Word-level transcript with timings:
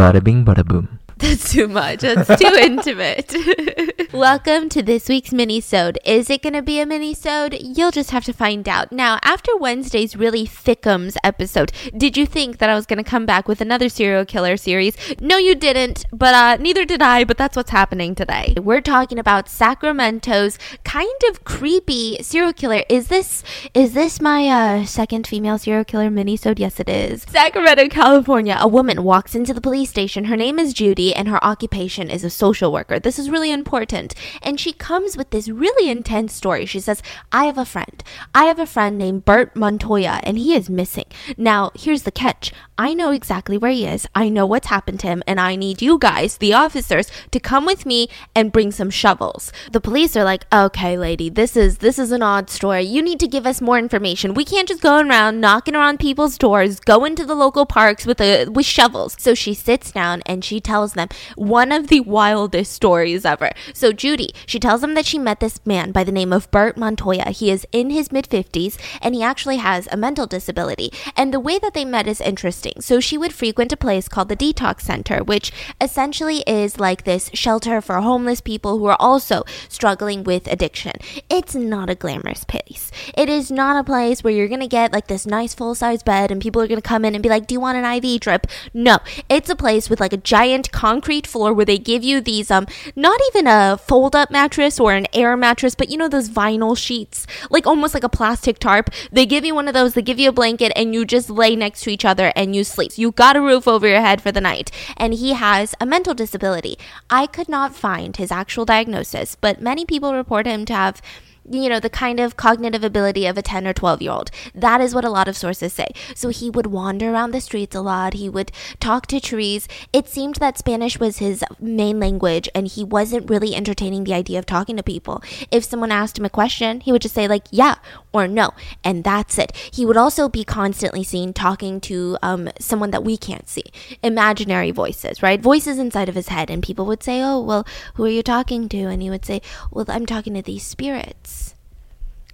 Bada 0.00 0.20
bing, 0.24 0.44
bada 0.48 0.64
boom. 0.64 0.99
That's 1.30 1.52
too 1.52 1.68
much. 1.68 2.00
That's 2.00 2.40
too 2.40 2.54
intimate. 2.60 3.32
Welcome 4.12 4.68
to 4.70 4.82
this 4.82 5.08
week's 5.08 5.32
mini-sode. 5.32 5.96
Is 6.04 6.28
it 6.28 6.42
going 6.42 6.54
to 6.54 6.62
be 6.62 6.80
a 6.80 6.86
mini-sode? 6.86 7.56
You'll 7.60 7.92
just 7.92 8.10
have 8.10 8.24
to 8.24 8.32
find 8.32 8.68
out. 8.68 8.90
Now, 8.90 9.20
after 9.22 9.56
Wednesday's 9.56 10.16
really 10.16 10.44
thickums 10.44 11.16
episode, 11.22 11.70
did 11.96 12.16
you 12.16 12.26
think 12.26 12.58
that 12.58 12.68
I 12.68 12.74
was 12.74 12.84
going 12.84 12.96
to 12.96 13.08
come 13.08 13.26
back 13.26 13.46
with 13.46 13.60
another 13.60 13.88
serial 13.88 14.24
killer 14.24 14.56
series? 14.56 14.96
No, 15.20 15.36
you 15.36 15.54
didn't, 15.54 16.04
but 16.12 16.34
uh, 16.34 16.56
neither 16.56 16.84
did 16.84 17.00
I, 17.00 17.22
but 17.22 17.38
that's 17.38 17.56
what's 17.56 17.70
happening 17.70 18.16
today. 18.16 18.56
We're 18.60 18.80
talking 18.80 19.20
about 19.20 19.48
Sacramento's 19.48 20.58
kind 20.82 21.20
of 21.28 21.44
creepy 21.44 22.20
serial 22.24 22.52
killer. 22.52 22.82
Is 22.88 23.06
this 23.06 23.44
is 23.72 23.94
this 23.94 24.20
my 24.20 24.48
uh, 24.48 24.84
second 24.84 25.28
female 25.28 25.58
serial 25.58 25.84
killer 25.84 26.10
mini-sode? 26.10 26.58
Yes, 26.58 26.80
it 26.80 26.88
is. 26.88 27.22
Sacramento, 27.22 27.88
California. 27.88 28.56
A 28.58 28.66
woman 28.66 29.04
walks 29.04 29.36
into 29.36 29.54
the 29.54 29.60
police 29.60 29.90
station. 29.90 30.24
Her 30.24 30.36
name 30.36 30.58
is 30.58 30.72
Judy 30.72 31.14
and 31.20 31.28
her 31.28 31.44
occupation 31.44 32.08
is 32.08 32.24
a 32.24 32.30
social 32.30 32.72
worker. 32.72 32.98
This 32.98 33.18
is 33.18 33.28
really 33.28 33.52
important. 33.52 34.14
And 34.40 34.58
she 34.58 34.72
comes 34.72 35.18
with 35.18 35.28
this 35.28 35.50
really 35.50 35.90
intense 35.90 36.32
story. 36.32 36.64
She 36.64 36.80
says, 36.80 37.02
I 37.30 37.44
have 37.44 37.58
a 37.58 37.66
friend. 37.66 38.02
I 38.34 38.44
have 38.44 38.58
a 38.58 38.64
friend 38.64 38.96
named 38.96 39.26
Bert 39.26 39.54
Montoya, 39.54 40.20
and 40.22 40.38
he 40.38 40.54
is 40.54 40.70
missing. 40.70 41.04
Now, 41.36 41.72
here's 41.74 42.04
the 42.04 42.10
catch 42.10 42.54
I 42.80 42.94
know 42.94 43.10
exactly 43.10 43.58
where 43.58 43.70
he 43.70 43.84
is. 43.84 44.06
I 44.14 44.30
know 44.30 44.46
what's 44.46 44.68
happened 44.68 45.00
to 45.00 45.06
him, 45.06 45.22
and 45.26 45.38
I 45.38 45.54
need 45.54 45.82
you 45.82 45.98
guys, 45.98 46.38
the 46.38 46.54
officers, 46.54 47.10
to 47.30 47.38
come 47.38 47.66
with 47.66 47.84
me 47.84 48.08
and 48.34 48.50
bring 48.50 48.70
some 48.72 48.88
shovels. 48.88 49.52
The 49.70 49.82
police 49.82 50.16
are 50.16 50.24
like, 50.24 50.46
"Okay, 50.50 50.96
lady, 50.96 51.28
this 51.28 51.58
is 51.58 51.76
this 51.84 51.98
is 51.98 52.10
an 52.10 52.22
odd 52.22 52.48
story. 52.48 52.84
You 52.84 53.02
need 53.02 53.20
to 53.20 53.28
give 53.28 53.46
us 53.46 53.60
more 53.60 53.78
information. 53.78 54.32
We 54.32 54.46
can't 54.46 54.66
just 54.66 54.80
go 54.80 54.98
around 54.98 55.42
knocking 55.42 55.76
around 55.76 55.98
people's 55.98 56.38
doors, 56.38 56.80
go 56.80 57.04
into 57.04 57.26
the 57.26 57.34
local 57.34 57.66
parks 57.66 58.06
with 58.06 58.18
a 58.18 58.46
with 58.46 58.64
shovels." 58.64 59.14
So 59.18 59.34
she 59.34 59.52
sits 59.52 59.92
down 59.92 60.22
and 60.24 60.42
she 60.42 60.58
tells 60.58 60.94
them 60.94 61.08
one 61.36 61.72
of 61.72 61.88
the 61.88 62.00
wildest 62.00 62.72
stories 62.72 63.26
ever. 63.26 63.50
So 63.74 63.92
Judy, 63.92 64.30
she 64.46 64.58
tells 64.58 64.80
them 64.80 64.94
that 64.94 65.04
she 65.04 65.18
met 65.18 65.40
this 65.40 65.60
man 65.66 65.92
by 65.92 66.02
the 66.02 66.18
name 66.20 66.32
of 66.32 66.50
Bert 66.50 66.78
Montoya. 66.78 67.28
He 67.28 67.50
is 67.50 67.66
in 67.72 67.90
his 67.90 68.10
mid 68.10 68.26
50s 68.26 68.78
and 69.02 69.14
he 69.14 69.22
actually 69.22 69.58
has 69.58 69.86
a 69.92 69.98
mental 69.98 70.26
disability. 70.26 70.90
And 71.14 71.30
the 71.30 71.44
way 71.48 71.58
that 71.58 71.74
they 71.74 71.84
met 71.84 72.08
is 72.08 72.22
interesting. 72.22 72.69
So 72.78 73.00
she 73.00 73.18
would 73.18 73.32
frequent 73.32 73.72
a 73.72 73.76
place 73.76 74.08
called 74.08 74.28
the 74.28 74.36
Detox 74.36 74.82
Center, 74.82 75.22
which 75.22 75.52
essentially 75.80 76.42
is 76.46 76.78
like 76.78 77.04
this 77.04 77.30
shelter 77.34 77.80
for 77.80 78.00
homeless 78.00 78.40
people 78.40 78.78
who 78.78 78.86
are 78.86 78.96
also 79.00 79.44
struggling 79.68 80.24
with 80.24 80.46
addiction. 80.46 80.92
It's 81.28 81.54
not 81.54 81.90
a 81.90 81.94
glamorous 81.94 82.44
place. 82.44 82.90
It 83.16 83.28
is 83.28 83.50
not 83.50 83.76
a 83.76 83.84
place 83.84 84.22
where 84.22 84.32
you're 84.32 84.48
going 84.48 84.60
to 84.60 84.66
get 84.66 84.92
like 84.92 85.06
this 85.06 85.26
nice 85.26 85.54
full 85.54 85.74
size 85.74 86.02
bed 86.02 86.30
and 86.30 86.40
people 86.40 86.62
are 86.62 86.68
going 86.68 86.80
to 86.80 86.88
come 86.88 87.04
in 87.04 87.14
and 87.14 87.22
be 87.22 87.28
like, 87.28 87.46
Do 87.46 87.54
you 87.54 87.60
want 87.60 87.78
an 87.78 88.04
IV 88.04 88.20
drip? 88.20 88.46
No, 88.72 88.98
it's 89.28 89.50
a 89.50 89.56
place 89.56 89.88
with 89.90 90.00
like 90.00 90.12
a 90.12 90.18
giant 90.18 90.72
concrete 90.72 91.26
floor 91.26 91.52
where 91.52 91.66
they 91.66 91.78
give 91.78 92.04
you 92.04 92.20
these, 92.20 92.50
um, 92.50 92.66
not 92.96 93.20
even 93.28 93.46
a 93.46 93.78
fold 93.78 94.14
up 94.14 94.30
mattress 94.30 94.78
or 94.78 94.92
an 94.92 95.06
air 95.12 95.36
mattress, 95.36 95.74
but 95.74 95.90
you 95.90 95.96
know, 95.96 96.08
those 96.08 96.28
vinyl 96.28 96.76
sheets, 96.76 97.26
like 97.50 97.66
almost 97.66 97.94
like 97.94 98.04
a 98.04 98.08
plastic 98.08 98.58
tarp. 98.58 98.90
They 99.10 99.26
give 99.26 99.44
you 99.44 99.54
one 99.54 99.68
of 99.68 99.74
those, 99.74 99.94
they 99.94 100.02
give 100.02 100.18
you 100.18 100.28
a 100.28 100.32
blanket, 100.32 100.72
and 100.76 100.94
you 100.94 101.04
just 101.04 101.30
lay 101.30 101.56
next 101.56 101.82
to 101.82 101.90
each 101.90 102.04
other 102.04 102.32
and 102.36 102.54
you 102.54 102.59
you 102.60 102.64
sleep. 102.64 102.92
You 102.96 103.10
got 103.12 103.36
a 103.36 103.40
roof 103.40 103.66
over 103.66 103.88
your 103.88 104.00
head 104.00 104.20
for 104.20 104.30
the 104.30 104.40
night. 104.40 104.70
And 104.96 105.14
he 105.14 105.32
has 105.32 105.74
a 105.80 105.86
mental 105.86 106.14
disability. 106.14 106.78
I 107.08 107.26
could 107.26 107.48
not 107.48 107.74
find 107.74 108.16
his 108.16 108.30
actual 108.30 108.64
diagnosis, 108.64 109.34
but 109.34 109.60
many 109.60 109.84
people 109.84 110.14
report 110.14 110.46
him 110.46 110.64
to 110.66 110.74
have 110.74 111.02
you 111.50 111.68
know, 111.68 111.80
the 111.80 111.90
kind 111.90 112.20
of 112.20 112.36
cognitive 112.36 112.84
ability 112.84 113.26
of 113.26 113.36
a 113.36 113.42
10 113.42 113.66
or 113.66 113.72
12 113.72 114.02
year 114.02 114.12
old. 114.12 114.30
That 114.54 114.80
is 114.80 114.94
what 114.94 115.04
a 115.04 115.10
lot 115.10 115.26
of 115.26 115.36
sources 115.36 115.72
say. 115.72 115.88
So 116.14 116.28
he 116.28 116.48
would 116.48 116.68
wander 116.68 117.10
around 117.10 117.32
the 117.32 117.40
streets 117.40 117.74
a 117.74 117.80
lot. 117.80 118.14
He 118.14 118.28
would 118.28 118.52
talk 118.78 119.06
to 119.08 119.20
trees. 119.20 119.66
It 119.92 120.08
seemed 120.08 120.36
that 120.36 120.58
Spanish 120.58 121.00
was 121.00 121.18
his 121.18 121.44
main 121.58 121.98
language 121.98 122.48
and 122.54 122.68
he 122.68 122.84
wasn't 122.84 123.28
really 123.28 123.54
entertaining 123.54 124.04
the 124.04 124.14
idea 124.14 124.38
of 124.38 124.46
talking 124.46 124.76
to 124.76 124.82
people. 124.82 125.22
If 125.50 125.64
someone 125.64 125.90
asked 125.90 126.18
him 126.18 126.24
a 126.24 126.30
question, 126.30 126.80
he 126.80 126.92
would 126.92 127.02
just 127.02 127.14
say, 127.14 127.26
like, 127.26 127.46
yeah 127.50 127.76
or 128.12 128.28
no. 128.28 128.52
And 128.84 129.02
that's 129.02 129.38
it. 129.38 129.56
He 129.72 129.84
would 129.84 129.96
also 129.96 130.28
be 130.28 130.44
constantly 130.44 131.02
seen 131.02 131.32
talking 131.32 131.80
to 131.82 132.16
um, 132.22 132.50
someone 132.60 132.92
that 132.92 133.04
we 133.04 133.16
can't 133.16 133.48
see. 133.48 133.64
Imaginary 134.02 134.70
voices, 134.70 135.22
right? 135.22 135.40
Voices 135.40 135.78
inside 135.78 136.08
of 136.08 136.14
his 136.14 136.28
head. 136.28 136.48
And 136.48 136.62
people 136.62 136.86
would 136.86 137.02
say, 137.02 137.22
oh, 137.22 137.40
well, 137.40 137.66
who 137.94 138.04
are 138.04 138.08
you 138.08 138.22
talking 138.22 138.68
to? 138.68 138.78
And 138.84 139.02
he 139.02 139.10
would 139.10 139.24
say, 139.24 139.42
well, 139.70 139.84
I'm 139.88 140.06
talking 140.06 140.34
to 140.34 140.42
these 140.42 140.64
spirits 140.64 141.39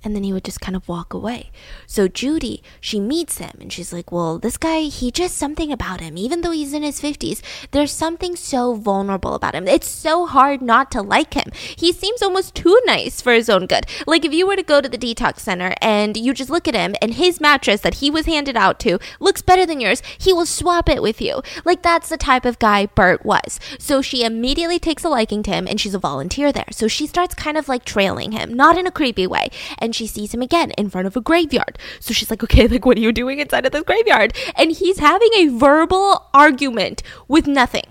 and 0.07 0.15
then 0.15 0.23
he 0.23 0.33
would 0.33 0.45
just 0.45 0.61
kind 0.61 0.77
of 0.77 0.89
walk 0.89 1.13
away. 1.13 1.51
So 1.89 2.07
Judy, 2.07 2.63
she 2.81 3.01
meets 3.01 3.39
him 3.39 3.51
and 3.61 3.73
she's 3.73 3.93
like, 3.93 4.13
Well, 4.13 4.39
this 4.39 4.57
guy, 4.57 4.83
he 4.83 5.11
just 5.11 5.37
something 5.37 5.73
about 5.73 6.01
him, 6.01 6.17
even 6.17 6.43
though 6.43 6.53
he's 6.53 6.73
in 6.73 6.85
his 6.85 7.01
50s, 7.01 7.43
there's 7.73 7.91
something 7.91 8.37
so 8.37 8.75
vulnerable 8.75 9.35
about 9.35 9.57
him. 9.57 9.67
It's 9.67 9.89
so 9.89 10.27
hard 10.27 10.63
not 10.63 10.93
to 10.93 11.03
like 11.03 11.35
him. 11.35 11.51
He 11.53 11.93
seems 11.93 12.23
almost 12.23 12.55
too 12.55 12.81
nice 12.87 13.21
for 13.21 13.33
his 13.33 13.51
own 13.51 13.67
good. 13.67 13.85
Like 14.07 14.25
if 14.25 14.33
you 14.33 14.47
were 14.47 14.55
to 14.55 14.63
go 14.63 14.81
to 14.81 14.89
the 14.89 14.97
detox 14.97 15.41
center 15.41 15.75
and 15.83 16.17
you 16.17 16.33
just 16.33 16.51
look 16.51 16.69
at 16.69 16.77
him 16.77 16.95
and 17.03 17.15
his 17.15 17.41
mattress 17.41 17.81
that 17.81 17.95
he 17.95 18.09
was 18.09 18.27
handed 18.27 18.57
out 18.57 18.79
to 18.81 19.01
looks 19.19 19.43
better 19.43 19.67
than 19.67 19.81
yours, 19.81 20.03
he 20.17 20.33
will 20.33 20.47
swap 20.47 20.89
it 20.89 21.03
with 21.03 21.21
you. 21.21 21.43
Like 21.65 21.83
that's 21.83 22.11
the 22.11 22.17
type 22.17 22.45
of 22.45 22.61
guy 22.61 22.87
Bert 22.87 23.27
was. 23.27 23.59
So 23.81 24.01
she 24.03 24.23
immediately 24.23 24.79
takes 24.79 25.03
a 25.03 25.09
liking 25.09 25.43
to 25.43 25.51
him 25.51 25.67
and 25.67 25.81
she's 25.81 25.95
a 25.95 25.99
volunteer 25.99 26.53
there. 26.53 26.69
So 26.71 26.87
she 26.87 27.09
starts 27.09 27.35
kind 27.35 27.57
of 27.57 27.69
like 27.69 27.85
trailing 27.85 28.31
him, 28.31 28.55
not 28.55 28.79
in 28.79 28.87
a 28.87 28.93
creepy 28.93 29.27
way. 29.27 29.49
And 29.79 29.96
she 29.97 30.07
sees 30.07 30.33
him 30.33 30.43
again 30.43 30.71
in 30.73 30.91
front 30.91 31.07
of 31.07 31.17
a 31.17 31.21
graveyard. 31.21 31.79
So 32.01 32.15
she's 32.15 32.31
like, 32.31 32.43
okay, 32.45 32.69
like, 32.69 32.87
what 32.87 32.97
are 32.97 33.01
you 33.01 33.13
doing 33.13 33.39
inside 33.39 33.67
of 33.67 33.73
this 33.73 33.83
graveyard? 33.83 34.35
And 34.55 34.73
he's 34.73 34.99
having 34.99 35.31
a 35.35 35.49
verbal 35.49 36.29
argument 36.33 37.03
with 37.27 37.47
nothing. 37.47 37.85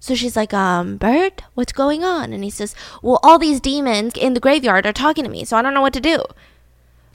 So 0.00 0.14
she's 0.14 0.36
like, 0.36 0.54
um, 0.54 0.96
Bert, 0.96 1.42
what's 1.54 1.72
going 1.72 2.04
on? 2.04 2.32
And 2.32 2.44
he 2.44 2.50
says, 2.50 2.74
well, 3.02 3.18
all 3.22 3.38
these 3.38 3.60
demons 3.60 4.12
in 4.16 4.34
the 4.34 4.40
graveyard 4.40 4.86
are 4.86 4.92
talking 4.92 5.24
to 5.24 5.30
me, 5.30 5.44
so 5.44 5.56
I 5.56 5.62
don't 5.62 5.74
know 5.74 5.80
what 5.80 5.92
to 5.94 6.00
do. 6.00 6.22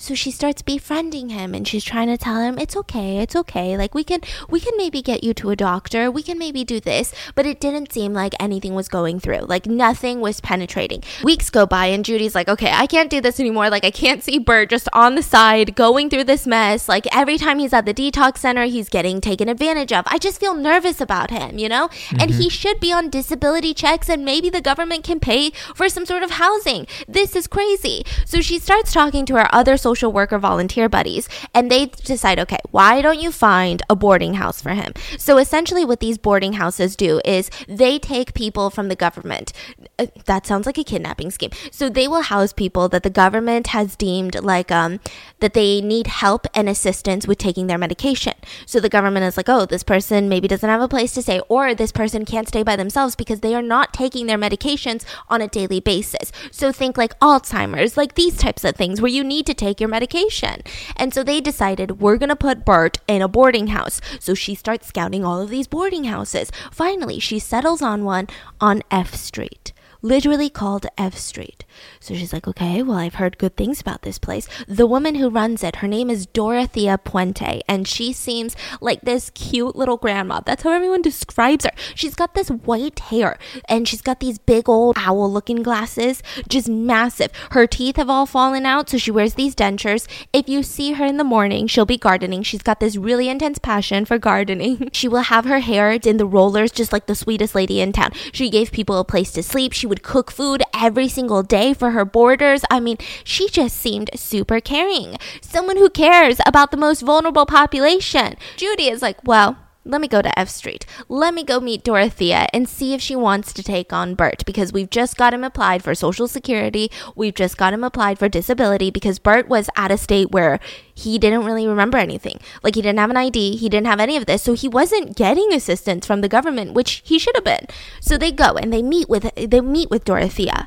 So 0.03 0.15
she 0.15 0.31
starts 0.31 0.61
befriending 0.61 1.29
him 1.29 1.55
and 1.55 1.65
she's 1.65 1.85
trying 1.85 2.09
to 2.09 2.17
tell 2.17 2.41
him 2.41 2.59
it's 2.59 2.75
okay, 2.75 3.19
it's 3.19 3.37
okay. 3.37 3.77
Like 3.77 3.95
we 3.95 4.03
can 4.03 4.19
we 4.49 4.59
can 4.59 4.73
maybe 4.75 5.01
get 5.01 5.23
you 5.23 5.33
to 5.35 5.51
a 5.51 5.55
doctor. 5.55 6.11
We 6.11 6.21
can 6.21 6.37
maybe 6.37 6.65
do 6.65 6.81
this, 6.81 7.15
but 7.35 7.45
it 7.45 7.61
didn't 7.61 7.93
seem 7.93 8.11
like 8.11 8.33
anything 8.37 8.75
was 8.75 8.89
going 8.89 9.21
through. 9.21 9.45
Like 9.45 9.65
nothing 9.65 10.19
was 10.19 10.41
penetrating. 10.41 11.03
Weeks 11.23 11.49
go 11.49 11.65
by 11.65 11.85
and 11.85 12.03
Judy's 12.03 12.35
like, 12.35 12.49
"Okay, 12.49 12.69
I 12.69 12.85
can't 12.85 13.09
do 13.09 13.21
this 13.21 13.39
anymore. 13.39 13.69
Like 13.69 13.85
I 13.85 13.91
can't 13.91 14.21
see 14.21 14.39
Bert 14.39 14.69
just 14.69 14.89
on 14.91 15.15
the 15.15 15.23
side 15.23 15.73
going 15.73 16.09
through 16.09 16.25
this 16.25 16.45
mess. 16.45 16.89
Like 16.89 17.07
every 17.15 17.37
time 17.37 17.59
he's 17.59 17.71
at 17.71 17.85
the 17.85 17.93
detox 17.93 18.39
center, 18.39 18.65
he's 18.65 18.89
getting 18.89 19.21
taken 19.21 19.47
advantage 19.47 19.93
of. 19.93 20.03
I 20.07 20.17
just 20.17 20.37
feel 20.37 20.53
nervous 20.53 20.99
about 20.99 21.31
him, 21.31 21.57
you 21.57 21.69
know? 21.69 21.87
Mm-hmm. 21.87 22.17
And 22.19 22.31
he 22.31 22.49
should 22.49 22.81
be 22.81 22.91
on 22.91 23.09
disability 23.09 23.73
checks 23.73 24.09
and 24.09 24.25
maybe 24.25 24.49
the 24.49 24.59
government 24.59 25.05
can 25.05 25.21
pay 25.21 25.51
for 25.73 25.87
some 25.87 26.05
sort 26.05 26.23
of 26.23 26.31
housing. 26.31 26.87
This 27.07 27.37
is 27.37 27.47
crazy." 27.47 28.03
So 28.25 28.41
she 28.41 28.59
starts 28.59 28.91
talking 28.91 29.25
to 29.27 29.35
her 29.35 29.47
other 29.55 29.77
social 29.77 29.92
worker 30.01 30.39
volunteer 30.39 30.89
buddies 30.89 31.29
and 31.53 31.69
they 31.69 31.85
decide, 31.85 32.39
okay, 32.39 32.59
why 32.71 33.01
don't 33.01 33.19
you 33.19 33.31
find 33.31 33.81
a 33.89 33.95
boarding 33.95 34.35
house 34.35 34.61
for 34.61 34.71
him? 34.71 34.93
So 35.17 35.37
essentially, 35.37 35.85
what 35.85 35.99
these 35.99 36.17
boarding 36.17 36.53
houses 36.53 36.95
do 36.95 37.21
is 37.25 37.49
they 37.67 37.99
take 37.99 38.33
people 38.33 38.69
from 38.69 38.87
the 38.87 38.95
government. 38.95 39.53
Uh, 39.99 40.07
that 40.25 40.47
sounds 40.47 40.65
like 40.65 40.79
a 40.79 40.83
kidnapping 40.83 41.29
scheme. 41.29 41.51
So 41.69 41.87
they 41.87 42.07
will 42.07 42.23
house 42.23 42.51
people 42.51 42.89
that 42.89 43.03
the 43.03 43.11
government 43.11 43.67
has 43.67 43.95
deemed 43.95 44.41
like 44.41 44.71
um, 44.71 44.99
that 45.39 45.53
they 45.53 45.81
need 45.81 46.07
help 46.07 46.47
and 46.55 46.67
assistance 46.67 47.27
with 47.27 47.37
taking 47.37 47.67
their 47.67 47.77
medication. 47.77 48.33
So 48.65 48.79
the 48.79 48.89
government 48.89 49.25
is 49.25 49.37
like, 49.37 49.49
oh, 49.49 49.67
this 49.67 49.83
person 49.83 50.27
maybe 50.27 50.47
doesn't 50.47 50.67
have 50.67 50.81
a 50.81 50.87
place 50.87 51.13
to 51.13 51.21
stay, 51.21 51.41
or 51.47 51.75
this 51.75 51.91
person 51.91 52.25
can't 52.25 52.47
stay 52.47 52.63
by 52.63 52.75
themselves 52.75 53.15
because 53.15 53.41
they 53.41 53.53
are 53.53 53.61
not 53.61 53.93
taking 53.93 54.25
their 54.25 54.37
medications 54.37 55.05
on 55.29 55.43
a 55.43 55.47
daily 55.47 55.79
basis. 55.79 56.31
So 56.49 56.71
think 56.71 56.97
like 56.97 57.17
Alzheimer's, 57.19 57.95
like 57.95 58.15
these 58.15 58.35
types 58.35 58.63
of 58.63 58.75
things 58.75 58.99
where 58.99 59.11
you 59.11 59.23
need 59.23 59.45
to 59.45 59.53
take 59.53 59.79
your 59.79 59.89
medication. 59.89 60.63
And 60.97 61.13
so 61.13 61.23
they 61.23 61.39
decided 61.39 62.01
we're 62.01 62.17
going 62.17 62.29
to 62.29 62.35
put 62.35 62.65
Bert 62.65 62.97
in 63.07 63.21
a 63.21 63.27
boarding 63.27 63.67
house. 63.67 64.01
So 64.19 64.33
she 64.33 64.55
starts 64.55 64.87
scouting 64.87 65.23
all 65.23 65.39
of 65.39 65.51
these 65.51 65.67
boarding 65.67 66.05
houses. 66.05 66.51
Finally, 66.71 67.19
she 67.19 67.37
settles 67.37 67.83
on 67.83 68.03
one 68.03 68.27
on 68.59 68.81
F 68.89 69.13
Street 69.13 69.71
literally 70.03 70.49
called 70.49 70.85
F 70.97 71.17
Street. 71.17 71.65
So 72.03 72.13
she's 72.15 72.33
like, 72.33 72.49
okay, 72.49 72.83
well, 72.83 72.97
I've 72.97 73.15
heard 73.15 73.37
good 73.37 73.55
things 73.55 73.79
about 73.79 74.01
this 74.01 74.19
place. 74.19 74.45
The 74.67 74.85
woman 74.85 75.15
who 75.15 75.29
runs 75.29 75.63
it, 75.63 75.77
her 75.77 75.87
name 75.87 76.09
is 76.09 76.25
Dorothea 76.25 76.97
Puente, 76.97 77.61
and 77.65 77.87
she 77.87 78.11
seems 78.11 78.57
like 78.81 78.99
this 79.03 79.29
cute 79.29 79.77
little 79.77 79.95
grandma. 79.95 80.41
That's 80.45 80.63
how 80.63 80.71
everyone 80.71 81.01
describes 81.01 81.63
her. 81.63 81.71
She's 81.95 82.13
got 82.13 82.33
this 82.33 82.49
white 82.49 82.99
hair, 82.99 83.37
and 83.69 83.87
she's 83.87 84.01
got 84.01 84.19
these 84.19 84.37
big 84.37 84.67
old 84.67 84.97
owl 84.99 85.31
looking 85.31 85.63
glasses, 85.63 86.21
just 86.49 86.67
massive. 86.67 87.31
Her 87.51 87.65
teeth 87.67 87.95
have 87.95 88.09
all 88.09 88.25
fallen 88.25 88.65
out, 88.65 88.89
so 88.89 88.97
she 88.97 89.09
wears 89.09 89.35
these 89.35 89.55
dentures. 89.55 90.05
If 90.33 90.49
you 90.49 90.61
see 90.61 90.91
her 90.93 91.05
in 91.05 91.15
the 91.15 91.23
morning, 91.23 91.67
she'll 91.67 91.85
be 91.85 91.97
gardening. 91.97 92.43
She's 92.43 92.61
got 92.61 92.81
this 92.81 92.97
really 92.97 93.29
intense 93.29 93.59
passion 93.59 94.03
for 94.03 94.17
gardening. 94.17 94.89
she 94.91 95.07
will 95.07 95.21
have 95.21 95.45
her 95.45 95.61
hair 95.61 95.91
in 95.91 96.17
the 96.17 96.25
rollers, 96.25 96.73
just 96.73 96.91
like 96.91 97.05
the 97.05 97.15
sweetest 97.15 97.55
lady 97.55 97.79
in 97.79 97.93
town. 97.93 98.11
She 98.33 98.49
gave 98.49 98.73
people 98.73 98.99
a 98.99 99.05
place 99.05 99.31
to 99.31 99.41
sleep. 99.41 99.71
She 99.71 99.87
would 99.87 100.03
cook 100.03 100.31
food 100.31 100.63
every 100.73 101.07
single 101.07 101.43
day 101.43 101.73
for 101.73 101.92
her 101.93 102.05
boarders. 102.05 102.63
I 102.69 102.79
mean, 102.79 102.97
she 103.23 103.49
just 103.49 103.77
seemed 103.77 104.09
super 104.15 104.59
caring. 104.59 105.17
Someone 105.41 105.77
who 105.77 105.89
cares 105.89 106.39
about 106.45 106.71
the 106.71 106.77
most 106.77 107.01
vulnerable 107.01 107.45
population. 107.45 108.35
Judy 108.57 108.87
is 108.89 109.01
like, 109.01 109.17
well, 109.23 109.57
let 109.85 109.99
me 109.99 110.07
go 110.07 110.21
to 110.21 110.39
F 110.39 110.47
Street. 110.47 110.85
Let 111.09 111.33
me 111.33 111.43
go 111.43 111.59
meet 111.59 111.83
Dorothea 111.83 112.47
and 112.53 112.69
see 112.69 112.93
if 112.93 113.01
she 113.01 113.17
wants 113.17 113.51
to 113.51 113.63
take 113.63 113.91
on 113.91 114.15
Bert 114.15 114.45
because 114.45 114.71
we've 114.71 114.89
just 114.89 115.17
got 115.17 115.33
him 115.33 115.43
applied 115.43 115.83
for 115.83 115.93
Social 115.93 116.27
Security. 116.27 116.89
We've 117.15 117.35
just 117.35 117.57
got 117.57 117.73
him 117.73 117.83
applied 117.83 118.17
for 118.17 118.29
disability 118.29 118.91
because 118.91 119.19
Bert 119.19 119.49
was 119.49 119.69
at 119.75 119.91
a 119.91 119.97
state 119.97 120.31
where 120.31 120.59
he 120.93 121.19
didn't 121.19 121.43
really 121.43 121.67
remember 121.67 121.97
anything. 121.97 122.39
Like 122.63 122.75
he 122.75 122.81
didn't 122.81 122.99
have 122.99 123.09
an 123.09 123.17
ID, 123.17 123.57
he 123.57 123.67
didn't 123.67 123.87
have 123.87 123.99
any 123.99 124.15
of 124.15 124.25
this. 124.25 124.41
So 124.41 124.53
he 124.53 124.69
wasn't 124.69 125.17
getting 125.17 125.51
assistance 125.51 126.07
from 126.07 126.21
the 126.21 126.29
government, 126.29 126.73
which 126.73 127.01
he 127.03 127.19
should 127.19 127.35
have 127.35 127.43
been. 127.43 127.67
So 127.99 128.17
they 128.17 128.31
go 128.31 128.55
and 128.55 128.71
they 128.71 128.81
meet 128.81 129.09
with 129.09 129.35
they 129.35 129.59
meet 129.59 129.89
with 129.89 130.05
Dorothea 130.05 130.65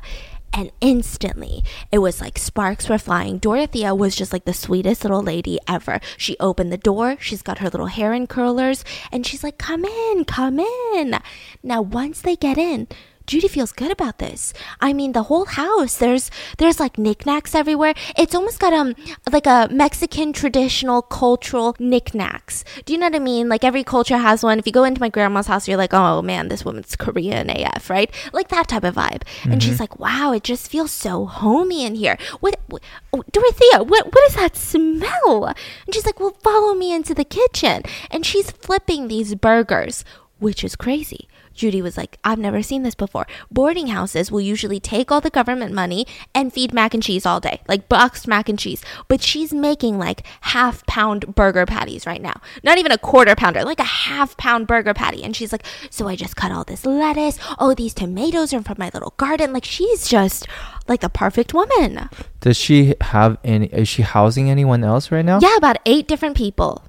and 0.53 0.71
instantly 0.81 1.63
it 1.91 1.99
was 1.99 2.21
like 2.21 2.37
sparks 2.37 2.89
were 2.89 2.97
flying. 2.97 3.37
Dorothea 3.37 3.93
was 3.93 4.15
just 4.15 4.33
like 4.33 4.45
the 4.45 4.53
sweetest 4.53 5.03
little 5.03 5.21
lady 5.21 5.59
ever. 5.67 5.99
She 6.17 6.37
opened 6.39 6.71
the 6.71 6.77
door, 6.77 7.17
she's 7.19 7.41
got 7.41 7.59
her 7.59 7.69
little 7.69 7.87
hair 7.87 8.13
in 8.13 8.27
curlers, 8.27 8.83
and 9.11 9.25
she's 9.25 9.43
like, 9.43 9.57
Come 9.57 9.85
in, 9.85 10.25
come 10.25 10.59
in. 10.59 11.19
Now, 11.63 11.81
once 11.81 12.21
they 12.21 12.35
get 12.35 12.57
in, 12.57 12.87
Judy 13.27 13.49
feels 13.49 13.73
good 13.73 13.91
about 13.91 14.19
this. 14.19 14.53
I 14.79 14.93
mean, 14.93 15.11
the 15.11 15.23
whole 15.23 15.45
house, 15.45 15.97
there's 15.97 16.31
there's 16.59 16.79
like 16.79 16.97
knickknacks 16.97 17.53
everywhere. 17.53 17.93
It's 18.17 18.33
almost 18.33 18.57
got 18.57 18.71
um 18.71 18.95
like 19.29 19.45
a 19.45 19.67
Mexican 19.69 20.31
traditional 20.31 21.01
cultural 21.01 21.75
knickknacks. 21.77 22.63
Do 22.85 22.93
you 22.93 22.99
know 22.99 23.07
what 23.07 23.15
I 23.15 23.19
mean? 23.19 23.49
Like 23.49 23.65
every 23.65 23.83
culture 23.83 24.17
has 24.17 24.43
one. 24.43 24.59
If 24.59 24.65
you 24.65 24.71
go 24.71 24.85
into 24.85 25.01
my 25.01 25.09
grandma's 25.09 25.47
house, 25.47 25.67
you're 25.67 25.77
like, 25.77 25.93
oh 25.93 26.21
man, 26.21 26.47
this 26.47 26.63
woman's 26.63 26.95
Korean 26.95 27.49
AF, 27.49 27.89
right? 27.89 28.09
Like 28.31 28.47
that 28.47 28.69
type 28.69 28.85
of 28.85 28.95
vibe. 28.95 29.23
Mm-hmm. 29.23 29.51
And 29.51 29.61
she's 29.61 29.73
mm-hmm. 29.73 29.83
like, 29.83 29.99
wow, 29.99 30.31
it 30.31 30.45
just 30.45 30.71
feels 30.71 30.91
so 30.91 31.25
homey 31.25 31.85
in 31.85 31.95
here. 31.95 32.17
What, 32.39 32.57
what 32.67 32.81
oh, 33.11 33.25
Dorothea, 33.29 33.83
what 33.83 34.05
what 34.05 34.29
is 34.29 34.35
that 34.35 34.55
smell? 34.55 35.53
And 35.85 35.93
she's 35.93 36.05
like, 36.05 36.21
well, 36.21 36.37
follow 36.41 36.73
me 36.73 36.93
into 36.93 37.13
the 37.13 37.25
kitchen. 37.25 37.83
And 38.09 38.25
she's 38.25 38.51
flipping 38.51 39.09
these 39.09 39.35
burgers, 39.35 40.05
which 40.39 40.63
is 40.63 40.77
crazy 40.77 41.27
Judy 41.57 41.81
was 41.81 41.97
like, 41.97 42.17
I've 42.23 42.39
never 42.39 42.61
seen 42.61 42.83
this 42.83 42.95
before. 42.95 43.27
Boarding 43.51 43.87
houses 43.87 44.31
will 44.31 44.41
usually 44.41 44.79
take 44.79 45.11
all 45.11 45.19
the 45.19 45.29
government 45.29 45.73
money 45.73 46.05
and 46.33 46.53
feed 46.53 46.73
mac 46.73 46.93
and 46.93 47.03
cheese 47.03 47.25
all 47.25 47.39
day, 47.39 47.61
like 47.67 47.89
boxed 47.89 48.27
mac 48.27 48.47
and 48.47 48.57
cheese. 48.57 48.83
But 49.07 49.21
she's 49.21 49.53
making 49.53 49.97
like 49.97 50.25
half 50.41 50.85
pound 50.85 51.35
burger 51.35 51.65
patties 51.65 52.05
right 52.05 52.21
now. 52.21 52.39
Not 52.63 52.77
even 52.77 52.91
a 52.91 52.97
quarter 52.97 53.35
pounder, 53.35 53.63
like 53.63 53.79
a 53.79 53.83
half 53.83 54.37
pound 54.37 54.67
burger 54.67 54.93
patty. 54.93 55.23
And 55.23 55.35
she's 55.35 55.51
like, 55.51 55.65
So 55.89 56.07
I 56.07 56.15
just 56.15 56.35
cut 56.35 56.51
all 56.51 56.63
this 56.63 56.85
lettuce. 56.85 57.39
Oh, 57.57 57.73
these 57.73 57.93
tomatoes 57.93 58.53
are 58.53 58.61
from 58.61 58.77
my 58.77 58.91
little 58.93 59.13
garden. 59.17 59.51
Like 59.51 59.65
she's 59.65 60.07
just 60.07 60.47
like 60.87 61.01
the 61.01 61.09
perfect 61.09 61.53
woman. 61.53 62.09
Does 62.39 62.55
she 62.57 62.93
have 63.01 63.37
any, 63.43 63.65
is 63.67 63.87
she 63.87 64.03
housing 64.03 64.49
anyone 64.49 64.83
else 64.83 65.11
right 65.11 65.25
now? 65.25 65.39
Yeah, 65.41 65.57
about 65.57 65.77
eight 65.85 66.07
different 66.07 66.37
people 66.37 66.83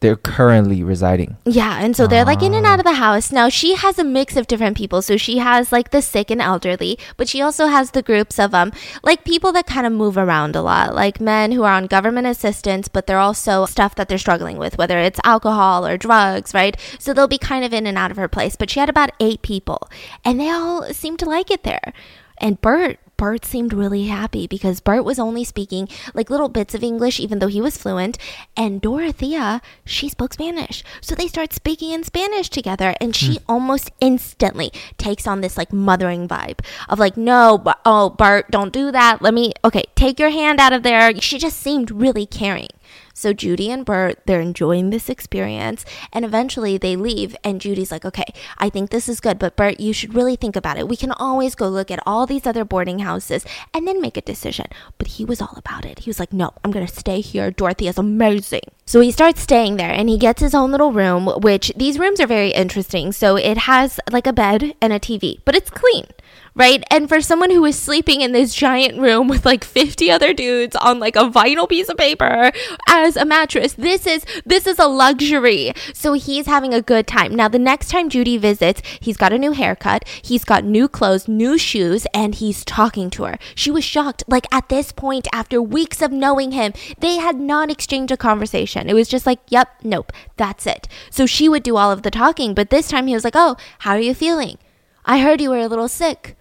they're 0.00 0.16
currently 0.16 0.82
residing. 0.82 1.36
Yeah, 1.44 1.78
and 1.78 1.94
so 1.94 2.06
they're 2.06 2.24
like 2.24 2.42
in 2.42 2.54
and 2.54 2.66
out 2.66 2.78
of 2.78 2.86
the 2.86 2.94
house. 2.94 3.30
Now 3.30 3.48
she 3.48 3.74
has 3.74 3.98
a 3.98 4.04
mix 4.04 4.36
of 4.36 4.46
different 4.46 4.76
people. 4.76 5.02
So 5.02 5.16
she 5.16 5.38
has 5.38 5.72
like 5.72 5.90
the 5.90 6.00
sick 6.00 6.30
and 6.30 6.40
elderly, 6.40 6.98
but 7.16 7.28
she 7.28 7.42
also 7.42 7.66
has 7.66 7.90
the 7.90 8.02
groups 8.02 8.38
of 8.38 8.54
um 8.54 8.72
like 9.02 9.24
people 9.24 9.52
that 9.52 9.66
kind 9.66 9.86
of 9.86 9.92
move 9.92 10.16
around 10.16 10.56
a 10.56 10.62
lot, 10.62 10.94
like 10.94 11.20
men 11.20 11.52
who 11.52 11.64
are 11.64 11.74
on 11.74 11.86
government 11.86 12.26
assistance, 12.26 12.88
but 12.88 13.06
they're 13.06 13.18
also 13.18 13.66
stuff 13.66 13.94
that 13.94 14.08
they're 14.08 14.18
struggling 14.18 14.56
with, 14.56 14.78
whether 14.78 14.98
it's 14.98 15.20
alcohol 15.22 15.86
or 15.86 15.96
drugs, 15.96 16.54
right? 16.54 16.78
So 16.98 17.12
they'll 17.12 17.28
be 17.28 17.38
kind 17.38 17.64
of 17.64 17.74
in 17.74 17.86
and 17.86 17.98
out 17.98 18.10
of 18.10 18.16
her 18.16 18.28
place. 18.28 18.56
But 18.56 18.70
she 18.70 18.80
had 18.80 18.88
about 18.88 19.10
eight 19.20 19.42
people, 19.42 19.90
and 20.24 20.40
they 20.40 20.50
all 20.50 20.84
seem 20.94 21.18
to 21.18 21.26
like 21.26 21.50
it 21.50 21.62
there. 21.62 21.92
And 22.38 22.58
Bert 22.60 22.98
Bert 23.20 23.44
seemed 23.44 23.74
really 23.74 24.06
happy 24.06 24.46
because 24.46 24.80
Bart 24.80 25.04
was 25.04 25.18
only 25.18 25.44
speaking 25.44 25.90
like 26.14 26.30
little 26.30 26.48
bits 26.48 26.74
of 26.74 26.82
English, 26.82 27.20
even 27.20 27.38
though 27.38 27.48
he 27.48 27.60
was 27.60 27.76
fluent. 27.76 28.16
And 28.56 28.80
Dorothea, 28.80 29.60
she 29.84 30.08
spoke 30.08 30.32
Spanish. 30.32 30.82
So 31.02 31.14
they 31.14 31.28
start 31.28 31.52
speaking 31.52 31.90
in 31.90 32.02
Spanish 32.02 32.48
together. 32.48 32.94
And 32.98 33.14
she 33.14 33.34
hmm. 33.34 33.44
almost 33.46 33.90
instantly 34.00 34.72
takes 34.96 35.26
on 35.26 35.42
this 35.42 35.58
like 35.58 35.70
mothering 35.70 36.28
vibe 36.28 36.60
of 36.88 36.98
like, 36.98 37.18
no, 37.18 37.62
oh, 37.84 38.08
Bart, 38.08 38.50
don't 38.50 38.72
do 38.72 38.90
that. 38.90 39.20
Let 39.20 39.34
me, 39.34 39.52
okay, 39.64 39.84
take 39.94 40.18
your 40.18 40.30
hand 40.30 40.58
out 40.58 40.72
of 40.72 40.82
there. 40.82 41.14
She 41.20 41.36
just 41.36 41.58
seemed 41.58 41.90
really 41.90 42.24
caring. 42.24 42.70
So 43.14 43.32
Judy 43.32 43.70
and 43.70 43.84
Bert, 43.84 44.18
they're 44.26 44.40
enjoying 44.40 44.90
this 44.90 45.08
experience 45.08 45.84
and 46.12 46.24
eventually 46.24 46.78
they 46.78 46.96
leave 46.96 47.36
and 47.44 47.60
Judy's 47.60 47.92
like, 47.92 48.04
"Okay, 48.04 48.32
I 48.58 48.70
think 48.70 48.90
this 48.90 49.08
is 49.08 49.20
good, 49.20 49.38
but 49.38 49.56
Bert, 49.56 49.80
you 49.80 49.92
should 49.92 50.14
really 50.14 50.36
think 50.36 50.56
about 50.56 50.78
it. 50.78 50.88
We 50.88 50.96
can 50.96 51.12
always 51.12 51.54
go 51.54 51.68
look 51.68 51.90
at 51.90 52.02
all 52.06 52.26
these 52.26 52.46
other 52.46 52.64
boarding 52.64 53.00
houses 53.00 53.44
and 53.74 53.86
then 53.86 54.00
make 54.00 54.16
a 54.16 54.22
decision." 54.22 54.66
But 54.98 55.08
he 55.08 55.24
was 55.24 55.40
all 55.40 55.54
about 55.56 55.84
it. 55.84 56.00
He 56.00 56.10
was 56.10 56.20
like, 56.20 56.32
"No, 56.32 56.52
I'm 56.64 56.70
going 56.70 56.86
to 56.86 56.94
stay 56.94 57.20
here. 57.20 57.50
Dorothy 57.50 57.88
is 57.88 57.98
amazing." 57.98 58.70
So 58.86 59.00
he 59.00 59.12
starts 59.12 59.40
staying 59.40 59.76
there 59.76 59.92
and 59.92 60.08
he 60.08 60.18
gets 60.18 60.40
his 60.40 60.54
own 60.54 60.72
little 60.72 60.92
room, 60.92 61.26
which 61.40 61.72
these 61.76 61.98
rooms 61.98 62.20
are 62.20 62.26
very 62.26 62.50
interesting. 62.50 63.12
So 63.12 63.36
it 63.36 63.58
has 63.58 64.00
like 64.10 64.26
a 64.26 64.32
bed 64.32 64.74
and 64.80 64.92
a 64.92 64.98
TV, 64.98 65.40
but 65.44 65.54
it's 65.54 65.70
clean 65.70 66.06
right? 66.54 66.82
And 66.90 67.08
for 67.08 67.20
someone 67.20 67.50
who 67.50 67.64
is 67.64 67.78
sleeping 67.78 68.20
in 68.20 68.32
this 68.32 68.54
giant 68.54 68.98
room 68.98 69.28
with 69.28 69.46
like 69.46 69.64
50 69.64 70.10
other 70.10 70.32
dudes 70.32 70.76
on 70.76 70.98
like 70.98 71.16
a 71.16 71.30
vinyl 71.30 71.68
piece 71.68 71.88
of 71.88 71.96
paper 71.96 72.52
as 72.88 73.16
a 73.16 73.24
mattress, 73.24 73.74
this 73.74 74.06
is 74.06 74.24
this 74.44 74.66
is 74.66 74.78
a 74.78 74.86
luxury. 74.86 75.72
So 75.94 76.14
he's 76.14 76.46
having 76.46 76.74
a 76.74 76.82
good 76.82 77.06
time. 77.06 77.34
Now 77.34 77.48
the 77.48 77.58
next 77.58 77.90
time 77.90 78.08
Judy 78.08 78.36
visits, 78.36 78.82
he's 79.00 79.16
got 79.16 79.32
a 79.32 79.38
new 79.38 79.52
haircut, 79.52 80.06
he's 80.22 80.44
got 80.44 80.64
new 80.64 80.88
clothes, 80.88 81.28
new 81.28 81.58
shoes, 81.58 82.06
and 82.12 82.34
he's 82.34 82.64
talking 82.64 83.10
to 83.10 83.24
her. 83.24 83.38
She 83.54 83.70
was 83.70 83.84
shocked. 83.84 84.24
Like 84.26 84.46
at 84.52 84.68
this 84.68 84.92
point 84.92 85.28
after 85.32 85.62
weeks 85.62 86.02
of 86.02 86.12
knowing 86.12 86.52
him, 86.52 86.72
they 86.98 87.16
had 87.16 87.36
not 87.36 87.70
exchanged 87.70 88.12
a 88.12 88.16
conversation. 88.16 88.88
It 88.88 88.94
was 88.94 89.08
just 89.08 89.26
like, 89.26 89.40
"Yep, 89.48 89.68
nope, 89.84 90.12
that's 90.36 90.66
it." 90.66 90.88
So 91.10 91.26
she 91.26 91.48
would 91.48 91.62
do 91.62 91.76
all 91.76 91.90
of 91.90 92.02
the 92.02 92.10
talking, 92.10 92.54
but 92.54 92.70
this 92.70 92.88
time 92.88 93.06
he 93.06 93.14
was 93.14 93.24
like, 93.24 93.36
"Oh, 93.36 93.56
how 93.80 93.92
are 93.92 94.00
you 94.00 94.14
feeling?" 94.14 94.58
I 95.04 95.20
heard 95.20 95.40
you 95.40 95.50
were 95.50 95.58
a 95.58 95.68
little 95.68 95.88
sick. 95.88 96.36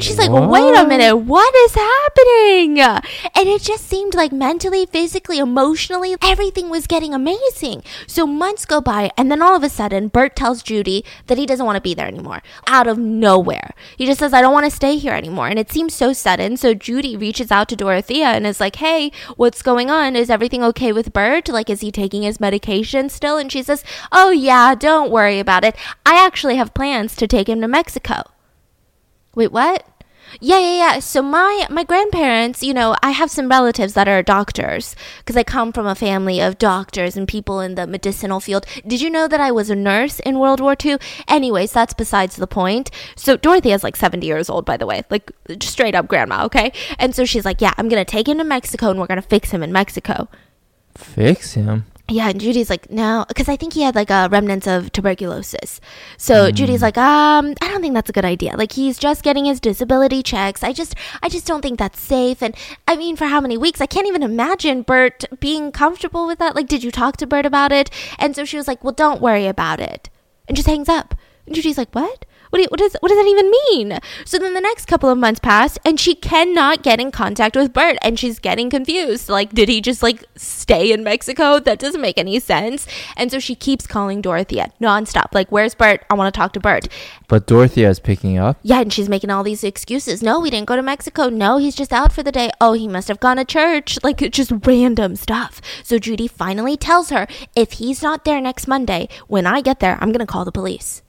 She's 0.00 0.18
like, 0.18 0.30
what? 0.30 0.48
wait 0.48 0.76
a 0.76 0.86
minute, 0.86 1.16
what 1.16 1.54
is 1.54 1.74
happening? 1.74 2.78
And 2.80 3.48
it 3.48 3.62
just 3.62 3.86
seemed 3.86 4.14
like 4.14 4.32
mentally, 4.32 4.86
physically, 4.86 5.38
emotionally, 5.38 6.16
everything 6.22 6.68
was 6.68 6.86
getting 6.86 7.14
amazing. 7.14 7.82
So 8.06 8.26
months 8.26 8.64
go 8.64 8.80
by, 8.80 9.10
and 9.16 9.30
then 9.30 9.42
all 9.42 9.56
of 9.56 9.64
a 9.64 9.68
sudden, 9.68 10.08
Bert 10.08 10.36
tells 10.36 10.62
Judy 10.62 11.04
that 11.26 11.38
he 11.38 11.46
doesn't 11.46 11.66
want 11.66 11.76
to 11.76 11.82
be 11.82 11.94
there 11.94 12.06
anymore. 12.06 12.42
Out 12.66 12.86
of 12.86 12.98
nowhere. 12.98 13.74
He 13.96 14.06
just 14.06 14.20
says, 14.20 14.32
I 14.32 14.40
don't 14.40 14.52
want 14.52 14.66
to 14.66 14.74
stay 14.74 14.96
here 14.96 15.14
anymore. 15.14 15.48
And 15.48 15.58
it 15.58 15.70
seems 15.70 15.94
so 15.94 16.12
sudden. 16.12 16.56
So 16.56 16.74
Judy 16.74 17.16
reaches 17.16 17.50
out 17.50 17.68
to 17.70 17.76
Dorothea 17.76 18.26
and 18.26 18.46
is 18.46 18.60
like, 18.60 18.76
hey, 18.76 19.10
what's 19.36 19.62
going 19.62 19.90
on? 19.90 20.14
Is 20.14 20.30
everything 20.30 20.62
okay 20.64 20.92
with 20.92 21.12
Bert? 21.12 21.48
Like, 21.48 21.68
is 21.68 21.80
he 21.80 21.90
taking 21.90 22.22
his 22.22 22.40
medication 22.40 23.08
still? 23.08 23.36
And 23.36 23.50
she 23.50 23.62
says, 23.62 23.82
oh, 24.12 24.30
yeah, 24.30 24.74
don't 24.74 25.10
worry 25.10 25.40
about 25.40 25.64
it. 25.64 25.74
I 26.06 26.24
actually 26.24 26.56
have 26.56 26.74
plans 26.74 27.16
to 27.16 27.26
take 27.26 27.48
him 27.48 27.60
to 27.60 27.68
Mexico. 27.68 28.22
Wait, 29.34 29.52
what? 29.52 29.86
Yeah, 30.40 30.58
yeah, 30.58 30.76
yeah. 30.76 30.98
So 31.00 31.22
my 31.22 31.66
my 31.70 31.84
grandparents, 31.84 32.62
you 32.62 32.74
know, 32.74 32.96
I 33.02 33.10
have 33.10 33.30
some 33.30 33.48
relatives 33.48 33.94
that 33.94 34.08
are 34.08 34.22
doctors 34.22 34.94
because 35.18 35.36
I 35.36 35.42
come 35.42 35.72
from 35.72 35.86
a 35.86 35.94
family 35.94 36.40
of 36.40 36.58
doctors 36.58 37.16
and 37.16 37.26
people 37.26 37.60
in 37.60 37.74
the 37.74 37.86
medicinal 37.86 38.40
field. 38.40 38.66
Did 38.86 39.00
you 39.00 39.10
know 39.10 39.26
that 39.28 39.40
I 39.40 39.50
was 39.50 39.70
a 39.70 39.76
nurse 39.76 40.20
in 40.20 40.38
World 40.38 40.60
War 40.60 40.76
II? 40.82 40.98
Anyways, 41.26 41.72
that's 41.72 41.94
besides 41.94 42.36
the 42.36 42.46
point. 42.46 42.90
So 43.16 43.36
Dorothy 43.36 43.72
is 43.72 43.82
like 43.82 43.96
70 43.96 44.26
years 44.26 44.48
old, 44.48 44.64
by 44.64 44.76
the 44.76 44.86
way, 44.86 45.02
like 45.10 45.32
straight 45.60 45.94
up 45.94 46.08
grandma, 46.08 46.44
okay? 46.44 46.72
And 46.98 47.14
so 47.14 47.24
she's 47.24 47.44
like, 47.44 47.60
"Yeah, 47.60 47.72
I'm 47.76 47.88
gonna 47.88 48.04
take 48.04 48.28
him 48.28 48.38
to 48.38 48.44
Mexico 48.44 48.90
and 48.90 48.98
we're 49.00 49.06
gonna 49.06 49.22
fix 49.22 49.50
him 49.50 49.62
in 49.62 49.72
Mexico." 49.72 50.28
Fix 50.94 51.54
him 51.54 51.84
yeah, 52.10 52.30
and 52.30 52.40
Judy's 52.40 52.70
like, 52.70 52.90
no, 52.90 53.26
because 53.28 53.48
I 53.50 53.56
think 53.56 53.74
he 53.74 53.82
had 53.82 53.94
like 53.94 54.08
a 54.08 54.28
remnants 54.30 54.66
of 54.66 54.90
tuberculosis. 54.92 55.78
So 56.16 56.50
mm. 56.50 56.54
Judy's 56.54 56.80
like, 56.80 56.96
um, 56.96 57.54
I 57.60 57.68
don't 57.68 57.82
think 57.82 57.94
that's 57.94 58.08
a 58.08 58.14
good 58.14 58.24
idea. 58.24 58.56
Like 58.56 58.72
he's 58.72 58.98
just 58.98 59.22
getting 59.22 59.44
his 59.44 59.60
disability 59.60 60.22
checks. 60.22 60.62
I 60.62 60.72
just, 60.72 60.94
I 61.22 61.28
just 61.28 61.46
don't 61.46 61.60
think 61.60 61.78
that's 61.78 62.00
safe. 62.00 62.42
And 62.42 62.54
I 62.86 62.96
mean, 62.96 63.16
for 63.16 63.26
how 63.26 63.42
many 63.42 63.58
weeks? 63.58 63.82
I 63.82 63.86
can't 63.86 64.06
even 64.06 64.22
imagine 64.22 64.82
Bert 64.82 65.24
being 65.38 65.70
comfortable 65.70 66.26
with 66.26 66.38
that. 66.38 66.56
Like, 66.56 66.66
did 66.66 66.82
you 66.82 66.90
talk 66.90 67.18
to 67.18 67.26
Bert 67.26 67.44
about 67.44 67.72
it? 67.72 67.90
And 68.18 68.34
so 68.34 68.46
she 68.46 68.56
was 68.56 68.66
like, 68.66 68.82
well, 68.82 68.94
don't 68.94 69.20
worry 69.20 69.46
about 69.46 69.78
it, 69.78 70.08
and 70.46 70.56
just 70.56 70.68
hangs 70.68 70.88
up. 70.88 71.14
And 71.46 71.54
Judy's 71.54 71.78
like, 71.78 71.94
what? 71.94 72.24
What, 72.50 72.58
do 72.58 72.62
you, 72.62 72.68
what, 72.68 72.80
does, 72.80 72.96
what 73.00 73.08
does 73.08 73.18
that 73.18 73.26
even 73.26 73.50
mean? 73.50 73.98
So 74.24 74.38
then 74.38 74.54
the 74.54 74.60
next 74.60 74.86
couple 74.86 75.10
of 75.10 75.18
months 75.18 75.40
pass 75.40 75.78
and 75.84 75.98
she 75.98 76.14
cannot 76.14 76.82
get 76.82 77.00
in 77.00 77.10
contact 77.10 77.56
with 77.56 77.72
Bert 77.72 77.98
and 78.02 78.18
she's 78.18 78.38
getting 78.38 78.70
confused. 78.70 79.28
Like, 79.28 79.52
did 79.52 79.68
he 79.68 79.80
just 79.80 80.02
like 80.02 80.24
stay 80.36 80.92
in 80.92 81.04
Mexico? 81.04 81.60
That 81.60 81.78
doesn't 81.78 82.00
make 82.00 82.18
any 82.18 82.40
sense. 82.40 82.86
And 83.16 83.30
so 83.30 83.38
she 83.38 83.54
keeps 83.54 83.86
calling 83.86 84.20
Dorothea 84.20 84.72
nonstop. 84.80 85.34
Like, 85.34 85.50
where's 85.50 85.74
Bert? 85.74 86.04
I 86.10 86.14
want 86.14 86.32
to 86.32 86.38
talk 86.38 86.52
to 86.54 86.60
Bert. 86.60 86.88
But 87.28 87.46
Dorothea 87.46 87.90
is 87.90 88.00
picking 88.00 88.38
up. 88.38 88.58
Yeah, 88.62 88.80
and 88.80 88.92
she's 88.92 89.08
making 89.08 89.30
all 89.30 89.42
these 89.42 89.64
excuses. 89.64 90.22
No, 90.22 90.40
we 90.40 90.50
didn't 90.50 90.66
go 90.66 90.76
to 90.76 90.82
Mexico. 90.82 91.28
No, 91.28 91.58
he's 91.58 91.74
just 91.74 91.92
out 91.92 92.12
for 92.12 92.22
the 92.22 92.32
day. 92.32 92.50
Oh, 92.60 92.72
he 92.72 92.88
must 92.88 93.08
have 93.08 93.20
gone 93.20 93.36
to 93.36 93.44
church. 93.44 93.98
Like, 94.02 94.18
just 94.30 94.52
random 94.64 95.16
stuff. 95.16 95.60
So 95.82 95.98
Judy 95.98 96.28
finally 96.28 96.76
tells 96.76 97.10
her 97.10 97.26
if 97.54 97.72
he's 97.72 98.02
not 98.02 98.24
there 98.24 98.40
next 98.40 98.66
Monday, 98.66 99.08
when 99.26 99.46
I 99.46 99.60
get 99.60 99.80
there, 99.80 99.98
I'm 100.00 100.12
going 100.12 100.20
to 100.20 100.26
call 100.26 100.44
the 100.44 100.52
police. 100.52 101.02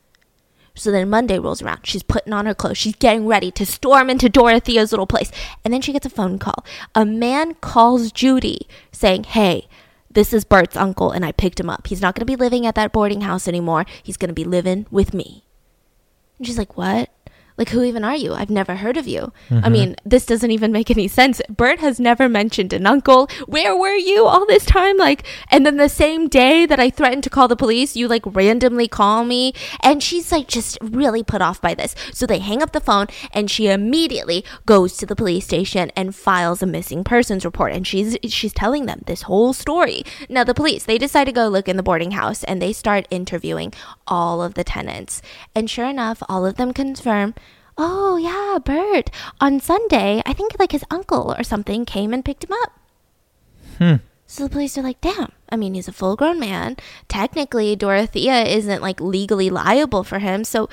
So 0.80 0.92
then 0.92 1.10
Monday 1.10 1.38
rolls 1.40 1.62
around. 1.62 1.82
She's 1.84 2.04
putting 2.04 2.34
on 2.34 2.46
her 2.46 2.56
clothes. 2.56 2.78
She's 2.78 2.96
getting 2.96 3.28
ready 3.28 3.52
to 3.52 3.66
storm 3.66 4.10
into 4.10 4.30
Dorothea's 4.30 4.92
little 4.92 5.06
place. 5.08 5.32
And 5.64 5.74
then 5.74 5.82
she 5.82 5.94
gets 5.94 6.06
a 6.06 6.10
phone 6.10 6.40
call. 6.40 6.66
A 6.96 7.06
man 7.06 7.56
calls 7.56 8.12
Judy 8.12 8.68
saying, 8.92 9.26
Hey, 9.26 9.68
This 10.12 10.34
is 10.34 10.44
Bert's 10.44 10.76
uncle, 10.76 11.12
and 11.12 11.24
I 11.24 11.32
picked 11.32 11.60
him 11.60 11.70
up. 11.70 11.86
He's 11.88 12.02
not 12.02 12.16
going 12.16 12.22
to 12.22 12.26
be 12.26 12.36
living 12.36 12.66
at 12.66 12.74
that 12.76 12.92
boarding 12.92 13.22
house 13.22 13.48
anymore. 13.48 13.86
He's 14.02 14.18
going 14.18 14.30
to 14.30 14.34
be 14.34 14.44
living 14.44 14.88
with 14.90 15.14
me. 15.14 15.44
And 16.38 16.48
she's 16.48 16.58
like, 16.58 16.76
What? 16.78 17.10
Like, 17.60 17.70
who 17.70 17.84
even 17.84 18.06
are 18.06 18.16
you? 18.16 18.34
I've 18.34 18.50
never 18.50 18.76
heard 18.76 18.96
of 18.96 19.06
you. 19.06 19.34
I 19.52 19.54
mm-hmm. 19.54 19.72
mean, 19.74 19.96
this 20.06 20.26
doesn't 20.26 20.50
even 20.50 20.72
make 20.72 20.90
any 20.90 21.10
sense. 21.10 21.42
Bert 21.50 21.80
has 21.80 22.00
never 22.00 22.30
mentioned 22.30 22.72
an 22.72 22.88
uncle. 22.88 23.30
Where 23.48 23.76
were 23.76 23.96
you 23.96 24.26
all 24.26 24.46
this 24.46 24.64
time? 24.66 24.96
Like, 24.96 25.26
and 25.52 25.66
then 25.66 25.76
the 25.76 25.90
same 25.90 26.30
day 26.30 26.66
that 26.66 26.80
I 26.80 26.90
threatened 26.90 27.26
to 27.26 27.30
call 27.30 27.50
the 27.50 27.58
police, 27.58 27.98
you 27.98 28.08
like 28.08 28.24
randomly 28.26 28.88
call 28.88 29.26
me. 29.26 29.54
And 29.84 30.02
she's 30.02 30.32
like 30.32 30.48
just 30.48 30.78
really 30.82 31.22
put 31.22 31.42
off 31.42 31.60
by 31.60 31.74
this. 31.74 31.96
So 32.14 32.26
they 32.26 32.40
hang 32.40 32.64
up 32.64 32.72
the 32.72 32.80
phone 32.80 33.08
and 33.34 33.52
she 33.52 33.68
immediately 33.68 34.46
goes 34.66 34.96
to 34.96 35.06
the 35.06 35.16
police 35.16 35.44
station 35.44 35.92
and 35.98 36.16
files 36.16 36.64
a 36.64 36.66
missing 36.66 37.04
persons 37.04 37.44
report. 37.44 37.74
And 37.74 37.86
she's 37.86 38.18
she's 38.30 38.54
telling 38.54 38.86
them 38.86 39.02
this 39.06 39.24
whole 39.24 39.52
story. 39.52 40.04
Now 40.30 40.46
the 40.46 40.54
police, 40.54 40.86
they 40.86 40.98
decide 40.98 41.26
to 41.26 41.34
go 41.34 41.50
look 41.50 41.68
in 41.68 41.76
the 41.76 41.84
boarding 41.84 42.12
house 42.12 42.46
and 42.46 42.62
they 42.62 42.72
start 42.72 43.06
interviewing 43.10 43.74
all 44.08 44.42
of 44.42 44.54
the 44.54 44.64
tenants. 44.64 45.22
And 45.54 45.70
sure 45.70 45.88
enough, 45.88 46.24
all 46.30 46.46
of 46.46 46.56
them 46.56 46.72
confirm 46.72 47.36
Oh, 47.82 48.18
yeah, 48.18 48.60
Bert. 48.60 49.10
On 49.40 49.62
Sunday, 49.62 50.22
I 50.26 50.34
think 50.34 50.60
like 50.60 50.74
his 50.74 50.84
uncle 50.92 51.34
or 51.38 51.44
something 51.44 51.86
came 51.86 52.14
and 52.14 52.26
picked 52.26 52.44
him 52.44 52.52
up. 52.52 52.74
Hmm. 53.78 53.96
So 54.28 54.44
the 54.44 54.50
police 54.50 54.78
are 54.78 54.82
like, 54.82 55.00
damn. 55.00 55.32
I 55.50 55.56
mean, 55.56 55.76
he's 55.76 55.88
a 55.88 55.94
full 55.94 56.18
grown 56.18 56.42
man. 56.42 56.76
Technically, 57.08 57.78
Dorothea 57.78 58.44
isn't 58.44 58.82
like 58.82 59.00
legally 59.00 59.50
liable 59.50 60.04
for 60.04 60.20
him. 60.20 60.44
So, 60.44 60.68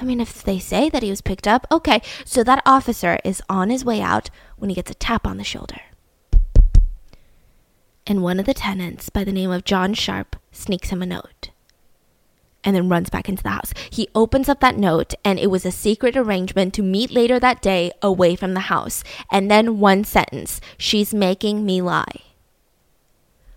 I 0.00 0.04
mean, 0.04 0.20
if 0.20 0.42
they 0.42 0.58
say 0.58 0.90
that 0.90 1.04
he 1.04 1.10
was 1.10 1.20
picked 1.20 1.46
up, 1.46 1.64
okay. 1.70 2.02
So 2.24 2.42
that 2.42 2.62
officer 2.66 3.20
is 3.24 3.40
on 3.48 3.70
his 3.70 3.84
way 3.84 4.00
out 4.00 4.28
when 4.56 4.68
he 4.68 4.74
gets 4.74 4.90
a 4.90 4.94
tap 4.94 5.28
on 5.28 5.36
the 5.36 5.44
shoulder. 5.44 5.80
And 8.04 8.20
one 8.20 8.40
of 8.40 8.46
the 8.46 8.54
tenants, 8.54 9.10
by 9.10 9.22
the 9.22 9.32
name 9.32 9.52
of 9.52 9.64
John 9.64 9.94
Sharp, 9.94 10.34
sneaks 10.50 10.90
him 10.90 11.02
a 11.02 11.06
note 11.06 11.47
and 12.64 12.74
then 12.74 12.88
runs 12.88 13.10
back 13.10 13.28
into 13.28 13.42
the 13.42 13.50
house. 13.50 13.72
He 13.90 14.08
opens 14.14 14.48
up 14.48 14.60
that 14.60 14.76
note, 14.76 15.14
and 15.24 15.38
it 15.38 15.50
was 15.50 15.64
a 15.64 15.70
secret 15.70 16.16
arrangement 16.16 16.74
to 16.74 16.82
meet 16.82 17.10
later 17.10 17.38
that 17.40 17.62
day 17.62 17.92
away 18.02 18.36
from 18.36 18.54
the 18.54 18.60
house. 18.60 19.04
And 19.30 19.50
then 19.50 19.80
one 19.80 20.04
sentence 20.04 20.60
She's 20.76 21.14
making 21.14 21.64
me 21.64 21.82
lie. 21.82 22.27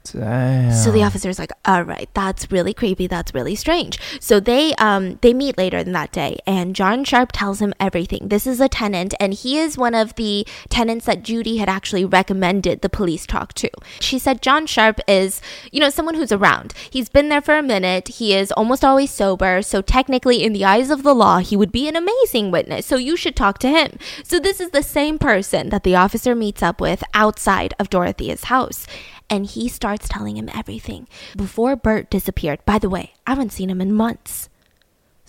Damn. 0.03 0.72
So 0.72 0.91
the 0.91 1.03
officer's 1.03 1.38
like, 1.38 1.51
"All 1.65 1.84
right, 1.84 2.10
that's 2.13 2.51
really 2.51 2.74
creepy. 2.74 3.08
That's 3.08 3.34
really 3.34 3.55
strange." 3.55 4.00
So 4.20 4.39
they 4.39 4.74
um 4.75 5.20
they 5.22 5.34
meet 5.34 5.58
later 5.58 5.77
in 5.77 5.91
that 5.91 6.12
day, 6.12 6.39
and 6.48 6.75
John 6.75 7.03
Sharp 7.03 7.31
tells 7.31 7.62
him 7.62 7.74
everything. 7.79 8.29
This 8.29 8.48
is 8.48 8.60
a 8.60 8.67
tenant, 8.67 9.13
and 9.20 9.34
he 9.34 9.58
is 9.58 9.77
one 9.77 9.93
of 9.93 10.15
the 10.15 10.46
tenants 10.70 11.05
that 11.05 11.24
Judy 11.24 11.58
had 11.58 11.70
actually 11.70 12.05
recommended 12.05 12.81
the 12.81 12.89
police 12.89 13.25
talk 13.25 13.53
to. 13.55 13.70
She 14.00 14.17
said 14.17 14.41
John 14.41 14.65
Sharp 14.65 15.00
is, 15.08 15.41
you 15.72 15.79
know, 15.79 15.89
someone 15.89 16.15
who's 16.15 16.31
around. 16.31 16.74
He's 16.89 17.10
been 17.10 17.29
there 17.29 17.41
for 17.41 17.58
a 17.58 17.63
minute. 17.63 18.08
He 18.08 18.34
is 18.34 18.51
almost 18.53 18.84
always 18.84 19.12
sober, 19.12 19.62
so 19.62 19.81
technically, 19.81 20.43
in 20.43 20.53
the 20.53 20.65
eyes 20.65 20.89
of 20.89 21.03
the 21.03 21.15
law, 21.15 21.38
he 21.39 21.55
would 21.55 21.72
be 21.72 21.88
an 21.88 21.96
amazing 21.96 22.50
witness. 22.51 22.86
So 22.86 22.96
you 22.96 23.15
should 23.15 23.36
talk 23.36 23.60
to 23.60 23.70
him. 23.70 23.98
So 24.24 24.39
this 24.39 24.60
is 24.60 24.72
the 24.72 24.84
same 24.84 25.20
person 25.20 25.70
that 25.70 25.84
the 25.84 25.96
officer 25.96 26.34
meets 26.34 26.63
up 26.63 26.81
with 26.81 27.03
outside 27.13 27.74
of 27.79 27.89
Dorothea's 27.89 28.46
house 28.46 28.88
and 29.31 29.45
he 29.45 29.69
starts 29.69 30.09
telling 30.09 30.35
him 30.38 30.50
everything. 30.53 31.07
Before 31.35 31.77
Bert 31.77 32.11
disappeared, 32.11 32.59
by 32.65 32.77
the 32.77 32.89
way, 32.89 33.13
I 33.25 33.31
haven't 33.31 33.53
seen 33.53 33.69
him 33.69 33.81
in 33.81 33.93
months. 33.93 34.50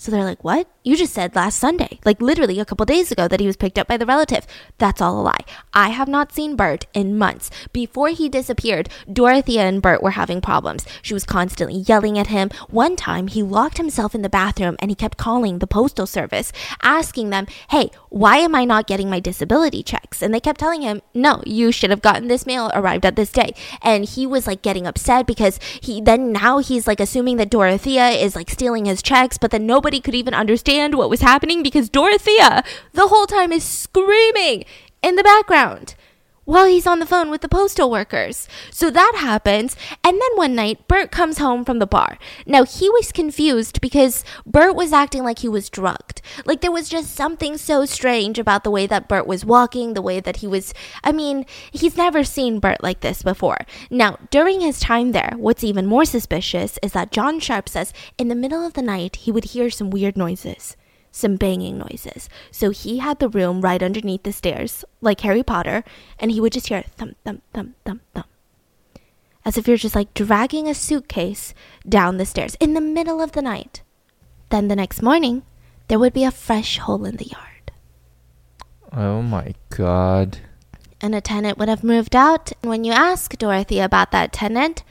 So 0.02 0.10
they're 0.10 0.24
like, 0.24 0.42
What? 0.42 0.66
You 0.84 0.96
just 0.96 1.14
said 1.14 1.36
last 1.36 1.60
Sunday, 1.60 2.00
like 2.04 2.20
literally 2.20 2.58
a 2.58 2.64
couple 2.64 2.84
days 2.84 3.12
ago, 3.12 3.28
that 3.28 3.38
he 3.38 3.46
was 3.46 3.56
picked 3.56 3.78
up 3.78 3.86
by 3.86 3.96
the 3.96 4.04
relative. 4.04 4.48
That's 4.78 5.00
all 5.00 5.20
a 5.20 5.22
lie. 5.22 5.44
I 5.72 5.90
have 5.90 6.08
not 6.08 6.32
seen 6.32 6.56
Bert 6.56 6.86
in 6.92 7.16
months. 7.16 7.50
Before 7.72 8.08
he 8.08 8.28
disappeared, 8.28 8.88
Dorothea 9.10 9.62
and 9.62 9.80
Bert 9.80 10.02
were 10.02 10.10
having 10.10 10.40
problems. 10.40 10.84
She 11.02 11.14
was 11.14 11.24
constantly 11.24 11.84
yelling 11.86 12.18
at 12.18 12.26
him. 12.26 12.50
One 12.68 12.96
time, 12.96 13.28
he 13.28 13.44
locked 13.44 13.76
himself 13.76 14.12
in 14.12 14.22
the 14.22 14.28
bathroom 14.28 14.74
and 14.80 14.90
he 14.90 14.96
kept 14.96 15.18
calling 15.18 15.60
the 15.60 15.68
postal 15.68 16.08
service, 16.08 16.52
asking 16.82 17.30
them, 17.30 17.46
Hey, 17.70 17.92
why 18.08 18.38
am 18.38 18.56
I 18.56 18.64
not 18.64 18.88
getting 18.88 19.08
my 19.08 19.20
disability 19.20 19.84
checks? 19.84 20.20
And 20.20 20.34
they 20.34 20.40
kept 20.40 20.58
telling 20.58 20.82
him, 20.82 21.00
No, 21.14 21.44
you 21.46 21.70
should 21.70 21.90
have 21.90 22.02
gotten 22.02 22.26
this 22.26 22.44
mail 22.44 22.72
arrived 22.74 23.06
at 23.06 23.14
this 23.14 23.30
day. 23.30 23.54
And 23.82 24.04
he 24.04 24.26
was 24.26 24.48
like 24.48 24.62
getting 24.62 24.88
upset 24.88 25.28
because 25.28 25.60
he 25.80 26.00
then 26.00 26.32
now 26.32 26.58
he's 26.58 26.88
like 26.88 26.98
assuming 26.98 27.36
that 27.36 27.50
Dorothea 27.50 28.08
is 28.08 28.34
like 28.34 28.50
stealing 28.50 28.86
his 28.86 29.00
checks, 29.00 29.38
but 29.38 29.52
then 29.52 29.64
nobody 29.64 29.91
could 30.00 30.14
even 30.14 30.34
understand 30.34 30.94
what 30.94 31.10
was 31.10 31.20
happening 31.20 31.62
because 31.62 31.88
Dorothea 31.88 32.64
the 32.92 33.08
whole 33.08 33.26
time 33.26 33.52
is 33.52 33.64
screaming 33.64 34.64
in 35.02 35.16
the 35.16 35.22
background 35.22 35.94
while 36.44 36.66
he's 36.66 36.86
on 36.86 36.98
the 36.98 37.06
phone 37.06 37.30
with 37.30 37.40
the 37.40 37.48
postal 37.48 37.90
workers. 37.90 38.48
So 38.70 38.90
that 38.90 39.14
happens. 39.16 39.76
And 40.02 40.20
then 40.20 40.30
one 40.36 40.54
night, 40.54 40.88
Bert 40.88 41.10
comes 41.10 41.38
home 41.38 41.64
from 41.64 41.78
the 41.78 41.86
bar. 41.86 42.18
Now, 42.46 42.64
he 42.64 42.88
was 42.90 43.12
confused 43.12 43.80
because 43.80 44.24
Bert 44.44 44.74
was 44.74 44.92
acting 44.92 45.22
like 45.22 45.40
he 45.40 45.48
was 45.48 45.70
drugged. 45.70 46.20
Like 46.44 46.60
there 46.60 46.72
was 46.72 46.88
just 46.88 47.14
something 47.14 47.56
so 47.56 47.84
strange 47.84 48.38
about 48.38 48.64
the 48.64 48.70
way 48.70 48.86
that 48.86 49.08
Bert 49.08 49.26
was 49.26 49.44
walking, 49.44 49.94
the 49.94 50.02
way 50.02 50.20
that 50.20 50.36
he 50.36 50.46
was. 50.46 50.74
I 51.04 51.12
mean, 51.12 51.46
he's 51.70 51.96
never 51.96 52.24
seen 52.24 52.60
Bert 52.60 52.82
like 52.82 53.00
this 53.00 53.22
before. 53.22 53.58
Now, 53.90 54.18
during 54.30 54.60
his 54.60 54.80
time 54.80 55.12
there, 55.12 55.34
what's 55.36 55.64
even 55.64 55.86
more 55.86 56.04
suspicious 56.04 56.78
is 56.82 56.92
that 56.92 57.12
John 57.12 57.40
Sharp 57.40 57.68
says 57.68 57.92
in 58.18 58.28
the 58.28 58.34
middle 58.34 58.64
of 58.66 58.74
the 58.74 58.82
night, 58.82 59.16
he 59.16 59.32
would 59.32 59.44
hear 59.44 59.70
some 59.70 59.90
weird 59.90 60.16
noises 60.16 60.76
some 61.12 61.36
banging 61.36 61.78
noises. 61.78 62.28
So 62.50 62.70
he 62.70 62.98
had 62.98 63.20
the 63.20 63.28
room 63.28 63.60
right 63.60 63.82
underneath 63.82 64.24
the 64.24 64.32
stairs, 64.32 64.84
like 65.00 65.20
Harry 65.20 65.44
Potter, 65.44 65.84
and 66.18 66.32
he 66.32 66.40
would 66.40 66.52
just 66.52 66.68
hear 66.68 66.82
thump, 66.82 67.16
thump, 67.24 67.42
thump, 67.52 67.76
thump, 67.84 68.02
thump. 68.14 68.26
As 69.44 69.56
if 69.58 69.68
you're 69.68 69.76
just 69.76 69.94
like 69.94 70.14
dragging 70.14 70.68
a 70.68 70.74
suitcase 70.74 71.54
down 71.88 72.16
the 72.16 72.26
stairs 72.26 72.56
in 72.58 72.74
the 72.74 72.80
middle 72.80 73.20
of 73.20 73.32
the 73.32 73.42
night. 73.42 73.82
Then 74.48 74.68
the 74.68 74.76
next 74.76 75.02
morning, 75.02 75.42
there 75.88 75.98
would 75.98 76.12
be 76.12 76.24
a 76.24 76.30
fresh 76.30 76.78
hole 76.78 77.04
in 77.04 77.16
the 77.16 77.26
yard. 77.26 77.72
oh 78.92 79.22
my 79.22 79.54
god. 79.70 80.38
And 81.00 81.14
a 81.14 81.20
tenant 81.20 81.58
would 81.58 81.68
have 81.68 81.82
moved 81.82 82.14
out. 82.14 82.52
And 82.62 82.70
when 82.70 82.84
you 82.84 82.92
ask 82.92 83.36
Dorothy 83.36 83.80
about 83.80 84.12
that 84.12 84.32
tenant, 84.32 84.84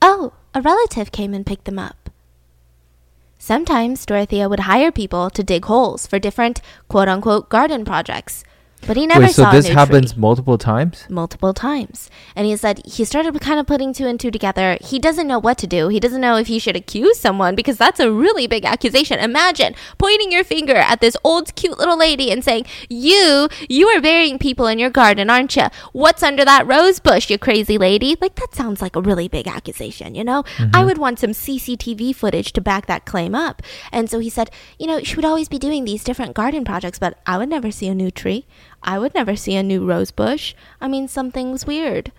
oh, 0.00 0.32
a 0.54 0.62
relative 0.62 1.12
came 1.12 1.34
and 1.34 1.44
picked 1.44 1.66
them 1.66 1.78
up. 1.78 1.97
Sometimes 3.40 4.04
Dorothea 4.04 4.48
would 4.48 4.60
hire 4.60 4.90
people 4.90 5.30
to 5.30 5.44
dig 5.44 5.64
holes 5.66 6.08
for 6.08 6.18
different 6.18 6.60
quote 6.88 7.08
unquote 7.08 7.48
garden 7.48 7.84
projects. 7.84 8.42
But 8.86 8.96
he 8.96 9.06
never 9.06 9.22
Wait, 9.22 9.32
so 9.32 9.44
saw 9.44 9.52
this 9.52 9.66
a 9.66 9.68
new 9.70 9.74
happens 9.74 10.12
tree 10.12 10.20
multiple 10.20 10.58
times? 10.58 11.04
multiple 11.08 11.52
times. 11.52 12.10
And 12.36 12.46
he 12.46 12.56
said 12.56 12.80
he 12.84 13.04
started 13.04 13.38
kind 13.40 13.58
of 13.60 13.66
putting 13.66 13.92
two 13.92 14.06
and 14.06 14.18
two 14.18 14.30
together. 14.30 14.78
He 14.80 14.98
doesn't 14.98 15.26
know 15.26 15.38
what 15.38 15.58
to 15.58 15.66
do. 15.66 15.88
He 15.88 16.00
doesn't 16.00 16.20
know 16.20 16.36
if 16.36 16.46
he 16.46 16.58
should 16.58 16.76
accuse 16.76 17.18
someone 17.18 17.54
because 17.54 17.76
that's 17.76 18.00
a 18.00 18.10
really 18.10 18.46
big 18.46 18.64
accusation. 18.64 19.18
Imagine 19.18 19.74
pointing 19.98 20.32
your 20.32 20.44
finger 20.44 20.76
at 20.76 21.00
this 21.00 21.16
old 21.24 21.54
cute 21.54 21.78
little 21.78 21.98
lady 21.98 22.30
and 22.30 22.44
saying, 22.44 22.66
"You, 22.88 23.48
you 23.68 23.88
are 23.88 24.00
burying 24.00 24.38
people 24.38 24.66
in 24.66 24.78
your 24.78 24.90
garden, 24.90 25.30
aren't 25.30 25.56
you? 25.56 25.66
What's 25.92 26.22
under 26.22 26.44
that 26.44 26.66
rose 26.66 27.00
bush, 27.00 27.30
you 27.30 27.38
crazy 27.38 27.78
lady?" 27.78 28.16
Like 28.20 28.36
that 28.36 28.54
sounds 28.54 28.80
like 28.80 28.96
a 28.96 29.00
really 29.00 29.28
big 29.28 29.48
accusation, 29.48 30.14
you 30.14 30.24
know? 30.24 30.42
Mm-hmm. 30.56 30.74
I 30.74 30.84
would 30.84 30.98
want 30.98 31.18
some 31.18 31.30
CCTV 31.30 32.14
footage 32.14 32.52
to 32.52 32.60
back 32.60 32.86
that 32.86 33.04
claim 33.04 33.34
up. 33.34 33.62
And 33.92 34.08
so 34.10 34.18
he 34.18 34.30
said, 34.30 34.50
"You 34.78 34.86
know, 34.86 35.02
she 35.02 35.16
would 35.16 35.24
always 35.24 35.48
be 35.48 35.58
doing 35.58 35.84
these 35.84 36.04
different 36.04 36.34
garden 36.34 36.64
projects, 36.64 36.98
but 36.98 37.18
I 37.26 37.38
would 37.38 37.48
never 37.48 37.70
see 37.70 37.88
a 37.88 37.94
new 37.94 38.10
tree. 38.10 38.46
I 38.82 38.98
would 38.98 39.14
never 39.14 39.36
see 39.36 39.56
a 39.56 39.62
new 39.62 39.84
rose 39.84 40.10
bush. 40.10 40.54
I 40.80 40.88
mean, 40.88 41.08
something's 41.08 41.66
weird. 41.66 42.12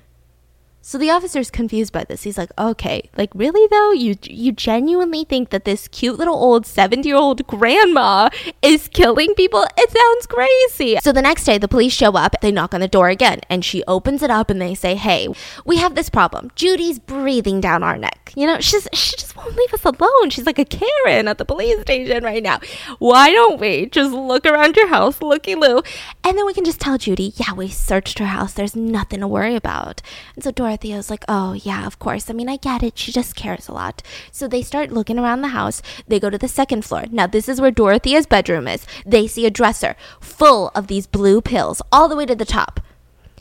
So 0.81 0.97
the 0.97 1.09
officer's 1.09 1.51
confused 1.51 1.91
by 1.91 2.05
this. 2.05 2.23
He's 2.23 2.37
like, 2.37 2.51
"Okay, 2.57 3.09
like 3.17 3.29
really 3.35 3.67
though? 3.67 3.91
You 3.91 4.15
you 4.23 4.51
genuinely 4.51 5.23
think 5.25 5.49
that 5.49 5.65
this 5.65 5.87
cute 5.89 6.17
little 6.17 6.35
old 6.35 6.63
70-year-old 6.65 7.45
grandma 7.47 8.29
is 8.61 8.87
killing 8.87 9.33
people? 9.35 9.65
It 9.77 9.91
sounds 9.91 10.25
crazy." 10.25 10.97
So 11.01 11.11
the 11.11 11.21
next 11.21 11.43
day 11.43 11.57
the 11.57 11.67
police 11.67 11.93
show 11.93 12.13
up. 12.13 12.35
They 12.41 12.51
knock 12.51 12.73
on 12.73 12.79
the 12.79 12.87
door 12.87 13.09
again, 13.09 13.41
and 13.49 13.63
she 13.65 13.83
opens 13.87 14.23
it 14.23 14.31
up 14.31 14.49
and 14.49 14.61
they 14.61 14.73
say, 14.73 14.95
"Hey, 14.95 15.27
we 15.65 15.77
have 15.77 15.95
this 15.95 16.09
problem. 16.09 16.49
Judy's 16.55 16.97
breathing 16.97 17.59
down 17.59 17.83
our 17.83 17.97
neck. 17.97 18.31
You 18.35 18.47
know, 18.47 18.59
she's 18.59 18.87
she 18.93 19.15
just 19.17 19.35
won't 19.35 19.55
leave 19.55 19.73
us 19.73 19.83
alone. 19.85 20.29
She's 20.29 20.45
like 20.45 20.59
a 20.59 20.65
Karen 20.65 21.27
at 21.27 21.37
the 21.37 21.45
police 21.45 21.81
station 21.81 22.23
right 22.23 22.41
now. 22.41 22.59
Why 22.99 23.31
don't 23.31 23.59
we 23.59 23.87
just 23.87 24.13
look 24.13 24.45
around 24.45 24.77
your 24.77 24.87
house, 24.87 25.21
looky 25.21 25.55
loo, 25.55 25.81
and 26.23 26.37
then 26.37 26.45
we 26.45 26.53
can 26.53 26.65
just 26.65 26.79
tell 26.79 26.97
Judy, 26.97 27.33
yeah, 27.35 27.53
we 27.53 27.67
searched 27.67 28.19
her 28.19 28.27
house. 28.27 28.53
There's 28.53 28.75
nothing 28.75 29.19
to 29.19 29.27
worry 29.27 29.55
about." 29.55 30.01
And 30.35 30.43
so 30.43 30.51
Dorothy 30.69 30.93
was 30.93 31.09
like, 31.09 31.25
"Oh 31.27 31.53
yeah, 31.53 31.87
of 31.87 31.97
course. 31.97 32.29
I 32.29 32.33
mean, 32.33 32.47
I 32.47 32.55
get 32.55 32.83
it. 32.83 32.95
She 32.95 33.11
just 33.11 33.35
cares 33.35 33.67
a 33.67 33.73
lot." 33.73 34.03
So 34.31 34.47
they 34.47 34.61
start 34.61 34.91
looking 34.91 35.17
around 35.17 35.41
the 35.41 35.47
house. 35.47 35.81
They 36.07 36.19
go 36.19 36.29
to 36.29 36.37
the 36.37 36.47
second 36.47 36.85
floor. 36.85 37.05
Now 37.09 37.25
this 37.25 37.49
is 37.49 37.59
where 37.59 37.71
Dorothea's 37.71 38.27
bedroom 38.27 38.67
is. 38.67 38.85
They 39.03 39.25
see 39.25 39.47
a 39.47 39.49
dresser 39.49 39.95
full 40.19 40.69
of 40.75 40.85
these 40.85 41.07
blue 41.07 41.41
pills 41.41 41.81
all 41.91 42.07
the 42.07 42.15
way 42.15 42.27
to 42.27 42.35
the 42.35 42.45
top. 42.45 42.81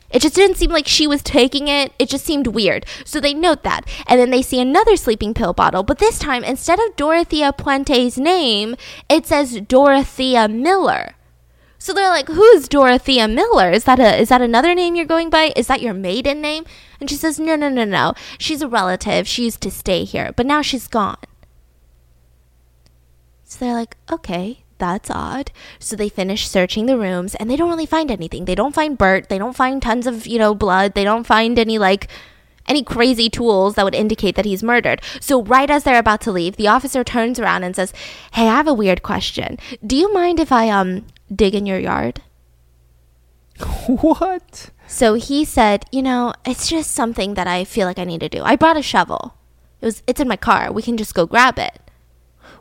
It 0.09 0.23
just 0.23 0.33
didn't 0.33 0.57
seem 0.57 0.71
like 0.71 0.87
she 0.87 1.05
was 1.05 1.21
taking 1.21 1.67
it. 1.67 1.93
It 1.99 2.09
just 2.09 2.25
seemed 2.25 2.47
weird. 2.47 2.87
So 3.05 3.19
they 3.19 3.35
note 3.35 3.61
that. 3.61 3.81
And 4.07 4.19
then 4.19 4.31
they 4.31 4.41
see 4.41 4.59
another 4.59 4.95
sleeping 4.95 5.35
pill 5.35 5.53
bottle. 5.53 5.83
But 5.83 5.99
this 5.99 6.17
time, 6.17 6.43
instead 6.43 6.79
of 6.79 6.95
Dorothea 6.95 7.53
Puente's 7.53 8.17
name, 8.17 8.75
it 9.07 9.27
says 9.27 9.61
Dorothea 9.61 10.47
Miller. 10.47 11.13
So 11.79 11.93
they're 11.93 12.09
like, 12.09 12.27
"Who's 12.27 12.67
Dorothea 12.67 13.27
Miller? 13.27 13.71
Is 13.71 13.85
that 13.85 13.99
a 13.99 14.17
is 14.19 14.29
that 14.29 14.41
another 14.41 14.75
name 14.75 14.95
you're 14.95 15.05
going 15.05 15.29
by? 15.29 15.53
Is 15.55 15.67
that 15.67 15.81
your 15.81 15.93
maiden 15.93 16.41
name?" 16.41 16.65
And 16.99 17.09
she 17.09 17.15
says, 17.15 17.39
"No, 17.39 17.55
no, 17.55 17.69
no, 17.69 17.85
no. 17.85 18.13
She's 18.37 18.61
a 18.61 18.67
relative. 18.67 19.27
She 19.27 19.45
used 19.45 19.61
to 19.61 19.71
stay 19.71 20.03
here, 20.03 20.31
but 20.35 20.45
now 20.45 20.61
she's 20.61 20.87
gone." 20.87 21.23
So 23.45 23.57
they're 23.59 23.73
like, 23.73 23.95
"Okay, 24.11 24.63
that's 24.77 25.09
odd." 25.09 25.51
So 25.79 25.95
they 25.95 26.09
finish 26.09 26.47
searching 26.49 26.85
the 26.85 26.97
rooms 26.97 27.33
and 27.35 27.49
they 27.49 27.55
don't 27.55 27.69
really 27.69 27.85
find 27.85 28.11
anything. 28.11 28.43
They 28.45 28.55
don't 28.55 28.75
find 28.75 28.97
Bert. 28.97 29.29
They 29.29 29.39
don't 29.39 29.55
find 29.55 29.81
tons 29.81 30.05
of, 30.05 30.27
you 30.27 30.37
know, 30.37 30.53
blood. 30.53 30.93
They 30.93 31.05
don't 31.05 31.25
find 31.25 31.57
any 31.57 31.79
like 31.79 32.09
any 32.69 32.83
crazy 32.83 33.29
tools 33.29 33.75
that 33.75 33.83
would 33.83 33.95
indicate 33.95 34.35
that 34.35 34.45
he's 34.45 34.63
murdered. 34.63 35.01
So, 35.19 35.41
right 35.43 35.69
as 35.69 35.83
they're 35.83 35.99
about 35.99 36.21
to 36.21 36.31
leave, 36.31 36.55
the 36.55 36.67
officer 36.67 37.03
turns 37.03 37.39
around 37.39 37.63
and 37.63 37.75
says, 37.75 37.91
Hey, 38.33 38.47
I 38.47 38.55
have 38.55 38.67
a 38.67 38.73
weird 38.73 39.01
question. 39.01 39.57
Do 39.85 39.95
you 39.95 40.13
mind 40.13 40.39
if 40.39 40.51
I, 40.51 40.69
um, 40.69 41.05
dig 41.33 41.55
in 41.55 41.65
your 41.65 41.79
yard? 41.79 42.21
what? 43.87 44.69
So 44.87 45.13
he 45.15 45.45
said, 45.45 45.85
You 45.91 46.01
know, 46.01 46.33
it's 46.45 46.67
just 46.67 46.91
something 46.91 47.33
that 47.35 47.47
I 47.47 47.63
feel 47.63 47.87
like 47.87 47.99
I 47.99 48.03
need 48.03 48.21
to 48.21 48.29
do. 48.29 48.41
I 48.43 48.55
brought 48.55 48.77
a 48.77 48.81
shovel. 48.81 49.35
It 49.81 49.85
was, 49.85 50.03
it's 50.07 50.19
in 50.19 50.27
my 50.27 50.35
car. 50.35 50.71
We 50.71 50.81
can 50.81 50.97
just 50.97 51.13
go 51.13 51.25
grab 51.25 51.57
it. 51.57 51.79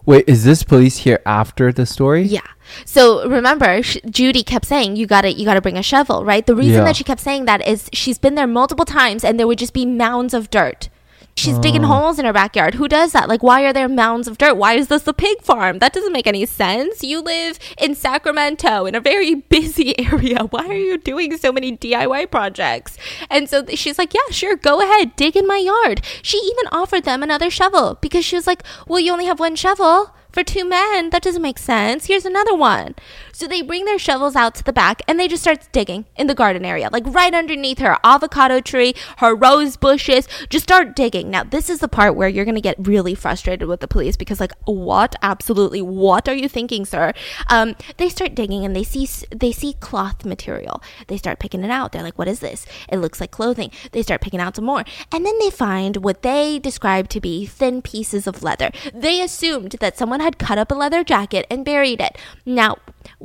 Wait, 0.07 0.25
is 0.29 0.45
this 0.45 0.63
police 0.63 0.99
here 0.99 1.21
after 1.27 1.71
the 1.73 1.85
story? 1.85 2.23
Yeah. 2.23 2.41
So 2.85 3.29
remember, 3.29 3.83
sh- 3.83 3.99
Judy 4.09 4.43
kept 4.43 4.65
saying 4.67 4.97
you 4.97 5.07
got 5.07 5.23
to 5.23 5.33
you 5.33 5.45
got 5.45 5.55
to 5.55 5.61
bring 5.61 5.77
a 5.77 5.83
shovel, 5.83 6.25
right? 6.25 6.47
The 6.47 6.55
reason 6.55 6.77
Yeah. 6.77 6.85
that 6.85 6.97
she 6.97 7.05
kept 7.05 7.21
saying 7.21 7.45
that 7.47 7.67
is 7.67 7.91
she's 7.93 8.19
been 8.19 8.35
there 8.35 8.47
multiple 8.47 8.85
times 8.85 9.25
and 9.25 9.39
there 9.39 9.47
would 9.47 9.59
just 9.59 9.75
be 9.75 9.85
mounds 9.85 10.33
of 10.35 10.51
dirt. 10.51 10.89
She's 11.39 11.59
digging 11.59 11.85
Oh. 11.85 11.89
holes 11.89 12.19
in 12.19 12.25
her 12.25 12.33
backyard. 12.33 12.75
Who 12.75 12.89
does 12.89 13.13
that? 13.13 13.29
Like 13.29 13.43
why 13.43 13.63
are 13.63 13.73
there 13.73 13.89
mounds 13.89 14.27
of 14.29 14.39
dirt? 14.39 14.57
Why 14.57 14.75
is 14.75 14.89
this 14.89 15.07
a 15.07 15.13
pig 15.13 15.41
farm? 15.43 15.79
That 15.79 15.93
doesn't 15.93 16.13
make 16.13 16.27
any 16.27 16.45
sense. 16.47 17.05
You 17.05 17.21
live 17.21 17.59
in 17.81 17.95
Sacramento 17.95 18.87
in 18.87 18.95
a 18.95 19.01
very 19.01 19.35
busy 19.57 19.99
area. 19.99 20.45
Why 20.51 20.67
are 20.67 20.75
you 20.75 20.99
doing 20.99 21.37
so 21.37 21.53
many 21.53 21.77
DIY 21.77 22.31
projects? 22.31 22.97
And 23.31 23.49
so 23.49 23.65
she's 23.75 23.99
like, 23.99 24.13
"Yeah, 24.15 24.29
sure, 24.31 24.57
go 24.57 24.81
ahead. 24.81 25.15
Dig 25.17 25.37
in 25.37 25.47
my 25.47 25.59
yard." 25.59 26.03
She 26.23 26.39
even 26.39 26.67
offered 26.73 27.05
them 27.05 27.23
another 27.23 27.51
shovel 27.51 27.99
because 28.01 28.25
she 28.25 28.37
was 28.37 28.47
like, 28.47 28.63
"Well, 28.89 29.01
you 29.01 29.13
only 29.13 29.27
have 29.27 29.39
one 29.41 29.55
shovel." 29.57 30.11
For 30.31 30.45
two 30.45 30.65
men, 30.69 31.09
that 31.11 31.23
doesn't 31.23 31.41
make 31.41 31.59
sense. 31.59 32.05
Here's 32.07 32.27
another 32.27 32.55
one. 32.55 32.95
So 33.39 33.47
they 33.47 33.63
bring 33.63 33.85
their 33.85 34.01
shovels 34.01 34.35
out 34.35 34.57
to 34.57 34.65
the 34.65 34.73
back 34.73 35.01
and 35.07 35.19
they 35.19 35.29
just 35.29 35.45
start 35.45 35.69
digging 35.71 36.07
in 36.17 36.27
the 36.27 36.35
garden 36.35 36.65
area, 36.65 36.91
like 36.93 37.05
right 37.07 37.33
underneath 37.33 37.79
her 37.79 37.97
avocado 38.03 38.59
tree, 38.59 38.95
her 39.19 39.33
rose 39.33 39.77
bushes. 39.77 40.27
Just 40.51 40.65
start 40.65 40.97
digging. 40.97 41.31
Now, 41.31 41.45
this 41.45 41.71
is 41.71 41.79
the 41.79 41.87
part 41.87 42.17
where 42.17 42.29
you're 42.29 42.45
going 42.45 42.57
to 42.57 42.61
get 42.61 42.75
really 42.85 43.15
frustrated 43.15 43.69
with 43.69 43.79
the 43.79 43.87
police 43.87 44.17
because, 44.17 44.41
like, 44.41 44.51
what? 44.65 45.15
Absolutely, 45.23 45.81
what 45.81 46.29
are 46.29 46.35
you 46.35 46.49
thinking, 46.49 46.85
sir? 46.85 47.13
Um, 47.49 47.77
they 47.99 48.09
start 48.09 48.35
digging 48.35 48.65
and 48.65 48.75
they 48.75 48.83
see 48.83 49.09
they 49.31 49.53
see 49.53 49.75
cloth 49.75 50.25
material. 50.25 50.83
They 51.07 51.17
start 51.17 51.39
picking 51.39 51.63
it 51.63 51.71
out. 51.71 51.93
They're 51.93 52.03
like, 52.03 52.19
"What 52.19 52.27
is 52.27 52.41
this? 52.41 52.67
It 52.89 52.97
looks 52.97 53.21
like 53.21 53.31
clothing." 53.31 53.71
They 53.93 54.03
start 54.03 54.21
picking 54.21 54.41
out 54.41 54.57
some 54.57 54.65
more, 54.65 54.83
and 55.13 55.25
then 55.25 55.39
they 55.39 55.51
find 55.51 55.99
what 55.99 56.23
they 56.23 56.59
describe 56.59 57.09
to 57.11 57.21
be 57.21 57.47
thin 57.47 57.83
pieces 57.83 58.27
of 58.27 58.43
leather. 58.43 58.73
They 58.93 59.23
assumed 59.23 59.77
that 59.79 59.97
someone 59.97 60.19
had 60.19 60.39
cut 60.39 60.59
up 60.59 60.73
a 60.73 60.75
leather 60.75 61.05
jacket 61.05 61.47
and 61.49 61.65
buried 61.65 62.01
it. 62.01 62.19
Now, 62.45 62.79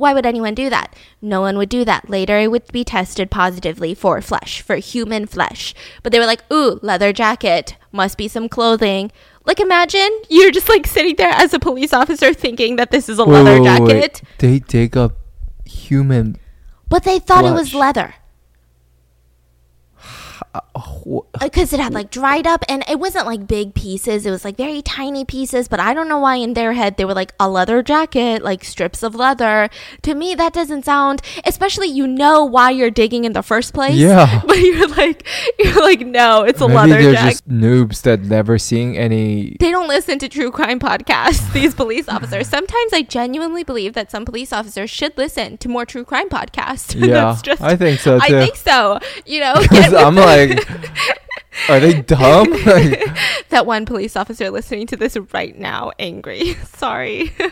why 0.04 0.12
would 0.12 0.26
anyone 0.26 0.54
do 0.54 0.68
that? 0.68 0.94
No 1.22 1.40
one 1.40 1.56
would 1.56 1.70
do 1.70 1.82
that. 1.86 2.10
Later, 2.10 2.38
it 2.38 2.50
would 2.50 2.70
be 2.70 2.84
tested 2.84 3.30
positively 3.30 3.94
for 3.94 4.20
flesh, 4.20 4.60
for 4.60 4.76
human 4.76 5.24
flesh. 5.26 5.74
But 6.02 6.12
they 6.12 6.18
were 6.18 6.26
like, 6.26 6.42
ooh, 6.52 6.78
leather 6.82 7.10
jacket, 7.10 7.76
must 7.90 8.18
be 8.18 8.28
some 8.28 8.46
clothing. 8.50 9.10
Like, 9.46 9.60
imagine 9.60 10.10
you're 10.28 10.50
just 10.50 10.68
like 10.68 10.86
sitting 10.86 11.16
there 11.16 11.30
as 11.32 11.54
a 11.54 11.58
police 11.58 11.94
officer 11.94 12.34
thinking 12.34 12.76
that 12.76 12.90
this 12.90 13.08
is 13.08 13.18
a 13.18 13.24
Wait, 13.24 13.32
leather 13.32 13.62
wait, 13.62 13.64
jacket, 13.64 13.86
wait. 13.86 14.22
They 14.38 14.58
dig 14.58 14.94
up 14.94 15.12
human. 15.64 16.36
but 16.90 17.04
they 17.04 17.18
thought 17.18 17.46
it 17.46 17.52
was 17.52 17.72
leather. 17.72 18.14
Because 21.40 21.72
it 21.72 21.80
had 21.80 21.92
like 21.92 22.10
dried 22.10 22.46
up 22.46 22.64
and 22.68 22.84
it 22.88 22.98
wasn't 22.98 23.26
like 23.26 23.46
big 23.46 23.74
pieces. 23.74 24.24
It 24.26 24.30
was 24.30 24.44
like 24.44 24.56
very 24.56 24.82
tiny 24.82 25.24
pieces 25.24 25.68
but 25.68 25.80
i 25.80 25.92
don't 25.94 26.08
know 26.08 26.18
why 26.18 26.36
in 26.36 26.54
their 26.54 26.72
head 26.74 26.96
they 26.96 27.04
were 27.04 27.14
like 27.14 27.32
a 27.40 27.48
leather 27.48 27.82
jacket 27.82 28.42
like 28.42 28.64
strips 28.64 29.02
of 29.02 29.14
leather. 29.14 29.68
To 30.02 30.14
me 30.14 30.34
that 30.34 30.52
doesn't 30.52 30.84
sound 30.84 31.22
especially 31.44 31.88
you 31.88 32.06
know 32.06 32.44
why 32.44 32.70
you're 32.70 32.90
digging 32.90 33.24
in 33.24 33.32
the 33.32 33.42
first 33.42 33.72
place 33.74 33.94
Yeah. 33.96 34.42
but 34.46 34.58
you're 34.60 34.88
like 34.88 35.26
you're 35.58 35.80
like 35.82 36.00
no 36.00 36.42
it's 36.44 36.60
a 36.60 36.68
Maybe 36.68 36.76
leather 36.76 37.02
they're 37.02 37.12
jacket. 37.14 37.30
just 37.30 37.48
noobs 37.48 38.02
that 38.02 38.20
never 38.22 38.58
seeing 38.58 38.96
any. 38.96 39.56
they 39.60 39.70
don't 39.70 39.88
listen 39.88 40.18
to 40.20 40.28
true 40.28 40.50
crime 40.50 40.78
podcasts 40.78 41.52
these 41.58 41.74
police 41.74 42.08
officers. 42.08 42.48
Sometimes 42.48 42.92
i 42.92 43.02
genuinely 43.02 43.64
believe 43.64 43.94
that 43.94 44.10
some 44.10 44.24
police 44.24 44.52
officers 44.52 44.90
should 44.90 45.16
listen 45.16 45.56
to 45.58 45.68
more 45.68 45.84
true 45.86 46.04
crime 46.04 46.28
podcasts. 46.28 46.94
Yeah, 47.14 47.36
just 47.42 47.60
I 47.60 47.76
think 47.76 48.00
so 48.00 48.18
i 48.20 48.28
think 48.28 48.56
so 48.56 48.98
you 49.26 49.40
know? 49.40 49.54
Get 49.54 49.70
Because 49.70 49.92
with 49.92 50.00
I'm 50.02 50.14
the- 50.14 50.20
like, 50.50 51.68
are 51.68 51.80
they 51.80 52.02
dumb? 52.02 52.52
Like, 52.64 53.04
that 53.50 53.66
one 53.66 53.86
police 53.86 54.16
officer 54.16 54.50
listening 54.50 54.86
to 54.88 54.96
this 54.96 55.16
right 55.32 55.56
now 55.58 55.92
angry. 55.98 56.54
Sorry. 56.76 57.32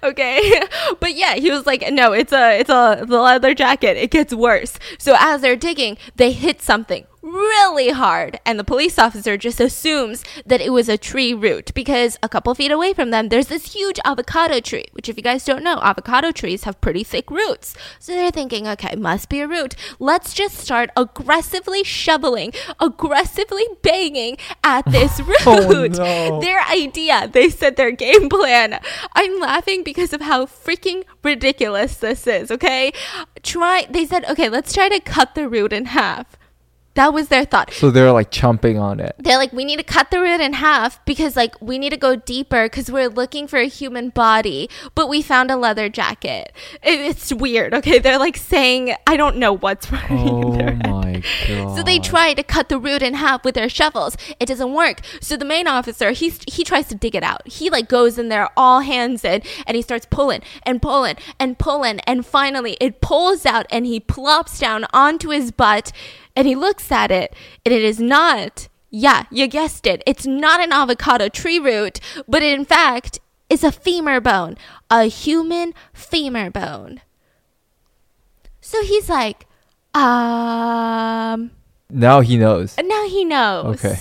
Okay. 0.00 0.62
But 1.00 1.16
yeah 1.16 1.34
he 1.34 1.50
was 1.50 1.66
like 1.66 1.82
no 1.90 2.12
it's 2.12 2.32
a 2.32 2.60
it's 2.60 2.70
a 2.70 3.04
the 3.04 3.20
leather 3.20 3.52
jacket. 3.52 3.96
It 3.96 4.12
gets 4.12 4.32
worse. 4.32 4.78
So 4.98 5.16
as 5.18 5.40
they're 5.40 5.56
digging 5.56 5.98
they 6.14 6.30
hit 6.30 6.62
something 6.62 7.04
really 7.22 7.90
hard. 7.90 8.38
And 8.44 8.58
the 8.58 8.64
police 8.64 8.98
officer 8.98 9.36
just 9.36 9.60
assumes 9.60 10.24
that 10.46 10.60
it 10.60 10.70
was 10.70 10.88
a 10.88 10.98
tree 10.98 11.34
root 11.34 11.72
because 11.74 12.18
a 12.22 12.28
couple 12.28 12.54
feet 12.54 12.70
away 12.70 12.92
from 12.92 13.10
them 13.10 13.28
there's 13.28 13.48
this 13.48 13.74
huge 13.74 13.98
avocado 14.04 14.60
tree 14.60 14.86
which 14.92 15.08
if 15.08 15.16
you 15.16 15.22
guys 15.22 15.44
don't 15.44 15.64
know 15.64 15.80
avocado 15.82 16.32
trees 16.32 16.64
have 16.64 16.80
pretty 16.80 17.04
thick 17.04 17.30
roots. 17.30 17.74
So 17.98 18.12
they're 18.12 18.30
thinking 18.30 18.66
okay 18.68 18.94
must 18.96 19.28
be 19.28 19.40
a 19.40 19.48
root. 19.48 19.74
Let's 19.98 20.34
just 20.34 20.56
start 20.58 20.90
aggressively 20.96 21.84
shoveling 21.84 22.52
aggressively 22.80 23.64
banging 23.82 24.36
at 24.62 24.82
this 24.90 25.20
oh, 25.46 25.68
root. 25.68 25.98
Oh, 25.98 26.28
no. 26.28 26.40
their 26.40 26.60
idea 26.62 27.28
they 27.28 27.50
said 27.50 27.76
their 27.76 27.90
game 27.90 28.28
plan. 28.28 28.80
I'm 29.14 29.40
laughing 29.40 29.82
because 29.82 30.12
of 30.12 30.20
how 30.20 30.46
freaking 30.46 31.04
ridiculous 31.22 31.96
this 31.96 32.26
is 32.26 32.50
okay? 32.50 32.92
Try 33.42 33.86
they 33.90 34.06
said 34.06 34.24
okay 34.26 34.48
let's 34.48 34.72
try 34.72 34.88
to 34.88 35.00
cut 35.00 35.34
the 35.34 35.48
root 35.48 35.72
in 35.72 35.86
half 35.86 36.38
that 36.98 37.14
was 37.14 37.28
their 37.28 37.44
thought 37.44 37.72
so 37.72 37.90
they're 37.90 38.12
like 38.12 38.30
chomping 38.30 38.80
on 38.80 38.98
it. 39.00 39.14
they're 39.18 39.38
like 39.38 39.52
we 39.52 39.64
need 39.64 39.78
to 39.78 39.82
cut 39.84 40.10
the 40.10 40.20
root 40.20 40.40
in 40.40 40.52
half 40.52 41.02
because 41.04 41.36
like 41.36 41.54
we 41.60 41.78
need 41.78 41.90
to 41.90 41.96
go 41.96 42.16
deeper 42.16 42.64
because 42.66 42.90
we're 42.90 43.08
looking 43.08 43.46
for 43.46 43.58
a 43.58 43.66
human 43.68 44.10
body 44.10 44.68
but 44.94 45.08
we 45.08 45.22
found 45.22 45.50
a 45.50 45.56
leather 45.56 45.88
jacket 45.88 46.52
it, 46.82 46.98
it's 47.00 47.32
weird 47.32 47.72
okay 47.72 47.98
they're 47.98 48.18
like 48.18 48.36
saying 48.36 48.94
i 49.06 49.16
don't 49.16 49.36
know 49.36 49.52
what's 49.52 49.90
running 49.92 50.28
Oh 50.28 50.52
in 50.52 50.58
their 50.58 50.74
head. 50.74 51.24
god. 51.48 51.76
So 51.76 51.82
they 51.82 51.98
try 51.98 52.34
to 52.34 52.42
cut 52.42 52.68
the 52.68 52.78
root 52.78 53.02
in 53.02 53.14
half 53.14 53.44
with 53.44 53.54
their 53.54 53.68
shovels. 53.68 54.16
It 54.38 54.46
doesn't 54.46 54.72
work. 54.72 55.00
So 55.20 55.36
the 55.36 55.44
main 55.44 55.66
officer, 55.66 56.10
he's 56.12 56.38
he 56.46 56.62
tries 56.64 56.86
to 56.88 56.94
dig 56.94 57.14
it 57.14 57.22
out. 57.22 57.46
He 57.48 57.70
like 57.70 57.88
goes 57.88 58.18
in 58.18 58.28
there 58.28 58.48
all 58.56 58.80
hands 58.80 59.24
in 59.24 59.42
and 59.66 59.74
he 59.76 59.82
starts 59.82 60.06
pulling 60.10 60.42
and 60.64 60.80
pulling 60.82 61.16
and 61.40 61.58
pulling 61.58 62.00
and 62.00 62.24
finally 62.26 62.76
it 62.80 63.00
pulls 63.00 63.46
out 63.46 63.66
and 63.70 63.86
he 63.86 63.98
plops 64.00 64.58
down 64.58 64.86
onto 64.92 65.30
his 65.30 65.50
butt 65.50 65.92
and 66.38 66.46
he 66.46 66.54
looks 66.54 66.92
at 66.92 67.10
it 67.10 67.34
and 67.66 67.74
it 67.74 67.82
is 67.82 67.98
not 67.98 68.68
yeah, 68.90 69.24
you 69.30 69.48
guessed 69.48 69.86
it. 69.86 70.02
It's 70.06 70.24
not 70.24 70.60
an 70.60 70.72
avocado 70.72 71.28
tree 71.28 71.58
root, 71.58 72.00
but 72.26 72.42
in 72.42 72.64
fact 72.64 73.18
is 73.50 73.62
a 73.62 73.72
femur 73.72 74.18
bone, 74.20 74.56
a 74.90 75.04
human 75.04 75.74
femur 75.92 76.48
bone. 76.50 77.02
So 78.62 78.82
he's 78.82 79.10
like, 79.10 79.46
um, 79.94 81.50
Now 81.90 82.20
he 82.20 82.38
knows. 82.38 82.76
now 82.78 83.06
he 83.08 83.24
knows. 83.24 83.84
Okay. 83.84 83.98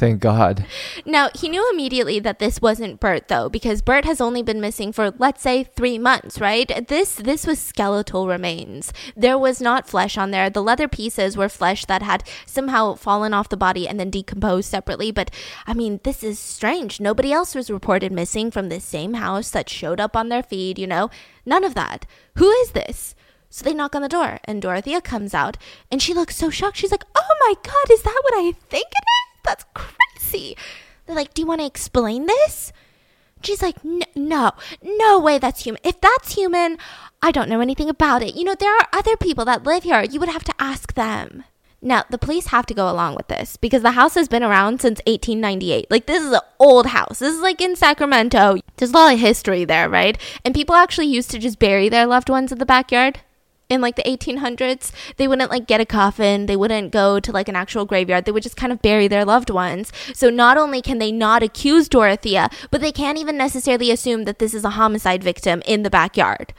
Thank 0.00 0.22
God. 0.22 0.64
Now, 1.04 1.28
he 1.34 1.50
knew 1.50 1.68
immediately 1.70 2.20
that 2.20 2.38
this 2.38 2.62
wasn't 2.62 3.00
Bert 3.00 3.28
though 3.28 3.50
because 3.50 3.82
Bert 3.82 4.06
has 4.06 4.18
only 4.18 4.42
been 4.42 4.58
missing 4.58 4.94
for 4.94 5.10
let's 5.18 5.42
say 5.42 5.62
3 5.62 5.98
months, 5.98 6.40
right? 6.40 6.88
This 6.88 7.16
this 7.16 7.46
was 7.46 7.58
skeletal 7.58 8.26
remains. 8.26 8.94
There 9.14 9.36
was 9.36 9.60
not 9.60 9.86
flesh 9.86 10.16
on 10.16 10.30
there. 10.30 10.48
The 10.48 10.62
leather 10.62 10.88
pieces 10.88 11.36
were 11.36 11.50
flesh 11.50 11.84
that 11.84 12.00
had 12.00 12.24
somehow 12.46 12.94
fallen 12.94 13.34
off 13.34 13.50
the 13.50 13.58
body 13.58 13.86
and 13.86 14.00
then 14.00 14.08
decomposed 14.08 14.70
separately, 14.70 15.10
but 15.10 15.30
I 15.66 15.74
mean, 15.74 16.00
this 16.02 16.22
is 16.22 16.38
strange. 16.38 16.98
Nobody 16.98 17.30
else 17.30 17.54
was 17.54 17.70
reported 17.70 18.10
missing 18.10 18.50
from 18.50 18.70
this 18.70 18.84
same 18.84 19.14
house 19.20 19.50
that 19.50 19.68
showed 19.68 20.00
up 20.00 20.16
on 20.16 20.30
their 20.30 20.42
feed, 20.42 20.78
you 20.78 20.86
know? 20.86 21.10
None 21.44 21.62
of 21.62 21.74
that. 21.74 22.06
Who 22.36 22.48
is 22.62 22.70
this? 22.70 23.14
So 23.50 23.64
they 23.64 23.74
knock 23.74 23.94
on 23.94 24.00
the 24.00 24.08
door, 24.08 24.38
and 24.44 24.62
Dorothea 24.62 25.02
comes 25.02 25.34
out, 25.34 25.58
and 25.90 26.00
she 26.00 26.14
looks 26.14 26.36
so 26.36 26.48
shocked. 26.48 26.78
She's 26.78 26.92
like, 26.92 27.04
"Oh 27.14 27.34
my 27.44 27.54
god, 27.62 27.90
is 27.92 28.00
that 28.02 28.20
what 28.22 28.34
I 28.34 28.52
think 28.70 28.86
it 28.86 29.04
is? 29.04 29.19
That's 29.44 29.64
crazy." 29.74 30.56
They're 31.06 31.16
like, 31.16 31.34
"Do 31.34 31.42
you 31.42 31.46
want 31.46 31.60
to 31.60 31.66
explain 31.66 32.26
this?" 32.26 32.72
She's 33.42 33.62
like, 33.62 33.76
"N- 33.84 34.02
"No, 34.14 34.52
no 34.82 35.18
way, 35.18 35.38
that's 35.38 35.64
human. 35.64 35.80
If 35.82 36.00
that's 36.00 36.34
human, 36.34 36.78
I 37.22 37.30
don't 37.30 37.48
know 37.48 37.60
anything 37.60 37.88
about 37.88 38.22
it. 38.22 38.34
You 38.34 38.44
know, 38.44 38.54
there 38.54 38.76
are 38.76 38.88
other 38.92 39.16
people 39.16 39.44
that 39.46 39.64
live 39.64 39.84
here. 39.84 40.02
You 40.02 40.20
would 40.20 40.28
have 40.28 40.44
to 40.44 40.54
ask 40.58 40.94
them." 40.94 41.44
Now, 41.82 42.04
the 42.10 42.18
police 42.18 42.48
have 42.48 42.66
to 42.66 42.74
go 42.74 42.90
along 42.90 43.14
with 43.14 43.28
this 43.28 43.56
because 43.56 43.80
the 43.80 43.92
house 43.92 44.14
has 44.14 44.28
been 44.28 44.42
around 44.42 44.82
since 44.82 45.00
1898. 45.06 45.90
Like, 45.90 46.04
this 46.04 46.22
is 46.22 46.32
an 46.32 46.40
old 46.58 46.86
house. 46.86 47.20
This 47.20 47.34
is 47.34 47.40
like 47.40 47.62
in 47.62 47.74
Sacramento. 47.74 48.58
There's 48.76 48.90
a 48.90 48.94
lot 48.94 49.14
of 49.14 49.20
history 49.20 49.64
there, 49.64 49.88
right? 49.88 50.18
And 50.44 50.54
people 50.54 50.74
actually 50.74 51.06
used 51.06 51.30
to 51.30 51.38
just 51.38 51.58
bury 51.58 51.88
their 51.88 52.06
loved 52.06 52.28
ones 52.28 52.52
in 52.52 52.58
the 52.58 52.66
backyard 52.66 53.20
in 53.70 53.80
like 53.80 53.96
the 53.96 54.02
1800s. 54.02 54.92
They 55.16 55.26
wouldn't 55.26 55.50
like 55.50 55.66
get 55.66 55.80
a 55.80 55.86
coffin, 55.86 56.46
they 56.46 56.56
wouldn't 56.56 56.92
go 56.92 57.20
to 57.20 57.32
like 57.32 57.48
an 57.48 57.56
actual 57.56 57.86
graveyard. 57.86 58.26
They 58.26 58.32
would 58.32 58.42
just 58.42 58.56
kind 58.56 58.72
of 58.72 58.82
bury 58.82 59.08
their 59.08 59.24
loved 59.24 59.48
ones. 59.48 59.92
So, 60.12 60.28
not 60.28 60.58
only 60.58 60.82
can 60.82 60.98
they 60.98 61.12
not 61.12 61.42
accuse 61.42 61.88
Dorothea, 61.88 62.50
but 62.70 62.80
they 62.80 62.92
can't 62.92 63.18
even 63.18 63.38
necessarily 63.38 63.90
assume 63.90 64.24
that 64.24 64.38
this 64.38 64.52
is 64.52 64.64
a 64.64 64.70
homicide 64.70 65.24
victim 65.24 65.62
in 65.64 65.82
the 65.82 65.90
backyard. 65.90 66.52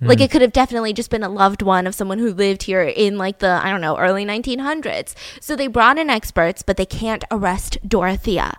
Hmm. 0.00 0.08
Like 0.08 0.20
it 0.20 0.30
could 0.30 0.42
have 0.42 0.52
definitely 0.52 0.92
just 0.92 1.10
been 1.10 1.22
a 1.22 1.28
loved 1.28 1.62
one 1.62 1.86
of 1.86 1.94
someone 1.94 2.18
who 2.18 2.32
lived 2.32 2.64
here 2.64 2.82
in 2.82 3.16
like 3.18 3.38
the, 3.38 3.60
I 3.62 3.70
don't 3.70 3.80
know, 3.80 3.98
early 3.98 4.24
1900s. 4.24 5.14
So 5.40 5.54
they 5.54 5.68
brought 5.68 5.98
in 5.98 6.10
experts, 6.10 6.62
but 6.62 6.76
they 6.76 6.86
can't 6.86 7.24
arrest 7.30 7.78
Dorothea. 7.86 8.58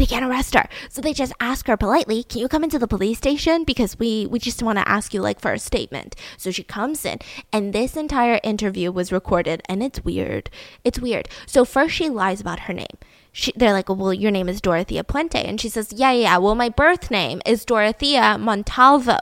They 0.00 0.06
can't 0.06 0.24
arrest 0.24 0.54
her. 0.54 0.66
So 0.88 1.02
they 1.02 1.12
just 1.12 1.34
ask 1.40 1.66
her 1.66 1.76
politely, 1.76 2.22
"Can 2.22 2.40
you 2.40 2.48
come 2.48 2.64
into 2.64 2.78
the 2.78 2.88
police 2.88 3.18
station 3.18 3.64
because 3.64 3.98
we 3.98 4.26
we 4.26 4.38
just 4.38 4.62
want 4.62 4.78
to 4.78 4.88
ask 4.88 5.12
you 5.12 5.20
like 5.20 5.38
for 5.38 5.52
a 5.52 5.58
statement." 5.58 6.16
So 6.38 6.50
she 6.50 6.62
comes 6.62 7.04
in, 7.04 7.18
and 7.52 7.74
this 7.74 7.98
entire 7.98 8.40
interview 8.42 8.90
was 8.90 9.12
recorded, 9.12 9.60
and 9.68 9.82
it's 9.82 10.02
weird. 10.02 10.48
It's 10.84 10.98
weird. 10.98 11.28
So 11.44 11.66
first 11.66 11.94
she 11.94 12.08
lies 12.08 12.40
about 12.40 12.60
her 12.60 12.72
name. 12.72 12.96
She, 13.30 13.52
they're 13.54 13.74
like, 13.74 13.90
well, 13.90 14.14
your 14.14 14.30
name 14.30 14.48
is 14.48 14.62
Dorothea 14.62 15.04
Puente. 15.04 15.44
And 15.44 15.60
she 15.60 15.68
says, 15.68 15.92
yeah, 15.92 16.12
yeah. 16.12 16.38
Well, 16.38 16.54
my 16.54 16.70
birth 16.70 17.10
name 17.10 17.42
is 17.44 17.66
Dorothea 17.66 18.38
Montalvo. 18.38 19.18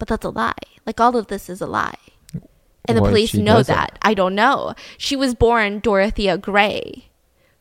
But 0.00 0.08
that's 0.08 0.24
a 0.24 0.30
lie. 0.30 0.66
Like 0.84 1.00
all 1.00 1.16
of 1.16 1.28
this 1.28 1.48
is 1.48 1.60
a 1.60 1.66
lie. 1.66 2.02
And 2.86 2.98
the 2.98 3.02
if 3.02 3.08
police 3.08 3.34
know 3.34 3.62
that. 3.62 3.98
I 4.02 4.12
don't 4.12 4.34
know. 4.34 4.74
She 4.98 5.14
was 5.14 5.34
born 5.34 5.78
Dorothea 5.78 6.36
Gray. 6.36 7.06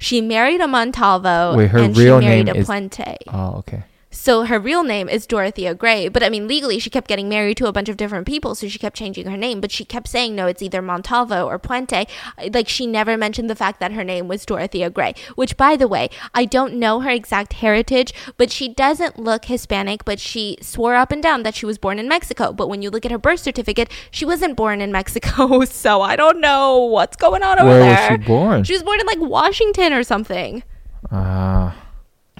She 0.04 0.20
married 0.20 0.60
a 0.60 0.68
Montalvo 0.68 1.56
Wait, 1.56 1.70
her 1.70 1.80
and 1.80 1.96
real 1.98 2.20
she 2.20 2.26
married 2.26 2.48
name 2.48 2.56
a 2.56 2.60
is- 2.60 2.68
Puente. 2.68 3.16
Oh, 3.30 3.56
okay. 3.60 3.84
So 4.13 4.45
her 4.45 4.60
real 4.60 4.84
name 4.84 5.10
is 5.10 5.26
Dorothea 5.26 5.73
Gray, 5.73 6.08
but 6.08 6.21
I 6.21 6.30
mean 6.30 6.47
legally 6.47 6.78
she 6.78 6.91
kept 6.91 7.08
getting 7.08 7.28
married 7.28 7.58
to 7.58 7.65
a 7.65 7.73
bunch 7.73 7.89
of 7.89 7.97
different 7.97 8.28
people, 8.28 8.54
so 8.54 8.67
she 8.67 8.78
kept 8.78 8.95
changing 8.95 9.28
her 9.28 9.36
name, 9.36 9.60
but 9.60 9.71
she 9.71 9.84
kept 9.84 10.08
saying 10.08 10.36
no, 10.36 10.45
it's 10.45 10.62
either 10.62 10.82
Montalvo 10.84 11.47
or 11.47 11.58
Puente. 11.58 12.08
Like 12.54 12.69
she 12.69 12.86
never 12.86 13.17
mentioned 13.17 13.49
the 13.49 13.56
fact 13.56 13.80
that 13.80 13.91
her 13.91 14.04
name 14.04 14.28
was 14.28 14.45
Dorothea 14.45 14.91
Gray, 14.91 15.15
which 15.36 15.58
by 15.58 15.76
the 15.76 15.88
way, 15.88 16.10
I 16.34 16.45
don't 16.45 16.76
know 16.76 16.99
her 16.99 17.10
exact 17.10 17.54
heritage, 17.54 18.13
but 18.38 18.52
she 18.52 18.69
doesn't 18.69 19.17
look 19.17 19.45
Hispanic, 19.45 20.06
but 20.06 20.19
she 20.19 20.58
swore 20.62 20.95
up 20.95 21.12
and 21.12 21.21
down 21.23 21.41
that 21.43 21.56
she 21.56 21.65
was 21.65 21.80
born 21.80 21.97
in 21.97 22.08
Mexico. 22.08 22.54
But 22.54 22.69
when 22.69 22.84
you 22.84 22.91
look 22.91 23.06
at 23.06 23.12
her 23.12 23.17
birth 23.17 23.39
certificate, 23.39 23.89
she 24.12 24.26
wasn't 24.26 24.56
born 24.56 24.80
in 24.80 24.91
Mexico, 24.91 25.65
so 25.65 26.02
I 26.02 26.15
don't 26.15 26.39
know 26.39 26.78
what's 26.78 27.17
going 27.17 27.41
on 27.41 27.60
over 27.60 27.67
Where 27.67 27.80
there. 27.80 28.12
was 28.12 28.21
she 28.21 28.28
born? 28.28 28.63
She 28.63 28.73
was 28.73 28.84
born 28.84 28.99
in 28.99 29.08
like 29.08 29.19
Washington 29.19 29.91
or 29.91 30.04
something. 30.04 30.63
Ah, 31.12 31.76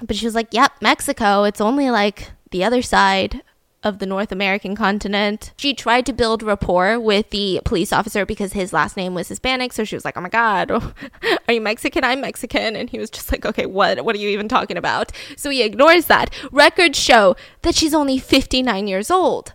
But 0.06 0.16
she 0.16 0.26
was 0.26 0.34
like, 0.34 0.48
yep, 0.52 0.72
Mexico. 0.80 1.44
It's 1.44 1.60
only 1.60 1.90
like 1.90 2.32
the 2.50 2.64
other 2.64 2.82
side 2.82 3.42
of 3.84 3.98
the 3.98 4.06
North 4.06 4.32
American 4.32 4.74
continent. 4.74 5.52
She 5.56 5.74
tried 5.74 6.06
to 6.06 6.12
build 6.12 6.42
rapport 6.42 6.98
with 6.98 7.30
the 7.30 7.60
police 7.64 7.92
officer 7.92 8.24
because 8.24 8.54
his 8.54 8.72
last 8.72 8.96
name 8.96 9.14
was 9.14 9.28
Hispanic. 9.28 9.72
So 9.74 9.84
she 9.84 9.94
was 9.94 10.04
like, 10.04 10.16
oh 10.16 10.22
my 10.22 10.30
God, 10.30 10.70
are 11.48 11.52
you 11.52 11.60
Mexican? 11.60 12.02
I'm 12.02 12.22
Mexican. 12.22 12.74
And 12.74 12.88
he 12.88 12.98
was 12.98 13.10
just 13.10 13.30
like, 13.30 13.44
okay, 13.44 13.66
what, 13.66 14.04
what 14.04 14.16
are 14.16 14.18
you 14.18 14.30
even 14.30 14.48
talking 14.48 14.78
about? 14.78 15.12
So 15.36 15.50
he 15.50 15.62
ignores 15.62 16.06
that. 16.06 16.32
Records 16.50 16.98
show 16.98 17.36
that 17.62 17.74
she's 17.74 17.92
only 17.94 18.18
59 18.18 18.88
years 18.88 19.10
old 19.10 19.52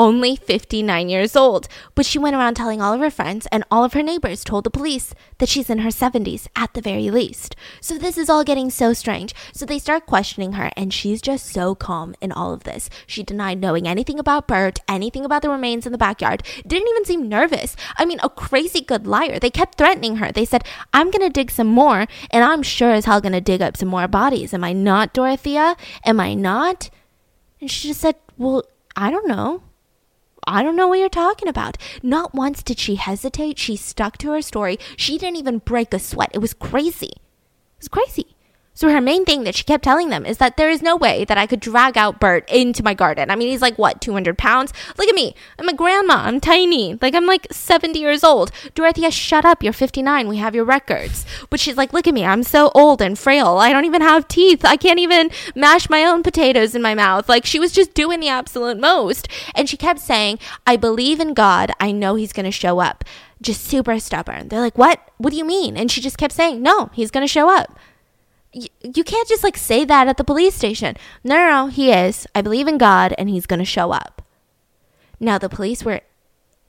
only 0.00 0.34
59 0.34 1.10
years 1.10 1.36
old. 1.36 1.68
But 1.94 2.06
she 2.06 2.18
went 2.18 2.34
around 2.34 2.54
telling 2.54 2.80
all 2.80 2.94
of 2.94 3.00
her 3.00 3.10
friends, 3.10 3.46
and 3.52 3.64
all 3.70 3.84
of 3.84 3.92
her 3.92 4.02
neighbors 4.02 4.42
told 4.42 4.64
the 4.64 4.70
police 4.70 5.14
that 5.36 5.48
she's 5.50 5.68
in 5.68 5.80
her 5.80 5.90
70s 5.90 6.48
at 6.56 6.72
the 6.72 6.80
very 6.80 7.10
least. 7.10 7.54
So 7.82 7.98
this 7.98 8.16
is 8.16 8.30
all 8.30 8.42
getting 8.42 8.70
so 8.70 8.94
strange. 8.94 9.34
So 9.52 9.66
they 9.66 9.78
start 9.78 10.06
questioning 10.06 10.54
her, 10.54 10.70
and 10.74 10.92
she's 10.92 11.20
just 11.20 11.46
so 11.46 11.74
calm 11.74 12.14
in 12.22 12.32
all 12.32 12.54
of 12.54 12.64
this. 12.64 12.88
She 13.06 13.22
denied 13.22 13.60
knowing 13.60 13.86
anything 13.86 14.18
about 14.18 14.48
Bert, 14.48 14.78
anything 14.88 15.26
about 15.26 15.42
the 15.42 15.50
remains 15.50 15.84
in 15.84 15.92
the 15.92 15.98
backyard, 15.98 16.42
didn't 16.66 16.88
even 16.88 17.04
seem 17.04 17.28
nervous. 17.28 17.76
I 17.98 18.06
mean, 18.06 18.20
a 18.22 18.30
crazy 18.30 18.80
good 18.80 19.06
liar. 19.06 19.38
They 19.38 19.50
kept 19.50 19.76
threatening 19.76 20.16
her. 20.16 20.32
They 20.32 20.46
said, 20.46 20.64
I'm 20.94 21.10
gonna 21.10 21.28
dig 21.28 21.50
some 21.50 21.66
more, 21.68 22.06
and 22.30 22.42
I'm 22.42 22.62
sure 22.62 22.92
as 22.92 23.04
hell 23.04 23.20
gonna 23.20 23.42
dig 23.42 23.60
up 23.60 23.76
some 23.76 23.88
more 23.88 24.08
bodies. 24.08 24.54
Am 24.54 24.64
I 24.64 24.72
not, 24.72 25.12
Dorothea? 25.12 25.76
Am 26.06 26.18
I 26.20 26.32
not? 26.32 26.88
And 27.60 27.70
she 27.70 27.88
just 27.88 28.00
said, 28.00 28.14
Well, 28.38 28.64
I 28.96 29.10
don't 29.10 29.28
know. 29.28 29.62
I 30.46 30.62
don't 30.62 30.76
know 30.76 30.88
what 30.88 30.98
you're 30.98 31.08
talking 31.08 31.48
about. 31.48 31.76
Not 32.02 32.34
once 32.34 32.62
did 32.62 32.78
she 32.78 32.96
hesitate. 32.96 33.58
She 33.58 33.76
stuck 33.76 34.18
to 34.18 34.32
her 34.32 34.42
story. 34.42 34.78
She 34.96 35.18
didn't 35.18 35.38
even 35.38 35.58
break 35.58 35.92
a 35.94 35.98
sweat. 35.98 36.30
It 36.32 36.38
was 36.38 36.54
crazy. 36.54 37.12
It 37.12 37.78
was 37.78 37.88
crazy. 37.88 38.36
So 38.80 38.88
her 38.88 39.02
main 39.02 39.26
thing 39.26 39.44
that 39.44 39.54
she 39.54 39.64
kept 39.64 39.84
telling 39.84 40.08
them 40.08 40.24
is 40.24 40.38
that 40.38 40.56
there 40.56 40.70
is 40.70 40.80
no 40.80 40.96
way 40.96 41.26
that 41.26 41.36
I 41.36 41.46
could 41.46 41.60
drag 41.60 41.98
out 41.98 42.18
Bert 42.18 42.48
into 42.48 42.82
my 42.82 42.94
garden. 42.94 43.30
I 43.30 43.36
mean, 43.36 43.50
he's 43.50 43.60
like 43.60 43.76
what, 43.76 44.00
200 44.00 44.38
pounds? 44.38 44.72
Look 44.96 45.06
at 45.06 45.14
me. 45.14 45.34
I'm 45.58 45.68
a 45.68 45.74
grandma. 45.74 46.14
I'm 46.14 46.40
tiny. 46.40 46.98
Like 47.02 47.14
I'm 47.14 47.26
like 47.26 47.46
70 47.50 47.98
years 47.98 48.24
old. 48.24 48.50
Dorothea, 48.74 49.10
shut 49.10 49.44
up. 49.44 49.62
You're 49.62 49.74
59. 49.74 50.28
We 50.28 50.38
have 50.38 50.54
your 50.54 50.64
records. 50.64 51.26
But 51.50 51.60
she's 51.60 51.76
like, 51.76 51.92
look 51.92 52.08
at 52.08 52.14
me. 52.14 52.24
I'm 52.24 52.42
so 52.42 52.72
old 52.74 53.02
and 53.02 53.18
frail. 53.18 53.58
I 53.58 53.70
don't 53.70 53.84
even 53.84 54.00
have 54.00 54.26
teeth. 54.28 54.64
I 54.64 54.78
can't 54.78 54.98
even 54.98 55.30
mash 55.54 55.90
my 55.90 56.02
own 56.06 56.22
potatoes 56.22 56.74
in 56.74 56.80
my 56.80 56.94
mouth. 56.94 57.28
Like 57.28 57.44
she 57.44 57.58
was 57.58 57.72
just 57.72 57.92
doing 57.92 58.18
the 58.20 58.28
absolute 58.28 58.80
most. 58.80 59.28
And 59.54 59.68
she 59.68 59.76
kept 59.76 60.00
saying, 60.00 60.38
I 60.66 60.76
believe 60.76 61.20
in 61.20 61.34
God. 61.34 61.70
I 61.80 61.92
know 61.92 62.14
he's 62.14 62.32
going 62.32 62.46
to 62.46 62.50
show 62.50 62.78
up. 62.78 63.04
Just 63.42 63.62
super 63.62 64.00
stubborn. 64.00 64.48
They're 64.48 64.60
like, 64.60 64.78
what? 64.78 65.06
What 65.18 65.32
do 65.32 65.36
you 65.36 65.44
mean? 65.44 65.76
And 65.76 65.90
she 65.90 66.00
just 66.00 66.16
kept 66.16 66.32
saying, 66.32 66.62
no, 66.62 66.88
he's 66.94 67.10
going 67.10 67.24
to 67.26 67.30
show 67.30 67.54
up 67.54 67.78
you, 68.52 68.68
you 68.82 69.04
can't 69.04 69.28
just 69.28 69.44
like 69.44 69.56
say 69.56 69.84
that 69.84 70.08
at 70.08 70.16
the 70.16 70.24
police 70.24 70.54
station. 70.54 70.96
No, 71.22 71.36
no, 71.36 71.50
no, 71.50 71.66
he 71.68 71.92
is. 71.92 72.26
I 72.34 72.42
believe 72.42 72.68
in 72.68 72.78
God 72.78 73.14
and 73.18 73.28
he's 73.28 73.46
going 73.46 73.58
to 73.58 73.64
show 73.64 73.92
up. 73.92 74.22
Now, 75.18 75.38
the 75.38 75.48
police 75.48 75.84
were 75.84 76.00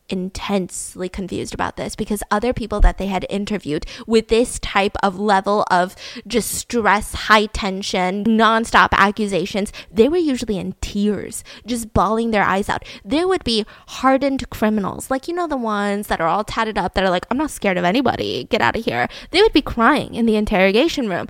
intensely 0.09 1.07
confused 1.07 1.53
about 1.53 1.77
this 1.77 1.95
because 1.95 2.21
other 2.29 2.51
people 2.51 2.81
that 2.81 2.97
they 2.97 3.07
had 3.07 3.25
interviewed 3.29 3.85
with 4.05 4.27
this 4.27 4.59
type 4.59 4.97
of 5.01 5.17
level 5.17 5.65
of 5.71 5.95
just 6.27 6.51
stress, 6.51 7.13
high 7.13 7.45
tension, 7.45 8.25
nonstop 8.25 8.89
accusations, 8.91 9.71
they 9.91 10.09
were 10.09 10.17
usually 10.17 10.57
in 10.57 10.75
tears, 10.81 11.43
just 11.65 11.93
bawling 11.93 12.31
their 12.31 12.43
eyes 12.43 12.67
out. 12.67 12.83
There 13.05 13.27
would 13.27 13.43
be 13.43 13.65
hardened 13.87 14.49
criminals, 14.49 15.09
like 15.09 15.27
you 15.27 15.33
know, 15.33 15.47
the 15.47 15.57
ones 15.57 16.07
that 16.07 16.19
are 16.19 16.27
all 16.27 16.43
tatted 16.43 16.77
up 16.77 16.93
that 16.93 17.03
are 17.03 17.09
like, 17.09 17.25
I'm 17.31 17.37
not 17.37 17.51
scared 17.51 17.77
of 17.77 17.85
anybody, 17.85 18.45
get 18.45 18.61
out 18.61 18.75
of 18.75 18.83
here. 18.83 19.07
They 19.31 19.41
would 19.41 19.53
be 19.53 19.61
crying 19.61 20.15
in 20.15 20.25
the 20.25 20.35
interrogation 20.35 21.07
room. 21.07 21.27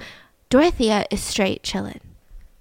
Dorothea 0.51 1.05
is 1.09 1.23
straight 1.23 1.63
chillin'. 1.63 2.01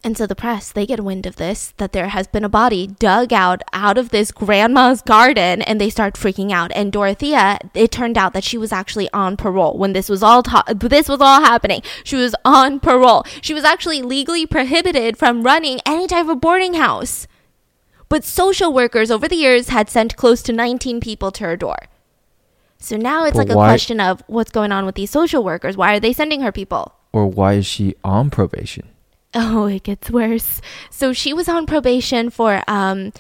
And 0.05 0.17
so 0.17 0.25
the 0.25 0.37
press, 0.37 0.71
they 0.71 0.87
get 0.87 1.03
wind 1.03 1.27
of 1.27 1.35
this, 1.35 1.75
that 1.79 1.91
there 1.91 2.11
has 2.11 2.29
been 2.29 2.45
a 2.45 2.49
body 2.49 2.87
dug 2.87 3.33
out 3.33 3.63
out 3.73 3.99
of 3.99 4.11
this 4.11 4.31
grandma's 4.31 5.03
garden 5.03 5.61
and 5.61 5.81
they 5.81 5.91
start 5.91 6.15
freaking 6.15 6.53
out. 6.53 6.71
And 6.73 6.93
Dorothea, 6.93 7.59
it 7.75 7.91
turned 7.91 8.17
out 8.17 8.33
that 8.33 8.45
she 8.45 8.57
was 8.57 8.71
actually 8.71 9.11
on 9.13 9.37
parole 9.37 9.77
when 9.77 9.93
this 9.93 10.09
was 10.09 10.23
all 10.23 10.45
ta- 10.45 10.63
this 10.73 11.09
was 11.09 11.21
all 11.21 11.41
happening. 11.41 11.83
She 12.05 12.15
was 12.15 12.33
on 12.45 12.79
parole. 12.79 13.25
She 13.43 13.55
was 13.55 13.65
actually 13.65 14.03
legally 14.03 14.47
prohibited 14.47 15.19
from 15.19 15.43
running 15.43 15.81
any 15.85 16.07
type 16.07 16.29
of 16.29 16.41
boarding 16.41 16.75
house. 16.75 17.27
But 18.09 18.23
social 18.23 18.73
workers 18.73 19.11
over 19.11 19.27
the 19.27 19.35
years 19.35 19.71
had 19.71 19.91
sent 19.91 20.17
close 20.17 20.43
to 20.43 20.53
19 20.53 21.01
people 21.01 21.33
to 21.33 21.43
her 21.43 21.57
door. 21.57 21.89
So 22.79 22.97
now 22.97 23.25
it's 23.25 23.33
But 23.33 23.49
like 23.49 23.51
a 23.51 23.55
question 23.55 23.99
of 23.99 24.23
what's 24.29 24.53
going 24.53 24.71
on 24.71 24.87
with 24.87 24.95
these 24.95 25.11
social 25.11 25.43
workers? 25.43 25.77
Why 25.77 25.97
are 25.97 26.01
they 26.01 26.13
sending 26.13 26.43
her 26.43 26.53
people? 26.53 26.95
Or 27.13 27.27
why 27.27 27.55
is 27.55 27.67
she 27.67 27.95
on 28.05 28.31
probation? 28.31 28.89
Oh, 29.35 29.67
it 29.67 29.85
gets 29.85 30.11
worse. 30.11 30.61
So 30.91 31.13
she 31.13 31.33
was 31.33 31.49
on 31.49 31.67
probation 31.67 32.31
for 32.31 32.63
um 32.67 33.13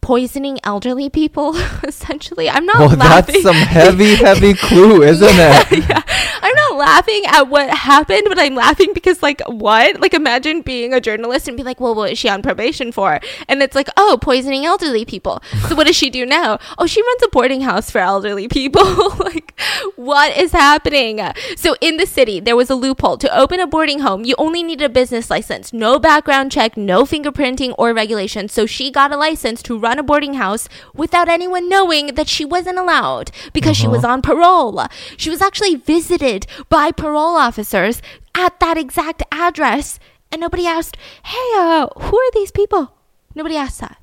poisoning 0.00 0.58
elderly 0.64 1.08
people 1.08 1.56
essentially. 1.82 2.50
I'm 2.50 2.66
not 2.66 2.78
Well, 2.78 2.88
laughing. 2.96 3.32
that's 3.34 3.42
some 3.42 3.56
heavy, 3.56 4.16
heavy 4.16 4.52
clue, 4.66 5.02
isn't 5.02 5.26
it? 5.30 5.88
yeah. 5.88 6.02
I'm 6.42 6.54
not 6.54 6.63
laughing 6.76 7.22
at 7.26 7.48
what 7.48 7.68
happened, 7.70 8.24
but 8.28 8.38
I'm 8.38 8.54
laughing 8.54 8.92
because, 8.94 9.22
like, 9.22 9.40
what? 9.46 10.00
Like, 10.00 10.14
imagine 10.14 10.62
being 10.62 10.92
a 10.92 11.00
journalist 11.00 11.48
and 11.48 11.56
be 11.56 11.62
like, 11.62 11.80
well, 11.80 11.94
what 11.94 12.12
is 12.12 12.18
she 12.18 12.28
on 12.28 12.42
probation 12.42 12.92
for? 12.92 13.20
And 13.48 13.62
it's 13.62 13.74
like, 13.74 13.88
oh, 13.96 14.18
poisoning 14.20 14.64
elderly 14.66 15.04
people. 15.04 15.42
So, 15.68 15.74
what 15.74 15.86
does 15.86 15.96
she 15.96 16.10
do 16.10 16.26
now? 16.26 16.58
Oh, 16.76 16.86
she 16.86 17.02
runs 17.02 17.22
a 17.22 17.28
boarding 17.28 17.60
house 17.62 17.88
for 17.90 17.98
elderly 17.98 18.48
people. 18.48 18.82
like, 19.18 19.58
what 19.96 20.36
is 20.36 20.52
happening? 20.52 21.20
So, 21.56 21.76
in 21.80 21.96
the 21.98 22.06
city, 22.06 22.40
there 22.40 22.56
was 22.56 22.68
a 22.68 22.74
loophole. 22.74 23.16
To 23.18 23.38
open 23.38 23.60
a 23.60 23.66
boarding 23.66 24.00
home, 24.00 24.24
you 24.24 24.34
only 24.38 24.62
needed 24.62 24.84
a 24.84 24.88
business 24.88 25.30
license, 25.30 25.72
no 25.72 25.98
background 25.98 26.50
check, 26.52 26.76
no 26.76 27.04
fingerprinting 27.04 27.74
or 27.78 27.94
regulation. 27.94 28.48
So, 28.48 28.66
she 28.66 28.90
got 28.90 29.12
a 29.12 29.16
license 29.16 29.62
to 29.64 29.78
run 29.78 29.98
a 29.98 30.02
boarding 30.02 30.34
house 30.34 30.68
without 30.94 31.28
anyone 31.28 31.68
knowing 31.68 32.14
that 32.16 32.28
she 32.28 32.44
wasn't 32.44 32.78
allowed 32.78 33.30
because 33.52 33.76
she 33.76 33.86
Uh-huh. 33.86 33.96
was 33.96 34.04
on 34.04 34.20
parole. 34.22 34.86
She 35.16 35.30
was 35.30 35.40
actually 35.42 35.76
visited 35.76 36.46
by 36.68 36.90
parole 36.92 37.36
officers 37.36 38.02
at 38.34 38.58
that 38.60 38.76
exact 38.76 39.22
address, 39.32 39.98
and 40.30 40.40
nobody 40.40 40.66
asked, 40.66 40.96
"Hey, 41.24 41.50
uh, 41.56 41.88
who 41.96 42.16
are 42.18 42.30
these 42.32 42.50
people?" 42.50 42.92
Nobody 43.34 43.56
asked 43.56 43.80
that. 43.80 43.98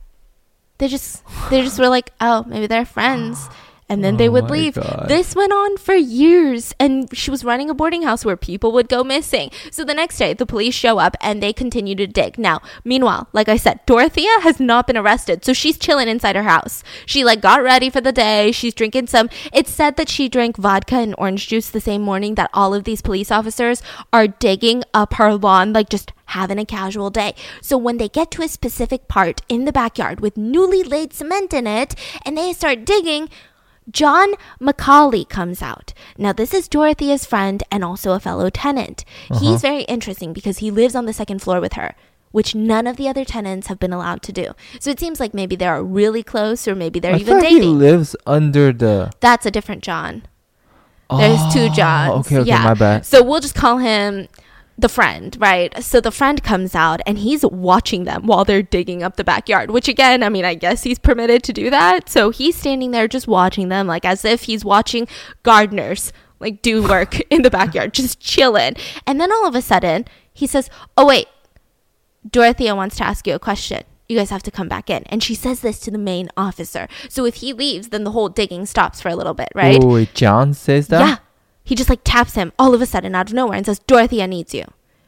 They 0.78 0.88
just 0.88 1.24
they 1.50 1.62
just 1.62 1.80
were 1.80 1.90
like, 1.90 2.12
"Oh, 2.20 2.44
maybe 2.48 2.68
they're 2.68 2.86
friends." 2.86 3.50
and 3.92 4.06
then 4.06 4.16
they 4.16 4.30
Oh 4.30 4.32
would 4.32 4.50
leave. 4.50 4.76
God. 4.76 5.06
This 5.10 5.36
went 5.36 5.52
on 5.52 5.76
for 5.76 5.94
years, 5.94 6.74
and 6.80 7.14
she 7.16 7.30
was 7.30 7.44
running 7.44 7.70
a 7.70 7.74
boarding 7.74 8.04
house 8.04 8.24
where 8.24 8.38
people 8.38 8.72
would 8.72 8.88
go 8.88 9.04
missing. 9.04 9.52
So 9.70 9.84
the 9.84 9.94
next 9.94 10.18
day, 10.18 10.34
the 10.34 10.46
police 10.46 10.74
show 10.74 10.98
up 10.98 11.18
and 11.20 11.44
they 11.44 11.52
continue 11.52 11.96
to 11.96 12.08
dig. 12.08 12.38
Now, 12.40 12.62
meanwhile, 12.86 13.28
like 13.34 13.50
I 13.50 13.58
said, 13.58 13.86
Dorothea 13.86 14.32
has 14.44 14.62
not 14.62 14.88
been 14.88 14.96
arrested, 14.96 15.44
so 15.44 15.52
she's 15.52 15.78
chilling 15.78 16.08
inside 16.08 16.38
her 16.38 16.44
house. 16.44 16.84
She 17.06 17.26
like 17.26 17.42
got 17.42 17.62
ready 17.62 17.90
for 17.90 18.00
the 18.00 18.14
day. 18.14 18.54
She's 18.54 18.74
drinking 18.74 19.08
some. 19.08 19.30
It's 19.52 19.72
said 19.72 19.98
that 19.98 20.08
she 20.08 20.30
drank 20.30 20.56
vodka 20.56 20.96
and 20.96 21.14
orange 21.18 21.50
juice 21.50 21.70
the 21.70 21.82
same 21.82 22.02
morning 22.02 22.36
that 22.36 22.50
all 22.54 22.74
of 22.74 22.86
these 22.86 23.02
police 23.02 23.30
officers 23.30 23.84
are 24.14 24.28
digging 24.28 24.86
up 24.94 25.16
her 25.16 25.36
lawn, 25.36 25.74
like 25.74 25.90
just 25.90 26.14
having 26.28 26.58
a 26.58 26.66
casual 26.66 27.10
day. 27.10 27.36
So 27.62 27.78
when 27.78 27.98
they 27.98 28.08
get 28.08 28.32
to 28.32 28.42
a 28.42 28.48
specific 28.48 29.10
part 29.10 29.42
in 29.50 29.66
the 29.66 29.74
backyard 29.74 30.22
with 30.22 30.38
newly 30.38 30.82
laid 30.82 31.12
cement 31.12 31.54
in 31.54 31.68
it, 31.68 31.94
and 32.26 32.38
they 32.38 32.54
start 32.54 32.86
digging. 32.86 33.28
John 33.90 34.34
McCauley 34.60 35.28
comes 35.28 35.62
out. 35.62 35.94
Now, 36.18 36.34
this 36.34 36.54
is 36.54 36.68
Dorothea's 36.68 37.26
friend 37.26 37.64
and 37.72 37.84
also 37.84 38.12
a 38.12 38.20
fellow 38.20 38.50
tenant. 38.50 39.04
He's 39.28 39.42
uh-huh. 39.42 39.58
very 39.58 39.82
interesting 39.84 40.34
because 40.34 40.60
he 40.60 40.70
lives 40.70 40.96
on 40.96 41.06
the 41.06 41.14
second 41.14 41.42
floor 41.42 41.60
with 41.60 41.74
her, 41.74 41.96
which 42.32 42.54
none 42.54 42.86
of 42.86 42.98
the 42.98 43.08
other 43.08 43.26
tenants 43.26 43.68
have 43.68 43.80
been 43.80 43.92
allowed 43.94 44.22
to 44.24 44.32
do. 44.32 44.54
So 44.80 44.92
it 44.92 45.00
seems 45.00 45.20
like 45.20 45.34
maybe 45.34 45.56
they 45.56 45.66
are 45.66 45.84
really 45.84 46.24
close 46.24 46.68
or 46.68 46.76
maybe 46.76 47.00
they're 47.00 47.16
I 47.16 47.20
even 47.20 47.40
thought 47.40 47.48
he 47.48 47.56
dating. 47.56 47.80
lives 47.80 48.16
under 48.28 48.72
the. 48.72 49.12
That's 49.20 49.46
a 49.46 49.52
different 49.52 49.84
John. 49.84 50.24
There's 51.10 51.54
two 51.54 51.68
Oh, 51.70 51.74
Johns. 51.74 52.26
Okay, 52.26 52.38
okay, 52.38 52.48
yeah. 52.48 52.64
my 52.64 52.74
bad. 52.74 53.06
So 53.06 53.22
we'll 53.22 53.42
just 53.42 53.56
call 53.56 53.80
him 53.80 54.30
the 54.78 54.90
friend, 54.90 55.38
right? 55.40 55.84
So 55.84 56.02
the 56.02 56.12
friend 56.12 56.42
comes 56.44 56.74
out 56.76 57.02
and 57.06 57.20
he's 57.20 57.46
watching 57.46 58.06
them 58.06 58.26
while 58.26 58.46
they're 58.46 58.64
digging 58.64 59.04
up 59.04 59.16
the 59.16 59.24
backyard, 59.24 59.72
which 59.72 59.88
again, 59.88 60.24
I 60.24 60.30
mean, 60.30 60.46
I 60.46 60.56
guess 60.56 60.84
he's 60.84 61.00
permitted 61.00 61.44
to 61.44 61.54
do 61.54 61.70
that. 61.70 62.10
So 62.10 62.32
he's 62.32 62.56
standing 62.56 62.92
there 62.92 63.08
just 63.08 63.28
watching 63.28 63.70
them 63.70 63.88
like 63.88 64.06
as 64.06 64.26
if 64.26 64.44
he's 64.44 64.66
watching 64.66 65.08
gardeners 65.44 66.12
like 66.40 66.62
do 66.62 66.84
work 66.84 67.20
in 67.30 67.44
the 67.44 67.50
backyard, 67.50 67.94
just 67.94 68.20
chilling. 68.20 68.76
And 69.06 69.22
then 69.22 69.32
all 69.32 69.46
of 69.46 69.56
a 69.56 69.62
sudden, 69.62 70.06
he 70.34 70.48
says, 70.48 70.70
"Oh 70.98 71.06
wait, 71.06 71.28
Dorothea 72.30 72.76
wants 72.76 72.96
to 72.98 73.04
ask 73.04 73.28
you 73.28 73.36
a 73.36 73.40
question. 73.40 73.84
You 74.10 74.18
guys 74.18 74.32
have 74.32 74.44
to 74.44 74.52
come 74.52 74.68
back 74.68 74.90
in." 74.90 75.04
And 75.04 75.22
she 75.22 75.36
says 75.36 75.62
this 75.62 75.80
to 75.82 75.92
the 75.92 75.98
main 75.98 76.30
officer. 76.36 76.88
So 77.08 77.26
if 77.26 77.36
he 77.36 77.54
leaves, 77.54 77.90
then 77.90 78.04
the 78.04 78.12
whole 78.12 78.30
digging 78.30 78.66
stops 78.66 79.00
for 79.00 79.10
a 79.10 79.16
little 79.16 79.34
bit, 79.34 79.50
right? 79.54 79.80
Oh, 79.82 80.04
John 80.06 80.54
says 80.54 80.88
that? 80.88 81.08
Yeah. 81.08 81.18
He 81.72 81.76
just 81.76 81.90
like 81.90 82.02
taps 82.04 82.34
him 82.34 82.52
all 82.60 82.74
of 82.74 82.82
a 82.82 82.86
sudden 82.86 83.16
out 83.16 83.30
of 83.30 83.34
nowhere 83.34 83.56
and 83.56 83.66
says, 83.66 83.80
Dorothea 83.80 84.28
needs 84.28 84.54
you. 84.54 84.66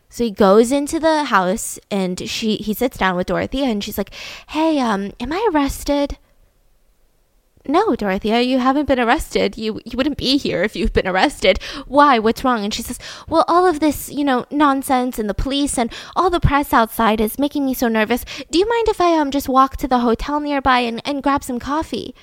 So 0.08 0.24
he 0.24 0.32
goes 0.32 0.72
into 0.72 0.98
the 0.98 1.26
house 1.26 1.78
and 1.92 2.18
she 2.30 2.56
he 2.56 2.74
sits 2.74 2.98
down 2.98 3.18
with 3.18 3.28
Dorothea 3.28 3.66
and 3.66 3.84
she's 3.84 3.98
like, 3.98 4.14
Hey, 4.48 4.80
um, 4.80 5.12
am 5.20 5.34
I 5.34 5.46
arrested? 5.52 6.18
No, 7.68 7.98
Dorothea, 7.98 8.40
you 8.40 8.60
haven't 8.60 8.88
been 8.88 8.98
arrested. 8.98 9.58
You 9.58 9.82
you 9.84 9.98
wouldn't 9.98 10.16
be 10.16 10.38
here 10.38 10.64
if 10.64 10.74
you've 10.74 10.94
been 10.94 11.06
arrested. 11.06 11.60
Why? 11.86 12.18
What's 12.18 12.46
wrong? 12.46 12.64
And 12.64 12.74
she 12.74 12.82
says, 12.82 12.98
Well, 13.28 13.44
all 13.50 13.68
of 13.68 13.82
this, 13.82 14.10
you 14.10 14.24
know, 14.24 14.46
nonsense 14.50 15.20
and 15.20 15.30
the 15.30 15.34
police 15.34 15.78
and 15.78 15.92
all 16.16 16.30
the 16.30 16.40
press 16.40 16.72
outside 16.72 17.20
is 17.20 17.38
making 17.38 17.66
me 17.66 17.74
so 17.74 17.90
nervous. 17.90 18.24
Do 18.50 18.58
you 18.58 18.70
mind 18.70 18.88
if 18.88 19.02
I 19.02 19.20
um 19.20 19.32
just 19.32 19.50
walk 19.50 19.76
to 19.78 19.88
the 19.90 20.00
hotel 20.00 20.40
nearby 20.40 20.80
and, 20.80 21.02
and 21.04 21.22
grab 21.22 21.44
some 21.44 21.60
coffee? 21.60 22.16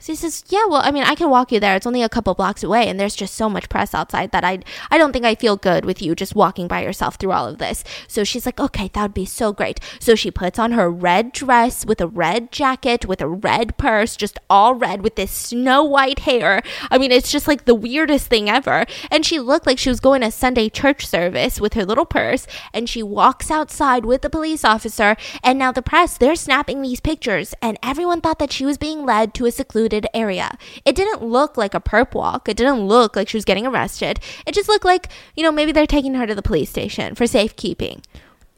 So 0.00 0.12
he 0.12 0.16
says, 0.16 0.44
"Yeah, 0.48 0.64
well, 0.66 0.80
I 0.84 0.92
mean, 0.92 1.02
I 1.02 1.16
can 1.16 1.28
walk 1.28 1.50
you 1.50 1.58
there. 1.58 1.74
It's 1.74 1.86
only 1.86 2.04
a 2.04 2.08
couple 2.08 2.32
blocks 2.34 2.62
away, 2.62 2.88
and 2.88 3.00
there's 3.00 3.16
just 3.16 3.34
so 3.34 3.50
much 3.50 3.68
press 3.68 3.94
outside 3.94 4.30
that 4.30 4.44
I, 4.44 4.60
I 4.92 4.96
don't 4.96 5.12
think 5.12 5.24
I 5.24 5.34
feel 5.34 5.56
good 5.56 5.84
with 5.84 6.00
you 6.00 6.14
just 6.14 6.36
walking 6.36 6.68
by 6.68 6.84
yourself 6.84 7.16
through 7.16 7.32
all 7.32 7.48
of 7.48 7.58
this." 7.58 7.82
So 8.06 8.22
she's 8.22 8.46
like, 8.46 8.60
"Okay, 8.60 8.90
that 8.94 9.02
would 9.02 9.14
be 9.14 9.24
so 9.24 9.52
great." 9.52 9.80
So 9.98 10.14
she 10.14 10.30
puts 10.30 10.56
on 10.56 10.72
her 10.72 10.88
red 10.88 11.32
dress 11.32 11.84
with 11.84 12.00
a 12.00 12.06
red 12.06 12.52
jacket 12.52 13.06
with 13.06 13.20
a 13.20 13.28
red 13.28 13.76
purse, 13.76 14.14
just 14.14 14.38
all 14.48 14.76
red 14.76 15.02
with 15.02 15.16
this 15.16 15.32
snow 15.32 15.82
white 15.82 16.20
hair. 16.20 16.62
I 16.92 16.98
mean, 16.98 17.10
it's 17.10 17.32
just 17.32 17.48
like 17.48 17.64
the 17.64 17.74
weirdest 17.74 18.28
thing 18.28 18.48
ever. 18.48 18.86
And 19.10 19.26
she 19.26 19.40
looked 19.40 19.66
like 19.66 19.80
she 19.80 19.90
was 19.90 19.98
going 19.98 20.20
to 20.20 20.30
Sunday 20.30 20.68
church 20.68 21.06
service 21.06 21.60
with 21.60 21.74
her 21.74 21.84
little 21.84 22.06
purse, 22.06 22.46
and 22.72 22.88
she 22.88 23.02
walks 23.02 23.50
outside 23.50 24.06
with 24.06 24.22
the 24.22 24.30
police 24.30 24.64
officer. 24.64 25.16
And 25.42 25.58
now 25.58 25.72
the 25.72 25.82
press, 25.82 26.16
they're 26.16 26.36
snapping 26.36 26.82
these 26.82 27.00
pictures, 27.00 27.52
and 27.60 27.78
everyone 27.82 28.20
thought 28.20 28.38
that 28.38 28.52
she 28.52 28.64
was 28.64 28.78
being 28.78 29.04
led 29.04 29.34
to 29.34 29.46
a 29.46 29.50
secluded 29.50 29.87
area. 30.14 30.56
It 30.84 30.94
didn't 30.94 31.22
look 31.22 31.56
like 31.56 31.74
a 31.74 31.80
perp 31.80 32.14
walk. 32.14 32.48
It 32.48 32.56
didn't 32.56 32.86
look 32.86 33.16
like 33.16 33.28
she 33.28 33.36
was 33.36 33.44
getting 33.44 33.66
arrested. 33.66 34.20
It 34.46 34.54
just 34.54 34.68
looked 34.68 34.84
like, 34.84 35.08
you 35.36 35.42
know, 35.42 35.52
maybe 35.52 35.72
they're 35.72 35.86
taking 35.86 36.14
her 36.14 36.26
to 36.26 36.34
the 36.34 36.42
police 36.42 36.70
station 36.70 37.14
for 37.14 37.26
safekeeping. 37.26 38.02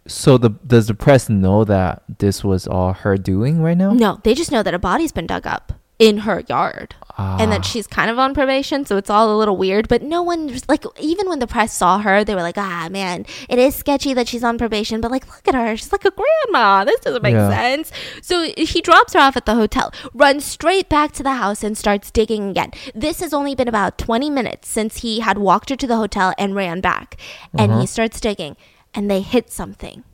So 0.06 0.38
the 0.38 0.50
does 0.50 0.88
the 0.88 0.94
press 0.94 1.28
know 1.28 1.64
that 1.64 2.02
this 2.18 2.42
was 2.42 2.66
all 2.66 2.92
her 2.92 3.16
doing 3.16 3.62
right 3.62 3.76
now? 3.76 3.92
No, 3.92 4.20
they 4.24 4.34
just 4.34 4.50
know 4.50 4.62
that 4.62 4.74
a 4.74 4.78
body's 4.78 5.12
been 5.12 5.26
dug 5.26 5.46
up 5.46 5.72
in 5.98 6.18
her 6.18 6.42
yard. 6.48 6.94
And 7.38 7.52
Ah. 7.52 7.56
that 7.58 7.64
she's 7.64 7.86
kind 7.86 8.10
of 8.10 8.18
on 8.18 8.32
probation, 8.34 8.86
so 8.86 8.96
it's 8.96 9.10
all 9.10 9.34
a 9.34 9.36
little 9.36 9.56
weird. 9.56 9.88
But 9.88 10.02
no 10.02 10.22
one, 10.22 10.58
like, 10.68 10.84
even 10.98 11.28
when 11.28 11.38
the 11.38 11.46
press 11.46 11.76
saw 11.76 11.98
her, 11.98 12.24
they 12.24 12.34
were 12.34 12.42
like, 12.42 12.56
ah, 12.58 12.88
man, 12.90 13.26
it 13.48 13.58
is 13.58 13.74
sketchy 13.74 14.14
that 14.14 14.26
she's 14.28 14.42
on 14.44 14.56
probation, 14.58 15.00
but 15.00 15.10
like, 15.10 15.26
look 15.26 15.46
at 15.46 15.54
her. 15.54 15.76
She's 15.76 15.92
like 15.92 16.04
a 16.04 16.10
grandma. 16.12 16.84
This 16.84 17.00
doesn't 17.00 17.22
make 17.22 17.34
Yeah. 17.34 17.50
sense. 17.50 17.92
So 18.22 18.50
he 18.56 18.80
drops 18.80 19.12
her 19.14 19.20
off 19.20 19.36
at 19.36 19.46
the 19.46 19.54
hotel, 19.54 19.92
runs 20.14 20.44
straight 20.44 20.88
back 20.88 21.12
to 21.12 21.22
the 21.22 21.34
house, 21.34 21.62
and 21.62 21.76
starts 21.76 22.10
digging 22.10 22.50
again. 22.50 22.72
This 22.94 23.20
has 23.20 23.32
only 23.34 23.54
been 23.54 23.68
about 23.68 23.98
20 23.98 24.30
minutes 24.30 24.68
since 24.68 24.98
he 24.98 25.20
had 25.20 25.38
walked 25.38 25.70
her 25.70 25.76
to 25.76 25.86
the 25.86 25.96
hotel 25.96 26.32
and 26.38 26.54
ran 26.54 26.80
back. 26.80 27.16
And 27.56 27.80
he 27.80 27.86
starts 27.86 28.20
digging, 28.20 28.56
and 28.94 29.10
they 29.10 29.20
hit 29.20 29.50
something. 29.50 30.04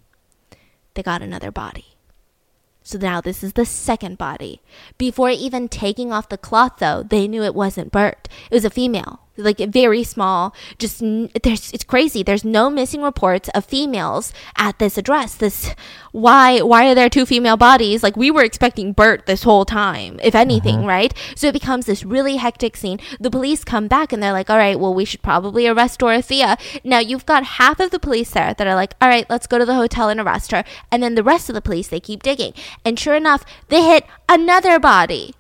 They 0.95 1.03
got 1.03 1.23
another 1.23 1.51
body. 1.51 1.95
So 2.87 2.99
now 2.99 3.20
this 3.20 3.42
is 3.42 3.55
the 3.55 3.66
second 3.66 4.16
body. 4.16 4.62
Before 4.96 5.29
even 5.29 5.68
taking 5.68 6.12
off 6.12 6.29
the 6.29 6.38
cloth, 6.38 6.75
though, 6.79 7.03
they 7.03 7.27
knew 7.27 7.42
it 7.42 7.53
wasn't 7.53 7.90
Bert. 7.90 8.29
It 8.49 8.55
was 8.55 8.64
a 8.64 8.70
female, 8.70 9.26
like 9.37 9.59
very 9.59 10.05
small. 10.05 10.55
Just 10.79 11.01
there's 11.01 11.72
it's 11.72 11.85
crazy. 11.85 12.22
There's 12.22 12.44
no 12.44 12.70
missing 12.70 13.03
reports 13.03 13.49
of 13.55 13.64
females 13.64 14.33
at 14.57 14.79
this 14.79 14.99
address. 14.99 15.35
This 15.35 15.75
why 16.12 16.61
why 16.62 16.88
are 16.90 16.94
there 16.94 17.09
two 17.09 17.27
female 17.27 17.57
bodies? 17.57 18.03
Like 18.03 18.16
we 18.16 18.31
were 18.31 18.42
expecting 18.42 18.92
Bert 18.92 19.27
this 19.27 19.42
whole 19.42 19.64
time, 19.64 20.18
if 20.22 20.35
anything, 20.35 20.79
mm-hmm. 20.79 20.88
right? 20.88 21.14
So 21.37 21.49
it 21.49 21.53
becomes 21.53 21.87
this 21.87 22.05
really 22.05 22.37
hectic 22.37 22.77
scene. 22.77 22.99
The 23.20 23.31
police 23.31 23.64
come 23.64 23.88
back 23.88 24.12
and 24.12 24.22
they're 24.22 24.33
like, 24.33 24.51
"All 24.51 24.57
right, 24.57 24.79
well, 24.79 24.94
we 24.94 25.05
should 25.05 25.22
probably 25.22 25.66
arrest 25.66 26.01
Dorothea." 26.01 26.57
Now 26.85 26.99
you've 26.99 27.27
got 27.27 27.44
half 27.61 27.81
of 27.81 27.90
the 27.90 27.99
police 27.99 28.31
there 28.31 28.55
that 28.55 28.66
are 28.66 28.75
like, 28.75 28.94
"All 29.01 29.09
right, 29.09 29.29
let's 29.29 29.46
go 29.46 29.59
to 29.59 29.64
the 29.64 29.75
hotel 29.75 30.09
and 30.09 30.20
arrest 30.20 30.53
her," 30.53 30.64
and 30.90 31.03
then 31.03 31.14
the 31.14 31.22
rest 31.22 31.49
of 31.49 31.55
the 31.55 31.61
police 31.62 31.88
they 31.88 32.01
keep 32.01 32.22
digging, 32.22 32.55
and 32.85 32.99
sure 32.99 33.14
enough, 33.14 33.44
they 33.68 33.83
hit 33.83 34.05
another 34.29 34.79
body. 34.79 35.35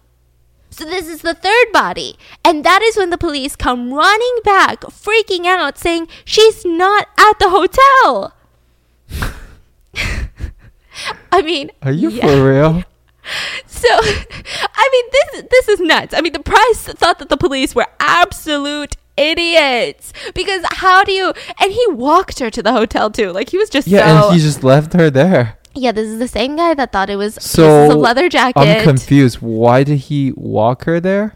So 0.76 0.84
this 0.84 1.08
is 1.08 1.22
the 1.22 1.32
third 1.32 1.72
body. 1.72 2.18
And 2.44 2.62
that 2.62 2.82
is 2.82 2.98
when 2.98 3.08
the 3.08 3.16
police 3.16 3.56
come 3.56 3.94
running 3.94 4.36
back, 4.44 4.80
freaking 4.82 5.46
out, 5.46 5.78
saying, 5.78 6.06
She's 6.26 6.66
not 6.66 7.08
at 7.16 7.38
the 7.38 7.48
hotel. 7.48 8.34
I 11.32 11.40
mean, 11.40 11.70
Are 11.82 11.92
you 11.92 12.10
yeah. 12.10 12.26
for 12.26 12.50
real? 12.52 12.84
So, 13.66 13.88
I 13.90 14.88
mean, 14.92 15.04
this 15.12 15.42
this 15.50 15.68
is 15.68 15.80
nuts. 15.80 16.14
I 16.14 16.20
mean, 16.20 16.32
the 16.32 16.38
press 16.38 16.84
thought 16.84 17.18
that 17.18 17.28
the 17.28 17.36
police 17.36 17.74
were 17.74 17.88
absolute 17.98 18.96
idiots 19.16 20.12
because 20.32 20.62
how 20.70 21.02
do 21.02 21.10
you? 21.10 21.32
And 21.60 21.72
he 21.72 21.84
walked 21.88 22.38
her 22.38 22.50
to 22.50 22.62
the 22.62 22.70
hotel 22.72 23.10
too. 23.10 23.32
Like 23.32 23.50
he 23.50 23.58
was 23.58 23.68
just 23.68 23.88
Yeah, 23.88 24.20
so. 24.20 24.26
and 24.28 24.36
he 24.36 24.40
just 24.40 24.62
left 24.62 24.92
her 24.92 25.10
there. 25.10 25.58
Yeah, 25.76 25.92
this 25.92 26.08
is 26.08 26.18
the 26.18 26.28
same 26.28 26.56
guy 26.56 26.74
that 26.74 26.90
thought 26.92 27.10
it 27.10 27.16
was 27.16 27.34
So 27.40 27.90
of 27.92 27.98
leather 27.98 28.28
jacket. 28.28 28.58
I'm 28.58 28.82
confused. 28.82 29.36
Why 29.40 29.84
did 29.84 29.98
he 30.10 30.32
walk 30.36 30.84
her 30.84 31.00
there? 31.00 31.34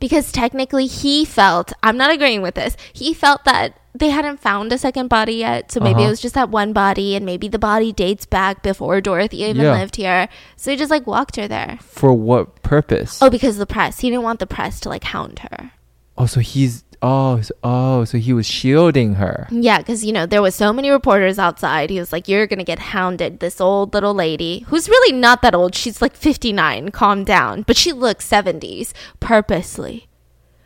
because 0.00 0.32
technically 0.32 0.86
he 0.86 1.24
felt 1.24 1.72
I'm 1.82 1.96
not 1.96 2.10
agreeing 2.12 2.42
with 2.42 2.56
this. 2.56 2.76
He 2.92 3.14
felt 3.14 3.44
that 3.44 3.78
they 3.94 4.10
hadn't 4.10 4.40
found 4.40 4.70
a 4.72 4.76
second 4.76 5.08
body 5.08 5.34
yet, 5.36 5.70
so 5.72 5.80
maybe 5.80 6.00
it 6.00 6.02
Uh-huh. 6.02 6.10
was 6.10 6.20
just 6.20 6.34
that 6.34 6.50
one 6.50 6.72
body, 6.74 7.14
and 7.14 7.24
maybe 7.24 7.46
the 7.48 7.60
body 7.60 7.92
dates 7.92 8.26
back 8.26 8.62
before 8.62 9.00
Dorothy 9.00 9.42
even 9.44 9.62
Yeah. 9.62 9.72
lived 9.72 9.96
here. 9.96 10.28
So 10.56 10.72
he 10.72 10.76
just 10.76 10.90
like 10.90 11.06
walked 11.06 11.36
her 11.36 11.46
there. 11.48 11.78
For 11.80 12.12
what 12.12 12.60
purpose? 12.62 13.22
Oh, 13.22 13.30
because 13.30 13.56
the 13.56 13.66
press. 13.66 14.00
He 14.00 14.10
didn't 14.10 14.24
want 14.24 14.40
the 14.40 14.48
press 14.48 14.80
to 14.80 14.88
like 14.90 15.04
hound 15.04 15.38
her. 15.38 15.70
Oh, 16.18 16.26
so 16.26 16.40
he's 16.40 16.84
oh 17.04 17.40
so, 17.42 17.54
oh 17.62 18.04
so 18.04 18.18
he 18.18 18.32
was 18.32 18.46
shielding 18.46 19.14
her. 19.14 19.46
Yeah, 19.50 19.78
because 19.78 20.04
you 20.04 20.12
know 20.12 20.26
there 20.26 20.42
was 20.42 20.54
so 20.54 20.72
many 20.72 20.90
reporters 20.90 21.38
outside. 21.38 21.90
He 21.90 22.00
was 22.00 22.12
like, 22.12 22.26
"You're 22.26 22.46
gonna 22.46 22.64
get 22.64 22.78
hounded." 22.78 23.40
This 23.40 23.60
old 23.60 23.94
little 23.94 24.14
lady, 24.14 24.64
who's 24.68 24.88
really 24.88 25.12
not 25.12 25.42
that 25.42 25.54
old. 25.54 25.74
She's 25.74 26.00
like 26.00 26.16
59. 26.16 26.90
Calm 26.90 27.24
down, 27.24 27.62
but 27.62 27.76
she 27.76 27.92
looks 27.92 28.28
70s 28.28 28.92
purposely. 29.20 30.08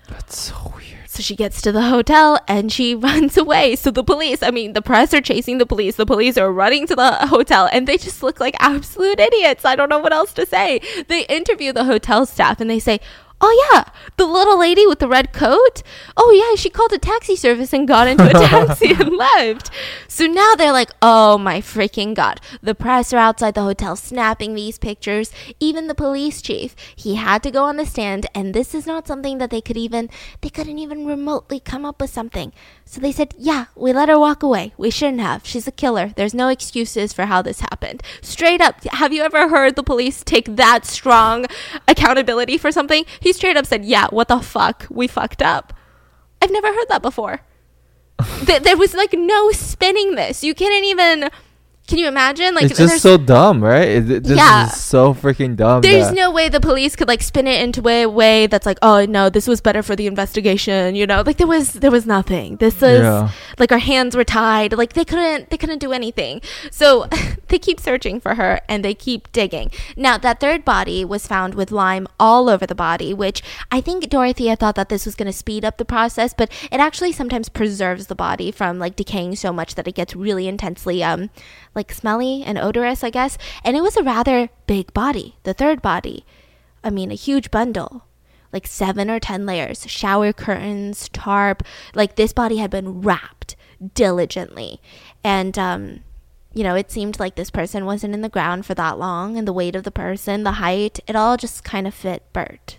That's 0.09 0.38
so 0.38 0.72
weird. 0.77 0.98
So 1.09 1.22
she 1.22 1.35
gets 1.35 1.61
to 1.62 1.72
the 1.72 1.83
hotel 1.83 2.38
and 2.46 2.70
she 2.70 2.94
runs 3.09 3.37
away. 3.37 3.74
So 3.77 3.90
the 3.90 4.05
police, 4.05 4.42
I 4.42 4.51
mean, 4.51 4.72
the 4.74 4.83
press 4.83 5.12
are 5.12 5.20
chasing 5.20 5.59
the 5.59 5.66
police. 5.66 5.96
The 5.96 6.07
police 6.07 6.38
are 6.38 6.53
running 6.53 6.87
to 6.87 6.94
the 6.94 7.27
hotel 7.27 7.68
and 7.72 7.88
they 7.88 7.96
just 7.96 8.22
look 8.22 8.38
like 8.38 8.55
absolute 8.61 9.18
idiots. 9.18 9.64
I 9.64 9.74
don't 9.74 9.88
know 9.88 9.98
what 9.98 10.12
else 10.12 10.33
to 10.35 10.46
say. 10.46 10.81
They 11.09 11.24
interview 11.27 11.72
the 11.72 11.85
hotel 11.85 12.24
staff 12.24 12.61
and 12.61 12.70
they 12.70 12.79
say, 12.79 13.01
Oh 13.40 13.70
yeah, 13.72 13.85
the 14.16 14.27
little 14.27 14.59
lady 14.59 14.85
with 14.85 14.98
the 14.98 15.07
red 15.07 15.33
coat. 15.33 15.83
Oh 16.16 16.33
yeah, 16.33 16.57
she 16.57 16.70
called 16.70 16.92
a 16.92 16.98
taxi 16.98 17.37
service 17.37 17.72
and 17.72 17.87
got 17.87 18.09
into 18.09 18.29
a 18.29 18.33
taxi 18.33 18.90
and 18.98 19.16
left. 19.16 19.70
So 20.09 20.27
now 20.27 20.57
they're 20.57 20.72
like, 20.72 20.90
"Oh 21.01 21.38
my 21.38 21.61
freaking 21.61 22.14
god." 22.14 22.40
The 22.62 22.74
press 22.74 23.12
are 23.12 23.18
outside 23.18 23.55
the 23.55 23.62
hotel 23.62 23.94
snapping 23.94 24.55
these 24.55 24.77
pictures. 24.77 25.31
Even 25.61 25.87
the 25.87 25.94
police 25.94 26.42
chief, 26.42 26.74
he 26.96 27.14
had 27.14 27.44
to 27.44 27.53
go 27.53 27.64
on 27.64 27.77
the 27.77 27.87
stand 27.87 28.27
and 28.35 28.55
this 28.55 28.74
is 28.74 28.87
not 28.87 29.07
something 29.07 29.38
that 29.38 29.51
they 29.51 29.61
could 29.61 29.77
even 29.77 30.11
they 30.40 30.51
couldn't 30.51 30.79
even 30.81 31.07
remotely 31.07 31.61
come 31.61 31.85
up 31.85 32.01
with 32.01 32.11
something. 32.11 32.53
So 32.85 33.01
they 33.01 33.12
said, 33.12 33.35
"Yeah, 33.38 33.66
we 33.77 33.92
let 33.92 34.09
her 34.09 34.18
walk 34.18 34.42
away. 34.42 34.72
We 34.77 34.90
shouldn't 34.90 35.20
have. 35.20 35.46
She's 35.46 35.68
a 35.68 35.72
killer. 35.72 36.12
There's 36.16 36.35
no 36.35 36.48
excuses 36.48 37.12
for 37.12 37.27
how 37.27 37.42
this 37.42 37.61
happened." 37.61 38.03
Straight 38.20 38.61
up, 38.61 38.83
have 38.85 39.12
you 39.12 39.22
ever 39.22 39.48
heard 39.48 39.77
the 39.77 39.85
police 39.85 40.24
take 40.24 40.57
that 40.57 40.85
strong 40.85 41.46
accountability 41.87 42.59
for 42.59 42.72
something? 42.72 43.05
He 43.29 43.35
straight 43.35 43.59
up 43.59 43.67
said, 43.67 43.85
Yeah, 43.85 44.07
what 44.09 44.29
the 44.29 44.41
fuck? 44.41 44.87
We 44.88 45.07
fucked 45.07 45.43
up. 45.43 45.75
I've 46.41 46.51
never 46.51 46.69
heard 46.69 46.88
that 46.88 47.03
before. 47.03 47.41
Th- 48.47 48.62
there 48.62 48.79
was 48.79 48.95
like 48.95 49.12
no 49.12 49.51
spinning 49.51 50.14
this. 50.14 50.43
You 50.43 50.55
can't 50.55 50.83
even 50.87 51.29
can 51.88 51.96
you 51.98 52.07
imagine? 52.07 52.55
Like, 52.55 52.64
it's 52.66 52.79
just 52.79 53.01
so 53.03 53.16
dumb, 53.16 53.64
right? 53.64 53.88
It, 53.88 54.22
this 54.24 54.37
Yeah. 54.37 54.66
is 54.66 54.79
so 54.79 55.14
freaking 55.14 55.57
dumb. 55.57 55.81
there's 55.81 56.12
no 56.12 56.31
way 56.31 56.48
the 56.51 56.61
police 56.61 56.94
could 56.94 57.09
like 57.09 57.22
spin 57.22 57.46
it 57.46 57.62
into 57.62 57.88
a 57.88 58.05
way 58.07 58.46
that's 58.46 58.66
like, 58.66 58.79
oh 58.83 59.07
no, 59.07 59.31
this 59.31 59.48
was 59.48 59.61
better 59.62 59.83
for 59.83 59.96
the 59.96 60.07
investigation. 60.07 60.94
You 60.94 61.07
know, 61.07 61.22
like 61.24 61.38
there 61.38 61.46
was 61.46 61.72
there 61.72 61.90
was 61.90 62.05
nothing. 62.07 62.57
This 62.57 62.83
is 62.83 63.01
Yeah. 63.01 63.31
like 63.59 63.72
our 63.72 63.79
hands 63.79 64.14
were 64.14 64.24
tied. 64.24 64.74
Like 64.74 64.92
they 64.92 65.05
couldn't 65.05 65.48
they 65.51 65.57
couldn't 65.57 65.79
do 65.79 65.92
anything. 65.92 66.42
So 66.70 67.07
they 67.48 67.59
keep 67.59 67.81
searching 67.81 68.20
for 68.20 68.35
her 68.35 68.61
and 68.68 68.85
they 68.85 68.94
keep 68.94 69.33
digging. 69.33 69.70
Now 69.96 70.18
that 70.18 70.40
third 70.40 70.64
body 70.66 71.05
was 71.07 71.27
found 71.27 71.55
with 71.55 71.70
lime 71.72 72.07
all 72.20 72.51
over 72.51 72.66
the 72.66 72.74
body, 72.74 73.14
which 73.14 73.42
I 73.72 73.81
think 73.81 74.09
Dorothea 74.11 74.57
thought 74.57 74.74
that 74.74 74.90
this 74.90 75.07
was 75.07 75.14
going 75.14 75.27
to 75.27 75.33
speed 75.33 75.64
up 75.64 75.79
the 75.79 75.87
process, 75.87 76.35
but 76.37 76.51
it 76.70 76.81
actually 76.81 77.12
sometimes 77.12 77.48
preserves 77.48 78.09
the 78.09 78.14
body 78.14 78.51
from 78.53 78.79
like 78.79 78.94
decaying 78.94 79.37
so 79.37 79.55
much 79.55 79.74
that 79.74 79.88
it 79.88 79.94
gets 79.94 80.14
really 80.14 80.46
intensely 80.46 81.03
um 81.03 81.31
like 81.79 81.95
smelly 81.95 82.43
and 82.45 82.59
odorous, 82.59 83.05
I 83.05 83.11
guess. 83.11 83.38
And 83.64 83.77
it 83.77 83.83
was 83.83 83.97
a 83.97 84.03
rather 84.03 84.51
big 84.67 84.93
body, 84.93 85.37
the 85.45 85.55
third 85.55 85.81
body. 85.81 86.27
I 86.85 86.91
mean, 86.91 87.11
a 87.11 87.14
huge 87.14 87.51
bundle. 87.51 88.05
Like 88.53 88.67
seven 88.67 89.11
or 89.11 89.21
ten 89.21 89.47
layers, 89.47 89.88
shower 89.88 90.33
curtains, 90.33 91.09
tarp. 91.11 91.62
Like 91.95 92.17
this 92.17 92.33
body 92.33 92.57
had 92.57 92.71
been 92.71 93.01
wrapped 93.03 93.57
diligently. 93.95 94.81
And, 95.23 95.59
um, 95.59 96.01
you 96.53 96.64
know, 96.64 96.75
it 96.75 96.91
seemed 96.91 97.21
like 97.21 97.37
this 97.37 97.51
person 97.51 97.85
wasn't 97.85 98.14
in 98.14 98.23
the 98.23 98.29
ground 98.29 98.67
for 98.67 98.75
that 98.75 98.99
long, 98.99 99.37
and 99.37 99.47
the 99.47 99.53
weight 99.53 99.77
of 99.77 99.85
the 99.85 99.91
person, 99.91 100.43
the 100.43 100.53
height, 100.53 100.99
it 101.07 101.14
all 101.14 101.37
just 101.37 101.62
kind 101.62 101.87
of 101.87 101.95
fit 101.95 102.25
Bert. 102.33 102.79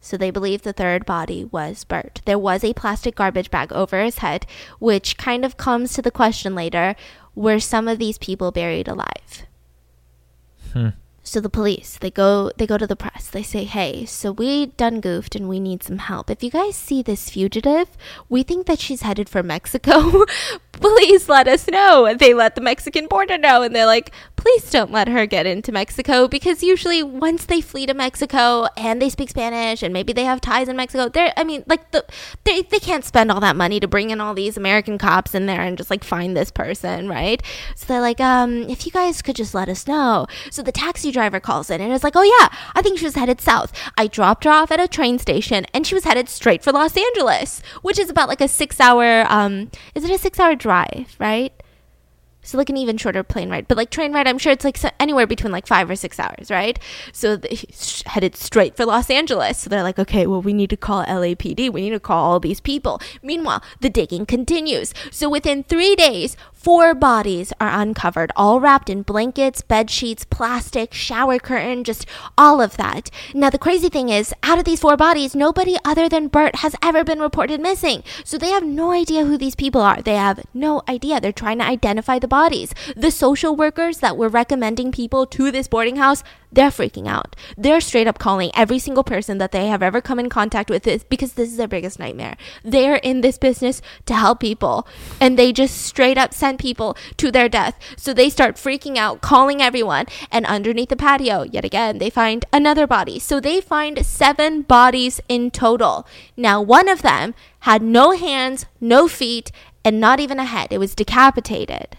So 0.00 0.16
they 0.16 0.30
believe 0.30 0.62
the 0.62 0.72
third 0.72 1.04
body 1.04 1.44
was 1.44 1.84
Bert. 1.84 2.22
There 2.24 2.38
was 2.38 2.64
a 2.64 2.72
plastic 2.74 3.16
garbage 3.16 3.50
bag 3.50 3.72
over 3.72 4.02
his 4.02 4.18
head, 4.18 4.46
which 4.78 5.16
kind 5.18 5.44
of 5.44 5.56
comes 5.56 5.92
to 5.92 6.02
the 6.02 6.10
question 6.10 6.54
later 6.54 6.96
were 7.36 7.60
some 7.60 7.86
of 7.86 8.00
these 8.00 8.18
people 8.18 8.50
buried 8.50 8.88
alive? 8.88 9.46
Hmm. 10.72 10.88
So 11.26 11.40
the 11.40 11.50
police, 11.50 11.98
they 12.00 12.10
go 12.10 12.52
they 12.56 12.68
go 12.68 12.78
to 12.78 12.86
the 12.86 12.94
press. 12.94 13.26
They 13.26 13.42
say, 13.42 13.64
"Hey, 13.64 14.06
so 14.06 14.30
we 14.30 14.66
done 14.66 15.00
goofed 15.00 15.34
and 15.34 15.48
we 15.48 15.58
need 15.58 15.82
some 15.82 15.98
help. 15.98 16.30
If 16.30 16.40
you 16.42 16.50
guys 16.50 16.76
see 16.76 17.02
this 17.02 17.28
fugitive, 17.30 17.88
we 18.28 18.44
think 18.44 18.66
that 18.66 18.78
she's 18.78 19.02
headed 19.02 19.28
for 19.28 19.42
Mexico. 19.42 20.24
Please 20.80 21.28
let 21.28 21.48
us 21.48 21.68
know." 21.68 22.12
They 22.14 22.34
let 22.34 22.54
the 22.54 22.60
Mexican 22.60 23.06
border 23.06 23.38
know 23.38 23.62
and 23.62 23.74
they're 23.74 23.86
like, 23.86 24.12
"Please 24.36 24.70
don't 24.70 24.92
let 24.92 25.08
her 25.08 25.26
get 25.26 25.46
into 25.46 25.72
Mexico 25.72 26.28
because 26.28 26.62
usually 26.62 27.02
once 27.02 27.46
they 27.46 27.60
flee 27.60 27.86
to 27.86 27.94
Mexico 27.94 28.66
and 28.76 29.00
they 29.00 29.10
speak 29.10 29.30
Spanish 29.30 29.82
and 29.82 29.92
maybe 29.92 30.12
they 30.12 30.24
have 30.24 30.40
ties 30.40 30.68
in 30.68 30.76
Mexico, 30.76 31.08
they're 31.08 31.32
I 31.36 31.44
mean, 31.44 31.64
like 31.66 31.90
the 31.90 32.04
they 32.44 32.62
they 32.62 32.78
can't 32.78 33.04
spend 33.04 33.30
all 33.30 33.40
that 33.40 33.56
money 33.56 33.80
to 33.80 33.88
bring 33.88 34.10
in 34.10 34.20
all 34.20 34.34
these 34.34 34.56
American 34.56 34.98
cops 34.98 35.34
in 35.34 35.46
there 35.46 35.60
and 35.60 35.76
just 35.76 35.90
like 35.90 36.04
find 36.04 36.36
this 36.36 36.50
person, 36.50 37.08
right? 37.08 37.42
So 37.74 37.86
they're 37.86 38.00
like, 38.00 38.20
um, 38.20 38.62
if 38.68 38.86
you 38.86 38.92
guys 38.92 39.22
could 39.22 39.36
just 39.36 39.54
let 39.54 39.68
us 39.68 39.86
know. 39.86 40.26
So 40.50 40.62
the 40.62 40.72
taxi 40.72 41.10
driver 41.10 41.40
calls 41.40 41.70
in 41.70 41.80
and 41.80 41.92
is 41.92 42.04
like, 42.04 42.16
oh 42.16 42.22
yeah, 42.22 42.48
I 42.74 42.82
think 42.82 42.98
she 42.98 43.04
was 43.04 43.14
headed 43.14 43.40
south. 43.40 43.72
I 43.96 44.06
dropped 44.06 44.44
her 44.44 44.50
off 44.50 44.70
at 44.70 44.80
a 44.80 44.88
train 44.88 45.18
station 45.18 45.66
and 45.72 45.86
she 45.86 45.94
was 45.94 46.04
headed 46.04 46.28
straight 46.28 46.62
for 46.62 46.72
Los 46.72 46.96
Angeles, 46.96 47.62
which 47.82 47.98
is 47.98 48.10
about 48.10 48.28
like 48.28 48.40
a 48.40 48.48
six 48.48 48.80
hour, 48.80 49.26
um, 49.30 49.70
is 49.94 50.04
it 50.04 50.10
a 50.10 50.18
six 50.18 50.38
hour 50.40 50.54
drive, 50.54 50.65
right? 50.66 51.52
So 52.46 52.56
like 52.58 52.70
an 52.70 52.76
even 52.76 52.96
shorter 52.96 53.24
plane 53.24 53.50
ride, 53.50 53.66
but 53.66 53.76
like 53.76 53.90
train 53.90 54.12
ride, 54.12 54.28
I'm 54.28 54.38
sure 54.38 54.52
it's 54.52 54.64
like 54.64 54.78
anywhere 55.00 55.26
between 55.26 55.50
like 55.50 55.66
five 55.66 55.90
or 55.90 55.96
six 55.96 56.20
hours, 56.20 56.48
right? 56.48 56.78
So 57.12 57.34
they 57.34 57.58
headed 58.06 58.36
straight 58.36 58.76
for 58.76 58.86
Los 58.86 59.10
Angeles. 59.10 59.58
So 59.58 59.68
they're 59.68 59.82
like, 59.82 59.98
okay, 59.98 60.28
well 60.28 60.40
we 60.40 60.52
need 60.52 60.70
to 60.70 60.76
call 60.76 61.04
LAPD. 61.06 61.72
We 61.72 61.80
need 61.80 61.90
to 61.90 62.00
call 62.00 62.24
all 62.24 62.38
these 62.38 62.60
people. 62.60 63.00
Meanwhile, 63.20 63.64
the 63.80 63.90
digging 63.90 64.26
continues. 64.26 64.94
So 65.10 65.28
within 65.28 65.64
three 65.64 65.96
days, 65.96 66.36
four 66.66 66.96
bodies 66.96 67.52
are 67.60 67.80
uncovered, 67.80 68.32
all 68.34 68.58
wrapped 68.58 68.90
in 68.90 69.00
blankets, 69.00 69.62
bed 69.62 69.88
sheets, 69.88 70.24
plastic, 70.24 70.92
shower 70.92 71.38
curtain, 71.38 71.84
just 71.84 72.04
all 72.36 72.60
of 72.60 72.76
that. 72.76 73.08
Now 73.32 73.50
the 73.50 73.56
crazy 73.56 73.88
thing 73.88 74.08
is, 74.08 74.34
out 74.42 74.58
of 74.58 74.64
these 74.64 74.80
four 74.80 74.96
bodies, 74.96 75.36
nobody 75.36 75.76
other 75.84 76.08
than 76.08 76.26
Bert 76.26 76.56
has 76.56 76.74
ever 76.82 77.04
been 77.04 77.20
reported 77.20 77.60
missing. 77.60 78.02
So 78.24 78.36
they 78.36 78.50
have 78.50 78.64
no 78.64 78.90
idea 78.90 79.24
who 79.24 79.38
these 79.38 79.54
people 79.54 79.80
are. 79.80 80.02
They 80.02 80.16
have 80.16 80.44
no 80.52 80.82
idea. 80.88 81.20
They're 81.20 81.30
trying 81.30 81.58
to 81.58 81.64
identify 81.64 82.18
the 82.18 82.26
bodies. 82.26 82.74
The 82.96 83.12
social 83.12 83.54
workers 83.54 83.98
that 83.98 84.16
were 84.16 84.28
recommending 84.28 84.90
people 84.90 85.24
to 85.24 85.52
this 85.52 85.68
boarding 85.68 85.94
house, 85.94 86.24
they're 86.52 86.70
freaking 86.70 87.06
out. 87.06 87.36
They're 87.56 87.80
straight 87.80 88.06
up 88.06 88.18
calling 88.18 88.50
every 88.54 88.78
single 88.78 89.04
person 89.04 89.38
that 89.38 89.52
they 89.52 89.66
have 89.66 89.82
ever 89.82 90.00
come 90.00 90.18
in 90.18 90.28
contact 90.28 90.70
with 90.70 90.84
because 91.08 91.34
this 91.34 91.50
is 91.50 91.56
their 91.56 91.68
biggest 91.68 91.98
nightmare. 91.98 92.36
They're 92.62 92.96
in 92.96 93.20
this 93.20 93.38
business 93.38 93.82
to 94.06 94.14
help 94.14 94.40
people 94.40 94.86
and 95.20 95.38
they 95.38 95.52
just 95.52 95.76
straight 95.82 96.18
up 96.18 96.32
send 96.32 96.58
people 96.58 96.96
to 97.16 97.30
their 97.30 97.48
death. 97.48 97.78
So 97.96 98.12
they 98.12 98.30
start 98.30 98.56
freaking 98.56 98.96
out, 98.96 99.20
calling 99.20 99.60
everyone. 99.60 100.06
And 100.30 100.46
underneath 100.46 100.88
the 100.88 100.96
patio, 100.96 101.42
yet 101.42 101.64
again, 101.64 101.98
they 101.98 102.10
find 102.10 102.44
another 102.52 102.86
body. 102.86 103.18
So 103.18 103.40
they 103.40 103.60
find 103.60 104.04
seven 104.06 104.62
bodies 104.62 105.20
in 105.28 105.50
total. 105.50 106.06
Now, 106.36 106.62
one 106.62 106.88
of 106.88 107.02
them 107.02 107.34
had 107.60 107.82
no 107.82 108.12
hands, 108.12 108.66
no 108.80 109.08
feet, 109.08 109.50
and 109.84 110.00
not 110.00 110.20
even 110.20 110.38
a 110.38 110.44
head. 110.44 110.68
It 110.70 110.78
was 110.78 110.94
decapitated. 110.94 111.96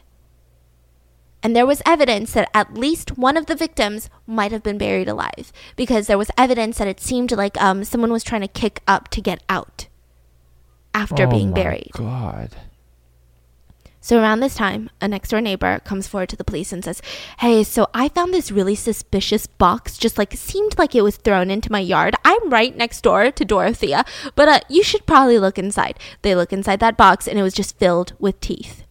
And 1.43 1.56
there 1.56 1.65
was 1.65 1.82
evidence 1.86 2.34
that 2.34 2.50
at 2.54 2.73
least 2.73 3.17
one 3.17 3.38
of 3.38 3.45
the 3.45 3.56
victims 3.56 4.10
might 4.26 4.52
have 4.52 4.63
been 4.63 4.78
buried 4.78 5.08
alive 5.08 5.54
because 5.76 6.08
there 6.08 6.17
was 6.17 6.32
evidence 6.38 6.78
that 6.78 6.88
it 6.88 7.00
seemed 7.00 7.32
like 7.32 7.62
um, 7.62 7.84
someone 7.84 8.12
was 8.12 8.23
trying 8.23 8.41
to 8.41 8.47
kick 8.47 8.82
up 8.88 9.10
to 9.10 9.21
get 9.21 9.43
out 9.47 9.88
after 10.93 11.23
Oh 11.26 11.30
being 11.30 11.52
my 11.52 11.56
buried. 11.56 11.91
God. 11.93 12.56
So 14.08 14.21
around 14.21 14.39
this 14.39 14.56
time, 14.56 14.89
a 15.02 15.08
next 15.08 15.30
door 15.30 15.41
neighbor 15.41 15.80
comes 15.84 16.08
forward 16.08 16.30
to 16.30 16.38
the 16.38 16.45
police 16.45 16.71
and 16.71 16.82
says, 16.82 17.02
Hey, 17.39 17.63
so 17.63 17.88
I 17.93 18.08
found 18.08 18.34
this 18.34 18.52
really 18.52 18.73
suspicious 18.73 19.47
box, 19.47 19.97
just 19.97 20.17
like 20.17 20.34
seemed 20.34 20.78
like 20.78 20.95
it 20.95 21.02
was 21.02 21.17
thrown 21.17 21.52
into 21.52 21.71
my 21.71 21.82
yard. 21.82 22.15
I'm 22.23 22.50
right 22.50 22.76
next 22.76 23.02
door 23.02 23.32
to 23.32 23.45
Dorothea, 23.45 24.06
but 24.34 24.47
uh, 24.47 24.60
you 24.69 24.82
should 24.82 25.06
probably 25.06 25.39
look 25.39 25.60
inside. 25.60 26.00
They 26.21 26.36
look 26.36 26.54
inside 26.54 26.80
that 26.80 26.95
box 26.95 27.28
and 27.28 27.38
it 27.38 27.43
was 27.43 27.54
just 27.54 27.78
filled 27.78 28.13
with 28.17 28.39
teeth. 28.39 28.87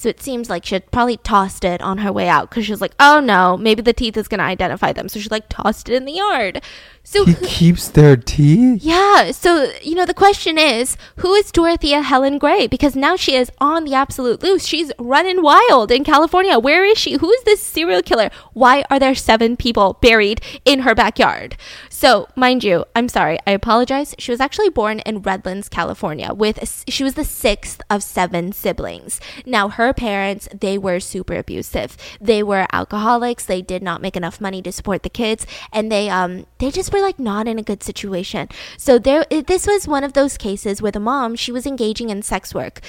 So 0.00 0.08
it 0.08 0.22
seems 0.22 0.48
like 0.48 0.64
she 0.64 0.74
had 0.76 0.90
probably 0.90 1.18
tossed 1.18 1.62
it 1.62 1.82
on 1.82 1.98
her 1.98 2.10
way 2.10 2.26
out 2.26 2.48
because 2.48 2.64
she 2.64 2.72
was 2.72 2.80
like, 2.80 2.94
oh 2.98 3.20
no, 3.20 3.58
maybe 3.58 3.82
the 3.82 3.92
teeth 3.92 4.16
is 4.16 4.28
going 4.28 4.38
to 4.38 4.44
identify 4.44 4.94
them. 4.94 5.10
So 5.10 5.20
she 5.20 5.28
like 5.28 5.50
tossed 5.50 5.90
it 5.90 5.94
in 5.94 6.06
the 6.06 6.12
yard. 6.12 6.62
So 7.02 7.26
He 7.26 7.34
keeps 7.34 7.88
their 7.88 8.16
teeth. 8.16 8.82
yeah, 8.82 9.30
so 9.30 9.70
you 9.82 9.94
know 9.94 10.06
the 10.06 10.14
question 10.14 10.58
is, 10.58 10.96
who 11.16 11.34
is 11.34 11.50
Dorothea 11.50 12.00
Helen 12.02 12.38
Gray? 12.38 12.66
Because 12.66 12.94
now 12.94 13.16
she 13.16 13.34
is 13.34 13.50
on 13.60 13.84
the 13.84 13.94
absolute 13.94 14.42
loose. 14.42 14.64
She's 14.66 14.92
running 14.98 15.42
wild 15.42 15.90
in 15.90 16.04
California. 16.04 16.58
Where 16.58 16.84
is 16.84 16.96
she? 16.98 17.14
Who 17.14 17.30
is 17.30 17.42
this 17.44 17.60
serial 17.60 18.02
killer? 18.02 18.30
Why 18.52 18.84
are 18.90 18.98
there 18.98 19.14
seven 19.14 19.56
people 19.56 19.98
buried 20.00 20.40
in 20.64 20.80
her 20.80 20.94
backyard? 20.94 21.56
So, 21.88 22.28
mind 22.36 22.64
you, 22.64 22.84
I'm 22.94 23.08
sorry, 23.08 23.38
I 23.46 23.50
apologize. 23.50 24.14
She 24.18 24.30
was 24.30 24.40
actually 24.40 24.70
born 24.70 25.00
in 25.00 25.20
Redlands, 25.20 25.68
California. 25.68 26.32
With 26.32 26.84
she 26.88 27.04
was 27.04 27.14
the 27.14 27.24
sixth 27.24 27.82
of 27.90 28.02
seven 28.02 28.52
siblings. 28.52 29.20
Now, 29.44 29.68
her 29.68 29.89
parents 29.92 30.48
they 30.58 30.78
were 30.78 31.00
super 31.00 31.34
abusive. 31.36 31.96
They 32.20 32.42
were 32.42 32.66
alcoholics. 32.72 33.44
They 33.44 33.62
did 33.62 33.82
not 33.82 34.02
make 34.02 34.16
enough 34.16 34.40
money 34.40 34.62
to 34.62 34.72
support 34.72 35.02
the 35.02 35.10
kids, 35.10 35.46
and 35.72 35.90
they 35.90 36.08
um 36.08 36.46
they 36.58 36.70
just 36.70 36.92
were 36.92 37.00
like 37.00 37.18
not 37.18 37.48
in 37.48 37.58
a 37.58 37.62
good 37.62 37.82
situation. 37.82 38.48
So 38.76 38.98
there, 38.98 39.24
this 39.30 39.66
was 39.66 39.88
one 39.88 40.04
of 40.04 40.12
those 40.12 40.36
cases 40.36 40.80
where 40.82 40.92
the 40.92 41.00
mom 41.00 41.36
she 41.36 41.52
was 41.52 41.66
engaging 41.66 42.10
in 42.10 42.22
sex 42.22 42.54
work. 42.54 42.80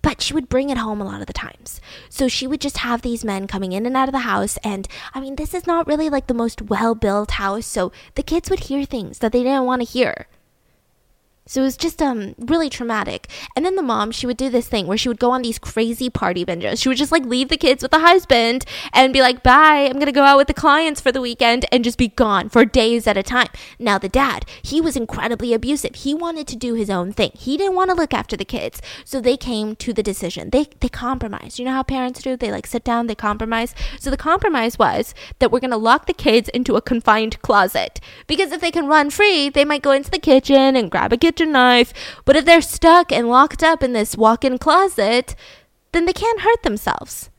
But 0.00 0.22
she 0.22 0.32
would 0.32 0.48
bring 0.48 0.70
it 0.70 0.78
home 0.78 1.00
a 1.00 1.04
lot 1.04 1.20
of 1.20 1.26
the 1.26 1.32
times. 1.32 1.80
So 2.08 2.28
she 2.28 2.46
would 2.46 2.60
just 2.60 2.78
have 2.78 3.02
these 3.02 3.24
men 3.24 3.48
coming 3.48 3.72
in 3.72 3.84
and 3.84 3.96
out 3.96 4.08
of 4.08 4.12
the 4.12 4.20
house. 4.20 4.56
And 4.62 4.86
I 5.12 5.20
mean, 5.20 5.34
this 5.34 5.52
is 5.52 5.66
not 5.66 5.88
really 5.88 6.08
like 6.08 6.28
the 6.28 6.34
most 6.34 6.62
well 6.62 6.94
built 6.94 7.32
house. 7.32 7.66
So 7.66 7.90
the 8.14 8.22
kids 8.22 8.48
would 8.48 8.60
hear 8.60 8.84
things 8.84 9.18
that 9.18 9.32
they 9.32 9.42
didn't 9.42 9.64
want 9.64 9.82
to 9.82 9.88
hear. 9.88 10.28
So 11.48 11.62
it 11.62 11.64
was 11.64 11.76
just 11.78 12.00
um 12.02 12.34
really 12.38 12.68
traumatic. 12.68 13.26
And 13.56 13.64
then 13.64 13.74
the 13.74 13.82
mom, 13.82 14.10
she 14.12 14.26
would 14.26 14.36
do 14.36 14.50
this 14.50 14.68
thing 14.68 14.86
where 14.86 14.98
she 14.98 15.08
would 15.08 15.18
go 15.18 15.30
on 15.30 15.40
these 15.42 15.58
crazy 15.58 16.10
party 16.10 16.44
binges. 16.44 16.80
She 16.80 16.88
would 16.88 16.98
just 16.98 17.10
like 17.10 17.24
leave 17.24 17.48
the 17.48 17.56
kids 17.56 17.82
with 17.82 17.90
the 17.90 18.00
husband 18.00 18.66
and 18.92 19.14
be 19.14 19.22
like, 19.22 19.42
"Bye, 19.42 19.86
I'm 19.86 19.94
going 19.94 20.06
to 20.06 20.12
go 20.12 20.24
out 20.24 20.36
with 20.36 20.46
the 20.46 20.54
clients 20.54 21.00
for 21.00 21.10
the 21.10 21.22
weekend" 21.22 21.64
and 21.72 21.82
just 21.82 21.96
be 21.96 22.08
gone 22.08 22.50
for 22.50 22.66
days 22.66 23.06
at 23.06 23.16
a 23.16 23.22
time. 23.22 23.48
Now 23.78 23.96
the 23.96 24.10
dad, 24.10 24.44
he 24.62 24.80
was 24.80 24.94
incredibly 24.94 25.54
abusive. 25.54 25.94
He 25.94 26.14
wanted 26.14 26.46
to 26.48 26.56
do 26.56 26.74
his 26.74 26.90
own 26.90 27.12
thing. 27.12 27.30
He 27.34 27.56
didn't 27.56 27.76
want 27.76 27.90
to 27.90 27.96
look 27.96 28.12
after 28.12 28.36
the 28.36 28.44
kids. 28.44 28.82
So 29.06 29.18
they 29.18 29.38
came 29.38 29.74
to 29.76 29.94
the 29.94 30.02
decision. 30.02 30.50
They 30.50 30.66
they 30.80 30.90
compromised. 30.90 31.58
You 31.58 31.64
know 31.64 31.72
how 31.72 31.82
parents 31.82 32.20
do? 32.22 32.36
They 32.36 32.52
like 32.52 32.66
sit 32.66 32.84
down, 32.84 33.06
they 33.06 33.14
compromise. 33.14 33.74
So 33.98 34.10
the 34.10 34.18
compromise 34.18 34.78
was 34.78 35.14
that 35.38 35.50
we're 35.50 35.60
going 35.60 35.70
to 35.70 35.78
lock 35.78 36.04
the 36.04 36.12
kids 36.12 36.50
into 36.50 36.76
a 36.76 36.82
confined 36.82 37.40
closet 37.40 38.00
because 38.26 38.52
if 38.52 38.60
they 38.60 38.70
can 38.70 38.86
run 38.86 39.08
free, 39.08 39.48
they 39.48 39.64
might 39.64 39.82
go 39.82 39.92
into 39.92 40.10
the 40.10 40.18
kitchen 40.18 40.76
and 40.76 40.90
grab 40.90 41.12
a 41.12 41.16
kitchen 41.16 41.37
kitchen 41.38 41.52
knife. 41.52 41.92
But 42.24 42.36
if 42.36 42.44
they're 42.44 42.60
stuck 42.60 43.12
and 43.12 43.28
locked 43.28 43.62
up 43.62 43.82
in 43.82 43.92
this 43.92 44.16
walk 44.16 44.44
in 44.44 44.58
closet, 44.58 45.34
then 45.92 46.04
they 46.04 46.12
can't 46.12 46.40
hurt 46.40 46.62
themselves. 46.62 47.30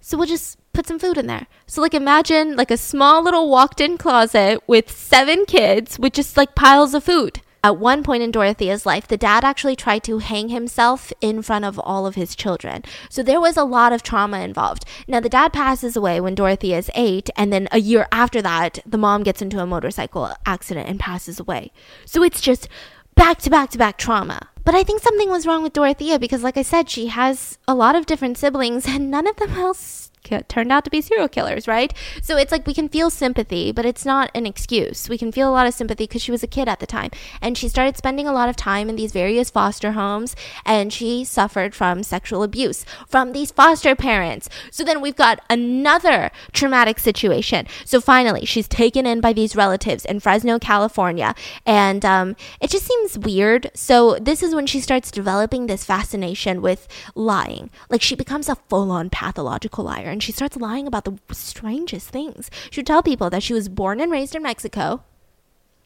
So 0.00 0.16
we'll 0.16 0.26
just 0.26 0.58
put 0.72 0.86
some 0.86 0.98
food 0.98 1.18
in 1.18 1.26
there. 1.26 1.46
So 1.66 1.80
like 1.82 1.94
imagine 1.94 2.56
like 2.56 2.70
a 2.70 2.76
small 2.76 3.22
little 3.22 3.50
walked 3.50 3.80
in 3.80 3.98
closet 3.98 4.62
with 4.66 4.90
seven 4.90 5.44
kids 5.46 5.98
with 5.98 6.12
just 6.12 6.36
like 6.36 6.54
piles 6.54 6.94
of 6.94 7.04
food. 7.04 7.40
At 7.66 7.78
one 7.78 8.04
point 8.04 8.22
in 8.22 8.30
Dorothea's 8.30 8.86
life, 8.86 9.08
the 9.08 9.16
dad 9.16 9.42
actually 9.42 9.74
tried 9.74 10.04
to 10.04 10.18
hang 10.18 10.50
himself 10.50 11.12
in 11.20 11.42
front 11.42 11.64
of 11.64 11.80
all 11.80 12.06
of 12.06 12.14
his 12.14 12.36
children. 12.36 12.84
So 13.10 13.24
there 13.24 13.40
was 13.40 13.56
a 13.56 13.64
lot 13.64 13.92
of 13.92 14.04
trauma 14.04 14.38
involved. 14.38 14.84
Now, 15.08 15.18
the 15.18 15.28
dad 15.28 15.52
passes 15.52 15.96
away 15.96 16.20
when 16.20 16.36
Dorothea 16.36 16.78
is 16.78 16.92
eight, 16.94 17.28
and 17.36 17.52
then 17.52 17.66
a 17.72 17.80
year 17.80 18.06
after 18.12 18.40
that, 18.40 18.78
the 18.86 18.96
mom 18.96 19.24
gets 19.24 19.42
into 19.42 19.58
a 19.58 19.66
motorcycle 19.66 20.32
accident 20.46 20.88
and 20.88 21.00
passes 21.00 21.40
away. 21.40 21.72
So 22.04 22.22
it's 22.22 22.40
just 22.40 22.68
back 23.16 23.38
to 23.38 23.50
back 23.50 23.70
to 23.70 23.78
back 23.78 23.98
trauma. 23.98 24.48
But 24.64 24.76
I 24.76 24.84
think 24.84 25.02
something 25.02 25.28
was 25.28 25.44
wrong 25.44 25.64
with 25.64 25.72
Dorothea 25.72 26.20
because, 26.20 26.44
like 26.44 26.56
I 26.56 26.62
said, 26.62 26.88
she 26.88 27.08
has 27.08 27.58
a 27.66 27.74
lot 27.74 27.96
of 27.96 28.06
different 28.06 28.38
siblings, 28.38 28.86
and 28.86 29.10
none 29.10 29.26
of 29.26 29.34
them 29.38 29.50
else 29.54 30.05
turned 30.48 30.72
out 30.72 30.84
to 30.84 30.90
be 30.90 31.00
serial 31.00 31.28
killers, 31.28 31.68
right? 31.68 31.92
So 32.22 32.36
it's 32.36 32.52
like 32.52 32.66
we 32.66 32.74
can 32.74 32.88
feel 32.88 33.10
sympathy, 33.10 33.72
but 33.72 33.86
it's 33.86 34.04
not 34.04 34.30
an 34.34 34.46
excuse. 34.46 35.08
We 35.08 35.18
can 35.18 35.32
feel 35.32 35.48
a 35.48 35.52
lot 35.52 35.66
of 35.66 35.74
sympathy 35.74 36.04
because 36.04 36.22
she 36.22 36.30
was 36.30 36.42
a 36.42 36.48
kid 36.48 36.68
at 36.68 36.80
the 36.80 36.86
time. 36.86 37.10
And 37.40 37.56
she 37.56 37.68
started 37.68 37.96
spending 37.96 38.26
a 38.26 38.32
lot 38.32 38.48
of 38.48 38.56
time 38.56 38.88
in 38.88 38.96
these 38.96 39.12
various 39.12 39.50
foster 39.50 39.92
homes 39.92 40.34
and 40.64 40.92
she 40.92 41.24
suffered 41.24 41.74
from 41.74 42.02
sexual 42.02 42.42
abuse 42.42 42.84
from 43.06 43.32
these 43.32 43.50
foster 43.50 43.94
parents. 43.94 44.48
So 44.70 44.84
then 44.84 45.00
we've 45.00 45.16
got 45.16 45.40
another 45.48 46.30
traumatic 46.52 46.98
situation. 46.98 47.66
So 47.84 48.00
finally, 48.00 48.44
she's 48.44 48.68
taken 48.68 49.06
in 49.06 49.20
by 49.20 49.32
these 49.32 49.56
relatives 49.56 50.04
in 50.04 50.20
Fresno, 50.20 50.58
California. 50.58 51.34
And 51.64 52.04
um, 52.04 52.36
it 52.60 52.70
just 52.70 52.86
seems 52.86 53.18
weird. 53.18 53.70
So 53.74 54.18
this 54.20 54.42
is 54.42 54.54
when 54.54 54.66
she 54.66 54.80
starts 54.80 55.10
developing 55.10 55.66
this 55.66 55.84
fascination 55.84 56.62
with 56.62 56.88
lying. 57.14 57.70
Like 57.90 58.02
she 58.02 58.14
becomes 58.14 58.48
a 58.48 58.56
full 58.68 58.90
on 58.90 59.10
pathological 59.10 59.84
liar 59.84 60.15
and 60.16 60.22
she 60.22 60.32
starts 60.32 60.56
lying 60.56 60.86
about 60.86 61.04
the 61.04 61.18
strangest 61.34 62.08
things. 62.08 62.50
She 62.70 62.80
would 62.80 62.86
tell 62.86 63.02
people 63.02 63.28
that 63.28 63.42
she 63.42 63.52
was 63.52 63.68
born 63.68 64.00
and 64.00 64.10
raised 64.10 64.34
in 64.34 64.42
Mexico, 64.42 65.04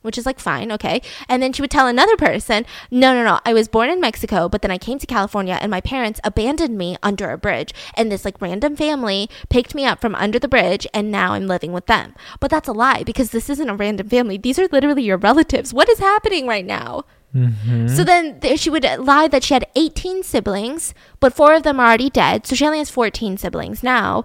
which 0.03 0.17
is 0.17 0.25
like 0.25 0.39
fine, 0.39 0.71
okay. 0.71 1.03
And 1.29 1.43
then 1.43 1.53
she 1.53 1.61
would 1.61 1.71
tell 1.73 1.89
another 1.89 2.17
person, 2.17 2.65
no, 2.93 3.13
no, 3.13 3.25
no, 3.25 3.41
I 3.45 3.53
was 3.53 3.67
born 3.67 3.91
in 3.91 4.01
Mexico, 4.01 4.49
but 4.49 4.63
then 4.63 4.71
I 4.71 4.79
came 4.79 5.01
to 5.01 5.07
California 5.07 5.59
and 5.61 5.69
my 5.69 5.81
parents 5.81 6.21
abandoned 6.23 6.79
me 6.79 6.97
under 7.03 7.33
a 7.33 7.39
bridge. 7.39 7.75
And 7.95 8.13
this 8.13 8.25
like 8.25 8.41
random 8.41 8.77
family 8.77 9.29
picked 9.49 9.75
me 9.75 9.85
up 9.85 10.01
from 10.01 10.15
under 10.15 10.39
the 10.39 10.47
bridge 10.47 10.87
and 10.95 11.11
now 11.11 11.33
I'm 11.33 11.49
living 11.49 11.73
with 11.73 11.87
them. 11.87 12.15
But 12.39 12.53
that's 12.53 12.69
a 12.69 12.73
lie 12.73 13.03
because 13.03 13.33
this 13.33 13.51
isn't 13.51 13.69
a 13.69 13.75
random 13.75 14.09
family. 14.09 14.39
These 14.39 14.61
are 14.61 14.69
literally 14.69 15.03
your 15.03 15.19
relatives. 15.19 15.75
What 15.75 15.89
is 15.89 15.99
happening 15.99 16.47
right 16.47 16.65
now? 16.65 17.05
Mm-hmm. 17.35 17.89
So 17.89 18.03
then 18.05 18.41
she 18.57 18.71
would 18.71 18.85
lie 18.99 19.29
that 19.29 19.45
she 19.45 19.55
had 19.55 19.67
18 19.77 20.23
siblings, 20.23 20.95
but 21.21 21.33
four 21.33 21.55
of 21.55 21.63
them 21.63 21.79
are 21.79 21.87
already 21.87 22.11
dead. 22.11 22.47
So 22.47 22.57
she 22.57 22.67
only 22.67 22.79
has 22.79 22.91
14 22.91 23.39
siblings 23.39 23.83
now. 23.83 24.25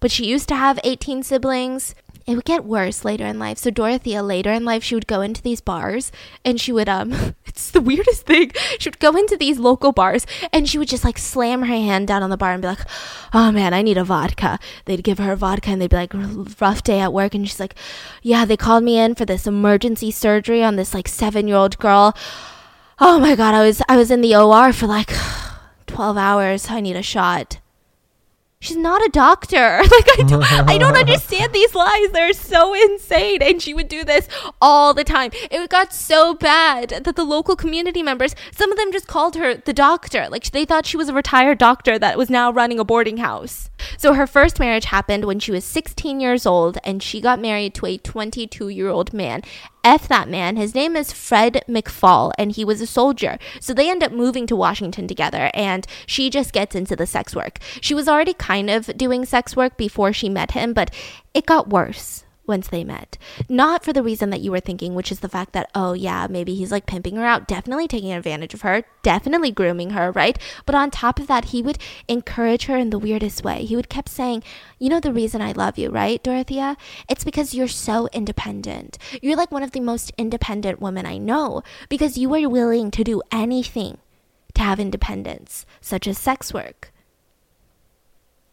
But 0.00 0.12
she 0.12 0.26
used 0.26 0.48
to 0.48 0.54
have 0.54 0.78
18 0.84 1.24
siblings 1.24 1.94
it 2.28 2.34
would 2.34 2.44
get 2.44 2.66
worse 2.66 3.06
later 3.06 3.24
in 3.24 3.38
life. 3.38 3.56
So 3.56 3.70
Dorothea 3.70 4.22
later 4.22 4.52
in 4.52 4.66
life 4.66 4.84
she 4.84 4.94
would 4.94 5.06
go 5.06 5.22
into 5.22 5.40
these 5.40 5.62
bars 5.62 6.12
and 6.44 6.60
she 6.60 6.72
would 6.72 6.88
um 6.88 7.34
it's 7.46 7.70
the 7.70 7.80
weirdest 7.80 8.26
thing. 8.26 8.52
She 8.78 8.90
would 8.90 8.98
go 8.98 9.16
into 9.16 9.38
these 9.38 9.58
local 9.58 9.92
bars 9.92 10.26
and 10.52 10.68
she 10.68 10.76
would 10.76 10.88
just 10.88 11.04
like 11.04 11.16
slam 11.16 11.60
her 11.60 11.66
hand 11.74 12.06
down 12.06 12.22
on 12.22 12.28
the 12.28 12.36
bar 12.36 12.52
and 12.52 12.60
be 12.60 12.68
like, 12.68 12.84
"Oh 13.32 13.50
man, 13.50 13.72
I 13.72 13.80
need 13.80 13.96
a 13.96 14.04
vodka." 14.04 14.58
They'd 14.84 15.02
give 15.02 15.16
her 15.18 15.32
a 15.32 15.36
vodka 15.36 15.70
and 15.70 15.80
they'd 15.80 15.88
be 15.88 15.96
like, 15.96 16.12
"Rough 16.60 16.82
day 16.82 17.00
at 17.00 17.14
work." 17.14 17.34
And 17.34 17.48
she's 17.48 17.60
like, 17.60 17.74
"Yeah, 18.22 18.44
they 18.44 18.58
called 18.58 18.84
me 18.84 18.98
in 18.98 19.14
for 19.14 19.24
this 19.24 19.46
emergency 19.46 20.10
surgery 20.10 20.62
on 20.62 20.76
this 20.76 20.92
like 20.92 21.08
7-year-old 21.08 21.78
girl. 21.78 22.14
Oh 23.00 23.18
my 23.18 23.36
god, 23.36 23.54
I 23.54 23.64
was 23.64 23.80
I 23.88 23.96
was 23.96 24.10
in 24.10 24.20
the 24.20 24.36
OR 24.36 24.74
for 24.74 24.86
like 24.86 25.12
12 25.86 26.18
hours. 26.18 26.68
I 26.68 26.80
need 26.80 26.96
a 26.96 27.02
shot." 27.02 27.58
She's 28.60 28.76
not 28.76 29.04
a 29.04 29.10
doctor. 29.10 29.82
Like 29.98 30.18
I 30.18 30.22
don't, 30.22 30.68
I 30.68 30.78
don't 30.78 30.96
understand 31.04 31.52
these 31.52 31.74
lies. 31.74 32.10
They're 32.12 32.32
so 32.32 32.74
insane. 32.74 33.42
And 33.42 33.60
she 33.60 33.74
would 33.74 33.88
do 33.88 34.04
this 34.04 34.28
all 34.60 34.94
the 34.94 35.02
time. 35.02 35.30
It 35.50 35.68
got 35.70 35.92
so 35.92 36.34
bad 36.34 36.90
that 36.90 37.16
the 37.16 37.24
local 37.24 37.56
community 37.56 38.02
members, 38.02 38.36
some 38.52 38.70
of 38.70 38.78
them 38.78 38.92
just 38.92 39.06
called 39.06 39.34
her 39.36 39.54
the 39.54 39.72
doctor. 39.72 40.28
Like 40.28 40.50
they 40.50 40.64
thought 40.64 40.86
she 40.86 40.96
was 40.96 41.08
a 41.08 41.14
retired 41.14 41.58
doctor 41.58 41.98
that 41.98 42.18
was 42.18 42.30
now 42.30 42.52
running 42.52 42.78
a 42.78 42.84
boarding 42.84 43.16
house. 43.16 43.70
So 43.96 44.14
her 44.14 44.26
first 44.26 44.60
marriage 44.60 44.86
happened 44.86 45.24
when 45.24 45.40
she 45.40 45.50
was 45.50 45.64
16 45.64 46.20
years 46.20 46.46
old 46.46 46.78
and 46.84 47.02
she 47.02 47.20
got 47.20 47.40
married 47.40 47.74
to 47.74 47.86
a 47.86 47.98
22 47.98 48.68
year 48.68 48.88
old 48.88 49.12
man. 49.12 49.42
F 49.88 50.06
that 50.08 50.28
man. 50.28 50.56
His 50.56 50.74
name 50.74 50.96
is 50.96 51.14
Fred 51.14 51.64
McFaul, 51.66 52.32
and 52.36 52.52
he 52.52 52.62
was 52.62 52.82
a 52.82 52.86
soldier. 52.86 53.38
So 53.58 53.72
they 53.72 53.88
end 53.88 54.02
up 54.02 54.12
moving 54.12 54.46
to 54.48 54.54
Washington 54.54 55.08
together, 55.08 55.50
and 55.54 55.86
she 56.04 56.28
just 56.28 56.52
gets 56.52 56.76
into 56.76 56.94
the 56.94 57.06
sex 57.06 57.34
work. 57.34 57.58
She 57.80 57.94
was 57.94 58.06
already 58.06 58.34
kind 58.34 58.68
of 58.68 58.98
doing 58.98 59.24
sex 59.24 59.56
work 59.56 59.78
before 59.78 60.12
she 60.12 60.28
met 60.28 60.50
him, 60.50 60.74
but 60.74 60.94
it 61.32 61.46
got 61.46 61.70
worse 61.70 62.24
once 62.48 62.68
they 62.68 62.82
met. 62.82 63.18
Not 63.48 63.84
for 63.84 63.92
the 63.92 64.02
reason 64.02 64.30
that 64.30 64.40
you 64.40 64.50
were 64.50 64.60
thinking, 64.60 64.94
which 64.94 65.12
is 65.12 65.20
the 65.20 65.28
fact 65.28 65.52
that, 65.52 65.70
oh, 65.74 65.92
yeah, 65.92 66.26
maybe 66.28 66.54
he's 66.54 66.72
like 66.72 66.86
pimping 66.86 67.16
her 67.16 67.24
out, 67.24 67.46
definitely 67.46 67.86
taking 67.86 68.12
advantage 68.12 68.54
of 68.54 68.62
her, 68.62 68.84
definitely 69.02 69.52
grooming 69.52 69.90
her, 69.90 70.10
right? 70.10 70.38
But 70.66 70.74
on 70.74 70.90
top 70.90 71.20
of 71.20 71.26
that, 71.26 71.46
he 71.46 71.62
would 71.62 71.78
encourage 72.08 72.64
her 72.64 72.76
in 72.76 72.90
the 72.90 72.98
weirdest 72.98 73.44
way. 73.44 73.64
He 73.64 73.76
would 73.76 73.88
kept 73.88 74.08
saying, 74.08 74.42
you 74.78 74.88
know, 74.88 75.00
the 75.00 75.12
reason 75.12 75.42
I 75.42 75.52
love 75.52 75.78
you, 75.78 75.90
right, 75.90 76.22
Dorothea? 76.22 76.76
It's 77.08 77.24
because 77.24 77.54
you're 77.54 77.68
so 77.68 78.08
independent. 78.12 78.98
You're 79.22 79.36
like 79.36 79.52
one 79.52 79.62
of 79.62 79.72
the 79.72 79.80
most 79.80 80.12
independent 80.16 80.80
women 80.80 81.06
I 81.06 81.18
know 81.18 81.62
because 81.88 82.18
you 82.18 82.34
are 82.34 82.48
willing 82.48 82.90
to 82.92 83.04
do 83.04 83.22
anything 83.30 83.98
to 84.54 84.62
have 84.62 84.80
independence, 84.80 85.66
such 85.80 86.06
as 86.06 86.18
sex 86.18 86.52
work 86.52 86.92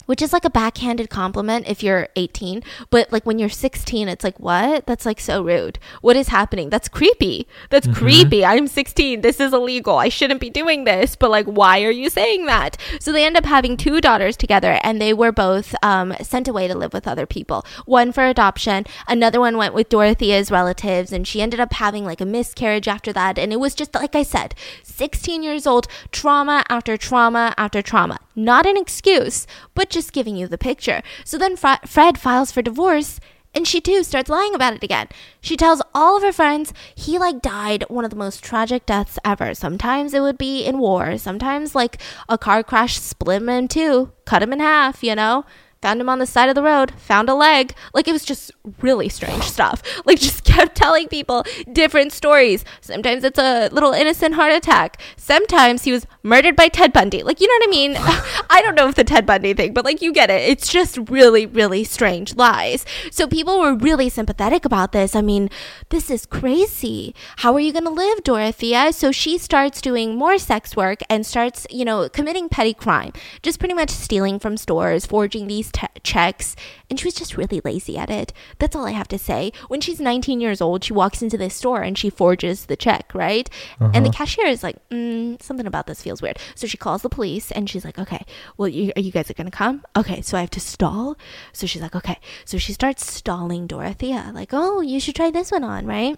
which 0.06 0.22
is 0.22 0.34
like 0.34 0.46
a 0.46 0.50
backhanded 0.50 1.10
compliment 1.10 1.68
if 1.68 1.84
you're 1.84 2.08
18 2.16 2.64
but 2.90 3.12
like 3.12 3.26
when 3.26 3.40
you're 3.40 3.50
16 3.50 4.08
it's 4.08 4.24
like 4.24 4.40
what? 4.40 4.86
That's 4.86 5.06
like 5.06 5.20
so 5.20 5.44
rude. 5.44 5.80
What 6.02 6.16
is 6.16 6.30
happening? 6.30 6.70
That's 6.70 6.88
creepy. 6.88 7.48
That's 7.70 7.88
mm-hmm. 7.88 7.98
creepy. 7.98 8.46
I'm 8.46 8.68
16 8.68 9.22
this 9.22 9.40
is 9.40 9.54
illegal. 9.54 9.98
I 9.98 10.10
shouldn't 10.10 10.40
be 10.40 10.50
doing 10.50 10.84
this 10.84 11.16
but 11.16 11.32
like 11.32 11.46
why 11.46 11.84
are 11.84 11.92
you 11.92 12.10
saying 12.10 12.46
that? 12.46 12.78
So 13.00 13.12
they 13.12 13.26
end 13.26 13.38
up 13.38 13.46
having 13.46 13.78
two 13.78 14.02
daughters 14.02 14.38
together 14.38 14.80
and 14.84 15.02
they 15.02 15.14
were 15.14 15.32
both 15.32 15.76
um, 15.84 16.14
sent 16.22 16.48
away 16.48 16.68
to 16.68 16.78
live 16.78 16.94
with 16.94 17.08
other 17.08 17.26
people. 17.26 17.66
One 17.86 18.12
for 18.12 18.26
adoption. 18.26 18.86
Another 19.08 19.40
one 19.40 19.58
went 19.58 19.74
with 19.74 19.90
dorothea's 19.90 20.52
relatives 20.52 21.12
and 21.12 21.28
she 21.28 21.42
ended 21.42 21.60
up 21.60 21.74
having 21.74 22.06
like 22.06 22.22
a 22.22 22.26
miscarriage 22.26 22.88
after 22.88 23.12
that. 23.14 23.38
And 23.38 23.52
it 23.52 23.60
was 23.60 23.76
just 23.76 23.96
like 23.96 24.16
i 24.16 24.24
said 24.24 24.56
16 24.84 25.44
years 25.44 25.68
old 25.68 25.88
trauma 26.12 26.64
after 26.70 26.98
trauma 26.98 27.54
after 27.58 27.82
trauma 27.82 28.20
not 28.36 28.66
an 28.66 28.78
excuse 28.78 29.48
but 29.74 29.90
just 29.90 30.14
giving 30.14 30.36
you 30.36 30.48
the 30.48 30.58
picture. 30.58 31.02
So 31.24 31.38
then 31.38 31.56
Fred 31.56 32.18
files 32.18 32.52
for 32.52 32.62
divorce 32.62 33.20
and 33.56 33.66
she 33.66 33.80
too 33.80 34.04
starts 34.04 34.30
lying 34.30 34.54
about 34.54 34.74
it 34.74 34.84
again. 34.84 35.08
She 35.40 35.56
tells 35.56 35.82
all 35.94 36.18
of 36.18 36.24
her 36.24 36.34
friends 36.34 36.74
he 36.94 37.18
like 37.18 37.42
died 37.42 37.86
one 37.88 38.04
of 38.04 38.12
the 38.12 38.18
most 38.18 38.44
tragic 38.44 38.86
deaths 38.86 39.18
ever. 39.24 39.56
Sometimes 39.56 40.14
it 40.14 40.20
would 40.20 40.38
be 40.38 40.66
in 40.66 40.78
war, 40.78 41.18
sometimes 41.18 41.74
like 41.74 42.02
a 42.28 42.38
car 42.38 42.64
crash 42.64 43.00
split 43.00 43.42
him 43.42 43.50
in 43.50 43.70
two, 43.70 44.12
cut 44.26 44.44
him 44.44 44.52
in 44.52 44.60
half, 44.60 45.04
you 45.04 45.16
know? 45.16 45.46
Found 45.86 46.02
him 46.02 46.10
on 46.10 46.18
the 46.18 46.26
side 46.26 46.50
of 46.50 46.56
the 46.56 46.64
road, 46.64 46.92
found 46.98 47.30
a 47.30 47.36
leg. 47.36 47.76
Like 47.94 48.08
it 48.08 48.12
was 48.12 48.26
just 48.26 48.52
really 48.82 49.08
strange 49.08 49.44
stuff. 49.44 49.84
Like 50.06 50.20
just 50.20 50.44
kept 50.44 50.76
telling 50.76 51.08
people 51.08 51.44
different 51.72 52.12
stories. 52.12 52.64
Sometimes 52.82 53.24
it's 53.24 53.40
a 53.40 53.70
little 53.70 53.92
innocent 53.92 54.36
heart 54.36 54.54
attack. 54.54 55.02
Sometimes 55.18 55.84
he 55.84 55.92
was 55.92 56.06
murdered 56.22 56.56
by 56.56 56.68
Ted 56.68 56.94
Bundy. 56.94 57.24
Like 57.24 57.40
you 57.42 57.48
know 57.48 57.58
what 57.60 57.68
I 57.68 57.72
mean? 57.72 57.92
I 58.50 58.62
don't 58.62 58.76
know 58.76 58.88
if 58.88 58.96
the 58.96 59.04
Ted 59.04 59.26
Bundy 59.26 59.54
thing, 59.54 59.74
but 59.74 59.86
like 59.86 60.02
you 60.02 60.14
get 60.14 60.30
it. 60.30 60.42
It's 60.50 60.68
just 60.68 60.98
really 61.10 61.46
really 61.46 61.84
strange 61.84 62.36
lies. 62.36 62.86
So 63.12 63.28
people 63.28 63.60
were 63.60 63.76
really 63.76 64.10
sympathetic 64.10 64.66
about 64.66 64.92
this. 64.92 65.16
I 65.16 65.22
mean, 65.22 65.50
this 65.90 66.10
is 66.10 66.26
crazy. 66.26 67.16
How 67.38 67.54
are 67.54 67.60
you 67.60 67.72
going 67.72 67.86
to 67.86 67.92
live, 67.92 68.24
Dorothea? 68.24 68.94
So 68.94 69.12
she 69.12 69.38
starts 69.38 69.82
doing 69.82 70.16
more 70.16 70.38
sex 70.38 70.76
work 70.76 71.00
and 71.10 71.26
starts, 71.26 71.66
you 71.70 71.86
know, 71.86 72.10
committing 72.10 72.50
petty 72.50 72.74
crime. 72.74 73.12
Just 73.42 73.60
pretty 73.60 73.74
much 73.74 73.90
stealing 73.90 74.40
from 74.40 74.58
stores, 74.58 75.06
forging 75.06 75.48
these 75.48 75.72
checks, 76.04 76.56
and 76.90 77.00
she 77.00 77.06
was 77.06 77.14
just 77.14 77.38
really 77.38 77.62
lazy 77.64 77.98
at 77.98 78.10
it. 78.10 78.34
That's 78.60 78.76
all 78.76 78.86
I 78.86 78.92
have 78.92 79.08
to 79.10 79.18
say. 79.18 79.52
When 79.68 79.82
she's 79.82 80.00
19 80.00 80.40
years 80.42 80.62
old, 80.62 80.84
she 80.84 80.94
walks 80.94 81.22
into 81.22 81.38
this 81.38 81.56
store 81.56 81.82
and 81.82 81.98
she 81.98 82.10
forges 82.10 82.66
the 82.66 82.76
check, 82.76 83.12
right? 83.14 83.50
And 83.94 84.06
the 84.06 84.10
cashier 84.12 84.46
is 84.46 84.64
like, 84.64 84.78
mm, 84.90 85.42
something 85.42 85.66
about 85.66 85.88
this 85.88 86.02
feels 86.02 86.22
weird. 86.22 86.40
So 86.56 86.68
she 86.68 86.78
calls 86.78 87.02
the 87.02 87.10
police 87.10 87.52
and 87.52 87.70
she's 87.70 87.86
like, 87.86 88.00
okay, 88.00 88.24
well, 88.58 88.68
you, 88.68 88.92
are 88.96 89.02
you 89.02 89.12
guys 89.12 89.32
going 89.32 89.50
to 89.50 89.58
come? 89.58 89.84
Okay, 89.96 90.22
so 90.22 90.38
I 90.38 90.42
have 90.42 90.52
to 90.52 90.60
stall. 90.60 91.18
So 91.54 91.68
she's 91.68 91.82
like, 91.82 91.96
okay. 91.96 92.20
So 92.46 92.58
she 92.58 92.74
starts 92.74 93.06
stalling 93.12 93.68
Dorothea, 93.68 94.32
like, 94.34 94.50
oh, 94.54 94.82
you 94.82 95.00
should 95.00 95.16
try 95.16 95.32
this 95.32 95.52
one 95.52 95.64
on, 95.64 95.86
right? 95.86 96.18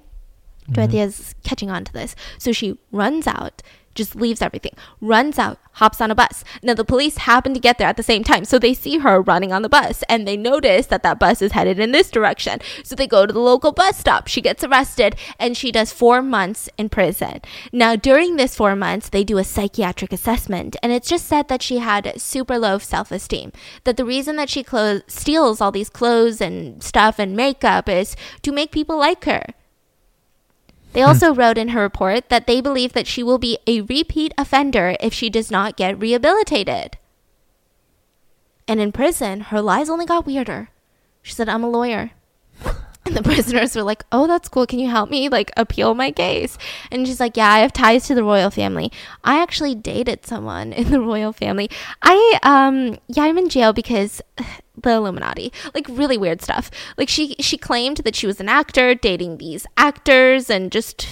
Dorothea's 0.69 1.33
catching 1.43 1.69
on 1.69 1.85
to 1.85 1.93
this. 1.93 2.15
So 2.37 2.51
she 2.51 2.77
runs 2.91 3.25
out, 3.25 3.61
just 3.97 4.15
leaves 4.15 4.41
everything, 4.41 4.73
runs 5.01 5.37
out, 5.37 5.59
hops 5.73 5.99
on 5.99 6.11
a 6.11 6.15
bus. 6.15 6.43
Now, 6.63 6.73
the 6.73 6.85
police 6.85 7.17
happen 7.17 7.53
to 7.53 7.59
get 7.59 7.77
there 7.77 7.87
at 7.87 7.97
the 7.97 8.03
same 8.03 8.23
time. 8.23 8.45
So 8.45 8.57
they 8.57 8.73
see 8.73 8.99
her 8.99 9.21
running 9.21 9.51
on 9.51 9.61
the 9.63 9.69
bus 9.69 10.03
and 10.07 10.27
they 10.27 10.37
notice 10.37 10.87
that 10.87 11.03
that 11.03 11.19
bus 11.19 11.41
is 11.41 11.51
headed 11.51 11.79
in 11.79 11.91
this 11.91 12.09
direction. 12.09 12.59
So 12.83 12.95
they 12.95 13.07
go 13.07 13.25
to 13.25 13.33
the 13.33 13.39
local 13.39 13.71
bus 13.71 13.97
stop. 13.97 14.27
She 14.27 14.41
gets 14.41 14.63
arrested 14.63 15.15
and 15.39 15.57
she 15.57 15.71
does 15.71 15.91
four 15.91 16.21
months 16.21 16.69
in 16.77 16.89
prison. 16.89 17.41
Now, 17.73 17.95
during 17.95 18.35
this 18.35 18.55
four 18.55 18.75
months, 18.75 19.09
they 19.09 19.23
do 19.23 19.37
a 19.37 19.43
psychiatric 19.43 20.13
assessment 20.13 20.75
and 20.81 20.91
it's 20.91 21.09
just 21.09 21.25
said 21.25 21.47
that 21.49 21.61
she 21.61 21.79
had 21.79 22.19
super 22.21 22.57
low 22.57 22.77
self 22.77 23.11
esteem. 23.11 23.51
That 23.83 23.97
the 23.97 24.05
reason 24.05 24.35
that 24.37 24.49
she 24.49 24.63
clo- 24.63 25.01
steals 25.07 25.59
all 25.59 25.71
these 25.71 25.89
clothes 25.89 26.39
and 26.39 26.81
stuff 26.83 27.19
and 27.19 27.35
makeup 27.35 27.89
is 27.89 28.15
to 28.43 28.51
make 28.51 28.71
people 28.71 28.97
like 28.97 29.25
her. 29.25 29.43
They 30.97 31.03
also 31.03 31.31
wrote 31.31 31.59
in 31.59 31.67
her 31.69 31.81
report 31.83 32.29
that 32.29 32.47
they 32.47 32.59
believe 32.59 32.93
that 32.93 33.05
she 33.05 33.21
will 33.21 33.37
be 33.37 33.59
a 33.67 33.81
repeat 33.81 34.33
offender 34.35 34.97
if 34.99 35.13
she 35.13 35.29
does 35.29 35.51
not 35.51 35.77
get 35.77 36.01
rehabilitated. 36.01 36.97
And 38.67 38.81
in 38.81 38.91
prison, 38.91 39.41
her 39.41 39.61
lies 39.61 39.91
only 39.91 40.07
got 40.07 40.25
weirder. 40.25 40.69
She 41.21 41.33
said, 41.33 41.49
I'm 41.49 41.63
a 41.63 41.69
lawyer. 41.69 42.13
And 43.05 43.15
the 43.15 43.21
prisoners 43.21 43.75
were 43.75 43.83
like, 43.83 44.03
Oh, 44.11 44.25
that's 44.25 44.49
cool. 44.49 44.65
Can 44.65 44.79
you 44.79 44.89
help 44.89 45.11
me 45.11 45.29
like 45.29 45.51
appeal 45.55 45.93
my 45.93 46.11
case? 46.11 46.57
And 46.91 47.07
she's 47.07 47.19
like, 47.19 47.37
Yeah, 47.37 47.49
I 47.49 47.59
have 47.59 47.71
ties 47.71 48.07
to 48.07 48.15
the 48.15 48.23
royal 48.23 48.49
family. 48.49 48.91
I 49.23 49.39
actually 49.39 49.75
dated 49.75 50.25
someone 50.25 50.73
in 50.81 50.89
the 50.89 50.99
royal 50.99 51.31
family. 51.31 51.69
I 52.01 52.39
um 52.41 52.97
yeah, 53.07 53.23
I'm 53.23 53.37
in 53.37 53.49
jail 53.49 53.71
because 53.71 54.21
the 54.82 54.91
Illuminati. 54.91 55.51
Like 55.73 55.88
really 55.89 56.17
weird 56.17 56.41
stuff. 56.41 56.71
Like 56.97 57.09
she 57.09 57.36
she 57.39 57.57
claimed 57.57 57.97
that 57.97 58.15
she 58.15 58.28
was 58.28 58.39
an 58.39 58.49
actor 58.49 58.95
dating 58.95 59.38
these 59.38 59.65
actors 59.78 60.49
and 60.49 60.71
just 60.71 61.07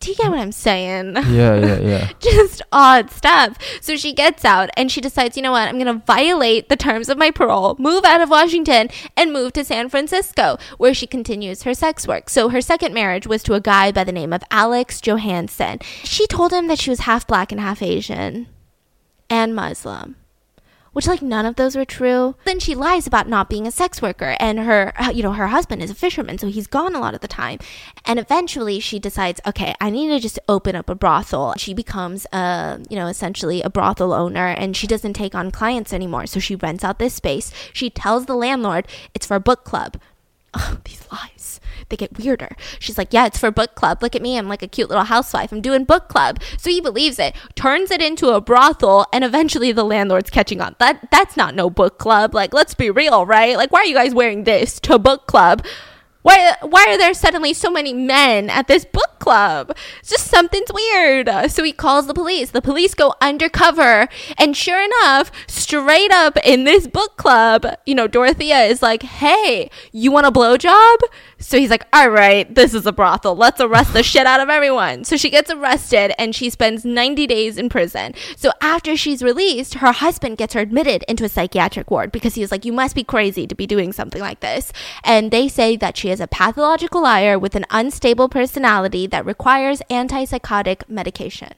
do 0.00 0.10
you 0.10 0.16
get 0.16 0.30
what 0.30 0.40
I'm 0.40 0.52
saying? 0.52 1.16
Yeah, 1.36 1.56
yeah, 1.56 1.78
yeah. 1.80 2.12
just 2.20 2.62
odd 2.72 3.10
stuff. 3.10 3.58
So 3.80 3.96
she 3.96 4.12
gets 4.12 4.44
out 4.44 4.70
and 4.76 4.90
she 4.90 5.00
decides, 5.00 5.36
you 5.36 5.42
know 5.42 5.52
what, 5.52 5.68
I'm 5.68 5.78
going 5.78 5.86
to 5.86 6.04
violate 6.06 6.68
the 6.68 6.76
terms 6.76 7.08
of 7.08 7.18
my 7.18 7.30
parole, 7.30 7.76
move 7.78 8.04
out 8.04 8.20
of 8.20 8.30
Washington, 8.30 8.88
and 9.16 9.32
move 9.32 9.52
to 9.54 9.64
San 9.64 9.88
Francisco, 9.88 10.58
where 10.78 10.94
she 10.94 11.06
continues 11.06 11.64
her 11.64 11.74
sex 11.74 12.06
work. 12.06 12.30
So 12.30 12.48
her 12.50 12.60
second 12.60 12.94
marriage 12.94 13.26
was 13.26 13.42
to 13.44 13.54
a 13.54 13.60
guy 13.60 13.92
by 13.92 14.04
the 14.04 14.12
name 14.12 14.32
of 14.32 14.44
Alex 14.50 15.00
Johansson. 15.00 15.80
She 16.04 16.26
told 16.26 16.52
him 16.52 16.68
that 16.68 16.78
she 16.78 16.90
was 16.90 17.00
half 17.00 17.26
black 17.26 17.50
and 17.50 17.60
half 17.60 17.82
Asian 17.82 18.46
and 19.28 19.54
Muslim 19.54 20.16
which 20.96 21.06
like 21.06 21.20
none 21.20 21.44
of 21.44 21.56
those 21.56 21.76
were 21.76 21.84
true. 21.84 22.34
Then 22.46 22.58
she 22.58 22.74
lies 22.74 23.06
about 23.06 23.28
not 23.28 23.50
being 23.50 23.66
a 23.66 23.70
sex 23.70 24.00
worker 24.00 24.34
and 24.40 24.60
her 24.60 24.94
uh, 24.98 25.10
you 25.10 25.22
know 25.22 25.32
her 25.32 25.48
husband 25.48 25.82
is 25.82 25.90
a 25.90 25.94
fisherman 25.94 26.38
so 26.38 26.46
he's 26.46 26.66
gone 26.66 26.94
a 26.94 27.00
lot 27.00 27.12
of 27.12 27.20
the 27.20 27.28
time. 27.28 27.58
And 28.06 28.18
eventually 28.18 28.80
she 28.80 28.98
decides, 28.98 29.38
okay, 29.46 29.74
I 29.78 29.90
need 29.90 30.08
to 30.08 30.18
just 30.18 30.38
open 30.48 30.74
up 30.74 30.88
a 30.88 30.94
brothel. 30.94 31.52
She 31.58 31.74
becomes 31.74 32.26
a, 32.32 32.80
you 32.88 32.96
know, 32.96 33.08
essentially 33.08 33.60
a 33.60 33.68
brothel 33.68 34.14
owner 34.14 34.46
and 34.46 34.74
she 34.74 34.86
doesn't 34.86 35.12
take 35.12 35.34
on 35.34 35.50
clients 35.50 35.92
anymore. 35.92 36.24
So 36.24 36.40
she 36.40 36.56
rents 36.56 36.82
out 36.82 36.98
this 36.98 37.12
space. 37.12 37.52
She 37.74 37.90
tells 37.90 38.24
the 38.24 38.34
landlord 38.34 38.88
it's 39.14 39.26
for 39.26 39.34
a 39.34 39.40
book 39.40 39.64
club. 39.64 40.00
Oh, 40.58 40.78
these 40.84 41.06
lies 41.12 41.45
they 41.88 41.96
get 41.96 42.18
weirder. 42.18 42.56
She's 42.78 42.98
like, 42.98 43.12
Yeah, 43.12 43.26
it's 43.26 43.38
for 43.38 43.50
book 43.50 43.74
club. 43.74 44.02
Look 44.02 44.14
at 44.14 44.22
me. 44.22 44.38
I'm 44.38 44.48
like 44.48 44.62
a 44.62 44.68
cute 44.68 44.88
little 44.88 45.04
housewife. 45.04 45.52
I'm 45.52 45.60
doing 45.60 45.84
book 45.84 46.08
club. 46.08 46.40
So 46.58 46.70
he 46.70 46.80
believes 46.80 47.18
it, 47.18 47.34
turns 47.54 47.90
it 47.90 48.02
into 48.02 48.30
a 48.30 48.40
brothel, 48.40 49.06
and 49.12 49.24
eventually 49.24 49.72
the 49.72 49.84
landlord's 49.84 50.30
catching 50.30 50.60
on. 50.60 50.76
That 50.78 51.08
that's 51.10 51.36
not 51.36 51.54
no 51.54 51.70
book 51.70 51.98
club. 51.98 52.34
Like, 52.34 52.52
let's 52.52 52.74
be 52.74 52.90
real, 52.90 53.26
right? 53.26 53.56
Like, 53.56 53.72
why 53.72 53.80
are 53.80 53.86
you 53.86 53.94
guys 53.94 54.14
wearing 54.14 54.44
this 54.44 54.80
to 54.80 54.98
book 54.98 55.26
club? 55.26 55.64
Why, 56.26 56.56
why 56.60 56.86
are 56.88 56.98
there 56.98 57.14
suddenly 57.14 57.54
so 57.54 57.70
many 57.70 57.92
men 57.92 58.50
at 58.50 58.66
this 58.66 58.84
book 58.84 59.20
club? 59.20 59.76
It's 60.00 60.10
just 60.10 60.26
something's 60.26 60.72
weird. 60.74 61.30
So 61.52 61.62
he 61.62 61.70
calls 61.70 62.08
the 62.08 62.14
police. 62.14 62.50
The 62.50 62.60
police 62.60 62.94
go 62.94 63.14
undercover. 63.20 64.08
And 64.36 64.56
sure 64.56 64.82
enough, 64.82 65.30
straight 65.46 66.10
up 66.10 66.36
in 66.44 66.64
this 66.64 66.88
book 66.88 67.16
club, 67.16 67.64
you 67.86 67.94
know, 67.94 68.08
Dorothea 68.08 68.62
is 68.62 68.82
like, 68.82 69.04
hey, 69.04 69.70
you 69.92 70.10
want 70.10 70.26
a 70.26 70.32
blowjob? 70.32 70.96
So 71.38 71.58
he's 71.58 71.70
like, 71.70 71.86
all 71.92 72.08
right, 72.08 72.52
this 72.54 72.72
is 72.72 72.86
a 72.86 72.92
brothel. 72.92 73.36
Let's 73.36 73.60
arrest 73.60 73.92
the 73.92 74.02
shit 74.02 74.26
out 74.26 74.40
of 74.40 74.48
everyone. 74.48 75.04
So 75.04 75.16
she 75.16 75.28
gets 75.28 75.50
arrested 75.50 76.18
and 76.18 76.34
she 76.34 76.48
spends 76.48 76.84
90 76.84 77.26
days 77.26 77.58
in 77.58 77.68
prison. 77.68 78.14
So 78.36 78.52
after 78.62 78.96
she's 78.96 79.22
released, 79.22 79.74
her 79.74 79.92
husband 79.92 80.38
gets 80.38 80.54
her 80.54 80.60
admitted 80.60 81.04
into 81.06 81.24
a 81.24 81.28
psychiatric 81.28 81.90
ward 81.90 82.10
because 82.10 82.36
he's 82.36 82.50
like, 82.50 82.64
you 82.64 82.72
must 82.72 82.94
be 82.94 83.04
crazy 83.04 83.46
to 83.46 83.54
be 83.54 83.66
doing 83.66 83.92
something 83.92 84.20
like 84.20 84.40
this. 84.40 84.72
And 85.04 85.30
they 85.30 85.46
say 85.46 85.76
that 85.76 85.96
she 85.96 86.10
is 86.10 86.20
a 86.20 86.26
pathological 86.26 87.02
liar 87.02 87.38
with 87.38 87.54
an 87.54 87.66
unstable 87.70 88.30
personality 88.30 89.06
that 89.06 89.26
requires 89.26 89.82
antipsychotic 89.90 90.88
medication. 90.88 91.52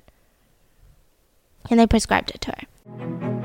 And 1.70 1.79
they 1.79 1.87
prescribed 1.87 2.31
it 2.31 2.41
to 2.41 2.53
her. 2.53 3.38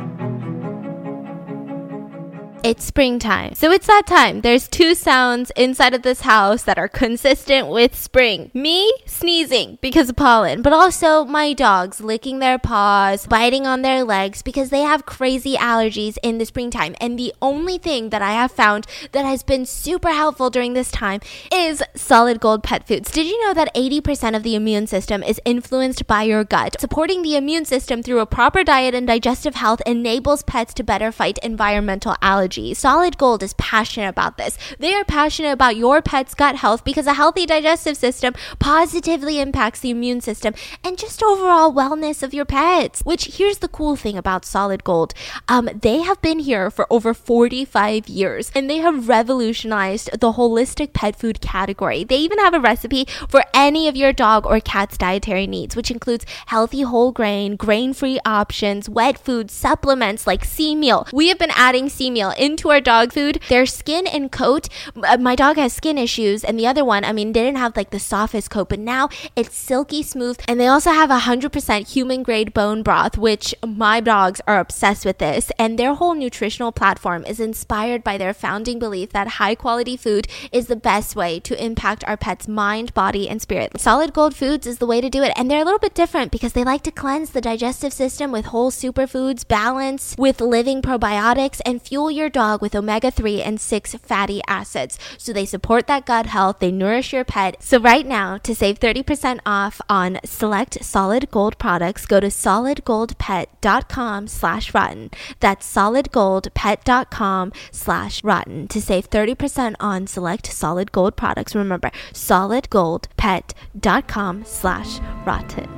It's 2.63 2.85
springtime. 2.85 3.55
So 3.55 3.71
it's 3.71 3.87
that 3.87 4.07
time. 4.07 4.39
There's 4.39 4.69
two 4.69 4.95
sounds 4.95 5.51
inside 5.57 5.93
of 5.93 6.03
this 6.03 6.21
house 6.21 6.63
that 6.63 6.77
are 6.77 6.87
consistent 6.87 7.67
with 7.67 7.93
spring. 7.93 8.51
Me 8.53 8.89
sneezing 9.05 9.79
because 9.81 10.07
of 10.07 10.15
pollen, 10.15 10.61
but 10.61 10.71
also 10.71 11.25
my 11.25 11.51
dogs 11.51 11.99
licking 11.99 12.39
their 12.39 12.57
paws, 12.57 13.27
biting 13.27 13.67
on 13.67 13.81
their 13.81 14.05
legs 14.05 14.41
because 14.41 14.69
they 14.69 14.79
have 14.79 15.05
crazy 15.05 15.55
allergies 15.55 16.15
in 16.23 16.37
the 16.37 16.45
springtime. 16.45 16.95
And 17.01 17.19
the 17.19 17.33
only 17.41 17.77
thing 17.77 18.11
that 18.11 18.21
I 18.21 18.31
have 18.31 18.53
found 18.53 18.87
that 19.11 19.25
has 19.25 19.43
been 19.43 19.65
super 19.65 20.11
helpful 20.11 20.49
during 20.49 20.71
this 20.71 20.89
time 20.89 21.19
is 21.51 21.83
solid 21.95 22.39
gold 22.39 22.63
pet 22.63 22.87
foods. 22.87 23.11
Did 23.11 23.27
you 23.27 23.45
know 23.45 23.53
that 23.53 23.75
80% 23.75 24.37
of 24.37 24.43
the 24.43 24.55
immune 24.55 24.87
system 24.87 25.21
is 25.21 25.41
influenced 25.43 26.07
by 26.07 26.23
your 26.23 26.45
gut? 26.45 26.79
Supporting 26.79 27.23
the 27.23 27.35
immune 27.35 27.65
system 27.65 28.01
through 28.01 28.21
a 28.21 28.25
proper 28.25 28.63
diet 28.63 28.95
and 28.95 29.05
digestive 29.05 29.55
health 29.55 29.81
enables 29.85 30.43
pets 30.43 30.73
to 30.75 30.83
better 30.85 31.11
fight 31.11 31.37
environmental 31.39 32.15
allergies. 32.21 32.52
Solid 32.73 33.17
Gold 33.17 33.41
is 33.41 33.53
passionate 33.55 34.09
about 34.09 34.37
this. 34.37 34.57
They 34.77 34.93
are 34.93 35.03
passionate 35.03 35.51
about 35.51 35.75
your 35.75 36.01
pet's 36.01 36.35
gut 36.35 36.57
health 36.57 36.83
because 36.83 37.07
a 37.07 37.13
healthy 37.13 37.45
digestive 37.45 37.97
system 37.97 38.33
positively 38.59 39.39
impacts 39.39 39.79
the 39.79 39.89
immune 39.89 40.21
system 40.21 40.53
and 40.83 40.97
just 40.97 41.23
overall 41.23 41.73
wellness 41.73 42.21
of 42.21 42.33
your 42.33 42.45
pets. 42.45 43.01
Which 43.01 43.37
here's 43.37 43.57
the 43.57 43.67
cool 43.67 43.95
thing 43.95 44.17
about 44.17 44.45
Solid 44.45 44.83
Gold. 44.83 45.13
Um, 45.47 45.69
they 45.73 46.01
have 46.01 46.21
been 46.21 46.39
here 46.39 46.69
for 46.69 46.85
over 46.91 47.13
45 47.13 48.07
years 48.07 48.51
and 48.53 48.69
they 48.69 48.77
have 48.77 49.07
revolutionized 49.07 50.11
the 50.11 50.33
holistic 50.33 50.93
pet 50.93 51.15
food 51.15 51.41
category. 51.41 52.03
They 52.03 52.17
even 52.17 52.39
have 52.39 52.53
a 52.53 52.59
recipe 52.59 53.07
for 53.27 53.43
any 53.53 53.87
of 53.87 53.95
your 53.95 54.13
dog 54.13 54.45
or 54.45 54.59
cat's 54.59 54.97
dietary 54.97 55.47
needs, 55.47 55.75
which 55.75 55.89
includes 55.89 56.25
healthy 56.47 56.81
whole 56.81 57.11
grain, 57.11 57.55
grain 57.55 57.93
free 57.93 58.19
options, 58.25 58.87
wet 58.87 59.17
food, 59.17 59.49
supplements 59.49 60.27
like 60.27 60.45
sea 60.45 60.75
meal. 60.75 61.07
We 61.11 61.29
have 61.29 61.39
been 61.39 61.51
adding 61.55 61.89
sea 61.89 62.11
meal 62.11 62.33
into 62.43 62.69
our 62.71 62.81
dog 62.81 63.13
food. 63.13 63.39
Their 63.47 63.65
skin 63.65 64.05
and 64.05 64.31
coat, 64.31 64.67
uh, 65.01 65.17
my 65.17 65.35
dog 65.35 65.55
has 65.55 65.71
skin 65.71 65.97
issues, 65.97 66.43
and 66.43 66.59
the 66.59 66.67
other 66.67 66.83
one, 66.83 67.05
I 67.05 67.13
mean, 67.13 67.31
didn't 67.31 67.55
have 67.55 67.77
like 67.77 67.91
the 67.91 67.99
softest 67.99 68.49
coat, 68.49 68.67
but 68.69 68.79
now 68.79 69.07
it's 69.35 69.55
silky 69.55 70.03
smooth. 70.03 70.39
And 70.47 70.59
they 70.59 70.67
also 70.67 70.91
have 70.91 71.09
100% 71.09 71.93
human 71.93 72.21
grade 72.21 72.53
bone 72.53 72.83
broth, 72.83 73.17
which 73.17 73.55
my 73.65 74.01
dogs 74.01 74.41
are 74.45 74.59
obsessed 74.59 75.05
with 75.05 75.19
this. 75.19 75.51
And 75.57 75.79
their 75.79 75.93
whole 75.93 76.15
nutritional 76.15 76.73
platform 76.73 77.23
is 77.25 77.39
inspired 77.39 78.03
by 78.03 78.17
their 78.17 78.33
founding 78.33 78.77
belief 78.77 79.11
that 79.11 79.39
high 79.39 79.55
quality 79.55 79.95
food 79.95 80.27
is 80.51 80.67
the 80.67 80.75
best 80.75 81.15
way 81.15 81.39
to 81.39 81.63
impact 81.63 82.03
our 82.05 82.17
pet's 82.17 82.47
mind, 82.47 82.93
body, 82.93 83.29
and 83.29 83.41
spirit. 83.41 83.79
Solid 83.79 84.11
Gold 84.11 84.35
Foods 84.35 84.67
is 84.67 84.79
the 84.79 84.87
way 84.87 84.99
to 84.99 85.09
do 85.09 85.23
it. 85.23 85.31
And 85.37 85.49
they're 85.49 85.61
a 85.61 85.65
little 85.65 85.79
bit 85.79 85.95
different 85.95 86.31
because 86.31 86.53
they 86.53 86.65
like 86.65 86.83
to 86.83 86.91
cleanse 86.91 87.29
the 87.29 87.41
digestive 87.41 87.93
system 87.93 88.31
with 88.31 88.45
whole 88.45 88.71
superfoods, 88.71 89.47
balance 89.47 90.15
with 90.17 90.41
living 90.41 90.81
probiotics, 90.81 91.61
and 91.65 91.81
fuel 91.81 92.11
your 92.11 92.32
dog 92.33 92.61
with 92.61 92.75
omega 92.75 93.11
3 93.11 93.41
and 93.41 93.61
6 93.61 93.95
fatty 93.95 94.41
acids. 94.47 94.99
So 95.17 95.31
they 95.31 95.45
support 95.45 95.87
that 95.87 96.05
gut 96.05 96.25
health, 96.25 96.59
they 96.59 96.71
nourish 96.71 97.13
your 97.13 97.23
pet. 97.23 97.63
So 97.63 97.79
right 97.79 98.05
now, 98.05 98.37
to 98.39 98.53
save 98.53 98.79
30% 98.79 99.39
off 99.45 99.79
on 99.89 100.19
select 100.25 100.83
solid 100.83 101.31
gold 101.31 101.57
products, 101.57 102.05
go 102.05 102.19
to 102.19 102.27
solidgoldpet.com 102.27 104.27
slash 104.27 104.73
rotten. 104.73 105.11
That's 105.39 105.73
solidgoldpet.com 105.73 107.53
slash 107.71 108.21
rotten 108.23 108.67
to 108.67 108.81
save 108.81 109.09
30% 109.09 109.75
on 109.79 110.07
select 110.07 110.51
solid 110.51 110.91
gold 110.91 111.15
products. 111.15 111.55
Remember, 111.55 111.89
solidgoldpet.com 112.11 114.45
slash 114.45 114.99
rotten. 115.25 115.69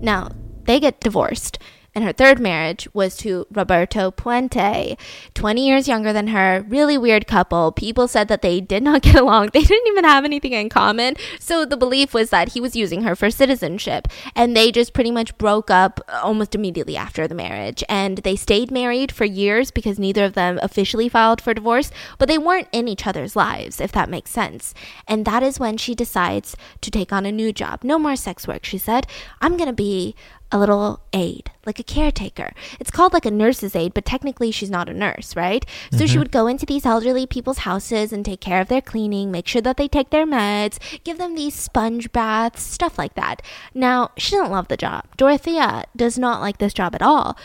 Now, 0.00 0.30
they 0.64 0.80
get 0.80 1.00
divorced 1.00 1.58
And 1.96 2.04
her 2.04 2.12
third 2.12 2.38
marriage 2.38 2.86
was 2.92 3.16
to 3.18 3.46
Roberto 3.50 4.10
Puente, 4.10 4.98
20 5.32 5.66
years 5.66 5.88
younger 5.88 6.12
than 6.12 6.26
her. 6.26 6.62
Really 6.68 6.98
weird 6.98 7.26
couple. 7.26 7.72
People 7.72 8.06
said 8.06 8.28
that 8.28 8.42
they 8.42 8.60
did 8.60 8.82
not 8.82 9.00
get 9.06 9.14
along. 9.14 9.48
They 9.54 9.62
didn't 9.62 9.88
even 9.88 10.04
have 10.04 10.26
anything 10.26 10.52
in 10.52 10.68
common. 10.68 11.16
So 11.40 11.64
the 11.64 11.78
belief 11.78 12.12
was 12.12 12.28
that 12.28 12.50
he 12.50 12.60
was 12.60 12.76
using 12.76 13.04
her 13.04 13.16
for 13.16 13.30
citizenship. 13.30 14.08
And 14.34 14.54
they 14.54 14.70
just 14.70 14.92
pretty 14.92 15.10
much 15.10 15.38
broke 15.38 15.70
up 15.70 16.00
almost 16.22 16.54
immediately 16.54 16.98
after 16.98 17.26
the 17.26 17.34
marriage. 17.34 17.82
And 17.88 18.18
they 18.18 18.36
stayed 18.36 18.70
married 18.70 19.10
for 19.10 19.24
years 19.24 19.70
because 19.70 19.98
neither 19.98 20.26
of 20.26 20.34
them 20.34 20.60
officially 20.62 21.08
filed 21.08 21.40
for 21.40 21.54
divorce, 21.54 21.90
but 22.18 22.28
they 22.28 22.36
weren't 22.36 22.68
in 22.72 22.88
each 22.88 23.06
other's 23.06 23.34
lives, 23.34 23.80
if 23.80 23.90
that 23.92 24.10
makes 24.10 24.30
sense. 24.30 24.74
And 25.08 25.24
that 25.24 25.42
is 25.42 25.58
when 25.58 25.78
she 25.78 25.94
decides 25.94 26.58
to 26.82 26.90
take 26.90 27.10
on 27.10 27.24
a 27.24 27.32
new 27.32 27.54
job. 27.54 27.82
No 27.82 27.98
more 27.98 28.16
sex 28.16 28.46
work, 28.46 28.66
she 28.66 28.76
said. 28.76 29.06
I'm 29.40 29.56
going 29.56 29.70
to 29.70 29.72
be 29.72 30.14
a 30.52 30.58
little 30.58 31.00
aide, 31.12 31.50
like 31.66 31.78
a 31.80 31.82
caretaker. 31.82 32.52
It's 32.78 32.90
called 32.90 33.12
like 33.12 33.26
a 33.26 33.30
nurse's 33.32 33.74
aide, 33.74 33.94
but 33.94 34.04
technically 34.04 34.50
she's 34.52 34.70
not 34.70 34.88
a 34.88 34.94
nurse, 34.94 35.34
right? 35.34 35.64
So 35.90 35.96
Mm-hmm. 35.98 36.06
she 36.06 36.18
would 36.18 36.30
go 36.30 36.46
into 36.46 36.64
these 36.64 36.86
elderly 36.86 37.26
people's 37.26 37.58
houses 37.58 38.12
and 38.12 38.24
take 38.24 38.40
care 38.40 38.60
of 38.60 38.68
their 38.68 38.80
cleaning, 38.80 39.30
make 39.32 39.48
sure 39.48 39.62
that 39.62 39.76
they 39.76 39.88
take 39.88 40.10
their 40.10 40.24
meds, 40.26 40.78
give 41.02 41.18
them 41.18 41.34
these 41.34 41.54
sponge 41.54 42.12
baths, 42.12 42.62
stuff 42.62 42.96
like 42.96 43.14
that. 43.14 43.42
Now, 43.74 44.12
she 44.16 44.36
doesn't 44.36 44.52
love 44.52 44.68
the 44.68 44.76
job. 44.76 45.04
Dorothea 45.16 45.84
does 45.96 46.16
not 46.18 46.40
like 46.40 46.58
this 46.58 46.72
job 46.72 46.94
at 46.94 47.02
all. 47.02 47.36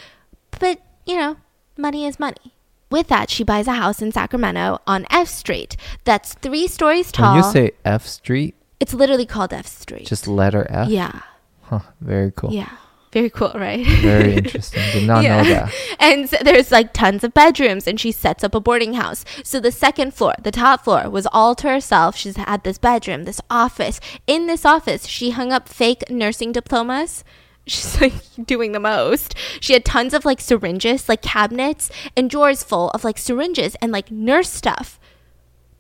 But, 0.60 0.80
you 1.06 1.16
know, 1.18 1.38
money 1.78 2.06
is 2.06 2.20
money. 2.20 2.54
With 2.91 3.08
that, 3.08 3.30
she 3.32 3.43
buys 3.43 3.68
a 3.68 3.74
house 3.74 4.02
in 4.02 4.12
Sacramento 4.12 4.80
on 4.86 5.08
F 5.10 5.28
Street 5.28 5.76
that's 6.04 6.34
three 6.36 6.68
stories 6.68 7.12
tall. 7.12 7.36
When 7.36 7.43
you 7.45 7.52
say 7.52 7.72
F 7.86 8.06
Street, 8.06 8.54
it's 8.80 8.93
literally 8.93 9.26
called 9.26 9.54
F 9.54 9.66
Street. 9.66 10.06
just 10.06 10.28
letter 10.28 10.68
F. 10.70 10.89
yeah. 10.89 11.22
Huh, 11.64 11.80
very 12.02 12.32
cool. 12.36 12.52
Yeah. 12.52 12.70
Very 13.12 13.30
cool, 13.30 13.51
right? 13.55 13.86
Very 13.86 14.36
interesting. 14.38 14.82
Did 14.93 15.07
not 15.07 15.24
know 15.24 15.43
that. 15.43 15.74
And 15.99 16.30
so 16.30 16.38
there's 16.41 16.72
like 16.72 16.93
tons 16.93 17.24
of 17.24 17.34
bedrooms, 17.34 17.86
and 17.88 17.99
she 17.99 18.12
sets 18.12 18.43
up 18.43 18.55
a 18.55 18.59
boarding 18.59 18.93
house. 18.93 19.26
So 19.43 19.59
the 19.59 19.72
second 19.72 20.14
floor, 20.14 20.34
the 20.41 20.51
top 20.51 20.84
floor, 20.84 21.09
was 21.09 21.28
all 21.32 21.53
to 21.55 21.68
herself. 21.68 22.16
She's 22.16 22.38
had 22.38 22.64
this 22.64 22.78
bedroom, 22.78 23.26
this 23.26 23.41
office. 23.49 23.99
In 24.28 24.47
this 24.47 24.66
office, 24.66 25.07
she 25.07 25.32
hung 25.32 25.51
up 25.51 25.68
fake 25.68 26.09
nursing 26.09 26.51
diplomas. 26.53 27.24
She's 27.68 28.01
like 28.01 28.14
doing 28.43 28.72
the 28.72 28.80
most. 28.80 29.36
She 29.59 29.74
had 29.74 29.86
tons 29.86 30.14
of 30.14 30.26
like 30.26 30.41
syringes, 30.41 31.07
like 31.07 31.22
cabinets, 31.22 31.91
and 32.18 32.30
drawers 32.30 32.64
full 32.64 32.89
of 32.91 33.03
like 33.03 33.18
syringes 33.18 33.76
and 33.82 33.91
like 33.91 34.09
nurse 34.09 34.49
stuff 34.49 34.99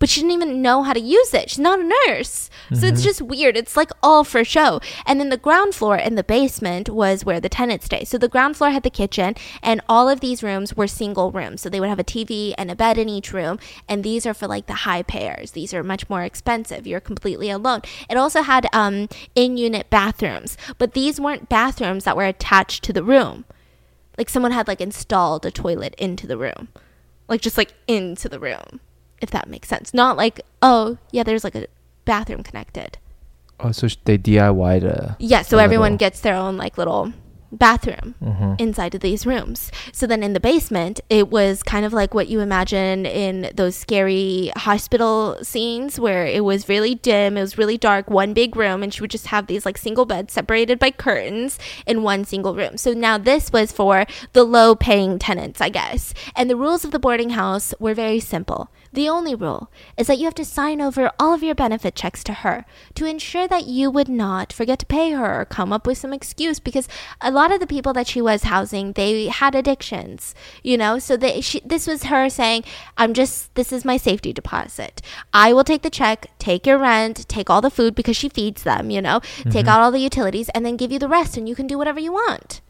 but 0.01 0.09
she 0.09 0.21
didn't 0.21 0.33
even 0.33 0.63
know 0.63 0.81
how 0.81 0.93
to 0.93 0.99
use 0.99 1.31
it. 1.31 1.51
She's 1.51 1.59
not 1.59 1.79
a 1.79 1.91
nurse. 2.07 2.49
So 2.73 2.87
it's 2.87 3.03
just 3.03 3.21
weird. 3.21 3.55
It's 3.55 3.77
like 3.77 3.91
all 4.01 4.23
for 4.23 4.43
show. 4.43 4.81
And 5.05 5.19
then 5.19 5.29
the 5.29 5.37
ground 5.37 5.75
floor 5.75 5.95
and 5.95 6.17
the 6.17 6.23
basement 6.23 6.89
was 6.89 7.23
where 7.23 7.39
the 7.39 7.49
tenants 7.49 7.85
stay. 7.85 8.03
So 8.03 8.17
the 8.17 8.27
ground 8.27 8.57
floor 8.57 8.71
had 8.71 8.81
the 8.81 8.89
kitchen, 8.89 9.35
and 9.61 9.79
all 9.87 10.09
of 10.09 10.19
these 10.19 10.41
rooms 10.41 10.75
were 10.75 10.87
single 10.87 11.31
rooms. 11.31 11.61
So 11.61 11.69
they 11.69 11.79
would 11.79 11.89
have 11.89 11.99
a 11.99 12.03
TV 12.03 12.55
and 12.57 12.71
a 12.71 12.75
bed 12.75 12.97
in 12.97 13.09
each 13.09 13.31
room. 13.31 13.59
And 13.87 14.03
these 14.03 14.25
are 14.25 14.33
for 14.33 14.47
like 14.47 14.65
the 14.65 14.73
high 14.73 15.03
payers. 15.03 15.51
These 15.51 15.71
are 15.71 15.83
much 15.83 16.09
more 16.09 16.23
expensive. 16.23 16.87
You're 16.87 16.99
completely 16.99 17.51
alone. 17.51 17.81
It 18.09 18.17
also 18.17 18.41
had 18.41 18.65
um, 18.73 19.07
in 19.35 19.55
unit 19.55 19.91
bathrooms, 19.91 20.57
but 20.79 20.93
these 20.93 21.21
weren't 21.21 21.47
bathrooms 21.47 22.05
that 22.05 22.17
were 22.17 22.25
attached 22.25 22.83
to 22.85 22.93
the 22.93 23.03
room. 23.03 23.45
Like 24.17 24.29
someone 24.29 24.51
had 24.51 24.67
like 24.67 24.81
installed 24.81 25.45
a 25.45 25.51
toilet 25.51 25.93
into 25.99 26.25
the 26.25 26.37
room, 26.37 26.69
like 27.27 27.41
just 27.41 27.57
like 27.57 27.73
into 27.87 28.27
the 28.27 28.39
room 28.39 28.79
if 29.21 29.29
that 29.31 29.47
makes 29.47 29.67
sense. 29.69 29.93
Not 29.93 30.17
like, 30.17 30.41
oh, 30.61 30.97
yeah, 31.11 31.23
there's 31.23 31.43
like 31.43 31.55
a 31.55 31.67
bathroom 32.05 32.43
connected. 32.43 32.97
Oh, 33.59 33.71
so 33.71 33.87
they 34.05 34.17
DIY'd 34.17 34.83
a. 34.83 35.15
Yeah, 35.19 35.43
so 35.43 35.59
a 35.59 35.63
everyone 35.63 35.93
little- 35.93 35.97
gets 35.99 36.19
their 36.21 36.35
own 36.35 36.57
like 36.57 36.77
little 36.77 37.13
bathroom 37.53 38.15
Mhm. 38.23 38.59
inside 38.61 38.95
of 38.95 39.01
these 39.01 39.25
rooms. 39.25 39.71
So 39.91 40.07
then 40.07 40.23
in 40.23 40.31
the 40.31 40.39
basement, 40.39 41.01
it 41.09 41.29
was 41.29 41.61
kind 41.63 41.85
of 41.85 41.91
like 41.91 42.13
what 42.13 42.29
you 42.29 42.39
imagine 42.39 43.05
in 43.05 43.51
those 43.53 43.75
scary 43.75 44.51
hospital 44.55 45.37
scenes 45.43 45.99
where 45.99 46.25
it 46.25 46.45
was 46.45 46.69
really 46.69 46.95
dim, 46.95 47.35
it 47.37 47.41
was 47.41 47.57
really 47.57 47.77
dark, 47.77 48.09
one 48.09 48.31
big 48.33 48.55
room, 48.55 48.81
and 48.81 48.93
she 48.93 49.01
would 49.01 49.11
just 49.11 49.27
have 49.27 49.47
these 49.47 49.65
like 49.65 49.77
single 49.77 50.05
beds 50.05 50.31
separated 50.33 50.79
by 50.79 50.91
curtains 50.91 51.59
in 51.85 52.03
one 52.03 52.23
single 52.23 52.55
room. 52.55 52.77
So 52.77 52.93
now 52.93 53.17
this 53.17 53.51
was 53.51 53.73
for 53.73 54.05
the 54.31 54.45
low 54.45 54.73
paying 54.73 55.19
tenants, 55.19 55.59
I 55.59 55.67
guess. 55.67 56.13
And 56.37 56.49
the 56.49 56.55
rules 56.55 56.85
of 56.85 56.91
the 56.91 56.99
boarding 56.99 57.31
house 57.31 57.73
were 57.81 57.93
very 57.93 58.21
simple. 58.21 58.69
The 58.93 59.07
only 59.07 59.35
rule 59.35 59.71
is 59.97 60.07
that 60.07 60.17
you 60.17 60.25
have 60.25 60.35
to 60.35 60.45
sign 60.45 60.81
over 60.81 61.11
all 61.17 61.33
of 61.33 61.43
your 61.43 61.55
benefit 61.55 61.95
checks 61.95 62.23
to 62.25 62.33
her 62.33 62.65
to 62.95 63.05
ensure 63.05 63.47
that 63.47 63.65
you 63.65 63.89
would 63.89 64.09
not 64.09 64.51
forget 64.51 64.79
to 64.79 64.85
pay 64.85 65.11
her 65.11 65.41
or 65.41 65.45
come 65.45 65.71
up 65.71 65.87
with 65.87 65.97
some 65.97 66.11
excuse 66.11 66.59
because 66.59 66.89
a 67.21 67.31
lot 67.31 67.53
of 67.53 67.61
the 67.61 67.67
people 67.67 67.93
that 67.93 68.07
she 68.07 68.21
was 68.21 68.43
housing 68.43 68.93
they 68.93 69.27
had 69.27 69.55
addictions 69.55 70.35
you 70.61 70.77
know? 70.77 70.99
So 70.99 71.15
they, 71.15 71.39
she, 71.41 71.61
this 71.61 71.87
was 71.87 72.03
her 72.03 72.29
saying 72.29 72.63
i'm 72.97 73.13
just 73.13 73.53
this 73.55 73.71
is 73.71 73.85
my 73.85 73.97
safety 73.97 74.33
deposit. 74.33 75.01
I 75.33 75.53
will 75.53 75.63
take 75.63 75.83
the 75.83 75.89
check 75.89 76.27
take 76.37 76.67
your 76.67 76.77
rent 76.77 77.27
take 77.29 77.49
all 77.49 77.61
the 77.61 77.69
food 77.69 77.95
because 77.95 78.17
she 78.17 78.27
feeds 78.27 78.63
them 78.63 78.89
you 78.89 79.01
know? 79.01 79.21
Take 79.43 79.53
mm-hmm. 79.53 79.69
out 79.69 79.79
all 79.79 79.91
the 79.91 79.99
utilities 79.99 80.49
and 80.49 80.65
then 80.65 80.75
give 80.75 80.91
you 80.91 80.99
the 80.99 81.07
rest 81.07 81.37
and 81.37 81.47
you 81.47 81.55
can 81.55 81.67
do 81.67 81.77
whatever 81.77 81.99
you 81.99 82.11
want. 82.11 82.61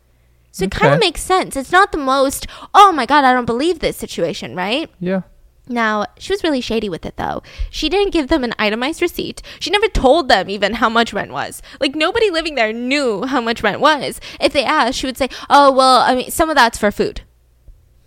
So 0.52 0.66
it 0.66 0.72
kind 0.72 0.94
of 0.94 1.00
makes 1.00 1.22
sense. 1.22 1.56
It's 1.56 1.72
not 1.72 1.92
the 1.92 1.98
most 1.98 2.46
oh 2.76 2.92
my 2.92 3.08
god 3.08 3.24
i 3.24 3.34
don't 3.34 3.46
believe 3.46 3.80
this 3.80 3.98
situation 3.98 4.56
right? 4.56 4.90
Yeah. 5.00 5.22
Now, 5.68 6.06
she 6.18 6.34
was 6.34 6.44
really 6.44 6.62
shady 6.62 6.90
with 6.90 7.06
it 7.06 7.18
though. 7.18 7.44
She 7.70 7.90
didn't 7.90 8.14
give 8.14 8.28
them 8.28 8.44
an 8.44 8.54
itemized 8.58 9.02
receipt. 9.02 9.42
She 9.60 9.70
never 9.70 9.88
told 9.88 10.28
them 10.28 10.50
even 10.50 10.76
how 10.76 10.90
much 10.90 11.14
rent 11.14 11.32
was. 11.32 11.62
Like 11.80 11.96
nobody 11.96 12.30
living 12.30 12.56
there 12.56 12.74
knew 12.74 13.24
how 13.24 13.42
much 13.42 13.64
rent 13.64 13.80
was. 13.80 14.20
If 14.40 14.54
they 14.54 14.64
asked, 14.64 14.98
she 14.98 15.06
would 15.06 15.18
say, 15.18 15.30
"Oh, 15.50 15.72
well, 15.72 16.00
I 16.00 16.16
mean, 16.16 16.32
some 16.32 16.50
of 16.50 16.56
that's 16.56 16.78
for 16.78 16.92
food." 16.92 17.22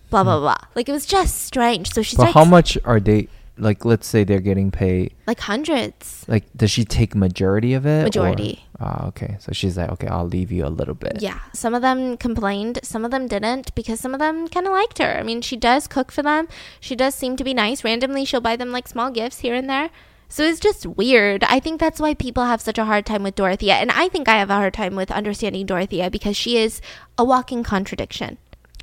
Blah 0.09 0.23
blah 0.23 0.37
hmm. 0.37 0.43
blah. 0.43 0.57
Like 0.75 0.89
it 0.89 0.91
was 0.91 1.05
just 1.05 1.41
strange. 1.43 1.91
So 1.93 2.01
she 2.01 2.15
But 2.15 2.29
starts 2.29 2.33
how 2.33 2.45
much 2.45 2.77
are 2.83 2.99
they? 2.99 3.27
Like, 3.57 3.85
let's 3.85 4.05
say 4.05 4.23
they're 4.25 4.41
getting 4.41 4.69
paid. 4.69 5.13
like 5.27 5.39
hundreds. 5.39 6.25
Like, 6.27 6.43
does 6.57 6.71
she 6.71 6.83
take 6.83 7.15
majority 7.15 7.73
of 7.73 7.85
it? 7.85 8.01
or- 8.01 8.03
Majority. 8.03 8.65
Ah, 8.79 9.07
okay. 9.07 9.37
So 9.39 9.53
she's 9.53 9.77
like, 9.77 9.89
okay, 9.91 10.07
I'll 10.07 10.27
leave 10.27 10.51
you 10.51 10.65
a 10.65 10.69
little 10.69 10.93
bit. 10.95 11.21
Yeah, 11.21 11.39
some 11.53 11.73
of 11.73 11.81
them 11.81 12.17
complained, 12.17 12.79
some 12.83 13.05
of 13.05 13.11
them 13.11 13.27
didn't 13.27 13.73
because 13.73 14.01
some 14.01 14.13
of 14.13 14.19
them 14.19 14.49
kind 14.49 14.67
of 14.67 14.73
liked 14.73 14.97
her. 14.97 15.17
I 15.17 15.23
mean, 15.23 15.41
she 15.41 15.55
does 15.55 15.87
cook 15.87 16.11
for 16.11 16.21
them. 16.21 16.49
She 16.81 16.95
does 16.97 17.15
seem 17.15 17.37
to 17.37 17.43
be 17.45 17.53
nice. 17.53 17.83
Randomly, 17.85 18.25
she'll 18.25 18.41
buy 18.41 18.57
them 18.57 18.71
like 18.73 18.89
small 18.89 19.09
gifts 19.11 19.39
here 19.39 19.55
and 19.55 19.69
there. 19.69 19.89
So 20.27 20.43
it's 20.43 20.59
just 20.59 20.85
weird. 20.85 21.45
I 21.45 21.61
think 21.61 21.79
that's 21.79 22.01
why 22.01 22.13
people 22.15 22.43
have 22.43 22.59
such 22.59 22.77
a 22.77 22.83
hard 22.85 23.05
time 23.05 23.23
with 23.23 23.35
Dorothea. 23.35 23.75
And 23.75 23.91
I 23.91 24.09
think 24.09 24.27
I 24.27 24.37
have 24.39 24.49
a 24.49 24.55
hard 24.55 24.73
time 24.73 24.95
with 24.95 25.11
understanding 25.11 25.65
Dorothea 25.65 26.09
because 26.09 26.35
she 26.35 26.57
is 26.57 26.81
a 27.17 27.23
walking 27.23 27.63
contradiction. 27.63 28.37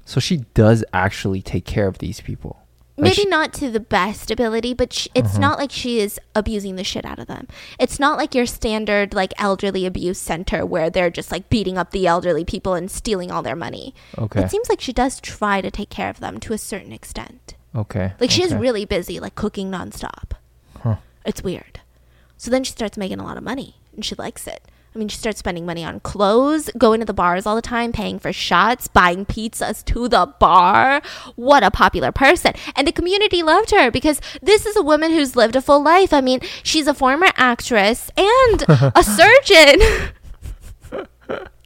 So 0.07 0.21
she 0.21 0.39
does 0.55 0.83
actually 0.95 1.43
take 1.43 1.67
care 1.67 1.87
of 1.89 1.99
these 1.99 2.21
people. 2.23 2.62
Like 2.97 3.05
Maybe 3.05 3.23
she- 3.23 3.29
not 3.29 3.55
to 3.55 3.71
the 3.71 3.81
best 3.81 4.31
ability, 4.31 4.75
but 4.75 4.93
sh- 4.93 5.09
it's 5.15 5.33
mm-hmm. 5.33 5.41
not 5.41 5.59
like 5.59 5.71
she 5.71 5.99
is 5.99 6.21
abusing 6.35 6.77
the 6.77 6.85
shit 6.85 7.07
out 7.07 7.19
of 7.19 7.27
them. 7.27 7.49
It's 7.79 7.99
not 7.99 8.19
like 8.19 8.35
your 8.35 8.45
standard 8.45 9.15
like 9.15 9.33
elderly 9.39 9.87
abuse 9.87 10.19
center 10.19 10.67
where 10.67 10.91
they're 10.91 11.09
just 11.11 11.33
like 11.33 11.49
beating 11.49 11.79
up 11.79 11.91
the 11.91 12.07
elderly 12.07 12.45
people 12.45 12.75
and 12.75 12.91
stealing 12.91 13.31
all 13.31 13.43
their 13.43 13.57
money. 13.57 13.95
Okay. 14.19 14.43
It 14.43 14.51
seems 14.51 14.69
like 14.69 14.81
she 14.83 14.93
does 14.93 15.21
try 15.21 15.63
to 15.63 15.71
take 15.71 15.89
care 15.89 16.11
of 16.11 16.21
them 16.21 16.39
to 16.41 16.53
a 16.53 16.59
certain 16.59 16.93
extent. 16.93 17.55
okay. 17.75 18.13
Like 18.21 18.31
she 18.31 18.43
is 18.43 18.53
okay. 18.53 18.61
really 18.61 18.85
busy, 18.85 19.19
like 19.19 19.35
cooking 19.37 19.71
nonstop. 19.71 20.33
Huh. 20.81 20.97
It's 21.25 21.43
weird. 21.43 21.81
So 22.37 22.51
then 22.51 22.63
she 22.65 22.73
starts 22.73 22.99
making 22.99 23.21
a 23.21 23.25
lot 23.25 23.39
of 23.39 23.43
money 23.43 23.77
and 23.95 24.05
she 24.05 24.15
likes 24.17 24.47
it. 24.47 24.63
I 24.95 24.99
mean, 24.99 25.09
she 25.09 25.17
starts 25.17 25.39
spending 25.39 25.65
money 25.65 25.85
on 25.85 26.01
clothes, 26.01 26.69
going 26.77 27.01
to 27.01 27.07
the 27.07 27.15
bars 27.15 27.47
all 27.47 27.57
the 27.57 27.63
time, 27.63 27.93
paying 27.93 28.19
for 28.19 28.31
shots, 28.33 28.89
buying 28.89 29.25
pizzas 29.25 29.83
to 29.87 30.07
the 30.07 30.27
bar. 30.39 31.01
What 31.35 31.63
a 31.63 31.71
popular 31.71 32.13
person. 32.13 32.53
And 32.77 32.87
the 32.87 32.93
community 32.93 33.43
loved 33.43 33.71
her 33.71 33.91
because 33.91 34.21
this 34.43 34.67
is 34.67 34.77
a 34.77 34.83
woman 34.83 35.11
who's 35.11 35.35
lived 35.35 35.57
a 35.57 35.63
full 35.63 35.83
life. 35.83 36.13
I 36.13 36.21
mean, 36.21 36.41
she's 36.63 36.87
a 36.87 36.95
former 36.95 37.29
actress 37.37 38.11
and 38.19 38.65
a 38.69 39.03
surgeon. 39.03 39.81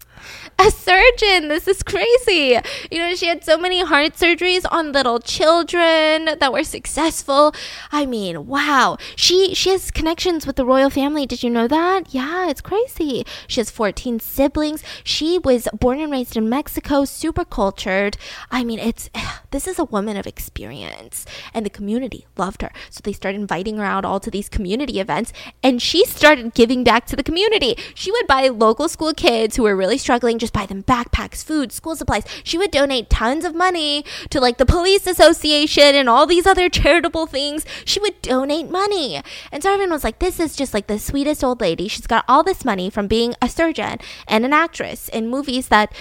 a 0.67 0.71
surgeon. 0.71 1.49
This 1.49 1.69
is 1.69 1.83
crazy. 1.83 2.59
You 2.91 2.99
know, 2.99 3.15
she 3.15 3.27
had 3.27 3.45
so 3.45 3.59
many 3.59 3.85
heart 3.85 4.15
surgeries 4.15 4.65
on 4.71 4.93
little 4.93 5.19
children 5.19 6.37
that 6.39 6.53
were 6.53 6.65
successful. 6.65 7.55
I 7.93 8.07
mean, 8.07 8.47
wow. 8.47 8.97
She 9.17 9.55
she 9.55 9.71
has 9.71 9.91
connections 9.91 10.47
with 10.47 10.57
the 10.57 10.65
royal 10.65 10.89
family. 10.89 11.27
Did 11.27 11.43
you 11.43 11.51
know 11.51 11.69
that? 11.69 12.15
Yeah, 12.15 12.49
it's 12.49 12.63
crazy. 12.63 13.27
She 13.47 13.61
has 13.61 13.71
14 13.71 14.21
siblings. 14.21 14.83
She 15.05 15.39
was 15.39 15.69
born 15.79 16.01
and 16.01 16.11
raised 16.11 16.37
in 16.37 16.49
Mexico, 16.49 17.05
super 17.05 17.45
cultured. 17.45 18.17
I 18.51 18.65
mean, 18.65 18.79
it's 18.79 19.11
this 19.51 19.67
is 19.67 19.79
a 19.79 19.85
woman 19.85 20.17
of 20.17 20.27
experience 20.27 21.27
and 21.53 21.67
the 21.67 21.71
community 21.71 22.27
loved 22.39 22.63
her. 22.63 22.73
So 22.89 23.01
they 23.05 23.13
started 23.13 23.41
inviting 23.41 23.77
her 23.77 23.85
out 23.85 24.07
all 24.07 24.21
to 24.21 24.31
these 24.31 24.49
community 24.49 25.01
events 25.01 25.35
and 25.63 25.83
she 25.83 26.07
started 26.07 26.55
giving 26.55 26.83
back 26.83 27.05
to 27.07 27.17
the 27.17 27.23
community. 27.23 27.77
She 27.95 28.11
would 28.11 28.27
buy 28.27 28.49
local 28.49 28.89
school 28.89 29.13
kids 29.13 29.57
who 29.57 29.65
were 29.65 29.77
really 29.77 29.99
struggling 29.99 30.39
just 30.47 30.55
buy 30.55 30.65
them 30.65 30.85
backpacks, 30.85 31.45
food, 31.45 31.73
school 31.73 31.97
supplies. 31.97 32.23
She 32.45 32.57
would 32.57 32.71
donate 32.71 33.11
tons 33.11 33.45
of 33.45 33.55
money 33.55 34.05
to 34.31 34.41
like 34.41 34.59
the 34.59 34.67
police 34.67 35.07
association 35.07 35.97
and 35.97 36.09
all 36.09 36.25
these 36.25 36.47
other 36.47 36.69
charitable 36.69 37.27
things. 37.27 37.67
She 37.85 37.99
would 37.99 38.23
donate 38.23 38.71
money. 38.71 39.21
And 39.51 39.63
so 39.63 39.73
everyone 39.73 39.93
was 39.93 40.05
like, 40.05 40.21
this 40.21 40.39
is 40.39 40.55
just 40.55 40.73
like 40.73 40.87
the 40.87 41.01
sweetest 41.01 41.43
old 41.43 41.61
lady. 41.61 41.89
She's 41.89 42.07
got 42.07 42.25
all 42.29 42.45
this 42.45 42.65
money 42.65 42.91
from 42.91 43.09
being 43.09 43.35
a 43.43 43.49
surgeon 43.49 43.99
and 44.29 44.45
an 44.45 44.53
actress 44.53 45.09
in 45.09 45.29
movies 45.29 45.67
that 45.69 45.93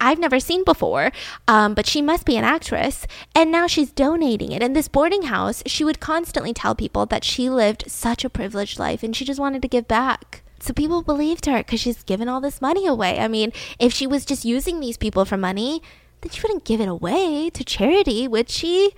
I've 0.00 0.20
never 0.20 0.38
seen 0.38 0.62
before, 0.62 1.10
um, 1.48 1.74
but 1.74 1.84
she 1.84 2.00
must 2.00 2.24
be 2.24 2.36
an 2.36 2.44
actress. 2.44 3.04
And 3.34 3.50
now 3.50 3.66
she's 3.66 3.90
donating 3.90 4.52
it. 4.52 4.62
In 4.62 4.74
this 4.74 4.86
boarding 4.86 5.22
house, 5.22 5.64
she 5.66 5.82
would 5.82 5.98
constantly 5.98 6.52
tell 6.52 6.76
people 6.76 7.04
that 7.06 7.24
she 7.24 7.50
lived 7.50 7.90
such 7.90 8.24
a 8.24 8.30
privileged 8.30 8.78
life 8.78 9.02
and 9.02 9.16
she 9.16 9.24
just 9.24 9.40
wanted 9.40 9.60
to 9.62 9.68
give 9.68 9.88
back. 9.88 10.44
So 10.60 10.72
people 10.72 11.02
believed 11.02 11.46
her 11.46 11.58
because 11.58 11.80
she's 11.80 12.02
given 12.02 12.28
all 12.28 12.40
this 12.40 12.60
money 12.60 12.86
away. 12.86 13.18
I 13.18 13.28
mean, 13.28 13.52
if 13.78 13.92
she 13.92 14.06
was 14.06 14.24
just 14.24 14.44
using 14.44 14.80
these 14.80 14.96
people 14.96 15.24
for 15.24 15.36
money, 15.36 15.82
then 16.20 16.30
she 16.30 16.42
wouldn't 16.42 16.64
give 16.64 16.80
it 16.80 16.88
away 16.88 17.50
to 17.50 17.64
charity, 17.64 18.26
would 18.26 18.50
she? 18.50 18.92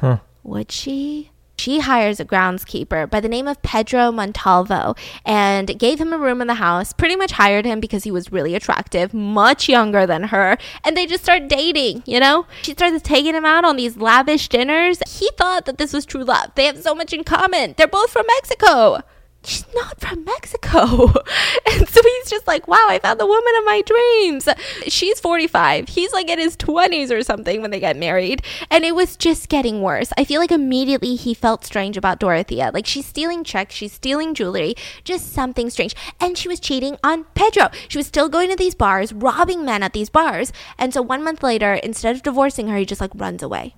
Huh. 0.00 0.18
Would 0.42 0.70
she? 0.70 1.30
She 1.58 1.80
hires 1.80 2.20
a 2.20 2.24
groundskeeper 2.24 3.08
by 3.08 3.18
the 3.20 3.30
name 3.30 3.48
of 3.48 3.62
Pedro 3.62 4.12
Montalvo 4.12 4.94
and 5.24 5.78
gave 5.78 5.98
him 5.98 6.12
a 6.12 6.18
room 6.18 6.42
in 6.42 6.46
the 6.46 6.54
house. 6.54 6.92
Pretty 6.92 7.16
much 7.16 7.32
hired 7.32 7.64
him 7.64 7.80
because 7.80 8.04
he 8.04 8.10
was 8.10 8.30
really 8.30 8.54
attractive, 8.54 9.14
much 9.14 9.66
younger 9.68 10.06
than 10.06 10.24
her. 10.24 10.58
And 10.84 10.94
they 10.94 11.06
just 11.06 11.24
start 11.24 11.48
dating, 11.48 12.02
you 12.04 12.20
know? 12.20 12.46
She 12.60 12.72
starts 12.72 13.00
taking 13.02 13.34
him 13.34 13.46
out 13.46 13.64
on 13.64 13.76
these 13.76 13.96
lavish 13.96 14.50
dinners. 14.50 15.00
He 15.08 15.30
thought 15.38 15.64
that 15.64 15.78
this 15.78 15.94
was 15.94 16.04
true 16.04 16.24
love. 16.24 16.50
They 16.54 16.66
have 16.66 16.82
so 16.82 16.94
much 16.94 17.14
in 17.14 17.24
common. 17.24 17.74
They're 17.78 17.88
both 17.88 18.10
from 18.10 18.26
Mexico 18.36 19.02
she's 19.46 19.64
not 19.74 20.00
from 20.00 20.24
Mexico. 20.24 20.80
and 21.72 21.88
so 21.88 22.02
he's 22.02 22.30
just 22.30 22.46
like, 22.46 22.66
wow, 22.66 22.86
I 22.88 22.98
found 22.98 23.20
the 23.20 23.26
woman 23.26 23.52
of 23.58 23.64
my 23.64 23.82
dreams. 23.82 24.48
She's 24.88 25.20
45. 25.20 25.88
He's 25.88 26.12
like 26.12 26.28
in 26.28 26.38
his 26.38 26.56
20s 26.56 27.10
or 27.10 27.22
something 27.22 27.62
when 27.62 27.70
they 27.70 27.80
get 27.80 27.96
married. 27.96 28.42
And 28.70 28.84
it 28.84 28.94
was 28.94 29.16
just 29.16 29.48
getting 29.48 29.82
worse. 29.82 30.12
I 30.18 30.24
feel 30.24 30.40
like 30.40 30.50
immediately 30.50 31.14
he 31.14 31.32
felt 31.32 31.64
strange 31.64 31.96
about 31.96 32.18
Dorothea. 32.18 32.70
Like 32.74 32.86
she's 32.86 33.06
stealing 33.06 33.44
checks, 33.44 33.74
she's 33.74 33.92
stealing 33.92 34.34
jewelry, 34.34 34.74
just 35.04 35.32
something 35.32 35.70
strange. 35.70 35.94
And 36.20 36.36
she 36.36 36.48
was 36.48 36.60
cheating 36.60 36.98
on 37.04 37.24
Pedro. 37.34 37.70
She 37.88 37.98
was 37.98 38.06
still 38.06 38.28
going 38.28 38.50
to 38.50 38.56
these 38.56 38.74
bars, 38.74 39.12
robbing 39.12 39.64
men 39.64 39.82
at 39.82 39.92
these 39.92 40.10
bars. 40.10 40.52
And 40.78 40.92
so 40.92 41.02
one 41.02 41.22
month 41.22 41.42
later, 41.42 41.74
instead 41.74 42.16
of 42.16 42.22
divorcing 42.22 42.68
her, 42.68 42.76
he 42.76 42.84
just 42.84 43.00
like 43.00 43.12
runs 43.14 43.42
away. 43.42 43.74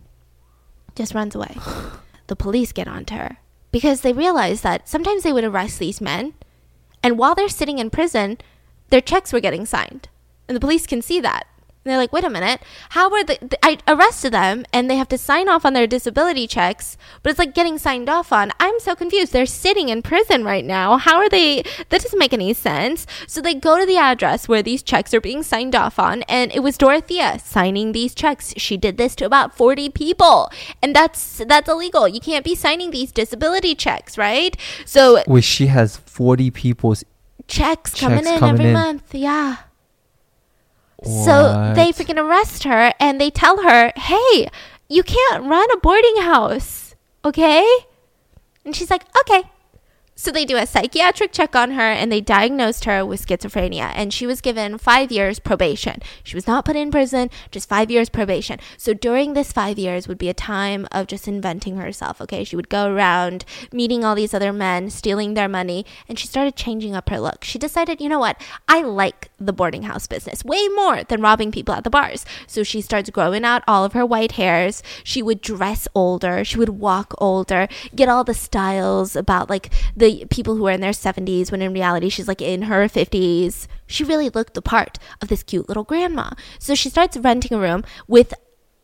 Just 0.95 1.15
runs 1.15 1.35
away. 1.35 1.57
The 2.29 2.37
police 2.37 2.73
get 2.73 2.87
onto 2.87 3.15
her 3.15 3.39
because 3.71 4.01
they 4.01 4.13
realized 4.13 4.63
that 4.63 4.89
sometimes 4.89 5.23
they 5.23 5.33
would 5.33 5.45
arrest 5.45 5.79
these 5.79 6.01
men, 6.01 6.35
and 7.03 7.19
while 7.19 7.35
they're 7.35 7.49
sitting 7.49 7.79
in 7.79 7.91
prison, 7.91 8.39
their 8.91 9.01
checks 9.01 9.33
were 9.33 9.41
getting 9.41 9.67
signed. 9.67 10.09
And 10.49 10.57
the 10.57 10.61
police 10.61 10.87
can 10.87 11.03
see 11.03 11.21
that. 11.21 11.47
And 11.89 11.93
they're 11.95 12.03
like, 12.03 12.13
wait 12.13 12.25
a 12.25 12.29
minute, 12.29 12.61
how 12.91 13.09
were 13.09 13.25
the, 13.25 13.39
the, 13.41 13.59
I 13.65 13.79
arrested 13.89 14.35
them 14.35 14.67
and 14.75 14.91
they 14.91 14.97
have 14.97 15.09
to 15.09 15.17
sign 15.17 15.49
off 15.49 15.65
on 15.65 15.73
their 15.73 15.87
disability 15.87 16.47
checks, 16.47 16.99
but 17.23 17.31
it's 17.31 17.39
like 17.39 17.55
getting 17.55 17.79
signed 17.79 18.11
off 18.11 18.31
on. 18.31 18.51
I'm 18.61 18.79
so 18.79 18.95
confused. 18.95 19.33
They're 19.33 19.47
sitting 19.47 19.89
in 19.89 20.03
prison 20.03 20.45
right 20.45 20.67
now. 20.67 20.99
How 20.99 21.17
are 21.17 21.31
they? 21.31 21.63
That 21.89 22.03
doesn't 22.03 22.19
make 22.19 22.35
any 22.35 22.53
sense. 22.53 23.07
So 23.27 23.41
they 23.41 23.55
go 23.55 23.79
to 23.81 23.87
the 23.87 23.97
address 23.97 24.49
where 24.49 24.63
these 24.63 24.83
checks 24.83 25.15
are 25.15 25.21
being 25.23 25.43
signed 25.43 25.75
off 25.75 25.99
on, 25.99 26.25
and 26.25 26.53
it 26.53 26.61
was 26.61 26.77
Dorothea 26.77 27.39
signing 27.43 27.93
these 27.93 28.15
checks. 28.15 28.53
She 28.59 28.77
did 28.77 28.99
this 28.99 29.15
to 29.17 29.25
about 29.25 29.57
40 29.57 29.89
people, 29.89 30.51
and 30.83 30.95
that's 30.95 31.39
that's 31.47 31.71
illegal. 31.71 32.07
You 32.07 32.21
can't 32.21 32.45
be 32.45 32.55
signing 32.55 32.91
these 32.91 33.13
disability 33.13 33.75
checks, 33.75 34.19
right? 34.19 34.55
So 34.85 35.23
Wait, 35.27 35.45
she 35.45 35.69
has 35.69 35.97
40 35.97 36.51
people's. 36.51 37.03
checks 37.47 37.95
coming 37.95 38.19
Checks 38.25 38.31
in 38.31 38.39
coming 38.41 38.55
every 38.61 38.67
in. 38.67 38.73
month. 38.75 39.15
Yeah. 39.15 39.57
So 41.05 41.73
they 41.75 41.93
freaking 41.93 42.19
arrest 42.19 42.65
her 42.65 42.93
and 42.99 43.21
they 43.21 43.31
tell 43.31 43.63
her, 43.63 43.93
hey, 43.97 44.49
you 44.89 45.03
can't 45.03 45.45
run 45.45 45.71
a 45.71 45.77
boarding 45.77 46.23
house, 46.23 46.97
okay? 47.25 47.67
And 48.65 48.75
she's 48.75 48.91
like, 48.91 49.05
okay. 49.21 49.45
So 50.17 50.33
they 50.33 50.45
do 50.45 50.57
a 50.57 50.67
psychiatric 50.67 51.31
check 51.31 51.55
on 51.55 51.71
her 51.71 51.81
and 51.81 52.11
they 52.11 52.21
diagnosed 52.21 52.87
her 52.87 53.07
with 53.07 53.25
schizophrenia. 53.25 53.93
And 53.95 54.13
she 54.13 54.27
was 54.27 54.41
given 54.41 54.77
five 54.77 55.13
years 55.13 55.39
probation. 55.39 56.03
She 56.25 56.35
was 56.35 56.49
not 56.49 56.65
put 56.65 56.75
in 56.75 56.91
prison, 56.91 57.31
just 57.53 57.69
five 57.69 57.89
years 57.89 58.09
probation. 58.09 58.59
So 58.77 58.93
during 58.95 59.35
this 59.35 59.53
five 59.53 59.79
years 59.79 60.09
would 60.09 60.19
be 60.19 60.29
a 60.29 60.35
time 60.35 60.89
of 60.91 61.07
just 61.07 61.29
inventing 61.29 61.77
herself, 61.77 62.21
okay? 62.21 62.43
She 62.43 62.57
would 62.57 62.69
go 62.69 62.93
around 62.93 63.45
meeting 63.73 64.05
all 64.05 64.17
these 64.17 64.35
other 64.35 64.53
men, 64.53 64.91
stealing 64.91 65.35
their 65.35 65.49
money, 65.49 65.87
and 66.09 66.19
she 66.19 66.27
started 66.27 66.57
changing 66.57 66.97
up 66.97 67.11
her 67.11 67.21
look. 67.21 67.45
She 67.45 67.57
decided, 67.61 68.01
you 68.01 68.09
know 68.09 68.19
what? 68.19 68.43
I 68.67 68.83
like 68.83 69.28
the 69.39 69.53
boarding 69.53 69.85
house 69.85 70.07
business 70.07 70.45
way 70.45 70.67
more 70.69 71.05
than 71.05 71.21
robbing 71.21 71.53
people 71.53 71.75
at 71.75 71.85
the 71.85 71.91
bars. 71.91 72.25
So 72.47 72.63
she 72.63 72.81
starts 72.81 73.11
growing 73.11 73.45
out 73.45 73.63
all 73.69 73.85
of 73.85 73.93
her 73.93 74.05
white 74.05 74.33
hairs. 74.33 74.83
She 75.05 75.23
would 75.23 75.41
dress 75.41 75.87
older. 75.95 76.45
She 76.45 76.59
would 76.59 76.71
walk 76.71 77.15
older, 77.19 77.69
get 77.95 78.09
all 78.09 78.25
the 78.25 78.35
styles 78.35 79.15
about 79.15 79.49
like 79.49 79.73
the 79.97 80.27
people 80.31 80.57
who 80.57 80.67
are 80.67 80.73
in 80.73 80.81
their 80.81 80.91
70s 80.91 81.51
when 81.51 81.63
in 81.63 81.73
reality 81.73 82.09
she's 82.09 82.29
like 82.29 82.43
in 82.43 82.63
her 82.63 82.89
50s. 82.89 83.67
She 83.87 84.05
really 84.05 84.29
looked 84.29 84.55
the 84.55 84.63
part 84.63 84.99
of 85.23 85.29
this 85.29 85.43
cute 85.43 85.69
little 85.69 85.85
grandma. 85.85 86.31
So 86.59 86.75
she 86.75 86.91
starts 86.91 87.17
renting 87.17 87.57
a 87.57 87.61
room 87.61 87.85
with 88.07 88.35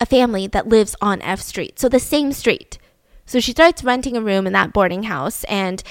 a 0.00 0.06
family 0.06 0.46
that 0.48 0.68
lives 0.68 0.96
on 1.00 1.20
F 1.22 1.40
Street. 1.40 1.78
So 1.78 1.88
the 1.88 2.00
same 2.00 2.32
street. 2.32 2.78
So 3.26 3.40
she 3.40 3.52
starts 3.52 3.82
renting 3.82 4.16
a 4.16 4.20
room 4.20 4.46
in 4.46 4.52
that 4.52 4.72
boarding 4.72 5.04
house 5.04 5.44
and 5.44 5.82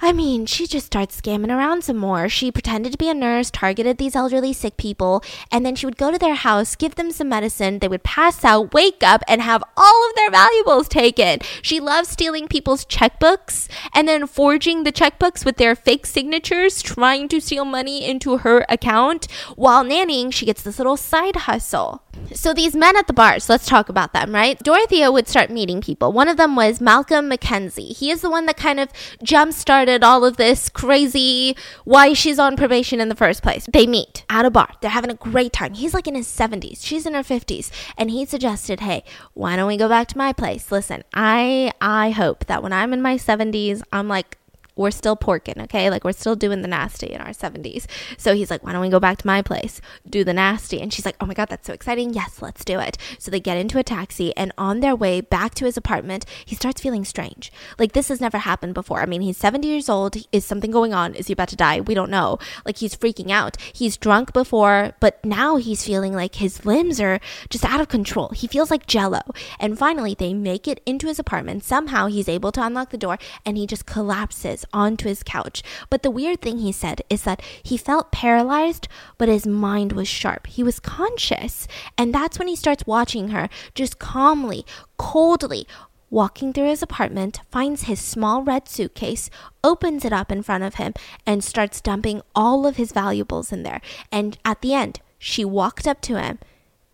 I 0.00 0.12
mean, 0.12 0.44
she 0.44 0.66
just 0.66 0.86
starts 0.86 1.20
scamming 1.20 1.48
around 1.48 1.82
some 1.82 1.96
more. 1.96 2.28
She 2.28 2.52
pretended 2.52 2.92
to 2.92 2.98
be 2.98 3.08
a 3.08 3.14
nurse, 3.14 3.50
targeted 3.50 3.96
these 3.96 4.14
elderly 4.14 4.52
sick 4.52 4.76
people, 4.76 5.22
and 5.50 5.64
then 5.64 5.74
she 5.74 5.86
would 5.86 5.96
go 5.96 6.10
to 6.10 6.18
their 6.18 6.34
house, 6.34 6.76
give 6.76 6.96
them 6.96 7.10
some 7.10 7.30
medicine. 7.30 7.78
They 7.78 7.88
would 7.88 8.02
pass 8.02 8.44
out, 8.44 8.74
wake 8.74 9.02
up, 9.02 9.22
and 9.26 9.40
have 9.40 9.64
all 9.76 10.08
of 10.08 10.14
their 10.14 10.30
valuables 10.30 10.88
taken. 10.88 11.38
She 11.62 11.80
loves 11.80 12.10
stealing 12.10 12.46
people's 12.46 12.84
checkbooks 12.84 13.68
and 13.94 14.06
then 14.06 14.26
forging 14.26 14.84
the 14.84 14.92
checkbooks 14.92 15.44
with 15.44 15.56
their 15.56 15.74
fake 15.74 16.04
signatures, 16.04 16.82
trying 16.82 17.28
to 17.28 17.40
steal 17.40 17.64
money 17.64 18.04
into 18.04 18.38
her 18.38 18.66
account. 18.68 19.30
While 19.56 19.84
nannying, 19.84 20.32
she 20.32 20.46
gets 20.46 20.62
this 20.62 20.78
little 20.78 20.98
side 20.98 21.36
hustle. 21.36 22.02
So 22.32 22.52
these 22.52 22.74
men 22.74 22.96
at 22.96 23.06
the 23.06 23.12
bars, 23.12 23.48
let's 23.48 23.66
talk 23.66 23.88
about 23.88 24.12
them, 24.12 24.34
right? 24.34 24.58
Dorothea 24.58 25.12
would 25.12 25.28
start 25.28 25.50
meeting 25.50 25.80
people. 25.80 26.12
One 26.12 26.28
of 26.28 26.36
them 26.36 26.56
was 26.56 26.80
Malcolm 26.80 27.28
Mackenzie. 27.28 27.92
He 27.92 28.10
is 28.10 28.20
the 28.20 28.30
one 28.30 28.46
that 28.46 28.56
kind 28.56 28.80
of 28.80 28.88
jump 29.22 29.52
started 29.52 29.85
all 30.02 30.24
of 30.24 30.36
this 30.36 30.68
crazy 30.68 31.56
why 31.84 32.12
she's 32.12 32.38
on 32.38 32.56
probation 32.56 33.00
in 33.00 33.08
the 33.08 33.14
first 33.14 33.42
place. 33.42 33.66
They 33.72 33.86
meet 33.86 34.24
at 34.28 34.44
a 34.44 34.50
bar. 34.50 34.68
They're 34.80 34.90
having 34.90 35.10
a 35.10 35.14
great 35.14 35.52
time. 35.52 35.74
He's 35.74 35.94
like 35.94 36.06
in 36.06 36.14
his 36.14 36.28
70s. 36.28 36.78
She's 36.84 37.06
in 37.06 37.14
her 37.14 37.22
50s. 37.22 37.70
And 37.96 38.10
he 38.10 38.24
suggested, 38.24 38.80
"Hey, 38.80 39.04
why 39.34 39.56
don't 39.56 39.68
we 39.68 39.76
go 39.76 39.88
back 39.88 40.08
to 40.08 40.18
my 40.18 40.32
place? 40.32 40.70
Listen, 40.70 41.04
I 41.14 41.72
I 41.80 42.10
hope 42.10 42.46
that 42.46 42.62
when 42.62 42.72
I'm 42.72 42.92
in 42.92 43.02
my 43.02 43.16
70s, 43.16 43.82
I'm 43.92 44.08
like 44.08 44.38
we're 44.76 44.90
still 44.90 45.16
porking, 45.16 45.62
okay? 45.64 45.90
Like 45.90 46.04
we're 46.04 46.12
still 46.12 46.36
doing 46.36 46.62
the 46.62 46.68
nasty 46.68 47.06
in 47.06 47.20
our 47.20 47.30
70s. 47.30 47.86
So 48.18 48.34
he's 48.34 48.50
like, 48.50 48.62
why 48.62 48.72
don't 48.72 48.82
we 48.82 48.88
go 48.88 49.00
back 49.00 49.18
to 49.18 49.26
my 49.26 49.42
place, 49.42 49.80
do 50.08 50.22
the 50.22 50.34
nasty? 50.34 50.80
And 50.80 50.92
she's 50.92 51.06
like, 51.06 51.16
oh 51.20 51.26
my 51.26 51.34
God, 51.34 51.48
that's 51.48 51.66
so 51.66 51.72
exciting. 51.72 52.12
Yes, 52.12 52.42
let's 52.42 52.64
do 52.64 52.78
it. 52.78 52.98
So 53.18 53.30
they 53.30 53.40
get 53.40 53.56
into 53.56 53.78
a 53.78 53.82
taxi, 53.82 54.36
and 54.36 54.52
on 54.58 54.80
their 54.80 54.94
way 54.94 55.20
back 55.20 55.54
to 55.56 55.64
his 55.64 55.76
apartment, 55.76 56.26
he 56.44 56.54
starts 56.54 56.80
feeling 56.80 57.04
strange. 57.04 57.50
Like 57.78 57.92
this 57.92 58.08
has 58.08 58.20
never 58.20 58.38
happened 58.38 58.74
before. 58.74 59.00
I 59.00 59.06
mean, 59.06 59.22
he's 59.22 59.36
70 59.36 59.66
years 59.66 59.88
old. 59.88 60.16
Is 60.32 60.44
something 60.44 60.70
going 60.70 60.92
on? 60.92 61.14
Is 61.14 61.28
he 61.28 61.32
about 61.32 61.48
to 61.48 61.56
die? 61.56 61.80
We 61.80 61.94
don't 61.94 62.10
know. 62.10 62.38
Like 62.64 62.78
he's 62.78 62.94
freaking 62.94 63.30
out. 63.30 63.56
He's 63.72 63.96
drunk 63.96 64.32
before, 64.32 64.92
but 65.00 65.24
now 65.24 65.56
he's 65.56 65.84
feeling 65.84 66.12
like 66.12 66.36
his 66.36 66.66
limbs 66.66 67.00
are 67.00 67.20
just 67.48 67.64
out 67.64 67.80
of 67.80 67.88
control. 67.88 68.28
He 68.28 68.46
feels 68.46 68.70
like 68.70 68.86
jello. 68.86 69.22
And 69.58 69.78
finally, 69.78 70.14
they 70.14 70.34
make 70.34 70.68
it 70.68 70.82
into 70.84 71.06
his 71.06 71.18
apartment. 71.18 71.64
Somehow 71.64 72.06
he's 72.06 72.28
able 72.28 72.52
to 72.52 72.62
unlock 72.62 72.90
the 72.90 72.98
door 72.98 73.18
and 73.44 73.56
he 73.56 73.66
just 73.66 73.86
collapses 73.86 74.65
onto 74.72 75.08
his 75.08 75.22
couch. 75.22 75.62
But 75.90 76.02
the 76.02 76.10
weird 76.10 76.40
thing 76.40 76.58
he 76.58 76.72
said 76.72 77.02
is 77.08 77.22
that 77.22 77.42
he 77.62 77.76
felt 77.76 78.12
paralyzed, 78.12 78.88
but 79.18 79.28
his 79.28 79.46
mind 79.46 79.92
was 79.92 80.08
sharp. 80.08 80.46
He 80.46 80.62
was 80.62 80.80
conscious. 80.80 81.66
And 81.96 82.14
that's 82.14 82.38
when 82.38 82.48
he 82.48 82.56
starts 82.56 82.86
watching 82.86 83.28
her 83.28 83.48
just 83.74 83.98
calmly, 83.98 84.64
coldly. 84.96 85.66
Walking 86.08 86.52
through 86.52 86.68
his 86.68 86.82
apartment, 86.82 87.40
finds 87.50 87.82
his 87.82 88.00
small 88.00 88.42
red 88.42 88.68
suitcase, 88.68 89.28
opens 89.64 90.04
it 90.04 90.12
up 90.12 90.30
in 90.30 90.42
front 90.44 90.62
of 90.62 90.76
him, 90.76 90.94
and 91.26 91.42
starts 91.42 91.80
dumping 91.80 92.22
all 92.32 92.64
of 92.64 92.76
his 92.76 92.92
valuables 92.92 93.50
in 93.50 93.64
there. 93.64 93.80
And 94.12 94.38
at 94.44 94.62
the 94.62 94.72
end, 94.72 95.00
she 95.18 95.44
walked 95.44 95.86
up 95.86 96.00
to 96.02 96.20
him 96.20 96.38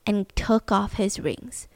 and 0.06 0.34
took 0.34 0.72
off 0.72 0.94
his 0.94 1.20
rings, 1.20 1.68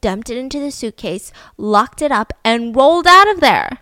dumped 0.00 0.30
it 0.30 0.38
into 0.38 0.60
the 0.60 0.70
suitcase, 0.70 1.32
locked 1.56 2.00
it 2.00 2.12
up, 2.12 2.32
and 2.44 2.76
rolled 2.76 3.06
out 3.06 3.28
of 3.28 3.40
there. 3.40 3.80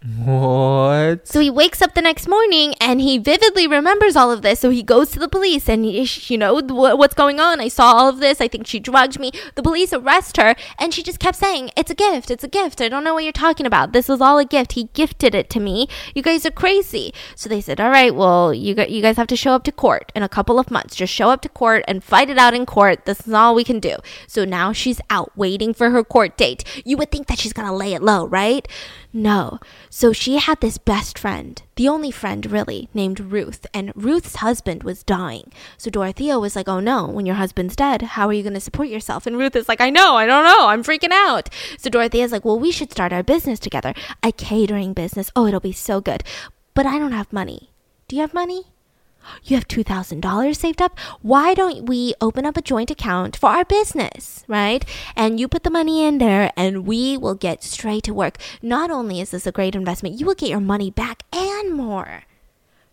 What? 0.00 1.26
So 1.26 1.40
he 1.40 1.50
wakes 1.50 1.82
up 1.82 1.94
the 1.94 2.02
next 2.02 2.28
morning 2.28 2.74
and 2.80 3.00
he 3.00 3.18
vividly 3.18 3.66
remembers 3.66 4.14
all 4.14 4.30
of 4.30 4.42
this. 4.42 4.60
So 4.60 4.70
he 4.70 4.84
goes 4.84 5.10
to 5.10 5.18
the 5.18 5.28
police 5.28 5.68
and, 5.68 5.84
he, 5.84 6.08
you 6.32 6.38
know, 6.38 6.54
what's 6.54 7.14
going 7.14 7.40
on? 7.40 7.60
I 7.60 7.66
saw 7.66 7.94
all 7.94 8.08
of 8.08 8.20
this. 8.20 8.40
I 8.40 8.46
think 8.46 8.68
she 8.68 8.78
drugged 8.78 9.18
me. 9.18 9.32
The 9.56 9.62
police 9.62 9.92
arrest 9.92 10.36
her 10.36 10.54
and 10.78 10.94
she 10.94 11.02
just 11.02 11.18
kept 11.18 11.36
saying, 11.36 11.70
It's 11.76 11.90
a 11.90 11.96
gift. 11.96 12.30
It's 12.30 12.44
a 12.44 12.48
gift. 12.48 12.80
I 12.80 12.88
don't 12.88 13.02
know 13.02 13.14
what 13.14 13.24
you're 13.24 13.32
talking 13.32 13.66
about. 13.66 13.92
This 13.92 14.08
was 14.08 14.20
all 14.20 14.38
a 14.38 14.44
gift. 14.44 14.72
He 14.72 14.84
gifted 14.94 15.34
it 15.34 15.50
to 15.50 15.60
me. 15.60 15.88
You 16.14 16.22
guys 16.22 16.46
are 16.46 16.52
crazy. 16.52 17.12
So 17.34 17.48
they 17.48 17.60
said, 17.60 17.80
All 17.80 17.90
right, 17.90 18.14
well, 18.14 18.54
you, 18.54 18.76
you 18.88 19.02
guys 19.02 19.16
have 19.16 19.26
to 19.28 19.36
show 19.36 19.52
up 19.52 19.64
to 19.64 19.72
court 19.72 20.12
in 20.14 20.22
a 20.22 20.28
couple 20.28 20.60
of 20.60 20.70
months. 20.70 20.94
Just 20.94 21.12
show 21.12 21.30
up 21.30 21.42
to 21.42 21.48
court 21.48 21.84
and 21.88 22.04
fight 22.04 22.30
it 22.30 22.38
out 22.38 22.54
in 22.54 22.66
court. 22.66 23.04
This 23.04 23.26
is 23.26 23.32
all 23.32 23.52
we 23.52 23.64
can 23.64 23.80
do. 23.80 23.96
So 24.28 24.44
now 24.44 24.72
she's 24.72 25.00
out 25.10 25.32
waiting 25.36 25.74
for 25.74 25.90
her 25.90 26.04
court 26.04 26.36
date. 26.36 26.62
You 26.84 26.96
would 26.98 27.10
think 27.10 27.26
that 27.26 27.40
she's 27.40 27.52
going 27.52 27.66
to 27.66 27.74
lay 27.74 27.94
it 27.94 28.02
low, 28.02 28.28
right? 28.28 28.66
No. 29.12 29.58
So 29.90 30.12
she 30.12 30.36
had 30.36 30.60
this 30.60 30.78
best 30.78 31.18
friend, 31.18 31.60
the 31.76 31.88
only 31.88 32.10
friend 32.10 32.50
really, 32.50 32.88
named 32.92 33.20
Ruth, 33.20 33.66
and 33.72 33.92
Ruth's 33.94 34.36
husband 34.36 34.82
was 34.82 35.02
dying. 35.02 35.52
So 35.76 35.90
Dorothea 35.90 36.38
was 36.38 36.54
like, 36.56 36.68
Oh 36.68 36.80
no, 36.80 37.06
when 37.06 37.26
your 37.26 37.36
husband's 37.36 37.76
dead, 37.76 38.02
how 38.02 38.28
are 38.28 38.32
you 38.32 38.42
going 38.42 38.54
to 38.54 38.60
support 38.60 38.88
yourself? 38.88 39.26
And 39.26 39.38
Ruth 39.38 39.56
is 39.56 39.68
like, 39.68 39.80
I 39.80 39.90
know, 39.90 40.16
I 40.16 40.26
don't 40.26 40.44
know, 40.44 40.68
I'm 40.68 40.84
freaking 40.84 41.12
out. 41.12 41.48
So 41.78 41.90
Dorothea's 41.90 42.32
like, 42.32 42.44
Well, 42.44 42.58
we 42.58 42.72
should 42.72 42.92
start 42.92 43.12
our 43.12 43.22
business 43.22 43.58
together, 43.58 43.94
a 44.22 44.32
catering 44.32 44.92
business. 44.92 45.30
Oh, 45.34 45.46
it'll 45.46 45.60
be 45.60 45.72
so 45.72 46.00
good. 46.00 46.22
But 46.74 46.86
I 46.86 46.98
don't 46.98 47.12
have 47.12 47.32
money. 47.32 47.72
Do 48.06 48.16
you 48.16 48.22
have 48.22 48.34
money? 48.34 48.72
You 49.44 49.56
have 49.56 49.68
$2,000 49.68 50.56
saved 50.56 50.82
up? 50.82 50.98
Why 51.22 51.54
don't 51.54 51.86
we 51.86 52.14
open 52.20 52.44
up 52.44 52.56
a 52.56 52.62
joint 52.62 52.90
account 52.90 53.36
for 53.36 53.50
our 53.50 53.64
business, 53.64 54.44
right? 54.48 54.84
And 55.16 55.38
you 55.38 55.48
put 55.48 55.62
the 55.64 55.70
money 55.70 56.04
in 56.04 56.18
there 56.18 56.52
and 56.56 56.86
we 56.86 57.16
will 57.16 57.34
get 57.34 57.62
straight 57.62 58.04
to 58.04 58.14
work. 58.14 58.38
Not 58.62 58.90
only 58.90 59.20
is 59.20 59.30
this 59.30 59.46
a 59.46 59.52
great 59.52 59.74
investment, 59.74 60.18
you 60.18 60.26
will 60.26 60.34
get 60.34 60.50
your 60.50 60.60
money 60.60 60.90
back 60.90 61.22
and 61.32 61.72
more. 61.72 62.24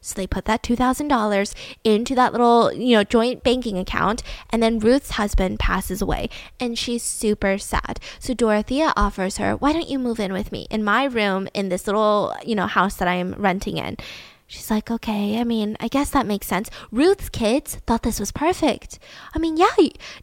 So 0.01 0.13
they 0.13 0.27
put 0.27 0.45
that 0.45 0.61
$2,000 0.61 1.55
into 1.83 2.13
that 2.13 2.31
little, 2.31 2.71
you 2.71 2.95
know, 2.95 3.03
joint 3.03 3.41
banking 3.41 3.79
account 3.79 4.21
and 4.51 4.61
then 4.61 4.77
Ruth's 4.77 5.11
husband 5.11 5.57
passes 5.57 5.99
away 5.99 6.29
and 6.59 6.77
she's 6.77 7.01
super 7.01 7.57
sad. 7.57 7.99
So 8.19 8.35
Dorothea 8.35 8.93
offers 8.95 9.37
her, 9.37 9.55
"Why 9.55 9.73
don't 9.73 9.89
you 9.89 9.97
move 9.97 10.19
in 10.19 10.31
with 10.31 10.51
me 10.51 10.67
in 10.69 10.83
my 10.83 11.05
room 11.05 11.47
in 11.55 11.69
this 11.69 11.87
little, 11.87 12.35
you 12.45 12.53
know, 12.53 12.67
house 12.67 12.93
that 12.97 13.07
I'm 13.07 13.33
renting 13.33 13.77
in?" 13.77 13.97
She's 14.47 14.69
like, 14.69 14.91
okay, 14.91 15.39
I 15.39 15.43
mean, 15.43 15.75
I 15.79 15.87
guess 15.87 16.11
that 16.11 16.27
makes 16.27 16.45
sense. 16.45 16.69
Ruth's 16.91 17.29
kids 17.29 17.75
thought 17.87 18.03
this 18.03 18.19
was 18.19 18.31
perfect. 18.31 18.99
I 19.33 19.39
mean, 19.39 19.57
yeah, 19.57 19.73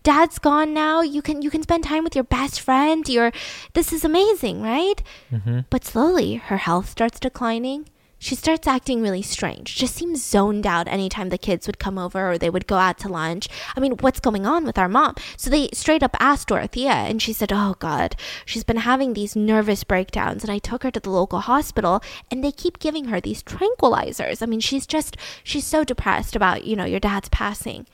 dad's 0.05 0.39
gone 0.39 0.73
now. 0.73 1.01
You 1.01 1.23
can 1.23 1.43
you 1.43 1.51
can 1.51 1.63
spend 1.63 1.85
time 1.85 2.05
with 2.05 2.15
your 2.15 2.25
best 2.25 2.61
friend. 2.61 3.09
You're 3.09 3.33
this 3.75 3.93
is 3.93 4.05
amazing, 4.05 4.63
right? 4.63 5.03
Mm-hmm. 5.33 5.61
But 5.71 5.85
slowly 5.85 6.37
her 6.37 6.59
health 6.59 6.89
starts 6.89 7.19
declining 7.19 7.89
she 8.23 8.37
starts 8.37 8.69
acting 8.69 9.03
really 9.03 9.21
strange. 9.21 9.75
Just 9.75 9.97
seems 9.97 10.25
zoned 10.25 10.65
out 10.65 10.87
anytime 10.87 11.29
the 11.29 11.37
kids 11.37 11.67
would 11.67 11.81
come 11.81 11.99
over 11.99 12.31
or 12.31 12.39
they 12.39 12.51
would 12.51 12.69
go 12.69 12.77
out 12.77 12.97
to 12.99 13.09
lunch. 13.09 13.49
I 13.75 13.81
mean, 13.81 13.97
what's 13.99 14.21
going 14.21 14.47
on 14.47 14.65
with 14.65 14.79
our 14.79 14.89
mom? 14.89 15.17
So 15.37 15.51
they 15.51 15.71
straight 15.73 16.05
up 16.05 16.17
asked 16.21 16.47
Dorothea, 16.47 16.93
and 16.93 17.21
she 17.21 17.33
said, 17.33 17.51
Oh 17.53 17.75
God, 17.81 18.15
she's 18.47 18.63
been 18.63 18.77
having 18.77 19.15
these 19.15 19.35
nervous 19.35 19.83
breakdowns. 19.83 20.45
And 20.45 20.53
I 20.53 20.59
took 20.59 20.85
her 20.85 20.93
to 20.93 21.01
the 21.01 21.11
local 21.11 21.41
hospital, 21.41 22.01
and 22.31 22.45
they 22.45 22.53
keep 22.53 22.79
giving 22.79 23.07
her 23.07 23.21
these 23.21 23.43
tranquilizers. 23.43 24.41
I 24.41 24.47
mean, 24.47 24.61
she's 24.61 24.87
just, 24.87 25.17
she's 25.43 25.67
so 25.67 25.83
depressed 25.83 26.37
about, 26.37 26.65
you 26.65 26.77
know, 26.77 26.85
your 26.85 27.01
dad's 27.01 27.29
passing. 27.29 27.89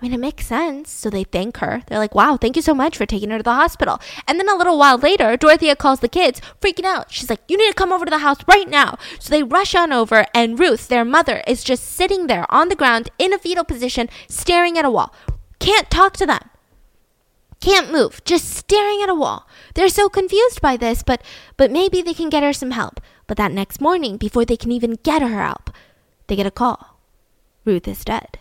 I 0.00 0.04
mean, 0.04 0.14
it 0.14 0.20
makes 0.20 0.46
sense. 0.46 0.90
So 0.90 1.10
they 1.10 1.24
thank 1.24 1.58
her. 1.58 1.82
They're 1.86 1.98
like, 1.98 2.14
wow, 2.14 2.38
thank 2.38 2.56
you 2.56 2.62
so 2.62 2.72
much 2.72 2.96
for 2.96 3.04
taking 3.04 3.28
her 3.28 3.36
to 3.36 3.42
the 3.42 3.52
hospital. 3.52 4.00
And 4.26 4.38
then 4.38 4.48
a 4.48 4.56
little 4.56 4.78
while 4.78 4.96
later, 4.96 5.36
Dorothea 5.36 5.76
calls 5.76 6.00
the 6.00 6.08
kids, 6.08 6.40
freaking 6.60 6.86
out. 6.86 7.12
She's 7.12 7.28
like, 7.28 7.42
you 7.48 7.58
need 7.58 7.68
to 7.68 7.74
come 7.74 7.92
over 7.92 8.06
to 8.06 8.10
the 8.10 8.18
house 8.18 8.38
right 8.48 8.68
now. 8.68 8.96
So 9.18 9.28
they 9.28 9.42
rush 9.42 9.74
on 9.74 9.92
over, 9.92 10.26
and 10.34 10.58
Ruth, 10.58 10.88
their 10.88 11.04
mother, 11.04 11.42
is 11.46 11.62
just 11.62 11.84
sitting 11.84 12.28
there 12.28 12.46
on 12.48 12.70
the 12.70 12.76
ground 12.76 13.10
in 13.18 13.34
a 13.34 13.38
fetal 13.38 13.64
position, 13.64 14.08
staring 14.26 14.78
at 14.78 14.86
a 14.86 14.90
wall. 14.90 15.14
Can't 15.58 15.90
talk 15.90 16.14
to 16.14 16.26
them. 16.26 16.48
Can't 17.60 17.92
move, 17.92 18.24
just 18.24 18.48
staring 18.48 19.02
at 19.02 19.10
a 19.10 19.14
wall. 19.14 19.46
They're 19.74 19.90
so 19.90 20.08
confused 20.08 20.62
by 20.62 20.78
this, 20.78 21.02
but 21.02 21.22
but 21.58 21.70
maybe 21.70 22.00
they 22.00 22.14
can 22.14 22.30
get 22.30 22.42
her 22.42 22.54
some 22.54 22.70
help. 22.70 23.02
But 23.26 23.36
that 23.36 23.52
next 23.52 23.82
morning, 23.82 24.16
before 24.16 24.46
they 24.46 24.56
can 24.56 24.72
even 24.72 24.96
get 25.02 25.20
her 25.20 25.42
help, 25.42 25.70
they 26.26 26.36
get 26.36 26.46
a 26.46 26.50
call. 26.50 26.98
Ruth 27.66 27.86
is 27.86 28.02
dead. 28.02 28.38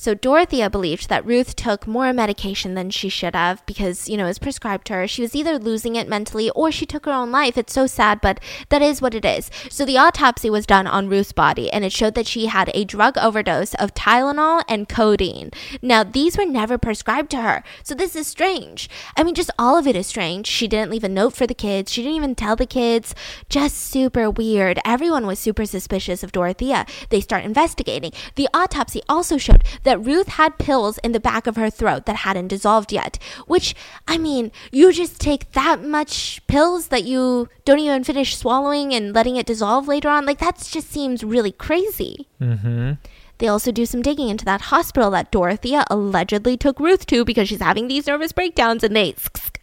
So 0.00 0.14
Dorothea 0.14 0.70
believed 0.70 1.10
that 1.10 1.26
Ruth 1.26 1.54
took 1.54 1.86
more 1.86 2.10
medication 2.14 2.72
than 2.72 2.88
she 2.88 3.10
should 3.10 3.34
have 3.34 3.62
because, 3.66 4.08
you 4.08 4.16
know, 4.16 4.24
it 4.24 4.28
was 4.28 4.38
prescribed 4.38 4.86
to 4.86 4.94
her. 4.94 5.06
She 5.06 5.20
was 5.20 5.34
either 5.34 5.58
losing 5.58 5.94
it 5.94 6.08
mentally 6.08 6.48
or 6.52 6.72
she 6.72 6.86
took 6.86 7.04
her 7.04 7.12
own 7.12 7.30
life. 7.30 7.58
It's 7.58 7.74
so 7.74 7.86
sad, 7.86 8.22
but 8.22 8.40
that 8.70 8.80
is 8.80 9.02
what 9.02 9.14
it 9.14 9.26
is. 9.26 9.50
So 9.68 9.84
the 9.84 9.98
autopsy 9.98 10.48
was 10.48 10.64
done 10.64 10.86
on 10.86 11.10
Ruth's 11.10 11.32
body 11.32 11.70
and 11.70 11.84
it 11.84 11.92
showed 11.92 12.14
that 12.14 12.26
she 12.26 12.46
had 12.46 12.70
a 12.72 12.86
drug 12.86 13.18
overdose 13.18 13.74
of 13.74 13.92
Tylenol 13.92 14.62
and 14.66 14.88
codeine. 14.88 15.50
Now, 15.82 16.02
these 16.02 16.38
were 16.38 16.46
never 16.46 16.78
prescribed 16.78 17.30
to 17.32 17.42
her. 17.42 17.62
So 17.82 17.94
this 17.94 18.16
is 18.16 18.26
strange. 18.26 18.88
I 19.18 19.22
mean, 19.22 19.34
just 19.34 19.50
all 19.58 19.76
of 19.76 19.86
it 19.86 19.96
is 19.96 20.06
strange. 20.06 20.46
She 20.46 20.66
didn't 20.66 20.90
leave 20.90 21.04
a 21.04 21.10
note 21.10 21.34
for 21.34 21.46
the 21.46 21.52
kids. 21.52 21.92
She 21.92 22.00
didn't 22.00 22.16
even 22.16 22.34
tell 22.34 22.56
the 22.56 22.64
kids. 22.64 23.14
Just 23.50 23.76
super 23.76 24.30
weird. 24.30 24.78
Everyone 24.82 25.26
was 25.26 25.38
super 25.38 25.66
suspicious 25.66 26.22
of 26.22 26.32
Dorothea. 26.32 26.86
They 27.10 27.20
start 27.20 27.44
investigating. 27.44 28.12
The 28.36 28.48
autopsy 28.54 29.02
also 29.06 29.36
showed 29.36 29.62
that 29.82 29.89
that 29.90 29.98
Ruth 29.98 30.28
had 30.28 30.56
pills 30.56 30.98
in 30.98 31.10
the 31.10 31.18
back 31.18 31.48
of 31.48 31.56
her 31.56 31.68
throat 31.68 32.06
that 32.06 32.16
hadn't 32.16 32.46
dissolved 32.46 32.92
yet. 32.92 33.18
Which, 33.48 33.74
I 34.06 34.18
mean, 34.18 34.52
you 34.70 34.92
just 34.92 35.20
take 35.20 35.50
that 35.52 35.82
much 35.82 36.40
pills 36.46 36.88
that 36.88 37.02
you 37.02 37.48
don't 37.64 37.80
even 37.80 38.04
finish 38.04 38.36
swallowing 38.36 38.94
and 38.94 39.12
letting 39.12 39.34
it 39.34 39.46
dissolve 39.46 39.88
later 39.88 40.08
on. 40.08 40.26
Like, 40.26 40.38
that 40.38 40.64
just 40.70 40.92
seems 40.92 41.24
really 41.24 41.50
crazy. 41.50 42.28
Mm-hmm. 42.40 42.92
They 43.38 43.48
also 43.48 43.72
do 43.72 43.84
some 43.84 44.00
digging 44.00 44.28
into 44.28 44.44
that 44.44 44.60
hospital 44.60 45.10
that 45.10 45.32
Dorothea 45.32 45.84
allegedly 45.90 46.56
took 46.56 46.78
Ruth 46.78 47.04
to 47.06 47.24
because 47.24 47.48
she's 47.48 47.60
having 47.60 47.88
these 47.88 48.06
nervous 48.06 48.30
breakdowns 48.30 48.84
and 48.84 48.94
they 48.94 49.14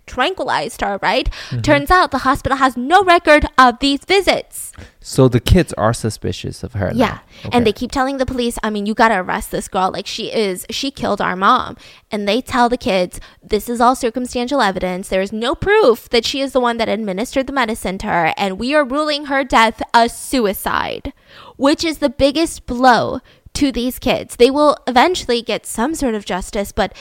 tranquilized 0.08 0.82
her, 0.82 0.99
right? 1.01 1.30
Mm-hmm. 1.30 1.62
Turns 1.62 1.91
out 1.91 2.12
the 2.12 2.20
hospital 2.20 2.58
has 2.58 2.76
no 2.76 3.03
record 3.03 3.45
of 3.58 3.80
these 3.80 3.99
visits. 4.05 4.72
So 4.99 5.28
the 5.28 5.39
kids 5.39 5.74
are 5.74 5.93
suspicious 5.93 6.64
of 6.64 6.74
her. 6.74 6.91
Yeah. 6.93 7.20
Okay. 7.45 7.55
And 7.55 7.66
they 7.66 7.72
keep 7.72 7.91
telling 7.91 8.18
the 8.18 8.26
police, 8.26 8.58
I 8.64 8.70
mean, 8.70 8.86
you 8.86 8.93
got 8.93 9.10
to 9.10 9.20
arrest 9.20 9.51
this 9.51 9.68
girl. 9.68 9.91
Like, 9.91 10.08
she 10.08 10.34
is, 10.34 10.66
she 10.70 10.91
killed 10.91 11.22
our 11.22 11.36
mom. 11.36 11.78
And 12.12 12.28
they 12.28 12.41
tell 12.41 12.68
the 12.68 12.78
kids, 12.78 13.20
this 13.41 13.70
is 13.70 13.80
all 13.80 13.95
circumstantial 13.95 14.62
evidence. 14.62 15.08
There 15.08 15.22
is 15.22 15.32
no 15.32 15.55
proof 15.55 16.10
that 16.10 16.26
she 16.26 16.41
is 16.41 16.51
the 16.51 16.60
one 16.60 16.78
that 16.78 16.89
administered 16.89 17.47
the 17.47 17.53
medicine 17.53 17.97
to 17.99 18.08
her. 18.08 18.34
And 18.38 18.60
we 18.60 18.74
are 18.76 18.84
ruling 18.84 19.26
her 19.26 19.43
death 19.43 19.82
a 19.93 20.10
suicide, 20.10 21.14
which 21.55 21.84
is 21.84 21.99
the 21.99 22.10
biggest 22.10 22.66
blow 22.66 23.22
to 23.53 23.72
these 23.72 23.99
kids. 23.99 24.36
They 24.36 24.51
will 24.51 24.78
eventually 24.86 25.41
get 25.41 25.66
some 25.66 25.95
sort 25.95 26.16
of 26.16 26.26
justice, 26.26 26.72
but 26.72 26.93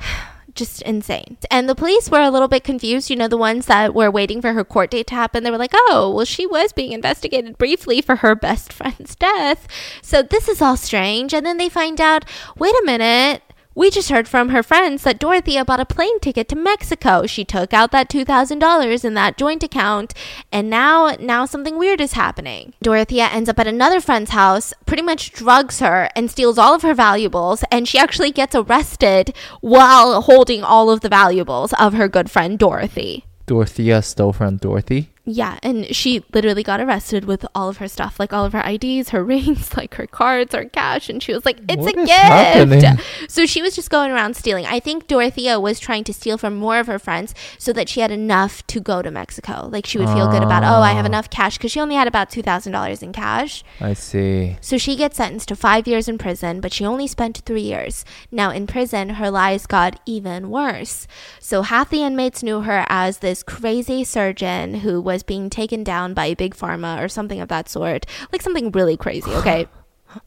just 0.54 0.82
insane. 0.82 1.36
And 1.50 1.68
the 1.68 1.74
police 1.74 2.10
were 2.10 2.20
a 2.20 2.30
little 2.30 2.48
bit 2.48 2.64
confused. 2.64 3.10
You 3.10 3.16
know, 3.16 3.28
the 3.28 3.36
ones 3.36 3.66
that 3.66 3.94
were 3.94 4.10
waiting 4.10 4.40
for 4.40 4.52
her 4.52 4.64
court 4.64 4.90
date 4.90 5.06
to 5.08 5.14
happen, 5.14 5.44
they 5.44 5.50
were 5.50 5.58
like, 5.58 5.72
oh, 5.74 6.12
well, 6.14 6.24
she 6.24 6.46
was 6.46 6.72
being 6.72 6.92
investigated 6.92 7.58
briefly 7.58 8.00
for 8.00 8.16
her 8.16 8.34
best 8.34 8.72
friend's 8.72 9.14
death. 9.16 9.66
So 10.02 10.22
this 10.22 10.48
is 10.48 10.62
all 10.62 10.76
strange. 10.76 11.34
And 11.34 11.44
then 11.44 11.56
they 11.56 11.68
find 11.68 12.00
out, 12.00 12.24
wait 12.56 12.74
a 12.74 12.82
minute, 12.84 13.42
we 13.74 13.90
just 13.90 14.10
heard 14.10 14.28
from 14.28 14.50
her 14.50 14.62
friends 14.62 15.02
that 15.02 15.18
Dorothea 15.18 15.64
bought 15.64 15.80
a 15.80 15.84
plane 15.84 16.20
ticket 16.20 16.48
to 16.48 16.56
Mexico. 16.56 17.26
She 17.26 17.44
took 17.44 17.72
out 17.72 17.90
that 17.90 18.08
$2,000 18.08 19.04
in 19.04 19.14
that 19.14 19.36
joint 19.36 19.62
account, 19.62 20.14
and 20.52 20.70
now 20.70 21.16
now 21.18 21.44
something 21.44 21.78
weird 21.78 22.00
is 22.00 22.12
happening. 22.12 22.74
Dorothea 22.82 23.26
ends 23.26 23.48
up 23.48 23.58
at 23.58 23.66
another 23.66 24.00
friend's 24.00 24.30
house, 24.30 24.72
pretty 24.86 25.02
much 25.02 25.32
drugs 25.32 25.80
her 25.80 26.08
and 26.14 26.30
steals 26.30 26.58
all 26.58 26.74
of 26.74 26.82
her 26.82 26.94
valuables, 26.94 27.64
and 27.70 27.88
she 27.88 27.98
actually 27.98 28.30
gets 28.30 28.54
arrested 28.54 29.34
while 29.60 30.22
holding 30.22 30.62
all 30.62 30.90
of 30.90 31.00
the 31.00 31.08
valuables 31.08 31.72
of 31.74 31.94
her 31.94 32.08
good 32.08 32.30
friend 32.30 32.58
Dorothy. 32.58 33.24
Dorothea 33.46 34.02
stole 34.02 34.32
from 34.32 34.56
Dorothy? 34.56 35.13
Yeah, 35.26 35.58
and 35.62 35.86
she 35.96 36.22
literally 36.34 36.62
got 36.62 36.80
arrested 36.80 37.24
with 37.24 37.46
all 37.54 37.70
of 37.70 37.78
her 37.78 37.88
stuff, 37.88 38.20
like 38.20 38.34
all 38.34 38.44
of 38.44 38.52
her 38.52 38.60
IDs, 38.60 39.08
her 39.08 39.24
rings, 39.34 39.74
like 39.74 39.94
her 39.94 40.06
cards, 40.06 40.54
her 40.54 40.66
cash, 40.66 41.08
and 41.08 41.22
she 41.22 41.32
was 41.32 41.46
like, 41.46 41.58
"It's 41.66 41.80
what 41.80 41.92
a 41.94 41.96
gift." 41.96 42.10
Happening? 42.10 42.98
So 43.28 43.46
she 43.46 43.62
was 43.62 43.74
just 43.74 43.88
going 43.88 44.10
around 44.10 44.36
stealing. 44.36 44.66
I 44.66 44.80
think 44.80 45.06
Dorothea 45.06 45.58
was 45.58 45.80
trying 45.80 46.04
to 46.04 46.12
steal 46.12 46.36
from 46.36 46.56
more 46.56 46.78
of 46.78 46.86
her 46.88 46.98
friends 46.98 47.34
so 47.56 47.72
that 47.72 47.88
she 47.88 48.00
had 48.00 48.10
enough 48.10 48.66
to 48.66 48.80
go 48.80 49.00
to 49.00 49.10
Mexico. 49.10 49.68
Like 49.72 49.86
she 49.86 49.96
would 49.96 50.10
feel 50.10 50.28
good 50.28 50.42
about, 50.42 50.62
"Oh, 50.62 50.82
I 50.82 50.92
have 50.92 51.06
ah. 51.06 51.08
enough 51.08 51.30
cash," 51.30 51.56
because 51.56 51.72
she 51.72 51.80
only 51.80 51.94
had 51.94 52.06
about 52.06 52.28
two 52.28 52.42
thousand 52.42 52.72
dollars 52.72 53.02
in 53.02 53.12
cash. 53.12 53.64
I 53.80 53.94
see. 53.94 54.58
So 54.60 54.76
she 54.76 54.94
gets 54.94 55.16
sentenced 55.16 55.48
to 55.48 55.56
five 55.56 55.88
years 55.88 56.06
in 56.06 56.18
prison, 56.18 56.60
but 56.60 56.72
she 56.72 56.84
only 56.84 57.06
spent 57.06 57.38
three 57.46 57.62
years. 57.62 58.04
Now 58.30 58.50
in 58.50 58.66
prison, 58.66 59.10
her 59.10 59.30
lies 59.30 59.66
got 59.66 60.00
even 60.04 60.50
worse. 60.50 61.06
So 61.40 61.62
half 61.62 61.88
the 61.88 62.02
inmates 62.02 62.42
knew 62.42 62.60
her 62.62 62.84
as 62.90 63.18
this 63.18 63.42
crazy 63.42 64.04
surgeon 64.04 64.74
who 64.74 65.00
was 65.00 65.13
was 65.14 65.22
being 65.22 65.48
taken 65.48 65.82
down 65.82 66.12
by 66.12 66.34
big 66.34 66.54
pharma 66.54 67.02
or 67.02 67.08
something 67.08 67.40
of 67.40 67.48
that 67.48 67.68
sort, 67.68 68.04
like 68.32 68.42
something 68.42 68.70
really 68.72 68.96
crazy, 68.96 69.32
okay? 69.34 69.66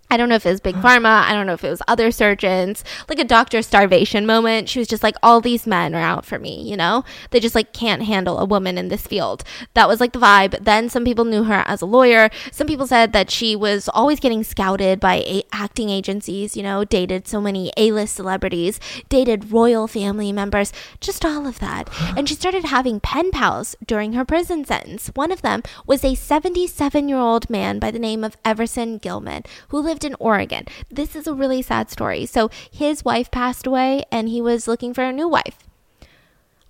I 0.09 0.17
don't 0.17 0.29
know 0.29 0.35
if 0.35 0.45
it 0.45 0.51
was 0.51 0.61
Big 0.61 0.75
oh. 0.77 0.81
Pharma. 0.81 1.23
I 1.23 1.33
don't 1.33 1.47
know 1.47 1.53
if 1.53 1.63
it 1.63 1.69
was 1.69 1.81
other 1.87 2.11
surgeons, 2.11 2.83
like 3.09 3.19
a 3.19 3.23
doctor 3.23 3.61
starvation 3.61 4.25
moment. 4.25 4.69
She 4.69 4.79
was 4.79 4.87
just 4.87 5.03
like, 5.03 5.15
all 5.21 5.41
these 5.41 5.67
men 5.67 5.93
are 5.93 6.01
out 6.01 6.25
for 6.25 6.39
me, 6.39 6.61
you 6.61 6.77
know? 6.77 7.03
They 7.31 7.39
just 7.39 7.55
like 7.55 7.73
can't 7.73 8.03
handle 8.03 8.39
a 8.39 8.45
woman 8.45 8.77
in 8.77 8.87
this 8.87 9.05
field. 9.05 9.43
That 9.73 9.87
was 9.87 9.99
like 9.99 10.13
the 10.13 10.19
vibe. 10.19 10.63
Then 10.63 10.89
some 10.89 11.03
people 11.03 11.25
knew 11.25 11.43
her 11.43 11.63
as 11.65 11.81
a 11.81 11.85
lawyer. 11.85 12.29
Some 12.51 12.67
people 12.67 12.87
said 12.87 13.11
that 13.13 13.29
she 13.29 13.55
was 13.55 13.89
always 13.89 14.19
getting 14.19 14.43
scouted 14.43 14.99
by 14.99 15.15
a- 15.15 15.43
acting 15.51 15.89
agencies, 15.89 16.55
you 16.55 16.63
know, 16.63 16.83
dated 16.83 17.27
so 17.27 17.41
many 17.41 17.71
A 17.75 17.91
list 17.91 18.15
celebrities, 18.15 18.79
dated 19.09 19.51
royal 19.51 19.87
family 19.87 20.31
members, 20.31 20.71
just 21.01 21.25
all 21.25 21.45
of 21.47 21.59
that. 21.59 21.89
And 22.17 22.27
she 22.27 22.35
started 22.35 22.65
having 22.65 22.99
pen 22.99 23.29
pals 23.31 23.75
during 23.85 24.13
her 24.13 24.25
prison 24.25 24.65
sentence. 24.65 25.11
One 25.13 25.31
of 25.31 25.43
them 25.43 25.61
was 25.85 26.03
a 26.03 26.15
77 26.15 27.09
year 27.09 27.17
old 27.17 27.49
man 27.49 27.77
by 27.77 27.91
the 27.91 27.99
name 27.99 28.23
of 28.23 28.37
Everson 28.43 28.97
Gilman, 28.97 29.43
who 29.67 29.79
lived 29.79 29.96
lived 29.97 30.05
in 30.05 30.15
Oregon. 30.19 30.65
This 30.91 31.15
is 31.15 31.25
a 31.25 31.33
really 31.33 31.63
sad 31.63 31.89
story. 31.89 32.27
So 32.27 32.51
his 32.71 33.03
wife 33.03 33.31
passed 33.31 33.65
away 33.65 34.03
and 34.11 34.29
he 34.29 34.41
was 34.41 34.67
looking 34.67 34.93
for 34.93 35.03
a 35.03 35.11
new 35.11 35.27
wife. 35.27 35.57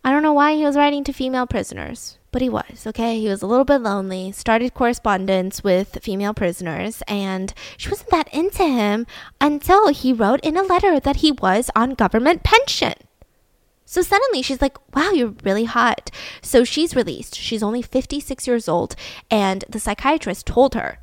I 0.02 0.12
don't 0.12 0.24
know 0.24 0.32
why 0.32 0.56
he 0.56 0.64
was 0.64 0.78
writing 0.78 1.04
to 1.04 1.12
female 1.12 1.46
prisoners, 1.46 2.18
but 2.32 2.42
he 2.42 2.48
was, 2.48 2.88
okay? 2.88 3.20
He 3.20 3.28
was 3.28 3.42
a 3.42 3.48
little 3.48 3.66
bit 3.66 3.82
lonely, 3.82 4.32
started 4.32 4.74
correspondence 4.74 5.62
with 5.62 6.00
female 6.02 6.34
prisoners, 6.34 7.04
and 7.06 7.54
she 7.76 7.90
wasn't 7.90 8.12
that 8.12 8.34
into 8.34 8.64
him 8.64 9.06
until 9.42 9.90
he 9.90 10.14
wrote 10.14 10.40
in 10.46 10.56
a 10.56 10.64
letter 10.64 10.98
that 11.02 11.18
he 11.18 11.34
was 11.34 11.70
on 11.76 11.96
government 11.96 12.44
pension. 12.44 12.94
So 13.84 14.02
suddenly 14.02 14.42
she's 14.42 14.62
like, 14.62 14.78
wow, 14.96 15.12
you're 15.12 15.36
really 15.44 15.66
hot. 15.66 16.12
So 16.42 16.64
she's 16.64 16.96
released. 16.96 17.36
She's 17.36 17.64
only 17.64 17.82
56 17.82 18.48
years 18.48 18.70
old. 18.70 18.96
And 19.30 19.66
the 19.68 19.80
psychiatrist 19.80 20.46
told 20.46 20.76
her 20.76 21.00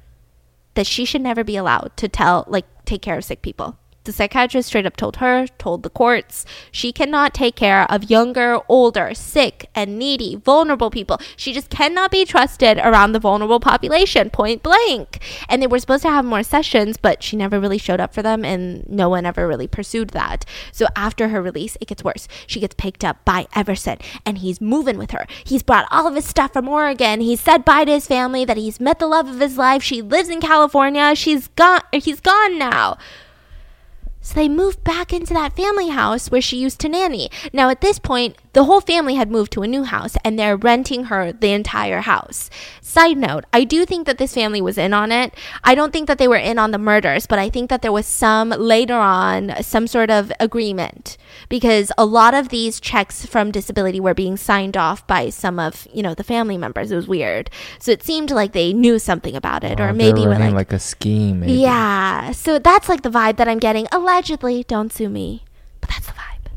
that 0.75 0.87
she 0.87 1.05
should 1.05 1.22
never 1.22 1.45
be 1.45 1.57
allowed 1.57 1.93
to 1.97 2.09
tell, 2.09 2.45
like, 2.49 2.66
take 2.85 3.03
care 3.03 3.16
of 3.16 3.25
sick 3.25 3.43
people. 3.43 3.79
The 4.05 4.12
psychiatrist 4.12 4.68
straight 4.68 4.84
up 4.84 4.96
told 4.96 5.16
her, 5.16 5.46
told 5.57 5.82
the 5.82 5.88
courts, 5.88 6.44
she 6.70 6.92
cannot 6.92 7.32
take 7.32 7.57
care 7.57 7.90
of 7.90 8.11
younger, 8.11 8.61
older, 8.68 9.14
sick, 9.14 9.70
and 9.74 9.98
needy, 9.98 10.36
vulnerable 10.36 10.90
people. 10.90 11.18
She 11.36 11.55
just 11.55 11.70
cannot 11.70 12.11
be 12.11 12.26
trusted 12.26 12.76
around 12.78 13.12
the 13.12 13.18
vulnerable 13.18 13.61
population, 13.61 14.28
point 14.28 14.62
blank. 14.62 15.22
And 15.48 15.62
they 15.62 15.66
were 15.66 15.78
supposed 15.78 16.02
to 16.02 16.11
have 16.11 16.26
more 16.26 16.42
sessions, 16.42 16.98
but 16.98 17.22
she 17.22 17.34
never 17.34 17.59
really 17.59 17.78
showed 17.78 17.98
up 17.98 18.12
for 18.12 18.20
them, 18.22 18.44
and 18.44 18.86
no 18.90 19.09
one 19.09 19.24
ever 19.24 19.48
really 19.48 19.66
pursued 19.66 20.11
that. 20.11 20.44
So 20.70 20.86
after 20.94 21.28
her 21.28 21.40
release, 21.40 21.78
it 21.80 21.88
gets 21.88 22.05
worse. 22.05 22.28
She 22.46 22.61
gets 22.61 22.74
picked 22.74 23.05
up 23.05 23.24
by 23.24 23.46
Everson, 23.55 23.96
and 24.26 24.38
he's 24.38 24.61
moving 24.61 24.98
with 24.98 25.12
her. 25.12 25.26
He's 25.44 25.62
brought 25.62 25.88
all 25.90 26.07
of 26.07 26.14
his 26.14 26.26
stuff 26.26 26.52
from 26.52 26.68
Oregon. 26.68 27.22
He's 27.22 27.40
said 27.40 27.64
bye 27.64 27.86
to 27.86 27.92
his 27.92 28.07
family, 28.07 28.44
that 28.44 28.59
he's 28.59 28.80
met 28.80 28.98
the 28.98 29.07
love 29.07 29.28
of 29.28 29.40
his 29.40 29.57
life. 29.57 29.82
She 29.82 30.02
lives 30.02 30.28
in 30.28 30.42
California. 30.42 31.14
She's 31.14 31.48
gone. 31.48 31.80
He's 31.90 32.20
gone 32.20 32.59
now. 32.59 32.98
So 34.25 34.35
they 34.37 34.49
moved 34.49 34.83
back 34.85 35.12
into 35.12 35.35
that 35.35 35.55
family 35.55 35.91
house 35.91 36.31
where 36.31 36.41
she 36.41 36.57
used 36.57 36.81
to 36.81 36.89
nanny. 36.89 37.29
Now, 37.53 37.68
at 37.68 37.83
this 37.83 37.99
point, 37.99 38.37
the 38.55 38.64
whole 38.64 38.81
family 38.81 39.16
had 39.16 39.31
moved 39.31 39.53
to 39.53 39.62
a 39.62 39.66
new 39.66 39.85
house 39.85 40.16
and 40.25 40.39
they're 40.39 40.57
renting 40.57 41.05
her 41.05 41.31
the 41.31 41.53
entire 41.53 42.01
house. 42.01 42.49
Side 42.81 43.18
note, 43.18 43.45
I 43.53 43.64
do 43.64 43.85
think 43.85 44.07
that 44.07 44.16
this 44.16 44.33
family 44.33 44.62
was 44.62 44.79
in 44.79 44.95
on 44.95 45.12
it. 45.12 45.35
I 45.62 45.75
don't 45.75 45.93
think 45.93 46.07
that 46.09 46.16
they 46.16 46.27
were 46.29 46.37
in 46.37 46.59
on 46.59 46.70
the 46.70 46.79
murders, 46.79 47.27
but 47.27 47.39
I 47.39 47.51
think 47.51 47.68
that 47.68 47.83
there 47.83 47.93
was 47.93 48.07
some 48.07 48.49
later 48.49 48.95
on, 48.95 49.62
some 49.62 49.87
sort 49.87 50.11
of 50.11 50.33
agreement 50.41 51.18
because 51.51 51.93
a 51.99 52.07
lot 52.07 52.33
of 52.33 52.49
these 52.49 52.81
checks 52.81 53.27
from 53.27 53.51
disability 53.51 54.01
were 54.01 54.14
being 54.14 54.37
signed 54.39 54.77
off 54.77 55.07
by 55.07 55.29
some 55.29 55.59
of, 55.59 55.87
you 55.93 56.03
know, 56.03 56.14
the 56.14 56.25
family 56.25 56.57
members. 56.57 56.91
It 56.91 56.97
was 56.97 57.09
weird. 57.09 57.51
So 57.79 57.91
it 57.93 58.03
seemed 58.03 58.31
like 58.31 58.53
they 58.53 58.72
knew 58.72 58.99
something 58.99 59.37
about 59.37 59.64
it 59.64 59.81
or 59.81 59.89
Oh, 59.89 59.93
maybe 59.93 60.20
like, 60.20 60.55
like 60.55 60.72
a 60.72 60.79
scheme. 60.79 61.41
Maybe. 61.41 61.55
yeah. 61.55 62.31
So 62.33 62.59
that's 62.59 62.89
like 62.89 63.03
the 63.03 63.11
vibe 63.11 63.37
that 63.37 63.49
I'm 63.49 63.59
getting. 63.59 63.87
Allegedly, 64.15 64.62
don't 64.69 64.93
sue 64.93 65.09
me, 65.09 65.43
but 65.81 65.91
that's 65.91 66.07
the 66.07 66.12
vibe. 66.12 66.53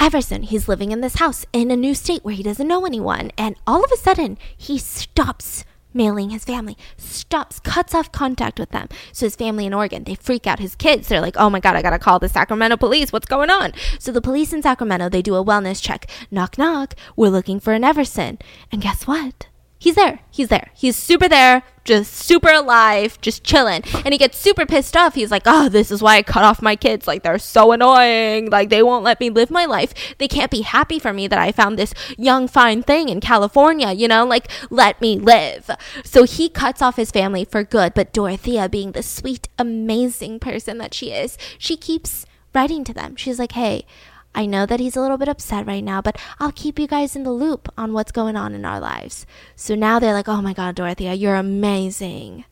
Everson, 0.00 0.44
he's 0.44 0.66
living 0.66 0.92
in 0.92 1.02
this 1.02 1.16
house 1.16 1.44
in 1.52 1.70
a 1.70 1.76
new 1.76 1.94
state 1.94 2.24
where 2.24 2.34
he 2.34 2.42
doesn't 2.42 2.66
know 2.66 2.86
anyone, 2.86 3.30
and 3.36 3.54
all 3.66 3.84
of 3.84 3.92
a 3.92 3.98
sudden, 3.98 4.38
he 4.56 4.78
stops 4.78 5.66
mailing 5.92 6.30
his 6.30 6.42
family, 6.46 6.78
stops, 6.96 7.60
cuts 7.60 7.94
off 7.94 8.10
contact 8.12 8.58
with 8.58 8.70
them. 8.70 8.88
So 9.12 9.26
his 9.26 9.36
family 9.36 9.66
in 9.66 9.74
Oregon, 9.74 10.04
they 10.04 10.14
freak 10.14 10.46
out. 10.46 10.58
His 10.58 10.74
kids, 10.74 11.08
they're 11.08 11.20
like, 11.20 11.36
"Oh 11.36 11.50
my 11.50 11.60
god, 11.60 11.76
I 11.76 11.82
gotta 11.82 11.98
call 11.98 12.18
the 12.18 12.30
Sacramento 12.30 12.78
police. 12.78 13.12
What's 13.12 13.26
going 13.26 13.50
on?" 13.50 13.74
So 13.98 14.10
the 14.10 14.22
police 14.22 14.54
in 14.54 14.62
Sacramento, 14.62 15.10
they 15.10 15.20
do 15.20 15.34
a 15.34 15.44
wellness 15.44 15.82
check. 15.82 16.06
Knock 16.30 16.56
knock. 16.56 16.94
We're 17.14 17.28
looking 17.28 17.60
for 17.60 17.74
an 17.74 17.84
Everson, 17.84 18.38
and 18.72 18.80
guess 18.80 19.06
what? 19.06 19.48
He's 19.80 19.94
there. 19.94 20.20
He's 20.30 20.48
there. 20.48 20.68
He's 20.74 20.94
super 20.94 21.26
there, 21.26 21.62
just 21.84 22.12
super 22.12 22.50
alive, 22.50 23.18
just 23.22 23.42
chilling. 23.42 23.82
And 24.04 24.12
he 24.12 24.18
gets 24.18 24.36
super 24.36 24.66
pissed 24.66 24.94
off. 24.94 25.14
He's 25.14 25.30
like, 25.30 25.44
oh, 25.46 25.70
this 25.70 25.90
is 25.90 26.02
why 26.02 26.16
I 26.16 26.22
cut 26.22 26.44
off 26.44 26.60
my 26.60 26.76
kids. 26.76 27.08
Like, 27.08 27.22
they're 27.22 27.38
so 27.38 27.72
annoying. 27.72 28.50
Like, 28.50 28.68
they 28.68 28.82
won't 28.82 29.04
let 29.04 29.20
me 29.20 29.30
live 29.30 29.50
my 29.50 29.64
life. 29.64 29.94
They 30.18 30.28
can't 30.28 30.50
be 30.50 30.60
happy 30.60 30.98
for 30.98 31.14
me 31.14 31.28
that 31.28 31.38
I 31.38 31.50
found 31.50 31.78
this 31.78 31.94
young, 32.18 32.46
fine 32.46 32.82
thing 32.82 33.08
in 33.08 33.20
California, 33.20 33.92
you 33.92 34.06
know? 34.06 34.26
Like, 34.26 34.50
let 34.68 35.00
me 35.00 35.18
live. 35.18 35.70
So 36.04 36.24
he 36.24 36.50
cuts 36.50 36.82
off 36.82 36.96
his 36.96 37.10
family 37.10 37.46
for 37.46 37.64
good. 37.64 37.94
But 37.94 38.12
Dorothea, 38.12 38.68
being 38.68 38.92
the 38.92 39.02
sweet, 39.02 39.48
amazing 39.58 40.40
person 40.40 40.76
that 40.76 40.92
she 40.92 41.10
is, 41.10 41.38
she 41.56 41.78
keeps 41.78 42.26
writing 42.54 42.84
to 42.84 42.92
them. 42.92 43.16
She's 43.16 43.38
like, 43.38 43.52
hey, 43.52 43.86
I 44.34 44.46
know 44.46 44.64
that 44.66 44.80
he's 44.80 44.96
a 44.96 45.00
little 45.00 45.16
bit 45.16 45.28
upset 45.28 45.66
right 45.66 45.82
now, 45.82 46.00
but 46.00 46.16
I'll 46.38 46.52
keep 46.52 46.78
you 46.78 46.86
guys 46.86 47.16
in 47.16 47.24
the 47.24 47.32
loop 47.32 47.68
on 47.76 47.92
what's 47.92 48.12
going 48.12 48.36
on 48.36 48.54
in 48.54 48.64
our 48.64 48.80
lives. 48.80 49.26
So 49.56 49.74
now 49.74 49.98
they're 49.98 50.12
like, 50.12 50.28
oh 50.28 50.40
my 50.40 50.52
God, 50.52 50.76
Dorothea, 50.76 51.14
you're 51.14 51.34
amazing. 51.34 52.44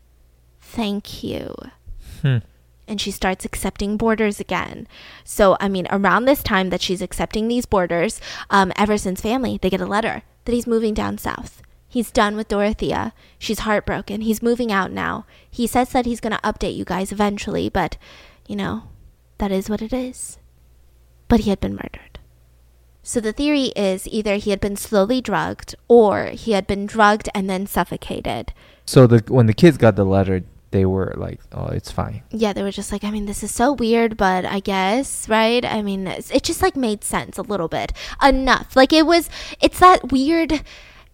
Thank 0.60 1.22
you. 1.22 1.54
Hmm. 2.22 2.38
And 2.88 3.00
she 3.00 3.10
starts 3.10 3.44
accepting 3.44 3.96
boarders 3.96 4.40
again. 4.40 4.88
So, 5.22 5.56
I 5.60 5.68
mean, 5.68 5.86
around 5.90 6.24
this 6.24 6.42
time 6.42 6.70
that 6.70 6.80
she's 6.80 7.02
accepting 7.02 7.46
these 7.46 7.66
boarders, 7.66 8.20
um, 8.50 8.72
Everson's 8.76 9.20
family, 9.20 9.58
they 9.60 9.70
get 9.70 9.80
a 9.80 9.86
letter 9.86 10.22
that 10.46 10.52
he's 10.52 10.66
moving 10.66 10.94
down 10.94 11.18
south. 11.18 11.62
He's 11.86 12.10
done 12.10 12.34
with 12.34 12.48
Dorothea. 12.48 13.12
She's 13.38 13.60
heartbroken. 13.60 14.22
He's 14.22 14.42
moving 14.42 14.72
out 14.72 14.90
now. 14.90 15.26
He 15.50 15.66
says 15.66 15.90
that 15.90 16.06
he's 16.06 16.20
going 16.20 16.34
to 16.34 16.42
update 16.42 16.76
you 16.76 16.84
guys 16.84 17.12
eventually, 17.12 17.68
but, 17.68 17.96
you 18.46 18.56
know, 18.56 18.84
that 19.36 19.52
is 19.52 19.70
what 19.70 19.82
it 19.82 19.92
is 19.92 20.37
but 21.28 21.40
he 21.40 21.50
had 21.50 21.60
been 21.60 21.74
murdered. 21.74 22.18
So 23.02 23.20
the 23.20 23.32
theory 23.32 23.72
is 23.76 24.06
either 24.08 24.36
he 24.36 24.50
had 24.50 24.60
been 24.60 24.76
slowly 24.76 25.20
drugged 25.20 25.74
or 25.88 26.26
he 26.26 26.52
had 26.52 26.66
been 26.66 26.84
drugged 26.84 27.28
and 27.34 27.48
then 27.48 27.66
suffocated. 27.66 28.52
So 28.84 29.06
the 29.06 29.24
when 29.32 29.46
the 29.46 29.54
kids 29.54 29.78
got 29.78 29.96
the 29.96 30.04
letter, 30.04 30.42
they 30.72 30.84
were 30.84 31.14
like, 31.16 31.40
"Oh, 31.52 31.68
it's 31.68 31.90
fine." 31.90 32.22
Yeah, 32.30 32.52
they 32.52 32.62
were 32.62 32.70
just 32.70 32.92
like, 32.92 33.04
I 33.04 33.10
mean, 33.10 33.26
this 33.26 33.42
is 33.42 33.50
so 33.50 33.72
weird, 33.72 34.16
but 34.16 34.44
I 34.44 34.60
guess, 34.60 35.28
right? 35.28 35.64
I 35.64 35.80
mean, 35.80 36.06
it 36.06 36.42
just 36.42 36.60
like 36.60 36.76
made 36.76 37.02
sense 37.04 37.38
a 37.38 37.42
little 37.42 37.68
bit. 37.68 37.92
Enough. 38.22 38.76
Like 38.76 38.92
it 38.92 39.06
was, 39.06 39.30
it's 39.60 39.80
that 39.80 40.12
weird. 40.12 40.62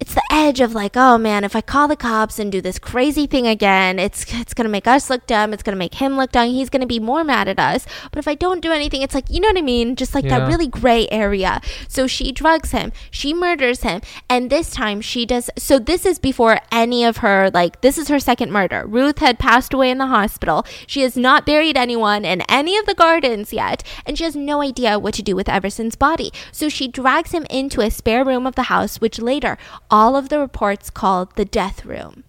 It's 0.05 0.13
the 0.13 0.23
edge 0.31 0.61
of 0.61 0.75
like, 0.75 0.99
oh 0.99 1.17
man, 1.17 1.45
if 1.45 1.57
I 1.57 1.63
call 1.63 1.89
the 1.89 1.97
cops 1.97 2.39
and 2.39 2.53
do 2.53 2.61
this 2.61 2.79
crazy 2.79 3.27
thing 3.27 3.47
again, 3.47 3.99
it's 3.99 4.27
it's 4.35 4.53
gonna 4.53 4.69
make 4.69 4.87
us 4.87 5.09
look 5.09 5.27
dumb. 5.27 5.55
It's 5.55 5.63
gonna 5.63 5.79
make 5.79 5.95
him 5.95 6.19
look 6.19 6.33
dumb. 6.33 6.51
He's 6.51 6.69
gonna 6.69 6.85
be 6.85 7.01
more 7.01 7.25
mad 7.25 7.49
at 7.49 7.59
us. 7.59 7.87
But 8.13 8.19
if 8.19 8.29
I 8.29 8.35
don't 8.35 8.61
do 8.61 8.71
anything, 8.71 9.01
it's 9.01 9.15
like 9.15 9.31
you 9.31 9.41
know 9.41 9.49
what 9.49 9.57
I 9.57 9.63
mean, 9.63 9.97
just 9.97 10.15
like 10.15 10.27
Yeah. 10.27 10.41
that 10.41 10.49
really 10.49 10.67
gray 10.67 11.09
area. 11.11 11.63
So 11.89 12.07
she 12.07 12.33
drugs 12.33 12.73
him, 12.73 12.93
she 13.11 13.33
murders 13.33 13.81
him, 13.81 14.03
and 14.29 14.51
this 14.51 14.69
time 14.69 15.01
she 15.01 15.25
does. 15.25 15.49
So 15.57 15.79
this 15.79 16.05
is 16.05 16.19
before 16.19 16.61
any 16.71 17.03
of 17.03 17.17
her 17.25 17.51
like 17.55 17.81
this 17.81 17.97
is 17.97 18.09
her 18.09 18.19
second 18.19 18.53
murder. 18.53 18.85
Ruth 18.87 19.21
had 19.21 19.39
passed 19.39 19.73
away 19.73 19.91
in 19.91 19.97
the 19.97 20.09
hospital. 20.09 20.67
She 20.87 21.01
has 21.01 21.17
not 21.17 21.47
buried 21.47 21.79
anyone 21.79 22.27
in 22.27 22.43
any 22.43 22.77
of 22.77 22.85
the 22.85 22.93
gardens 22.93 23.55
yet, 23.55 23.83
and 24.05 24.19
she 24.19 24.25
has 24.25 24.37
no 24.37 24.61
idea 24.61 24.99
what 24.99 25.15
to 25.15 25.23
do 25.23 25.35
with 25.35 25.49
Everson's 25.49 25.97
body. 25.97 26.31
So 26.53 26.69
she 26.69 26.89
drags 26.89 27.33
him 27.33 27.47
into 27.49 27.81
a 27.81 27.91
spare 27.91 28.23
room 28.23 28.47
of 28.47 28.55
the 28.55 28.65
house, 28.65 29.01
which 29.01 29.19
later 29.19 29.57
all 29.95 30.17
of 30.17 30.29
the 30.29 30.41
reports 30.41 30.91
called 30.91 31.37
the 31.37 31.45
death 31.45 31.85
room 31.85 32.25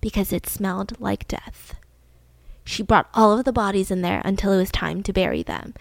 because 0.00 0.32
it 0.32 0.48
smelled 0.48 1.00
like 1.00 1.28
death. 1.28 1.76
She 2.64 2.82
brought 2.82 3.08
all 3.14 3.38
of 3.38 3.44
the 3.44 3.52
bodies 3.52 3.92
in 3.92 4.02
there 4.02 4.20
until 4.24 4.52
it 4.52 4.56
was 4.56 4.72
time 4.72 5.04
to 5.04 5.12
bury 5.12 5.44
them. 5.44 5.72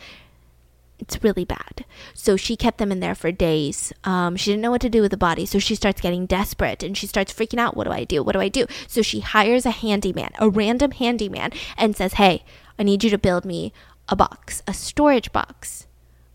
It's 0.99 1.23
really 1.23 1.43
bad. 1.43 1.83
So 2.13 2.37
she 2.37 2.55
kept 2.55 2.77
them 2.77 2.91
in 2.91 2.99
there 2.99 3.15
for 3.15 3.31
days. 3.31 3.91
Um, 4.03 4.35
she 4.35 4.51
didn't 4.51 4.61
know 4.61 4.69
what 4.69 4.81
to 4.81 4.89
do 4.89 5.01
with 5.01 5.09
the 5.09 5.17
body, 5.17 5.47
so 5.47 5.57
she 5.57 5.73
starts 5.73 5.99
getting 5.99 6.27
desperate 6.27 6.83
and 6.83 6.95
she 6.95 7.07
starts 7.07 7.33
freaking 7.33 7.59
out. 7.59 7.75
What 7.75 7.85
do 7.85 7.91
I 7.91 8.03
do? 8.03 8.21
What 8.21 8.33
do 8.33 8.39
I 8.39 8.47
do? 8.47 8.67
So 8.87 9.01
she 9.01 9.21
hires 9.21 9.65
a 9.65 9.71
handyman, 9.71 10.29
a 10.37 10.47
random 10.47 10.91
handyman, 10.91 11.53
and 11.75 11.95
says, 11.95 12.13
Hey, 12.13 12.43
I 12.77 12.83
need 12.83 13.03
you 13.03 13.09
to 13.09 13.17
build 13.17 13.45
me 13.45 13.73
a 14.07 14.15
box, 14.15 14.61
a 14.67 14.75
storage 14.75 15.31
box. 15.31 15.87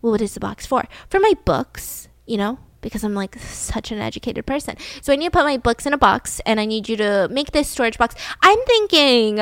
Well, 0.02 0.10
what 0.10 0.20
is 0.20 0.34
the 0.34 0.40
box 0.40 0.66
for? 0.66 0.82
For 1.08 1.20
my 1.20 1.34
books, 1.44 2.08
you 2.26 2.36
know, 2.36 2.58
because 2.80 3.04
I'm 3.04 3.14
like 3.14 3.38
such 3.38 3.90
an 3.92 3.98
educated 3.98 4.46
person. 4.46 4.76
So 5.00 5.12
I 5.12 5.16
need 5.16 5.26
to 5.26 5.30
put 5.30 5.44
my 5.44 5.56
books 5.56 5.86
in 5.86 5.92
a 5.92 5.98
box 5.98 6.40
and 6.46 6.60
I 6.60 6.64
need 6.64 6.88
you 6.88 6.96
to 6.96 7.28
make 7.30 7.52
this 7.52 7.68
storage 7.68 7.98
box. 7.98 8.14
I'm 8.42 8.58
thinking 8.66 9.40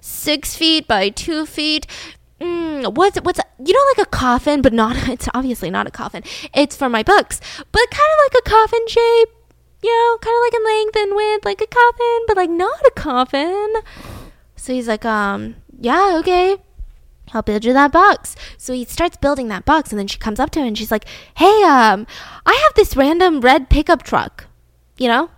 six 0.00 0.56
feet 0.56 0.86
by 0.86 1.10
two 1.10 1.46
feet. 1.46 1.86
Mm, 2.40 2.94
what's 2.94 3.16
what's 3.22 3.40
you 3.64 3.72
know 3.72 3.84
like 3.96 4.06
a 4.06 4.10
coffin, 4.10 4.62
but 4.62 4.72
not. 4.72 4.96
It's 5.08 5.28
obviously 5.34 5.70
not 5.70 5.86
a 5.86 5.90
coffin. 5.90 6.22
It's 6.54 6.76
for 6.76 6.88
my 6.88 7.02
books, 7.02 7.40
but 7.72 7.90
kind 7.90 8.12
of 8.12 8.18
like 8.24 8.42
a 8.44 8.50
coffin 8.50 8.86
shape. 8.88 9.28
You 9.82 9.92
know, 9.92 10.18
kind 10.18 10.34
of 10.34 10.42
like 10.42 10.54
in 10.54 10.64
length 10.64 10.96
and 10.96 11.16
width, 11.16 11.44
like 11.44 11.60
a 11.60 11.66
coffin, 11.66 12.20
but 12.26 12.36
like 12.36 12.50
not 12.50 12.80
a 12.86 12.92
coffin. 12.96 13.74
So 14.56 14.72
he's 14.72 14.88
like, 14.88 15.04
um, 15.04 15.56
yeah, 15.78 16.16
okay. 16.20 16.56
I'll 17.36 17.42
build 17.42 17.64
you 17.64 17.72
that 17.74 17.92
box. 17.92 18.34
So 18.56 18.72
he 18.72 18.84
starts 18.84 19.16
building 19.18 19.48
that 19.48 19.64
box, 19.64 19.90
and 19.90 19.98
then 19.98 20.08
she 20.08 20.18
comes 20.18 20.40
up 20.40 20.50
to 20.50 20.60
him 20.60 20.66
and 20.66 20.78
she's 20.78 20.90
like, 20.90 21.06
Hey, 21.36 21.62
um, 21.62 22.06
I 22.46 22.54
have 22.64 22.74
this 22.74 22.96
random 22.96 23.40
red 23.40 23.68
pickup 23.68 24.02
truck. 24.02 24.46
You 24.96 25.08
know? 25.08 25.30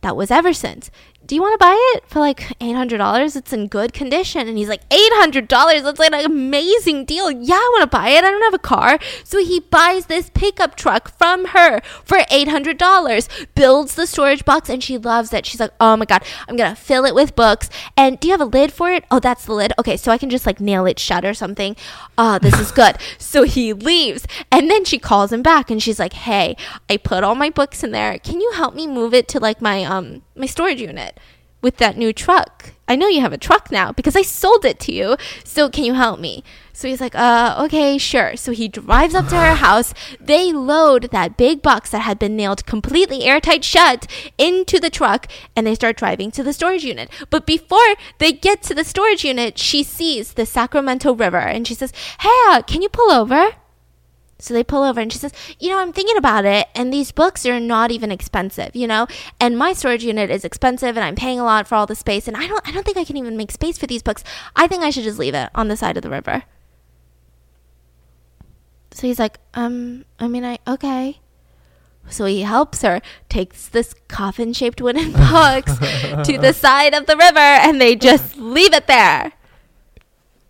That 0.00 0.16
was 0.16 0.30
Everson's. 0.30 0.90
Do 1.26 1.34
you 1.34 1.40
want 1.40 1.58
to 1.58 1.64
buy 1.64 1.76
it 1.94 2.04
for 2.08 2.20
like 2.20 2.40
$800? 2.58 3.36
It's 3.36 3.52
in 3.52 3.68
good 3.68 3.92
condition. 3.92 4.46
And 4.46 4.58
he's 4.58 4.68
like, 4.68 4.88
$800? 4.90 5.82
That's 5.82 5.98
like 5.98 6.12
an 6.12 6.24
amazing 6.24 7.04
deal. 7.04 7.30
Yeah, 7.30 7.54
I 7.54 7.70
want 7.72 7.90
to 7.90 7.96
buy 7.96 8.10
it. 8.10 8.24
I 8.24 8.30
don't 8.30 8.42
have 8.42 8.54
a 8.54 8.58
car. 8.58 8.98
So 9.24 9.38
he 9.38 9.60
buys 9.60 10.06
this 10.06 10.30
pickup 10.34 10.76
truck 10.76 11.16
from 11.16 11.46
her 11.46 11.80
for 12.04 12.18
$800, 12.18 13.54
builds 13.54 13.94
the 13.94 14.06
storage 14.06 14.44
box, 14.44 14.68
and 14.68 14.82
she 14.82 14.98
loves 14.98 15.32
it. 15.32 15.46
She's 15.46 15.60
like, 15.60 15.72
oh 15.80 15.96
my 15.96 16.04
God, 16.04 16.22
I'm 16.48 16.56
going 16.56 16.74
to 16.74 16.80
fill 16.80 17.04
it 17.04 17.14
with 17.14 17.34
books. 17.34 17.70
And 17.96 18.20
do 18.20 18.28
you 18.28 18.32
have 18.32 18.40
a 18.40 18.44
lid 18.44 18.72
for 18.72 18.90
it? 18.90 19.04
Oh, 19.10 19.20
that's 19.20 19.46
the 19.46 19.54
lid. 19.54 19.72
Okay, 19.78 19.96
so 19.96 20.12
I 20.12 20.18
can 20.18 20.30
just 20.30 20.46
like 20.46 20.60
nail 20.60 20.84
it 20.86 20.98
shut 20.98 21.24
or 21.24 21.34
something. 21.34 21.76
Oh, 22.18 22.38
this 22.38 22.58
is 22.58 22.70
good. 22.70 22.96
so 23.18 23.44
he 23.44 23.72
leaves. 23.72 24.26
And 24.50 24.70
then 24.70 24.84
she 24.84 24.98
calls 24.98 25.32
him 25.32 25.42
back 25.42 25.70
and 25.70 25.82
she's 25.82 25.98
like, 25.98 26.12
hey, 26.12 26.56
I 26.90 26.96
put 26.96 27.24
all 27.24 27.34
my 27.34 27.50
books 27.50 27.82
in 27.82 27.92
there. 27.92 28.18
Can 28.18 28.40
you 28.40 28.52
help 28.52 28.74
me 28.74 28.86
move 28.86 29.14
it 29.14 29.28
to 29.28 29.40
like 29.40 29.62
my, 29.62 29.84
um, 29.84 30.22
my 30.34 30.46
storage 30.46 30.80
unit 30.80 31.18
with 31.64 31.78
that 31.78 31.96
new 31.96 32.12
truck. 32.12 32.74
I 32.86 32.94
know 32.94 33.08
you 33.08 33.22
have 33.22 33.32
a 33.32 33.38
truck 33.38 33.72
now 33.72 33.90
because 33.90 34.14
I 34.14 34.20
sold 34.20 34.66
it 34.66 34.78
to 34.80 34.92
you. 34.92 35.16
So 35.44 35.70
can 35.70 35.84
you 35.84 35.94
help 35.94 36.20
me? 36.20 36.44
So 36.74 36.86
he's 36.86 37.00
like, 37.00 37.14
uh, 37.14 37.56
okay, 37.64 37.96
sure. 37.96 38.36
So 38.36 38.52
he 38.52 38.68
drives 38.68 39.14
up 39.14 39.28
to 39.28 39.36
her 39.36 39.54
house. 39.66 39.94
They 40.20 40.52
load 40.52 41.04
that 41.10 41.38
big 41.38 41.62
box 41.62 41.90
that 41.90 42.00
had 42.00 42.18
been 42.18 42.36
nailed 42.36 42.66
completely 42.66 43.24
airtight 43.24 43.64
shut 43.64 44.06
into 44.36 44.78
the 44.78 44.90
truck 44.90 45.26
and 45.56 45.66
they 45.66 45.74
start 45.74 45.96
driving 45.96 46.30
to 46.32 46.42
the 46.42 46.52
storage 46.52 46.84
unit. 46.84 47.08
But 47.30 47.46
before 47.46 47.94
they 48.18 48.32
get 48.32 48.62
to 48.64 48.74
the 48.74 48.84
storage 48.84 49.24
unit, 49.24 49.56
she 49.56 49.82
sees 49.82 50.34
the 50.34 50.44
Sacramento 50.44 51.14
River 51.14 51.38
and 51.38 51.66
she 51.66 51.74
says, 51.74 51.92
hey, 52.20 52.28
uh, 52.48 52.60
can 52.60 52.82
you 52.82 52.90
pull 52.90 53.10
over? 53.10 53.52
So 54.44 54.52
they 54.52 54.62
pull 54.62 54.82
over 54.82 55.00
and 55.00 55.10
she 55.10 55.18
says, 55.18 55.32
You 55.58 55.70
know, 55.70 55.78
I'm 55.78 55.92
thinking 55.92 56.18
about 56.18 56.44
it, 56.44 56.68
and 56.74 56.92
these 56.92 57.12
books 57.12 57.46
are 57.46 57.58
not 57.58 57.90
even 57.90 58.12
expensive, 58.12 58.76
you 58.76 58.86
know? 58.86 59.06
And 59.40 59.56
my 59.56 59.72
storage 59.72 60.04
unit 60.04 60.30
is 60.30 60.44
expensive 60.44 60.98
and 60.98 61.04
I'm 61.04 61.14
paying 61.14 61.40
a 61.40 61.44
lot 61.44 61.66
for 61.66 61.76
all 61.76 61.86
the 61.86 61.94
space, 61.94 62.28
and 62.28 62.36
I 62.36 62.46
don't 62.46 62.68
I 62.68 62.70
don't 62.70 62.84
think 62.84 62.98
I 62.98 63.04
can 63.04 63.16
even 63.16 63.38
make 63.38 63.50
space 63.50 63.78
for 63.78 63.86
these 63.86 64.02
books. 64.02 64.22
I 64.54 64.66
think 64.66 64.82
I 64.82 64.90
should 64.90 65.04
just 65.04 65.18
leave 65.18 65.34
it 65.34 65.48
on 65.54 65.68
the 65.68 65.78
side 65.78 65.96
of 65.96 66.02
the 66.02 66.10
river. 66.10 66.42
So 68.90 69.06
he's 69.06 69.18
like, 69.18 69.38
um, 69.54 70.04
I 70.20 70.28
mean 70.28 70.44
I 70.44 70.58
okay. 70.68 71.20
So 72.10 72.26
he 72.26 72.42
helps 72.42 72.82
her, 72.82 73.00
takes 73.30 73.66
this 73.66 73.94
coffin 74.08 74.52
shaped 74.52 74.82
wooden 74.82 75.12
box 75.30 75.78
to 75.78 76.36
the 76.38 76.52
side 76.52 76.92
of 76.92 77.06
the 77.06 77.16
river, 77.16 77.38
and 77.38 77.80
they 77.80 77.96
just 77.96 78.36
leave 78.36 78.74
it 78.74 78.88
there. 78.88 79.32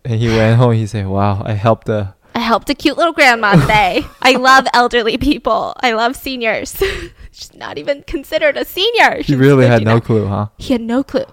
And 0.04 0.20
he 0.20 0.26
went 0.26 0.58
home. 0.58 0.72
He 0.72 0.84
said, 0.88 1.06
"Wow, 1.06 1.42
I 1.46 1.52
helped 1.52 1.86
the 1.86 2.14
I 2.34 2.40
helped 2.40 2.68
a 2.68 2.74
cute 2.74 2.96
little 2.96 3.12
grandma 3.12 3.54
today. 3.54 4.04
I 4.20 4.32
love 4.36 4.66
elderly 4.74 5.16
people. 5.16 5.74
I 5.80 5.92
love 5.92 6.16
seniors. 6.16 6.76
She's 7.30 7.54
not 7.54 7.78
even 7.78 8.02
considered 8.02 8.56
a 8.56 8.64
senior. 8.64 9.22
He 9.22 9.36
really 9.36 9.66
had 9.66 9.84
no 9.84 10.00
clue, 10.00 10.26
huh? 10.26 10.48
He 10.58 10.72
had 10.72 10.82
no 10.82 11.04
clue. 11.04 11.26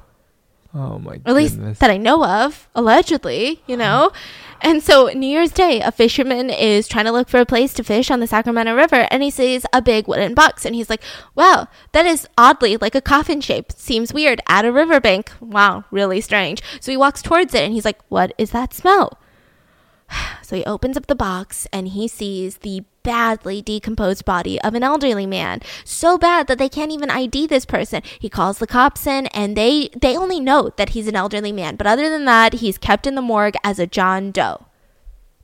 Oh 0.74 1.00
my 1.00 1.18
god. 1.18 1.24
At 1.26 1.36
least 1.36 1.60
that 1.80 1.90
I 1.90 1.98
know 1.98 2.24
of, 2.26 2.70
allegedly, 2.76 3.62
you 3.68 3.76
uh-huh. 3.76 3.84
know? 3.84 4.12
And 4.64 4.84
so 4.84 5.08
New 5.08 5.28
Year's 5.28 5.52
Day, 5.52 5.82
a 5.82 5.92
fisherman 5.92 6.52
is 6.52 6.88
trying 6.88 7.06
to 7.06 7.12
look 7.12 7.28
for 7.28 7.40
a 7.40 7.46
place 7.48 7.74
to 7.74 7.84
fish 7.84 8.12
on 8.12 8.20
the 8.20 8.28
Sacramento 8.28 8.76
River 8.76 9.08
and 9.10 9.24
he 9.24 9.32
sees 9.32 9.66
a 9.74 9.82
big 9.82 10.08
wooden 10.08 10.36
box 10.36 10.66
and 10.66 10.76
he's 10.76 10.90
like, 10.90 11.02
Wow, 11.34 11.68
that 11.94 12.06
is 12.06 12.28
oddly 12.38 12.78
like 12.78 12.94
a 12.94 13.02
coffin 13.02 13.42
shape. 13.42 13.72
Seems 13.72 14.14
weird 14.14 14.40
at 14.48 14.64
a 14.64 14.72
riverbank. 14.72 15.32
Wow, 15.40 15.86
really 15.90 16.22
strange. 16.22 16.62
So 16.80 16.92
he 16.92 16.98
walks 16.98 17.24
towards 17.24 17.56
it 17.56 17.64
and 17.64 17.74
he's 17.74 17.86
like, 17.86 18.00
What 18.10 18.34
is 18.38 18.52
that 18.52 18.74
smell? 18.74 19.18
So 20.44 20.58
he 20.58 20.66
opens 20.66 20.98
up 20.98 21.08
the 21.08 21.16
box 21.16 21.66
and 21.72 21.88
he 21.88 22.10
sees 22.10 22.58
the 22.58 22.84
badly 23.04 23.62
decomposed 23.62 24.26
body 24.26 24.60
of 24.62 24.74
an 24.76 24.84
elderly 24.84 25.26
man. 25.26 25.62
So 25.86 26.18
bad 26.18 26.48
that 26.48 26.58
they 26.58 26.68
can't 26.68 26.92
even 26.92 27.10
ID 27.10 27.48
this 27.48 27.66
person. 27.66 28.02
He 28.20 28.28
calls 28.28 28.58
the 28.58 28.68
cops 28.68 29.08
in 29.08 29.28
and 29.28 29.56
they 29.56 29.90
they 29.96 30.18
only 30.18 30.42
know 30.42 30.72
that 30.76 30.90
he's 30.90 31.08
an 31.08 31.16
elderly 31.16 31.54
man, 31.54 31.78
but 31.78 31.88
other 31.88 32.10
than 32.10 32.26
that, 32.26 32.56
he's 32.56 32.78
kept 32.78 33.08
in 33.08 33.16
the 33.16 33.22
morgue 33.22 33.56
as 33.64 33.80
a 33.80 33.88
John 33.88 34.32
Doe. 34.32 34.66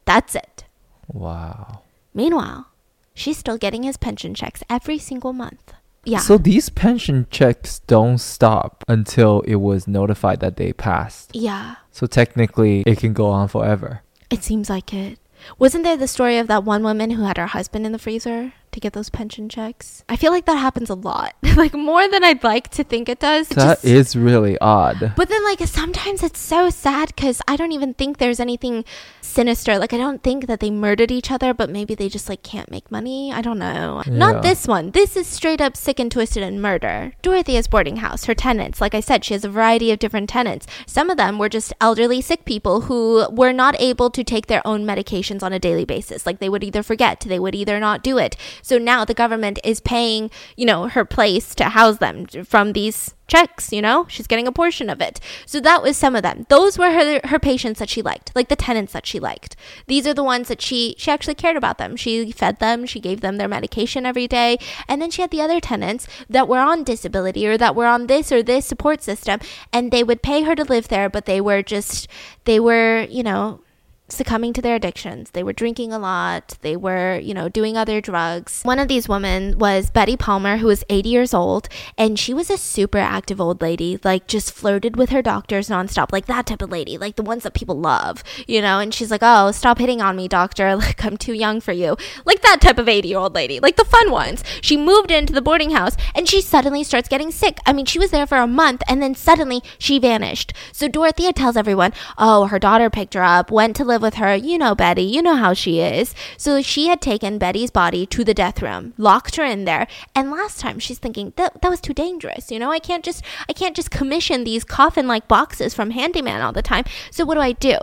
That's 0.04 0.36
it. 0.36 0.66
Wow. 1.08 1.84
Meanwhile, 2.14 2.68
she's 3.14 3.38
still 3.38 3.58
getting 3.58 3.84
his 3.84 3.96
pension 3.96 4.34
checks 4.34 4.62
every 4.70 4.98
single 4.98 5.32
month. 5.32 5.74
Yeah. 6.04 6.20
So 6.20 6.38
these 6.38 6.70
pension 6.70 7.28
checks 7.30 7.80
don't 7.80 8.18
stop 8.18 8.86
until 8.88 9.42
it 9.42 9.56
was 9.56 9.88
notified 9.88 10.40
that 10.40 10.56
they 10.56 10.72
passed. 10.72 11.36
Yeah. 11.36 11.76
So 11.92 12.08
technically, 12.08 12.84
it 12.88 12.98
can 12.98 13.12
go 13.12 13.28
on 13.28 13.50
forever. 13.50 14.04
It 14.30 14.44
seems 14.44 14.70
like 14.70 14.94
it. 14.94 15.20
Wasn't 15.58 15.84
there 15.84 15.96
the 15.98 16.08
story 16.08 16.38
of 16.38 16.48
that 16.48 16.64
one 16.64 16.84
woman 16.84 17.12
who 17.12 17.24
had 17.24 17.38
her 17.38 17.48
husband 17.48 17.86
in 17.86 17.92
the 17.92 18.00
freezer? 18.00 18.54
To 18.78 18.82
get 18.82 18.94
those 18.94 19.10
pension 19.10 19.50
checks. 19.50 20.04
I 20.08 20.16
feel 20.16 20.32
like 20.32 20.46
that 20.46 20.58
happens 20.58 20.90
a 20.90 20.94
lot, 20.94 21.36
like 21.56 21.74
more 21.74 22.08
than 22.08 22.24
I'd 22.24 22.44
like 22.44 22.70
to 22.70 22.84
think 22.84 23.10
it 23.10 23.20
does. 23.20 23.50
That 23.50 23.82
Just, 23.82 23.86
is 23.86 24.16
really 24.16 24.58
odd. 24.60 25.14
But 25.16 25.30
then, 25.30 25.44
like, 25.44 25.60
sometimes 25.68 26.24
it's 26.24 26.40
so 26.40 26.70
sad 26.70 27.08
because 27.16 27.42
I 27.48 27.56
don't 27.56 27.72
even 27.72 27.96
think 27.96 28.18
there's 28.18 28.40
anything 28.40 28.86
sinister. 29.22 29.78
Like, 29.80 29.94
I 29.94 29.98
don't 29.98 30.22
think 30.24 30.48
that 30.48 30.60
they 30.60 30.70
murdered 30.70 31.12
each 31.12 31.32
other, 31.32 31.54
but 31.54 31.70
maybe 31.70 31.96
they 31.96 32.08
just 32.08 32.30
like 32.30 32.44
can't 32.44 32.70
make 32.70 32.92
money. 32.92 33.34
I 33.34 33.42
don't 33.42 33.60
know. 33.60 34.04
Yeah. 34.06 34.14
Not 34.14 34.44
this 34.44 34.68
one. 34.68 34.92
This 34.92 35.18
is 35.18 35.28
straight 35.28 35.60
up 35.60 35.76
sick 35.76 36.00
and 36.00 36.12
twisted 36.12 36.44
and 36.44 36.62
murder. 36.62 37.14
Dorothea's 37.22 37.68
boarding 37.68 37.98
house, 37.98 38.26
her 38.26 38.36
tenants, 38.36 38.80
like 38.80 38.94
I 38.94 39.00
said, 39.00 39.26
she 39.26 39.34
has 39.34 39.44
a 39.44 39.50
variety 39.50 39.92
of 39.92 40.00
different 40.00 40.30
tenants. 40.30 40.68
Some 40.86 41.10
of 41.10 41.18
them 41.18 41.40
were 41.40 41.50
just 41.50 41.74
elderly 41.82 42.22
sick 42.22 42.46
people 42.46 42.82
who 42.82 43.28
were 43.32 43.54
not 43.54 43.80
able 43.80 44.10
to 44.12 44.24
take 44.24 44.48
their 44.48 44.66
own 44.66 44.86
medications 44.86 45.42
on 45.42 45.54
a 45.54 45.60
daily 45.60 45.86
basis. 45.86 46.26
Like, 46.26 46.40
they 46.40 46.50
would 46.50 46.64
either 46.64 46.84
forget, 46.84 47.22
they 47.22 47.40
would 47.40 47.56
either 47.56 47.80
not 47.80 48.04
do 48.04 48.18
it. 48.18 48.36
So 48.68 48.78
now 48.78 49.06
the 49.06 49.14
government 49.14 49.60
is 49.64 49.80
paying, 49.80 50.30
you 50.58 50.66
know, 50.66 50.90
her 50.90 51.06
place 51.06 51.56
to 51.56 51.70
house 51.70 52.00
them 52.00 52.26
from 52.26 52.74
these 52.74 53.16
checks, 53.26 53.72
you 53.72 53.82
know? 53.82 54.06
She's 54.10 54.28
getting 54.28 54.46
a 54.46 54.52
portion 54.52 54.90
of 54.90 55.00
it. 55.00 55.22
So 55.46 55.62
that 55.62 55.82
was 55.82 55.96
some 55.96 56.18
of 56.18 56.24
them. 56.24 56.46
Those 56.50 56.78
were 56.78 56.92
her 56.92 57.22
her 57.24 57.40
patients 57.40 57.80
that 57.80 57.88
she 57.88 58.02
liked, 58.02 58.36
like 58.36 58.50
the 58.50 58.58
tenants 58.58 58.92
that 58.92 59.06
she 59.06 59.22
liked. 59.22 59.56
These 59.88 60.06
are 60.06 60.14
the 60.14 60.24
ones 60.24 60.50
that 60.50 60.62
she 60.62 60.96
she 60.98 61.10
actually 61.12 61.36
cared 61.36 61.56
about 61.56 61.78
them. 61.78 61.96
She 61.96 62.30
fed 62.34 62.60
them, 62.60 62.86
she 62.86 63.00
gave 63.00 63.22
them 63.22 63.38
their 63.38 63.48
medication 63.48 64.06
every 64.06 64.28
day. 64.28 64.58
And 64.86 65.02
then 65.02 65.12
she 65.12 65.22
had 65.22 65.32
the 65.32 65.42
other 65.42 65.62
tenants 65.62 66.06
that 66.30 66.50
were 66.50 66.60
on 66.60 66.84
disability 66.84 67.48
or 67.48 67.58
that 67.58 67.76
were 67.76 67.88
on 67.88 68.08
this 68.08 68.34
or 68.34 68.44
this 68.44 68.66
support 68.66 69.02
system 69.02 69.40
and 69.72 69.92
they 69.92 70.04
would 70.04 70.22
pay 70.22 70.44
her 70.44 70.56
to 70.56 70.66
live 70.66 70.90
there, 70.90 71.10
but 71.10 71.26
they 71.26 71.40
were 71.40 71.64
just 71.64 72.10
they 72.44 72.60
were, 72.60 73.08
you 73.10 73.24
know, 73.24 73.62
succumbing 74.10 74.54
to 74.54 74.62
their 74.62 74.76
addictions. 74.76 75.32
They 75.32 75.44
were 75.44 75.54
drinking 75.54 75.92
a 75.92 76.00
lot. 76.00 76.58
They 76.62 76.76
were, 76.76 77.20
you 77.20 77.34
know, 77.34 77.50
doing 77.50 77.76
other 77.76 78.00
drugs. 78.00 78.62
One 78.64 78.80
of 78.80 78.88
these 78.88 79.10
women 79.10 79.58
was 79.58 79.90
Betty 79.90 80.16
Palmer, 80.16 80.58
who 80.58 80.68
was 80.68 80.84
80 80.90 81.10
years 81.10 81.34
old, 81.34 81.68
and 81.98 82.18
she 82.18 82.34
was 82.34 82.50
a 82.50 82.58
super 82.58 82.98
active 82.98 83.42
old 83.42 83.62
lady, 83.62 84.00
like 84.04 84.28
just 84.28 84.52
flirted 84.54 84.96
with 84.96 85.10
her 85.10 85.22
doctors 85.22 85.70
nonstop, 85.70 86.12
like 86.12 86.26
that 86.28 86.48
type 86.48 86.62
of 86.62 86.72
lady, 86.72 86.98
like 86.98 87.16
the 87.16 87.24
ones 87.24 87.44
that 87.44 87.54
people 87.54 87.78
love, 87.78 88.24
you 88.48 88.62
know. 88.62 88.80
And 88.80 88.94
she's 88.94 89.12
like, 89.12 89.22
"Oh, 89.24 89.52
stop 89.52 89.78
hitting 89.80 90.02
on 90.02 90.16
me, 90.16 90.28
doctor. 90.28 90.76
Like 90.88 91.04
I'm 91.04 91.18
too 91.18 91.34
young 91.34 91.60
for 91.60 91.74
you." 91.74 91.98
Like 92.24 92.42
that 92.42 92.62
type 92.62 92.78
of 92.78 92.88
80 92.88 93.10
year 93.10 93.18
old 93.18 93.36
lady, 93.36 93.60
like 93.60 93.76
the 93.76 93.84
fun 93.84 94.12
ones. 94.12 94.44
She 94.62 94.78
moved 94.78 95.12
into 95.12 95.34
the 95.34 95.42
boarding 95.42 95.72
house, 95.72 95.98
and 96.16 96.30
she 96.30 96.40
suddenly 96.42 96.84
starts 96.84 97.10
getting 97.10 97.32
sick. 97.32 97.58
I 97.66 97.74
mean, 97.74 97.86
she 97.86 98.00
was 98.00 98.12
there 98.12 98.28
for 98.28 98.38
a 98.38 98.48
month, 98.48 98.84
and 98.88 99.02
then 99.02 99.16
suddenly 99.16 99.62
she 99.78 100.00
vanished. 100.00 100.54
So 100.72 100.88
Dorothea 100.88 101.34
tells 101.34 101.58
everyone, 101.58 101.94
"Oh, 102.18 102.46
her 102.46 102.60
daughter 102.60 102.90
picked 102.90 103.14
her 103.16 103.24
up, 103.24 103.52
went 103.52 103.76
to 103.78 103.84
live." 103.84 103.97
Live 103.98 104.04
with 104.04 104.16
her. 104.16 104.36
You 104.36 104.60
know 104.60 104.76
Betty, 104.76 105.02
you 105.02 105.22
know 105.24 105.36
how 105.36 105.54
she 105.54 105.80
is. 105.80 106.14
So 106.38 106.62
she 106.62 106.88
had 106.88 107.02
taken 107.02 107.40
Betty's 107.40 107.72
body 107.72 108.06
to 108.06 108.24
the 108.24 108.34
death 108.34 108.62
room, 108.62 108.94
locked 108.98 109.38
her 109.38 109.44
in 109.44 109.66
there, 109.66 109.88
and 110.14 110.30
last 110.30 110.60
time 110.60 110.78
she's 110.78 111.00
thinking 111.00 111.34
that 111.36 111.62
that 111.62 111.70
was 111.70 111.82
too 111.82 111.94
dangerous. 111.94 112.52
You 112.52 112.60
know, 112.60 112.72
I 112.72 112.80
can't 112.80 113.04
just 113.04 113.24
I 113.50 113.54
can't 113.54 113.76
just 113.76 113.90
commission 113.90 114.44
these 114.44 114.64
coffin-like 114.64 115.28
boxes 115.28 115.74
from 115.74 115.92
handyman 115.92 116.42
all 116.42 116.54
the 116.54 116.62
time. 116.62 116.86
So 117.10 117.26
what 117.26 117.36
do 117.36 117.42
I 117.42 117.54
do? 117.54 117.78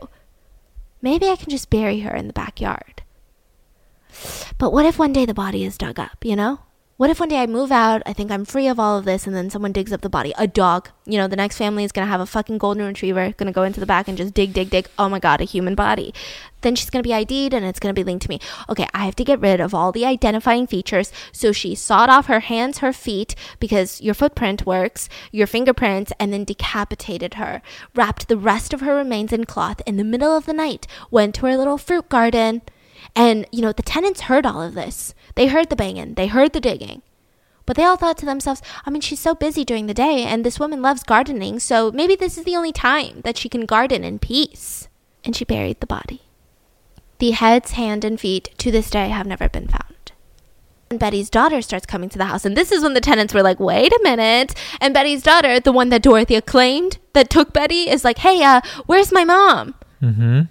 Maybe 1.03 1.29
I 1.29 1.37
can 1.37 1.51
just 1.51 1.69
bury 1.69 2.01
her 2.01 2.15
in 2.15 2.29
the 2.29 2.33
backyard. 2.33 3.03
But 4.59 4.73
what 4.73 4.87
if 4.87 4.99
one 4.99 5.12
day 5.12 5.27
the 5.27 5.35
body 5.35 5.65
is 5.65 5.77
dug 5.77 5.99
up, 5.99 6.25
you 6.25 6.37
know? 6.37 6.61
What 6.97 7.11
if 7.11 7.18
one 7.18 7.28
day 7.28 7.42
I 7.42 7.49
move 7.49 7.72
out, 7.72 8.05
I 8.07 8.12
think 8.12 8.30
I'm 8.30 8.45
free 8.45 8.68
of 8.68 8.78
all 8.78 8.97
of 8.97 9.05
this, 9.05 9.26
and 9.26 9.34
then 9.34 9.51
someone 9.51 9.72
digs 9.72 9.92
up 9.92 10.03
the 10.03 10.09
body? 10.09 10.32
A 10.38 10.47
dog. 10.47 10.90
You 11.07 11.18
know, 11.18 11.26
the 11.26 11.34
next 11.34 11.59
family 11.59 11.82
is 11.82 11.90
going 11.90 12.07
to 12.07 12.11
have 12.11 12.20
a 12.20 12.26
fucking 12.26 12.59
golden 12.59 12.86
retriever, 12.86 13.32
going 13.32 13.49
to 13.49 13.53
go 13.53 13.64
into 13.64 13.80
the 13.80 13.84
back 13.84 14.07
and 14.07 14.16
just 14.16 14.32
dig, 14.32 14.53
dig, 14.53 14.70
dig. 14.70 14.86
Oh 14.97 15.09
my 15.09 15.18
God, 15.18 15.40
a 15.40 15.45
human 15.45 15.74
body. 15.74 16.14
Then 16.61 16.76
she's 16.76 16.90
going 16.90 17.03
to 17.03 17.09
be 17.09 17.12
ID'd 17.12 17.53
and 17.53 17.64
it's 17.64 17.80
going 17.80 17.92
to 17.92 17.99
be 17.99 18.05
linked 18.05 18.22
to 18.22 18.28
me. 18.28 18.38
Okay, 18.68 18.86
I 18.95 19.07
have 19.07 19.16
to 19.16 19.24
get 19.24 19.40
rid 19.40 19.59
of 19.59 19.74
all 19.74 19.90
the 19.90 20.07
identifying 20.07 20.68
features. 20.68 21.11
So 21.32 21.51
she 21.51 21.74
sawed 21.74 22.11
off 22.11 22.26
her 22.26 22.38
hands, 22.38 22.78
her 22.78 22.92
feet, 22.92 23.34
because 23.59 24.01
your 24.01 24.14
footprint 24.14 24.64
works, 24.64 25.09
your 25.32 25.49
fingerprints, 25.49 26.12
and 26.20 26.32
then 26.32 26.45
decapitated 26.45 27.34
her. 27.34 27.61
Wrapped 27.97 28.28
the 28.28 28.36
rest 28.36 28.72
of 28.72 28.82
her 28.82 28.95
remains 28.95 29.32
in 29.32 29.47
cloth 29.47 29.82
in 29.84 29.97
the 29.97 30.05
middle 30.05 30.36
of 30.36 30.47
the 30.47 30.53
night, 30.53 30.86
went 31.11 31.34
to 31.34 31.47
her 31.47 31.57
little 31.57 31.76
fruit 31.76 32.09
garden. 32.09 32.62
And, 33.15 33.47
you 33.53 33.63
know, 33.63 33.73
the 33.73 33.83
tenants 33.83 34.23
heard 34.23 34.47
all 34.47 34.63
of 34.63 34.75
this. 34.75 35.15
They 35.35 35.47
heard 35.47 35.71
the 35.71 35.77
banging, 35.77 36.15
they 36.15 36.27
heard 36.27 36.53
the 36.53 36.61
digging. 36.61 37.03
But 37.67 37.77
they 37.77 37.85
all 37.85 37.97
thought 37.97 38.19
to 38.19 38.27
themselves, 38.27 38.61
I 38.85 38.91
mean, 38.91 39.01
she's 39.01 39.21
so 39.21 39.35
busy 39.35 39.65
during 39.65 39.87
the 39.87 39.95
day, 39.95 40.25
and 40.25 40.45
this 40.45 40.61
woman 40.61 40.83
loves 40.83 41.03
gardening, 41.03 41.61
so 41.61 41.91
maybe 41.91 42.15
this 42.15 42.37
is 42.37 42.45
the 42.45 42.57
only 42.57 42.73
time 42.73 43.23
that 43.25 43.39
she 43.39 43.49
can 43.49 43.65
garden 43.65 44.05
in 44.05 44.19
peace. 44.19 44.89
And 45.25 45.35
she 45.35 45.47
buried 45.47 45.81
the 45.81 45.87
body. 45.87 46.23
The 47.19 47.31
heads, 47.31 47.71
hand, 47.73 48.05
and 48.05 48.21
feet 48.21 48.51
to 48.59 48.71
this 48.71 48.91
day 48.91 49.09
have 49.09 49.27
never 49.27 49.49
been 49.49 49.69
found. 49.69 50.13
And 50.91 51.01
Betty's 51.01 51.31
daughter 51.31 51.63
starts 51.63 51.87
coming 51.87 52.11
to 52.11 52.19
the 52.19 52.26
house. 52.26 52.45
And 52.45 52.57
this 52.57 52.71
is 52.71 52.83
when 52.83 52.93
the 52.93 53.01
tenants 53.01 53.33
were 53.33 53.43
like, 53.43 53.59
wait 53.59 53.93
a 53.93 54.01
minute. 54.03 54.55
And 54.81 54.93
Betty's 54.93 55.22
daughter, 55.22 55.59
the 55.59 55.72
one 55.72 55.89
that 55.89 56.03
Dorothea 56.03 56.43
claimed 56.43 56.99
that 57.14 57.31
took 57.31 57.55
Betty, 57.55 57.89
is 57.89 58.05
like, 58.05 58.18
hey, 58.18 58.43
uh, 58.43 58.61
where's 58.85 59.11
my 59.11 59.25
mom? 59.25 59.75
Mm-hmm. 60.03 60.43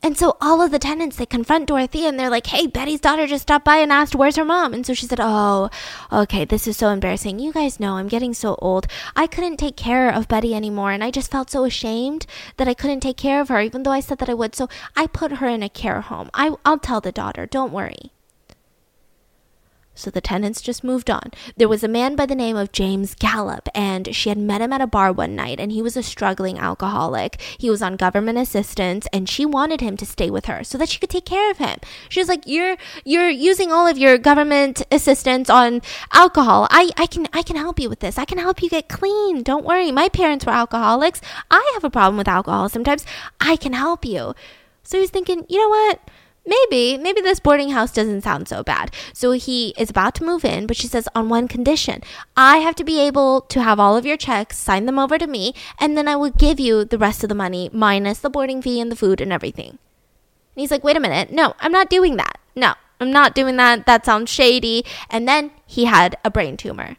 And 0.00 0.16
so 0.16 0.36
all 0.40 0.62
of 0.62 0.70
the 0.70 0.78
tenants 0.78 1.16
they 1.16 1.26
confront 1.26 1.66
Dorothea 1.66 2.08
and 2.08 2.18
they're 2.18 2.30
like, 2.30 2.46
"Hey, 2.46 2.66
Betty's 2.66 3.00
daughter 3.00 3.26
just 3.26 3.42
stopped 3.42 3.64
by 3.64 3.78
and 3.78 3.92
asked 3.92 4.14
where's 4.14 4.36
her 4.36 4.44
mom." 4.44 4.72
And 4.72 4.86
so 4.86 4.94
she 4.94 5.06
said, 5.06 5.18
"Oh, 5.20 5.70
okay, 6.12 6.44
this 6.44 6.68
is 6.68 6.76
so 6.76 6.90
embarrassing. 6.90 7.38
You 7.40 7.52
guys 7.52 7.80
know 7.80 7.96
I'm 7.96 8.08
getting 8.08 8.32
so 8.32 8.56
old. 8.62 8.86
I 9.16 9.26
couldn't 9.26 9.56
take 9.56 9.76
care 9.76 10.08
of 10.08 10.28
Betty 10.28 10.54
anymore 10.54 10.92
and 10.92 11.02
I 11.02 11.10
just 11.10 11.30
felt 11.30 11.50
so 11.50 11.64
ashamed 11.64 12.26
that 12.58 12.68
I 12.68 12.74
couldn't 12.74 13.00
take 13.00 13.16
care 13.16 13.40
of 13.40 13.48
her 13.48 13.60
even 13.60 13.82
though 13.82 13.90
I 13.90 14.00
said 14.00 14.18
that 14.18 14.30
I 14.30 14.34
would. 14.34 14.54
So 14.54 14.68
I 14.96 15.08
put 15.08 15.32
her 15.32 15.48
in 15.48 15.62
a 15.62 15.68
care 15.68 16.00
home. 16.00 16.30
I 16.32 16.52
I'll 16.64 16.78
tell 16.78 17.00
the 17.00 17.12
daughter. 17.12 17.44
Don't 17.46 17.72
worry." 17.72 18.12
So 19.98 20.10
the 20.10 20.20
tenants 20.20 20.60
just 20.60 20.84
moved 20.84 21.10
on. 21.10 21.32
There 21.56 21.68
was 21.68 21.82
a 21.82 21.88
man 21.88 22.14
by 22.14 22.24
the 22.24 22.36
name 22.36 22.56
of 22.56 22.70
James 22.70 23.14
Gallop, 23.14 23.68
and 23.74 24.14
she 24.14 24.28
had 24.28 24.38
met 24.38 24.60
him 24.60 24.72
at 24.72 24.80
a 24.80 24.86
bar 24.86 25.12
one 25.12 25.34
night, 25.34 25.58
and 25.58 25.72
he 25.72 25.82
was 25.82 25.96
a 25.96 26.02
struggling 26.02 26.58
alcoholic. 26.58 27.40
He 27.58 27.68
was 27.68 27.82
on 27.82 27.96
government 27.96 28.38
assistance, 28.38 29.08
and 29.12 29.28
she 29.28 29.44
wanted 29.44 29.80
him 29.80 29.96
to 29.96 30.06
stay 30.06 30.30
with 30.30 30.46
her 30.46 30.62
so 30.62 30.78
that 30.78 30.88
she 30.88 31.00
could 31.00 31.10
take 31.10 31.24
care 31.24 31.50
of 31.50 31.58
him. 31.58 31.78
She 32.08 32.20
was 32.20 32.28
like, 32.28 32.46
"You're 32.46 32.76
you're 33.04 33.28
using 33.28 33.72
all 33.72 33.88
of 33.88 33.98
your 33.98 34.18
government 34.18 34.82
assistance 34.92 35.50
on 35.50 35.82
alcohol. 36.12 36.68
I 36.70 36.90
I 36.96 37.06
can 37.06 37.26
I 37.32 37.42
can 37.42 37.56
help 37.56 37.80
you 37.80 37.88
with 37.88 37.98
this. 38.00 38.18
I 38.18 38.24
can 38.24 38.38
help 38.38 38.62
you 38.62 38.70
get 38.70 38.88
clean. 38.88 39.42
Don't 39.42 39.66
worry. 39.66 39.90
My 39.90 40.08
parents 40.08 40.46
were 40.46 40.52
alcoholics. 40.52 41.20
I 41.50 41.68
have 41.74 41.84
a 41.84 41.90
problem 41.90 42.18
with 42.18 42.28
alcohol 42.28 42.68
sometimes. 42.68 43.04
I 43.40 43.56
can 43.56 43.72
help 43.72 44.04
you." 44.04 44.34
So 44.84 44.96
he 44.96 45.02
was 45.02 45.10
thinking, 45.10 45.44
you 45.50 45.58
know 45.58 45.68
what? 45.68 46.00
Maybe, 46.48 46.98
maybe 46.98 47.20
this 47.20 47.40
boarding 47.40 47.70
house 47.70 47.92
doesn't 47.92 48.22
sound 48.22 48.48
so 48.48 48.62
bad. 48.62 48.90
So 49.12 49.32
he 49.32 49.74
is 49.76 49.90
about 49.90 50.14
to 50.16 50.24
move 50.24 50.44
in, 50.44 50.66
but 50.66 50.76
she 50.76 50.86
says, 50.86 51.08
on 51.14 51.28
one 51.28 51.48
condition 51.48 52.02
I 52.36 52.58
have 52.58 52.74
to 52.76 52.84
be 52.84 53.00
able 53.00 53.42
to 53.42 53.62
have 53.62 53.78
all 53.78 53.96
of 53.96 54.06
your 54.06 54.16
checks, 54.16 54.58
sign 54.58 54.86
them 54.86 54.98
over 54.98 55.18
to 55.18 55.26
me, 55.26 55.54
and 55.78 55.96
then 55.96 56.08
I 56.08 56.16
will 56.16 56.30
give 56.30 56.58
you 56.58 56.84
the 56.84 56.98
rest 56.98 57.22
of 57.22 57.28
the 57.28 57.34
money 57.34 57.70
minus 57.72 58.18
the 58.18 58.30
boarding 58.30 58.62
fee 58.62 58.80
and 58.80 58.90
the 58.90 58.96
food 58.96 59.20
and 59.20 59.32
everything. 59.32 59.70
And 59.70 59.78
he's 60.62 60.70
like, 60.70 60.82
wait 60.82 60.96
a 60.96 61.00
minute. 61.00 61.30
No, 61.30 61.54
I'm 61.60 61.72
not 61.72 61.90
doing 61.90 62.16
that. 62.16 62.38
No, 62.56 62.74
I'm 63.00 63.12
not 63.12 63.34
doing 63.34 63.56
that. 63.58 63.86
That 63.86 64.04
sounds 64.04 64.30
shady. 64.30 64.84
And 65.08 65.28
then 65.28 65.52
he 65.66 65.84
had 65.84 66.16
a 66.24 66.30
brain 66.30 66.56
tumor. 66.56 66.96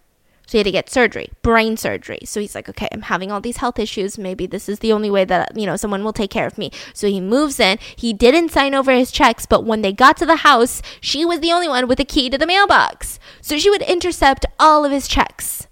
So 0.49 0.53
he 0.53 0.57
had 0.57 0.65
to 0.65 0.71
get 0.71 0.89
surgery, 0.89 1.29
brain 1.43 1.77
surgery. 1.77 2.21
So 2.25 2.41
he's 2.41 2.55
like, 2.55 2.67
okay, 2.67 2.87
I'm 2.91 3.03
having 3.03 3.31
all 3.31 3.39
these 3.39 3.57
health 3.57 3.77
issues. 3.77 4.17
Maybe 4.17 4.47
this 4.47 4.67
is 4.67 4.79
the 4.79 4.91
only 4.91 5.11
way 5.11 5.23
that, 5.23 5.55
you 5.55 5.67
know, 5.67 5.75
someone 5.75 6.03
will 6.03 6.11
take 6.11 6.31
care 6.31 6.47
of 6.47 6.57
me. 6.57 6.71
So 6.91 7.05
he 7.07 7.21
moves 7.21 7.59
in. 7.59 7.77
He 7.95 8.13
didn't 8.13 8.49
sign 8.49 8.73
over 8.73 8.91
his 8.91 9.11
checks, 9.11 9.45
but 9.45 9.63
when 9.63 9.83
they 9.83 9.93
got 9.93 10.17
to 10.17 10.25
the 10.25 10.37
house, 10.37 10.81
she 11.01 11.23
was 11.23 11.41
the 11.41 11.51
only 11.51 11.67
one 11.67 11.87
with 11.87 11.99
a 11.99 12.03
key 12.03 12.31
to 12.31 12.37
the 12.39 12.47
mailbox. 12.47 13.19
So 13.41 13.59
she 13.59 13.69
would 13.69 13.83
intercept 13.83 14.47
all 14.59 14.83
of 14.83 14.91
his 14.91 15.07
checks. 15.07 15.67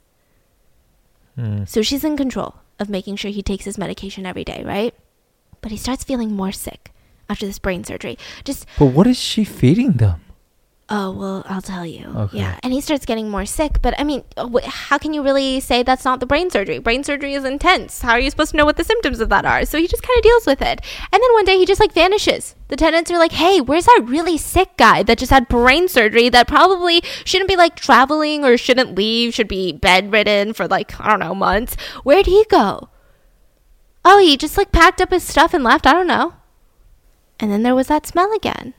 Mm. 1.36 1.68
So 1.68 1.82
she's 1.82 2.04
in 2.04 2.16
control 2.16 2.58
of 2.78 2.88
making 2.88 3.16
sure 3.16 3.32
he 3.32 3.42
takes 3.42 3.66
his 3.66 3.80
medication 3.80 4.28
every 4.28 4.44
day, 4.44 4.62
right? 4.64 4.94
But 5.62 5.72
he 5.72 5.78
starts 5.78 6.04
feeling 6.04 6.34
more 6.34 6.52
sick 6.52 6.92
after 7.28 7.48
this 7.48 7.58
brain 7.58 7.84
surgery. 7.84 8.20
Just 8.44 8.68
But 8.78 8.94
what 8.94 9.08
is 9.08 9.20
she 9.20 9.44
feeding 9.44 9.94
them? 9.94 10.22
Oh, 10.90 11.12
well, 11.12 11.44
I'll 11.50 11.62
tell 11.62 11.86
you. 11.86 12.06
Okay. 12.16 12.38
Yeah. 12.38 12.58
And 12.64 12.72
he 12.72 12.80
starts 12.80 13.06
getting 13.06 13.30
more 13.30 13.46
sick. 13.46 13.82
But 13.82 14.00
I 14.00 14.06
mean, 14.06 14.24
uh, 14.38 14.48
how 14.64 14.98
can 14.98 15.14
you 15.14 15.22
really 15.22 15.60
say 15.60 15.84
that's 15.84 16.06
not 16.06 16.22
the 16.22 16.26
brain 16.26 16.50
surgery? 16.50 16.80
Brain 16.80 17.04
surgery 17.04 17.34
is 17.34 17.44
intense. 17.44 18.02
How 18.02 18.12
are 18.12 18.20
you 18.20 18.30
supposed 18.30 18.52
to 18.52 18.58
know 18.58 18.64
what 18.64 18.78
the 18.78 18.86
symptoms 18.86 19.20
of 19.20 19.28
that 19.28 19.46
are? 19.46 19.66
So 19.66 19.78
he 19.78 19.88
just 19.88 20.02
kind 20.02 20.18
of 20.18 20.24
deals 20.24 20.46
with 20.46 20.62
it. 20.62 20.82
And 21.12 21.22
then 21.22 21.34
one 21.34 21.44
day 21.44 21.58
he 21.58 21.66
just 21.66 21.82
like 21.82 21.92
vanishes. 21.92 22.56
The 22.70 22.78
tenants 22.78 23.12
are 23.12 23.18
like, 23.18 23.34
hey, 23.34 23.60
where's 23.60 23.86
that 23.86 24.02
really 24.06 24.38
sick 24.38 24.78
guy 24.78 25.04
that 25.04 25.18
just 25.18 25.32
had 25.32 25.50
brain 25.50 25.90
surgery 25.90 26.30
that 26.30 26.48
probably 26.48 27.02
shouldn't 27.26 27.50
be 27.50 27.58
like 27.58 27.76
traveling 27.76 28.46
or 28.46 28.58
shouldn't 28.58 28.96
leave, 28.96 29.34
should 29.34 29.50
be 29.50 29.74
bedridden 29.74 30.54
for 30.54 30.70
like, 30.70 30.98
I 31.02 31.10
don't 31.10 31.20
know, 31.20 31.36
months? 31.36 31.76
Where'd 32.04 32.28
he 32.28 32.46
go? 32.50 32.88
Oh, 34.06 34.20
he 34.20 34.38
just 34.38 34.58
like 34.58 34.72
packed 34.72 35.02
up 35.02 35.12
his 35.12 35.24
stuff 35.24 35.54
and 35.54 35.66
left. 35.66 35.86
I 35.86 35.92
don't 35.92 36.08
know. 36.08 36.36
And 37.42 37.52
then 37.52 37.64
there 37.64 37.76
was 37.76 37.88
that 37.88 38.08
smell 38.08 38.32
again 38.34 38.74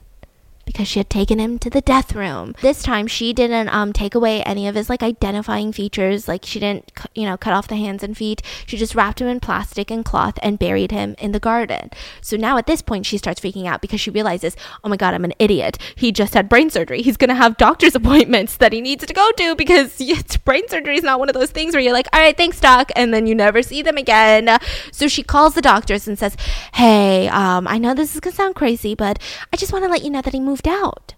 because 0.69 0.87
she 0.87 1.01
had 1.01 1.09
taken 1.09 1.39
him 1.39 1.59
to 1.59 1.71
the 1.71 1.81
death 1.81 2.15
room. 2.15 2.55
This 2.61 2.83
time 2.83 3.07
she 3.07 3.33
didn't 3.33 3.69
um 3.71 3.95
take 3.95 4.15
away 4.15 4.43
any 4.43 4.69
of 4.69 4.75
his 4.75 4.91
like 4.91 5.03
identifying 5.03 5.73
features, 5.73 6.29
like 6.29 6.45
she 6.45 6.61
didn't 6.61 6.93
you 7.15 7.25
know 7.25 7.39
cut 7.39 7.55
off 7.55 7.69
the 7.69 7.77
hands 7.77 8.03
and 8.03 8.17
feet. 8.17 8.43
She 8.67 8.77
just 8.77 8.95
wrapped 8.95 9.23
him 9.23 9.29
in 9.29 9.41
plastic 9.41 9.91
and 9.91 10.05
cloth 10.05 10.39
and 10.43 10.59
buried 10.59 10.91
him 10.91 11.17
in 11.19 11.33
the 11.33 11.41
garden. 11.41 11.91
So 12.21 12.37
now 12.37 12.59
at 12.59 12.67
this 12.67 12.83
point 12.83 13.07
she 13.07 13.17
starts 13.17 13.41
freaking 13.41 13.67
out 13.67 13.81
because 13.81 14.01
she 14.01 14.11
realizes, 14.11 14.57
"Oh 14.85 14.91
my 14.91 14.97
god, 14.99 15.15
I'm 15.15 15.25
an 15.25 15.33
idiot. 15.39 15.79
He 15.97 16.13
just 16.13 16.35
had 16.35 16.49
brain 16.51 16.69
surgery. 16.69 17.01
He's 17.01 17.17
going 17.17 17.31
to 17.31 17.35
have 17.35 17.57
doctor's 17.57 17.95
appointments 18.01 18.59
that 18.59 18.75
he 18.75 18.83
needs 18.83 19.07
to 19.07 19.15
go 19.15 19.31
to 19.39 19.57
because 19.57 19.97
it's, 20.01 20.37
brain 20.37 20.69
surgery 20.69 20.97
is 20.97 21.05
not 21.05 21.19
one 21.19 21.31
of 21.31 21.35
those 21.35 21.51
things 21.51 21.75
where 21.75 21.83
you're 21.83 21.95
like, 21.95 22.09
"All 22.13 22.21
right, 22.21 22.37
thanks 22.37 22.61
doc," 22.61 22.93
and 22.95 23.15
then 23.15 23.27
you 23.27 23.35
never 23.35 23.63
see 23.63 23.81
them 23.83 23.97
again. 23.97 24.59
So 24.93 25.09
she 25.09 25.23
calls 25.23 25.55
the 25.55 25.63
doctors 25.63 26.07
and 26.07 26.19
says, 26.19 26.37
"Hey, 26.75 27.29
um 27.29 27.67
I 27.67 27.79
know 27.79 27.95
this 27.95 28.15
is 28.15 28.21
going 28.21 28.33
to 28.33 28.37
sound 28.37 28.55
crazy, 28.55 28.95
but 28.95 29.19
I 29.53 29.57
just 29.57 29.73
want 29.73 29.85
to 29.85 29.91
let 29.91 30.03
you 30.05 30.11
know 30.11 30.23
that 30.23 30.33
he 30.35 30.41
moved 30.41 30.58
out. 30.67 31.15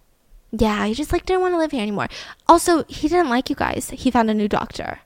Yeah, 0.53 0.87
he 0.87 0.95
just 0.95 1.13
like 1.13 1.27
didn't 1.27 1.43
want 1.43 1.55
to 1.55 1.59
live 1.59 1.71
here 1.71 1.83
anymore. 1.83 2.09
Also, 2.49 2.85
he 2.85 3.09
didn't 3.09 3.31
like 3.31 3.49
you 3.51 3.57
guys. 3.57 3.91
He 3.91 4.11
found 4.11 4.31
a 4.31 4.35
new 4.35 4.49
doctor. 4.49 5.01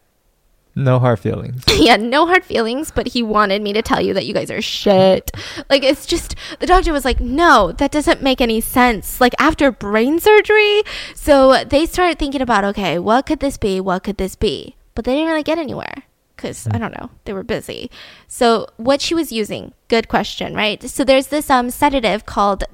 No 0.76 0.98
hard 0.98 1.20
feelings. 1.20 1.62
had 1.68 2.02
no 2.02 2.26
hard 2.26 2.44
feelings, 2.44 2.90
but 2.90 3.08
he 3.08 3.22
wanted 3.22 3.62
me 3.62 3.72
to 3.74 3.82
tell 3.82 4.00
you 4.00 4.12
that 4.14 4.26
you 4.26 4.34
guys 4.34 4.50
are 4.50 4.62
shit. 4.62 5.30
Like 5.70 5.84
it's 5.84 6.06
just 6.06 6.34
the 6.58 6.66
doctor 6.66 6.92
was 6.92 7.04
like, 7.04 7.20
"No, 7.20 7.72
that 7.72 7.92
doesn't 7.92 8.22
make 8.22 8.40
any 8.40 8.60
sense." 8.60 9.20
Like 9.20 9.34
after 9.38 9.70
brain 9.70 10.18
surgery, 10.18 10.82
so 11.14 11.62
they 11.64 11.86
started 11.86 12.18
thinking 12.18 12.40
about, 12.40 12.64
"Okay, 12.64 12.98
what 12.98 13.26
could 13.26 13.40
this 13.40 13.56
be? 13.56 13.80
What 13.80 14.02
could 14.02 14.16
this 14.16 14.34
be?" 14.34 14.76
But 14.94 15.04
they 15.04 15.14
didn't 15.14 15.28
really 15.28 15.42
get 15.42 15.58
anywhere 15.58 16.04
cuz 16.36 16.66
I 16.70 16.78
don't 16.78 16.98
know, 16.98 17.10
they 17.24 17.32
were 17.32 17.44
busy. 17.44 17.90
So 18.26 18.66
what 18.76 19.00
she 19.00 19.14
was 19.14 19.30
using, 19.30 19.72
good 19.88 20.08
question, 20.08 20.54
right? 20.54 20.82
So 20.82 21.04
there's 21.04 21.28
this 21.28 21.48
um 21.50 21.70
sedative 21.70 22.26
called 22.26 22.64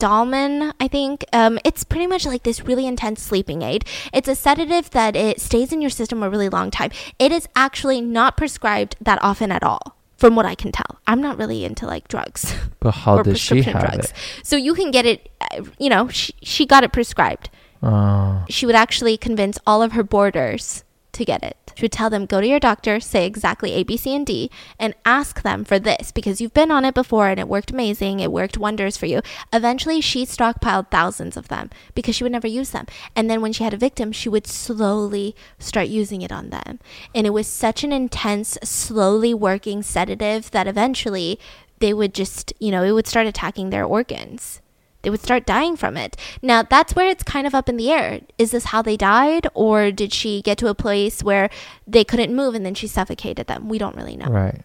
Dalmane, 0.00 0.72
I 0.80 0.88
think. 0.88 1.24
Um, 1.32 1.58
it's 1.64 1.84
pretty 1.84 2.06
much 2.06 2.26
like 2.26 2.42
this 2.42 2.64
really 2.64 2.86
intense 2.86 3.22
sleeping 3.22 3.62
aid. 3.62 3.84
It's 4.12 4.28
a 4.28 4.34
sedative 4.34 4.90
that 4.90 5.14
it 5.14 5.40
stays 5.40 5.72
in 5.72 5.80
your 5.80 5.90
system 5.90 6.22
a 6.22 6.30
really 6.30 6.48
long 6.48 6.70
time. 6.70 6.90
It 7.18 7.30
is 7.30 7.46
actually 7.54 8.00
not 8.00 8.36
prescribed 8.36 8.96
that 9.00 9.22
often 9.22 9.52
at 9.52 9.62
all, 9.62 9.96
from 10.16 10.34
what 10.34 10.46
I 10.46 10.54
can 10.54 10.72
tell. 10.72 10.98
I'm 11.06 11.20
not 11.20 11.38
really 11.38 11.64
into 11.64 11.86
like 11.86 12.08
drugs 12.08 12.54
But 12.80 12.90
how 13.02 13.18
or 13.18 13.22
does 13.22 13.38
she 13.38 13.56
prescription 13.56 13.72
have 13.74 13.90
drugs. 13.92 14.10
it? 14.10 14.16
So 14.42 14.56
you 14.56 14.74
can 14.74 14.90
get 14.90 15.06
it, 15.06 15.30
you 15.78 15.90
know, 15.90 16.08
she, 16.08 16.34
she 16.42 16.66
got 16.66 16.82
it 16.82 16.92
prescribed. 16.92 17.50
Oh. 17.82 18.44
She 18.48 18.66
would 18.66 18.74
actually 18.74 19.16
convince 19.16 19.58
all 19.66 19.82
of 19.82 19.92
her 19.92 20.02
boarders 20.02 20.84
to 21.20 21.24
get 21.24 21.44
it. 21.44 21.56
She 21.76 21.84
would 21.84 21.92
tell 21.92 22.10
them, 22.10 22.26
go 22.26 22.40
to 22.40 22.46
your 22.46 22.60
doctor, 22.60 22.98
say 23.00 23.24
exactly 23.26 23.72
A, 23.72 23.84
B, 23.84 23.96
C, 23.96 24.14
and 24.14 24.26
D, 24.26 24.50
and 24.78 24.94
ask 25.04 25.42
them 25.42 25.64
for 25.64 25.78
this 25.78 26.10
because 26.12 26.40
you've 26.40 26.52
been 26.52 26.70
on 26.70 26.84
it 26.84 26.94
before 26.94 27.28
and 27.28 27.38
it 27.38 27.48
worked 27.48 27.70
amazing. 27.70 28.20
It 28.20 28.32
worked 28.32 28.58
wonders 28.58 28.96
for 28.96 29.06
you. 29.06 29.22
Eventually, 29.52 30.00
she 30.00 30.26
stockpiled 30.26 30.90
thousands 30.90 31.36
of 31.36 31.48
them 31.48 31.70
because 31.94 32.16
she 32.16 32.24
would 32.24 32.32
never 32.32 32.48
use 32.48 32.70
them. 32.70 32.86
And 33.14 33.30
then 33.30 33.40
when 33.40 33.52
she 33.52 33.64
had 33.64 33.74
a 33.74 33.78
victim, 33.78 34.12
she 34.12 34.28
would 34.28 34.46
slowly 34.46 35.34
start 35.58 35.88
using 35.88 36.22
it 36.22 36.32
on 36.32 36.50
them. 36.50 36.80
And 37.14 37.26
it 37.26 37.30
was 37.30 37.46
such 37.46 37.84
an 37.84 37.92
intense, 37.92 38.58
slowly 38.62 39.32
working 39.32 39.82
sedative 39.82 40.50
that 40.50 40.66
eventually 40.66 41.38
they 41.78 41.94
would 41.94 42.14
just, 42.14 42.52
you 42.58 42.70
know, 42.70 42.82
it 42.82 42.92
would 42.92 43.06
start 43.06 43.26
attacking 43.26 43.70
their 43.70 43.84
organs 43.84 44.60
they 45.02 45.10
would 45.10 45.22
start 45.22 45.46
dying 45.46 45.76
from 45.76 45.96
it. 45.96 46.16
Now, 46.42 46.62
that's 46.62 46.94
where 46.94 47.08
it's 47.08 47.22
kind 47.22 47.46
of 47.46 47.54
up 47.54 47.68
in 47.68 47.76
the 47.76 47.90
air. 47.90 48.20
Is 48.38 48.50
this 48.50 48.66
how 48.66 48.82
they 48.82 48.96
died, 48.96 49.46
or 49.54 49.90
did 49.90 50.12
she 50.12 50.42
get 50.42 50.58
to 50.58 50.68
a 50.68 50.74
place 50.74 51.22
where 51.22 51.50
they 51.86 52.04
couldn't 52.04 52.34
move 52.34 52.54
and 52.54 52.64
then 52.64 52.74
she 52.74 52.86
suffocated 52.86 53.46
them? 53.46 53.68
We 53.68 53.78
don't 53.78 53.96
really 53.96 54.16
know. 54.16 54.26
Right. 54.26 54.62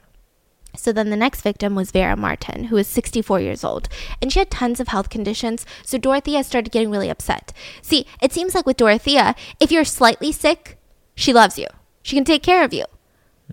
So 0.77 0.91
then 0.91 1.09
the 1.09 1.15
next 1.15 1.41
victim 1.41 1.73
was 1.75 1.91
Vera 1.91 2.15
Martin, 2.17 2.65
who 2.65 2.75
was 2.75 2.87
64 2.87 3.39
years 3.39 3.63
old, 3.63 3.87
and 4.21 4.31
she 4.31 4.39
had 4.39 4.51
tons 4.51 4.79
of 4.79 4.89
health 4.89 5.09
conditions. 5.09 5.65
So 5.83 5.97
Dorothea 5.97 6.43
started 6.43 6.71
getting 6.71 6.91
really 6.91 7.09
upset. 7.09 7.53
See, 7.81 8.05
it 8.21 8.33
seems 8.33 8.53
like 8.53 8.65
with 8.65 8.77
Dorothea, 8.77 9.35
if 9.59 9.71
you're 9.71 9.85
slightly 9.85 10.31
sick, 10.31 10.77
she 11.15 11.33
loves 11.33 11.57
you. 11.57 11.67
She 12.01 12.15
can 12.15 12.25
take 12.25 12.43
care 12.43 12.63
of 12.63 12.73
you. 12.73 12.85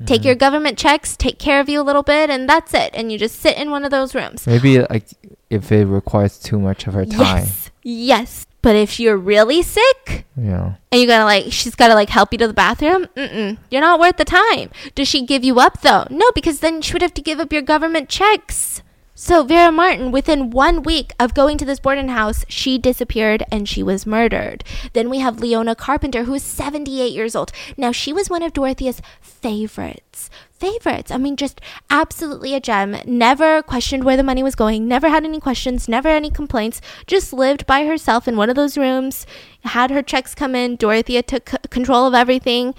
Take 0.06 0.20
mm-hmm. 0.20 0.28
your 0.28 0.34
government 0.36 0.78
checks, 0.78 1.16
take 1.18 1.38
care 1.38 1.60
of 1.60 1.68
you 1.68 1.80
a 1.80 1.84
little 1.84 2.02
bit, 2.02 2.30
and 2.30 2.48
that's 2.48 2.72
it. 2.72 2.90
And 2.94 3.12
you 3.12 3.18
just 3.18 3.38
sit 3.38 3.59
in 3.59 3.70
one 3.70 3.84
of 3.84 3.90
those 3.90 4.14
rooms. 4.14 4.46
Maybe 4.46 4.80
like 4.80 5.04
if 5.52 5.70
it 5.70 5.84
requires 5.86 6.38
too 6.38 6.58
much 6.58 6.86
of 6.86 6.94
her 6.94 7.04
time. 7.04 7.44
Yes. 7.44 7.70
Yes. 7.82 8.46
But 8.62 8.76
if 8.76 9.00
you're 9.00 9.16
really 9.16 9.60
sick 9.62 10.24
Yeah. 10.36 10.74
and 10.92 11.00
you 11.00 11.06
gotta 11.08 11.24
like, 11.24 11.52
she's 11.52 11.74
gotta 11.74 11.94
like 11.94 12.10
help 12.10 12.32
you 12.32 12.38
to 12.38 12.46
the 12.46 12.54
bathroom, 12.54 13.06
mm-mm, 13.16 13.58
you're 13.70 13.80
not 13.80 13.98
worth 13.98 14.16
the 14.18 14.24
time. 14.24 14.70
Does 14.94 15.08
she 15.08 15.26
give 15.26 15.42
you 15.42 15.58
up 15.58 15.82
though? 15.82 16.06
No, 16.10 16.30
because 16.32 16.60
then 16.60 16.80
she 16.80 16.92
would 16.92 17.02
have 17.02 17.14
to 17.14 17.22
give 17.22 17.40
up 17.40 17.52
your 17.52 17.62
government 17.62 18.08
checks. 18.08 18.80
So 19.14 19.42
Vera 19.44 19.70
Martin, 19.70 20.10
within 20.10 20.50
one 20.50 20.82
week 20.82 21.12
of 21.20 21.34
going 21.34 21.58
to 21.58 21.64
this 21.64 21.78
boarding 21.80 22.08
house, 22.08 22.44
she 22.48 22.78
disappeared 22.78 23.42
and 23.52 23.68
she 23.68 23.82
was 23.82 24.06
murdered. 24.06 24.64
Then 24.94 25.10
we 25.10 25.18
have 25.18 25.38
Leona 25.40 25.74
Carpenter, 25.74 26.24
who 26.24 26.34
is 26.34 26.42
78 26.42 27.12
years 27.12 27.36
old. 27.36 27.52
Now 27.76 27.92
she 27.92 28.12
was 28.12 28.30
one 28.30 28.42
of 28.42 28.52
Dorothea's 28.52 29.02
favorites. 29.20 30.30
Favorites. 30.62 31.10
I 31.10 31.18
mean, 31.18 31.34
just 31.34 31.60
absolutely 31.90 32.55
a 32.55 32.60
gem. 32.60 32.97
Never 33.05 33.64
questioned 33.64 34.05
where 34.05 34.16
the 34.16 34.22
money 34.22 34.44
was 34.44 34.55
going. 34.55 34.86
Never 34.86 35.09
had 35.09 35.24
any 35.24 35.40
questions. 35.40 35.89
Never 35.89 36.06
any 36.06 36.30
complaints. 36.30 36.80
Just 37.09 37.32
lived 37.32 37.66
by 37.66 37.84
herself 37.84 38.28
in 38.28 38.36
one 38.36 38.48
of 38.48 38.55
those 38.55 38.78
rooms. 38.78 39.26
Had 39.64 39.90
her 39.90 40.02
checks 40.02 40.36
come 40.36 40.55
in. 40.55 40.76
Dorothea 40.76 41.24
took 41.24 41.48
c- 41.48 41.56
control 41.70 42.06
of 42.06 42.14
everything. 42.14 42.76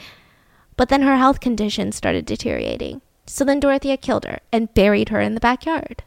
But 0.77 0.87
then 0.87 1.01
her 1.01 1.17
health 1.17 1.41
condition 1.41 1.91
started 1.91 2.25
deteriorating. 2.25 3.01
So 3.25 3.43
then 3.43 3.59
Dorothea 3.59 3.97
killed 3.97 4.23
her 4.23 4.39
and 4.53 4.73
buried 4.73 5.09
her 5.09 5.19
in 5.19 5.33
the 5.33 5.41
backyard. 5.41 6.03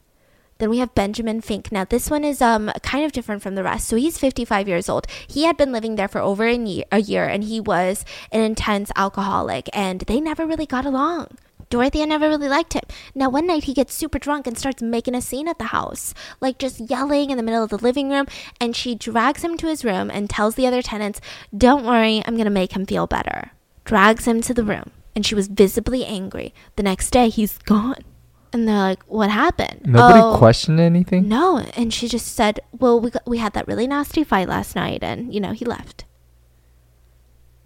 Then 0.56 0.70
we 0.70 0.78
have 0.78 0.94
Benjamin 0.94 1.42
Fink. 1.42 1.70
Now 1.70 1.84
this 1.84 2.08
one 2.08 2.24
is 2.24 2.40
um 2.40 2.72
kind 2.82 3.04
of 3.04 3.12
different 3.12 3.42
from 3.42 3.54
the 3.54 3.62
rest. 3.62 3.86
So 3.86 3.96
he's 3.96 4.16
55 4.16 4.66
years 4.66 4.88
old. 4.88 5.06
He 5.28 5.44
had 5.44 5.58
been 5.58 5.72
living 5.72 5.96
there 5.96 6.08
for 6.08 6.22
over 6.22 6.46
a 6.46 6.56
year, 6.56 6.86
a 6.90 7.02
year 7.02 7.26
and 7.26 7.44
he 7.44 7.60
was 7.60 8.06
an 8.32 8.40
intense 8.40 8.90
alcoholic 8.96 9.68
and 9.74 10.00
they 10.06 10.22
never 10.22 10.46
really 10.46 10.64
got 10.64 10.86
along. 10.86 11.36
Dorothea 11.68 12.06
never 12.06 12.28
really 12.28 12.48
liked 12.48 12.74
him. 12.74 12.82
Now, 13.14 13.28
one 13.28 13.46
night 13.46 13.64
he 13.64 13.74
gets 13.74 13.94
super 13.94 14.18
drunk 14.18 14.46
and 14.46 14.56
starts 14.56 14.82
making 14.82 15.14
a 15.14 15.20
scene 15.20 15.48
at 15.48 15.58
the 15.58 15.64
house, 15.66 16.14
like 16.40 16.58
just 16.58 16.80
yelling 16.80 17.30
in 17.30 17.36
the 17.36 17.42
middle 17.42 17.62
of 17.62 17.70
the 17.70 17.76
living 17.76 18.10
room. 18.10 18.26
And 18.60 18.76
she 18.76 18.94
drags 18.94 19.42
him 19.42 19.56
to 19.58 19.66
his 19.66 19.84
room 19.84 20.10
and 20.10 20.30
tells 20.30 20.54
the 20.54 20.66
other 20.66 20.82
tenants, 20.82 21.20
Don't 21.56 21.84
worry, 21.84 22.22
I'm 22.24 22.34
going 22.34 22.44
to 22.44 22.50
make 22.50 22.72
him 22.72 22.86
feel 22.86 23.06
better. 23.06 23.50
Drags 23.84 24.26
him 24.26 24.40
to 24.42 24.54
the 24.54 24.64
room. 24.64 24.90
And 25.14 25.24
she 25.24 25.34
was 25.34 25.48
visibly 25.48 26.04
angry. 26.04 26.54
The 26.76 26.82
next 26.82 27.10
day, 27.10 27.28
he's 27.28 27.58
gone. 27.58 28.04
And 28.52 28.66
they're 28.66 28.76
like, 28.76 29.02
"What 29.04 29.28
happened?" 29.28 29.82
Nobody 29.84 30.20
"Oh, 30.20 30.38
questioned 30.38 30.80
anything? 30.80 31.28
No, 31.28 31.58
and 31.76 31.92
she 31.92 32.08
just 32.08 32.28
said, 32.34 32.60
"Well, 32.72 32.98
we 32.98 33.10
got, 33.10 33.26
we 33.26 33.36
had 33.36 33.52
that 33.52 33.68
really 33.68 33.86
nasty 33.86 34.24
fight 34.24 34.48
last 34.48 34.74
night, 34.74 35.02
and 35.02 35.34
you 35.34 35.40
know 35.40 35.52
he 35.52 35.66
left." 35.66 36.05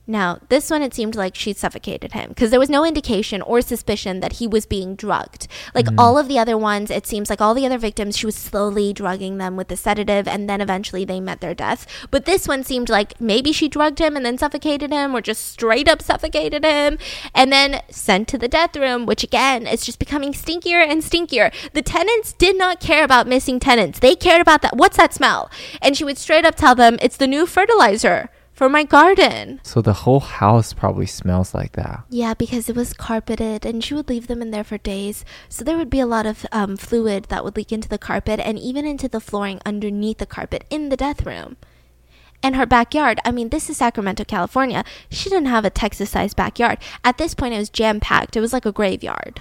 Now, 0.06 0.40
this 0.48 0.70
one, 0.70 0.82
it 0.82 0.92
seemed 0.92 1.14
like 1.14 1.36
she 1.36 1.52
suffocated 1.52 2.12
him 2.12 2.30
because 2.30 2.50
there 2.50 2.58
was 2.58 2.68
no 2.68 2.84
indication 2.84 3.42
or 3.42 3.60
suspicion 3.60 4.18
that 4.20 4.34
he 4.34 4.46
was 4.48 4.66
being 4.66 4.96
drugged. 4.96 5.46
Like 5.72 5.86
mm. 5.86 5.94
all 5.98 6.18
of 6.18 6.26
the 6.26 6.38
other 6.38 6.58
ones, 6.58 6.90
it 6.90 7.06
seems 7.06 7.30
like 7.30 7.40
all 7.40 7.54
the 7.54 7.64
other 7.64 7.78
victims, 7.78 8.16
she 8.16 8.26
was 8.26 8.34
slowly 8.34 8.92
drugging 8.92 9.38
them 9.38 9.56
with 9.56 9.68
the 9.68 9.76
sedative 9.76 10.26
and 10.26 10.50
then 10.50 10.60
eventually 10.60 11.04
they 11.04 11.20
met 11.20 11.40
their 11.40 11.54
death. 11.54 11.86
But 12.10 12.24
this 12.24 12.48
one 12.48 12.64
seemed 12.64 12.88
like 12.88 13.20
maybe 13.20 13.52
she 13.52 13.68
drugged 13.68 14.00
him 14.00 14.16
and 14.16 14.26
then 14.26 14.36
suffocated 14.36 14.90
him 14.90 15.14
or 15.14 15.20
just 15.20 15.46
straight 15.46 15.86
up 15.86 16.02
suffocated 16.02 16.64
him 16.64 16.98
and 17.32 17.52
then 17.52 17.80
sent 17.88 18.26
to 18.28 18.38
the 18.38 18.48
death 18.48 18.76
room, 18.76 19.06
which 19.06 19.22
again 19.22 19.66
is 19.66 19.84
just 19.84 20.00
becoming 20.00 20.32
stinkier 20.32 20.84
and 20.84 21.02
stinkier. 21.02 21.52
The 21.72 21.82
tenants 21.82 22.32
did 22.32 22.58
not 22.58 22.80
care 22.80 23.04
about 23.04 23.28
missing 23.28 23.60
tenants, 23.60 24.00
they 24.00 24.16
cared 24.16 24.40
about 24.40 24.62
that. 24.62 24.76
What's 24.76 24.96
that 24.96 25.14
smell? 25.14 25.50
And 25.80 25.96
she 25.96 26.04
would 26.04 26.18
straight 26.18 26.44
up 26.44 26.56
tell 26.56 26.74
them, 26.74 26.98
It's 27.00 27.16
the 27.16 27.28
new 27.28 27.46
fertilizer 27.46 28.30
for 28.60 28.68
my 28.68 28.84
garden. 28.84 29.58
So 29.62 29.80
the 29.80 30.04
whole 30.04 30.20
house 30.20 30.74
probably 30.74 31.06
smells 31.06 31.54
like 31.54 31.72
that. 31.76 32.04
Yeah, 32.10 32.34
because 32.34 32.68
it 32.68 32.76
was 32.76 32.92
carpeted 32.92 33.64
and 33.64 33.82
she 33.82 33.94
would 33.94 34.10
leave 34.10 34.26
them 34.26 34.42
in 34.42 34.50
there 34.50 34.64
for 34.64 34.76
days. 34.76 35.24
So 35.48 35.64
there 35.64 35.78
would 35.78 35.88
be 35.88 35.98
a 35.98 36.04
lot 36.04 36.26
of 36.26 36.44
um, 36.52 36.76
fluid 36.76 37.24
that 37.30 37.42
would 37.42 37.56
leak 37.56 37.72
into 37.72 37.88
the 37.88 37.96
carpet 37.96 38.38
and 38.38 38.58
even 38.58 38.84
into 38.84 39.08
the 39.08 39.18
flooring 39.18 39.62
underneath 39.64 40.18
the 40.18 40.26
carpet 40.26 40.66
in 40.68 40.90
the 40.90 40.96
death 40.98 41.24
room. 41.24 41.56
And 42.42 42.54
her 42.54 42.66
backyard, 42.66 43.18
I 43.24 43.30
mean, 43.30 43.48
this 43.48 43.70
is 43.70 43.78
Sacramento, 43.78 44.24
California. 44.24 44.84
She 45.08 45.30
didn't 45.30 45.46
have 45.46 45.64
a 45.64 45.70
Texas 45.70 46.10
sized 46.10 46.36
backyard. 46.36 46.76
At 47.02 47.16
this 47.16 47.34
point, 47.34 47.54
it 47.54 47.58
was 47.58 47.70
jam 47.70 47.98
packed, 47.98 48.36
it 48.36 48.40
was 48.40 48.52
like 48.52 48.66
a 48.66 48.72
graveyard. 48.72 49.40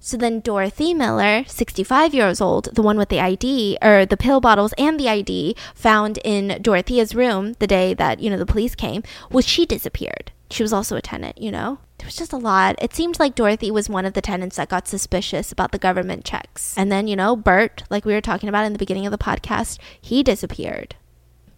So 0.00 0.16
then 0.16 0.40
Dorothy 0.40 0.94
Miller, 0.94 1.44
65 1.46 2.14
years 2.14 2.40
old, 2.40 2.74
the 2.74 2.82
one 2.82 2.98
with 2.98 3.08
the 3.08 3.20
ID 3.20 3.78
or 3.82 4.06
the 4.06 4.16
pill 4.16 4.40
bottles 4.40 4.72
and 4.78 4.98
the 4.98 5.08
ID 5.08 5.56
found 5.74 6.18
in 6.24 6.62
Dorothea's 6.62 7.14
room 7.14 7.54
the 7.58 7.66
day 7.66 7.94
that, 7.94 8.20
you 8.20 8.30
know, 8.30 8.38
the 8.38 8.46
police 8.46 8.74
came, 8.74 9.02
was 9.30 9.46
she 9.46 9.66
disappeared. 9.66 10.30
She 10.50 10.62
was 10.62 10.72
also 10.72 10.96
a 10.96 11.02
tenant, 11.02 11.38
you 11.38 11.50
know? 11.50 11.78
There 11.98 12.06
was 12.06 12.16
just 12.16 12.32
a 12.32 12.38
lot. 12.38 12.76
It 12.80 12.94
seemed 12.94 13.18
like 13.18 13.34
Dorothy 13.34 13.70
was 13.70 13.88
one 13.88 14.06
of 14.06 14.14
the 14.14 14.22
tenants 14.22 14.56
that 14.56 14.68
got 14.68 14.86
suspicious 14.86 15.50
about 15.50 15.72
the 15.72 15.78
government 15.78 16.24
checks. 16.24 16.78
And 16.78 16.92
then, 16.92 17.08
you 17.08 17.16
know, 17.16 17.34
Bert, 17.34 17.82
like 17.90 18.04
we 18.04 18.14
were 18.14 18.20
talking 18.20 18.48
about 18.48 18.64
in 18.64 18.72
the 18.72 18.78
beginning 18.78 19.04
of 19.04 19.10
the 19.10 19.18
podcast, 19.18 19.78
he 20.00 20.22
disappeared. 20.22 20.94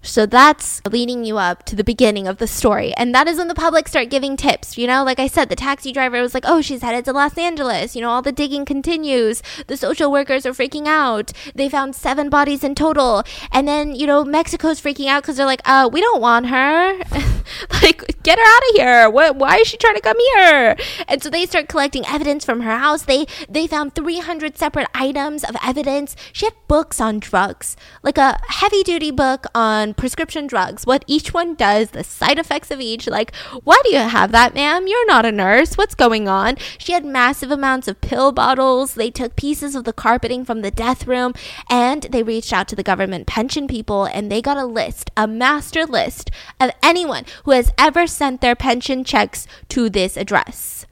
So 0.02 0.24
that's 0.24 0.80
leading 0.90 1.24
you 1.24 1.36
up 1.36 1.64
to 1.64 1.76
the 1.76 1.84
beginning 1.84 2.26
of 2.26 2.38
the 2.38 2.46
story. 2.46 2.94
And 2.94 3.14
that 3.14 3.28
is 3.28 3.36
when 3.36 3.48
the 3.48 3.54
public 3.54 3.86
start 3.86 4.08
giving 4.08 4.36
tips. 4.36 4.78
You 4.78 4.86
know, 4.86 5.04
like 5.04 5.20
I 5.20 5.26
said, 5.26 5.48
the 5.48 5.56
taxi 5.56 5.92
driver 5.92 6.22
was 6.22 6.32
like, 6.32 6.44
oh, 6.46 6.62
she's 6.62 6.82
headed 6.82 7.04
to 7.04 7.12
Los 7.12 7.36
Angeles. 7.36 7.94
You 7.94 8.02
know, 8.02 8.10
all 8.10 8.22
the 8.22 8.32
digging 8.32 8.64
continues. 8.64 9.42
The 9.66 9.76
social 9.76 10.10
workers 10.10 10.46
are 10.46 10.52
freaking 10.52 10.86
out. 10.86 11.32
They 11.54 11.68
found 11.68 11.94
seven 11.94 12.30
bodies 12.30 12.64
in 12.64 12.74
total. 12.74 13.24
And 13.52 13.68
then, 13.68 13.94
you 13.94 14.06
know, 14.06 14.24
Mexico's 14.24 14.80
freaking 14.80 15.06
out 15.06 15.22
because 15.22 15.36
they're 15.36 15.46
like, 15.46 15.62
uh, 15.66 15.88
we 15.92 16.00
don't 16.00 16.20
want 16.20 16.46
her. 16.46 16.98
like, 17.82 18.22
get 18.22 18.38
her 18.38 18.44
out 18.44 18.62
of 18.70 18.76
here. 18.76 19.10
What, 19.10 19.36
why 19.36 19.56
is 19.56 19.68
she 19.68 19.76
trying 19.76 19.96
to 19.96 20.00
come 20.00 20.18
here? 20.18 20.76
And 21.08 21.22
so 21.22 21.28
they 21.28 21.44
start 21.44 21.68
collecting 21.68 22.06
evidence 22.06 22.44
from 22.44 22.62
her 22.62 22.78
house. 22.78 23.02
They, 23.02 23.26
they 23.48 23.66
found 23.66 23.94
300 23.94 24.56
separate 24.56 24.88
items 24.94 25.44
of 25.44 25.56
evidence. 25.62 26.16
She 26.32 26.46
had 26.46 26.54
books 26.68 27.00
on 27.02 27.18
drugs, 27.18 27.76
like 28.02 28.16
a 28.16 28.38
heavy 28.48 28.82
duty 28.82 29.10
book 29.10 29.46
on 29.54 29.89
prescription 29.94 30.46
drugs, 30.46 30.86
what 30.86 31.04
each 31.06 31.32
one 31.34 31.54
does, 31.54 31.90
the 31.90 32.04
side 32.04 32.38
effects 32.38 32.70
of 32.70 32.80
each. 32.80 33.06
Like, 33.06 33.34
why 33.64 33.80
do 33.84 33.92
you 33.92 33.98
have 33.98 34.32
that, 34.32 34.54
ma'am? 34.54 34.86
You're 34.86 35.06
not 35.06 35.26
a 35.26 35.32
nurse. 35.32 35.74
What's 35.76 35.94
going 35.94 36.28
on? 36.28 36.56
She 36.78 36.92
had 36.92 37.04
massive 37.04 37.50
amounts 37.50 37.88
of 37.88 38.00
pill 38.00 38.32
bottles. 38.32 38.94
They 38.94 39.10
took 39.10 39.36
pieces 39.36 39.74
of 39.74 39.84
the 39.84 39.92
carpeting 39.92 40.44
from 40.44 40.62
the 40.62 40.70
death 40.70 41.06
room 41.06 41.34
and 41.68 42.02
they 42.04 42.22
reached 42.22 42.52
out 42.52 42.68
to 42.68 42.76
the 42.76 42.82
government 42.82 43.26
pension 43.26 43.66
people 43.66 44.04
and 44.04 44.30
they 44.30 44.42
got 44.42 44.56
a 44.56 44.64
list, 44.64 45.10
a 45.16 45.26
master 45.26 45.86
list 45.86 46.30
of 46.60 46.70
anyone 46.82 47.24
who 47.44 47.52
has 47.52 47.72
ever 47.78 48.06
sent 48.06 48.40
their 48.40 48.56
pension 48.56 49.04
checks 49.04 49.46
to 49.68 49.88
this 49.88 50.16
address. 50.16 50.86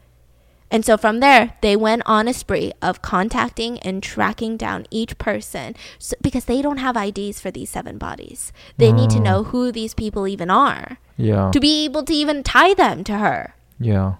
And 0.70 0.85
so 0.85 0.97
from 0.97 1.20
there, 1.20 1.55
they 1.62 1.77
went 1.77 2.03
on 2.05 2.28
a 2.28 2.35
spree 2.35 2.73
of 2.82 3.01
contacting 3.01 3.78
and 3.81 4.03
tracking 4.03 4.57
down 4.57 4.86
each 4.90 5.16
person 5.19 5.74
so, 5.99 6.15
because 6.20 6.45
they 6.45 6.61
don't 6.61 6.77
have 6.78 6.97
IDs 6.97 7.40
for 7.40 7.51
these 7.51 7.70
seven 7.70 7.97
bodies. 7.97 8.53
They 8.77 8.93
need 8.93 9.11
to 9.11 9.19
oh. 9.19 9.23
know 9.23 9.43
who 9.45 9.73
these 9.73 9.95
people 9.95 10.28
even 10.28 10.51
are 10.51 10.99
Yeah. 11.16 11.51
to 11.53 11.61
be 11.61 11.85
able 11.86 12.05
to 12.05 12.12
even 12.12 12.43
tie 12.43 12.74
them 12.74 13.03
to 13.05 13.19
her. 13.19 13.55
yeah. 13.81 14.15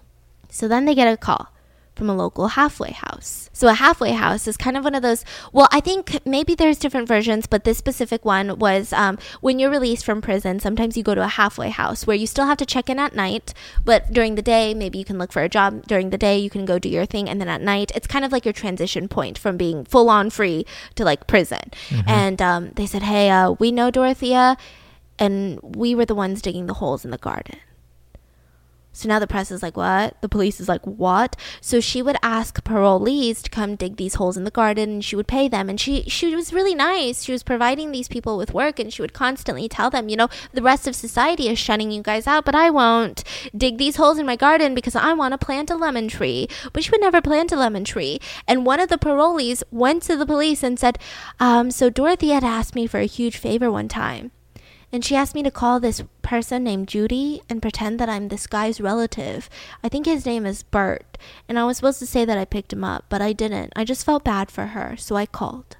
So 0.51 0.67
then 0.67 0.85
they 0.85 0.95
get 0.95 1.07
a 1.07 1.15
call 1.15 1.53
from 1.99 2.09
a 2.09 2.15
local 2.15 2.47
halfway 2.47 2.91
house. 2.91 3.49
So 3.53 3.67
a 3.67 3.73
halfway 3.73 4.13
house 4.13 4.47
is 4.47 4.55
kind 4.55 4.77
of 4.77 4.85
one 4.85 4.95
of 4.95 5.03
those. 5.03 5.25
Well, 5.51 5.67
I 5.71 5.81
think 5.81 6.25
maybe 6.25 6.55
there's 6.55 6.79
different 6.79 7.09
versions, 7.09 7.45
but 7.45 7.65
this 7.65 7.77
specific 7.77 8.23
one 8.23 8.57
was 8.57 8.93
um, 8.93 9.19
when 9.41 9.59
you're 9.59 9.69
released 9.69 10.05
from 10.05 10.21
prison. 10.21 10.61
Sometimes 10.61 10.95
you 10.95 11.03
go 11.03 11.13
to 11.13 11.21
a 11.21 11.27
halfway 11.27 11.69
house 11.69 12.07
where 12.07 12.15
you 12.15 12.25
still 12.25 12.45
have 12.45 12.57
to 12.57 12.65
check 12.65 12.89
in 12.89 12.97
at 12.97 13.13
night, 13.13 13.53
but 13.83 14.11
during 14.13 14.35
the 14.35 14.41
day, 14.41 14.73
maybe 14.73 14.97
you 14.97 15.05
can 15.05 15.17
look 15.19 15.33
for 15.33 15.43
a 15.43 15.49
job. 15.49 15.85
During 15.87 16.09
the 16.09 16.17
day, 16.17 16.37
you 16.39 16.49
can 16.49 16.65
go 16.65 16.79
do 16.79 16.87
your 16.87 17.05
thing, 17.05 17.29
and 17.29 17.41
then 17.41 17.49
at 17.49 17.61
night, 17.61 17.91
it's 17.93 18.07
kind 18.07 18.23
of 18.23 18.31
like 18.31 18.45
your 18.45 18.53
transition 18.53 19.09
point 19.09 19.37
from 19.37 19.57
being 19.57 19.83
full 19.83 20.09
on 20.09 20.29
free 20.29 20.65
to 20.95 21.03
like 21.03 21.27
prison. 21.27 21.59
And 22.07 22.41
um, 22.41 22.71
they 22.75 22.85
said, 22.85 23.03
"Hey, 23.03 23.29
uh, 23.29 23.51
we 23.59 23.71
know 23.71 23.91
Dorothea." 23.91 24.55
And 25.21 25.59
we 25.61 25.95
were 25.95 26.05
the 26.05 26.15
ones 26.15 26.41
digging 26.41 26.67
the 26.67 26.75
holes 26.75 27.03
in 27.03 27.11
the 27.11 27.17
garden. 27.17 27.59
So 28.99 29.07
now 29.07 29.17
the 29.17 29.27
press 29.27 29.49
is 29.49 29.63
like, 29.63 29.77
what? 29.77 30.19
The 30.19 30.27
police 30.27 30.59
is 30.59 30.67
like, 30.67 30.83
what? 30.83 31.37
So 31.61 31.79
she 31.79 32.01
would 32.01 32.17
ask 32.21 32.61
parolees 32.65 33.41
to 33.43 33.49
come 33.49 33.77
dig 33.77 33.95
these 33.95 34.15
holes 34.15 34.35
in 34.35 34.43
the 34.43 34.51
garden 34.51 34.89
and 34.89 35.05
she 35.05 35.15
would 35.15 35.25
pay 35.25 35.47
them. 35.47 35.69
And 35.69 35.79
she, 35.79 36.03
she 36.09 36.35
was 36.35 36.51
really 36.51 36.75
nice. 36.75 37.23
She 37.23 37.31
was 37.31 37.41
providing 37.41 37.93
these 37.93 38.09
people 38.09 38.35
with 38.35 38.53
work 38.53 38.77
and 38.77 38.91
she 38.91 39.01
would 39.01 39.13
constantly 39.13 39.69
tell 39.69 39.89
them, 39.89 40.09
you 40.09 40.17
know, 40.17 40.27
the 40.51 40.61
rest 40.61 40.85
of 40.85 40.95
society 40.95 41.47
is 41.47 41.57
shunning 41.57 41.91
you 41.91 42.01
guys 42.01 42.27
out, 42.27 42.43
but 42.43 42.55
I 42.55 42.69
won't 42.69 43.23
dig 43.55 43.77
these 43.77 43.95
holes 43.95 44.19
in 44.19 44.25
my 44.25 44.35
garden 44.35 44.75
because 44.75 44.97
I 44.97 45.13
want 45.13 45.31
to 45.31 45.37
plant 45.37 45.71
a 45.71 45.77
lemon 45.77 46.09
tree. 46.09 46.49
But 46.73 46.83
she 46.83 46.91
would 46.91 46.99
never 46.99 47.21
plant 47.21 47.53
a 47.53 47.55
lemon 47.55 47.85
tree. 47.85 48.19
And 48.49 48.65
one 48.65 48.81
of 48.81 48.89
the 48.89 48.97
parolees 48.97 49.63
went 49.71 50.03
to 50.03 50.17
the 50.17 50.25
police 50.25 50.61
and 50.61 50.77
said, 50.77 50.99
um, 51.39 51.71
so 51.71 51.89
Dorothy 51.89 52.31
had 52.31 52.43
asked 52.43 52.75
me 52.75 52.85
for 52.85 52.99
a 52.99 53.05
huge 53.05 53.37
favor 53.37 53.71
one 53.71 53.87
time. 53.87 54.31
And 54.91 55.05
she 55.05 55.15
asked 55.15 55.35
me 55.35 55.43
to 55.43 55.51
call 55.51 55.79
this 55.79 56.03
person 56.21 56.63
named 56.63 56.87
Judy 56.87 57.41
and 57.49 57.61
pretend 57.61 57.99
that 57.99 58.09
I'm 58.09 58.27
this 58.27 58.47
guy's 58.47 58.81
relative. 58.81 59.49
I 59.83 59.89
think 59.89 60.05
his 60.05 60.25
name 60.25 60.45
is 60.45 60.63
Bert. 60.63 61.17
And 61.47 61.59
I 61.59 61.65
was 61.65 61.77
supposed 61.77 61.99
to 61.99 62.07
say 62.07 62.25
that 62.25 62.37
I 62.37 62.45
picked 62.45 62.73
him 62.73 62.83
up, 62.83 63.05
but 63.09 63.21
I 63.21 63.33
didn't. 63.33 63.73
I 63.75 63.83
just 63.83 64.05
felt 64.05 64.23
bad 64.23 64.49
for 64.49 64.67
her, 64.67 64.95
so 64.97 65.15
I 65.15 65.25
called. 65.25 65.77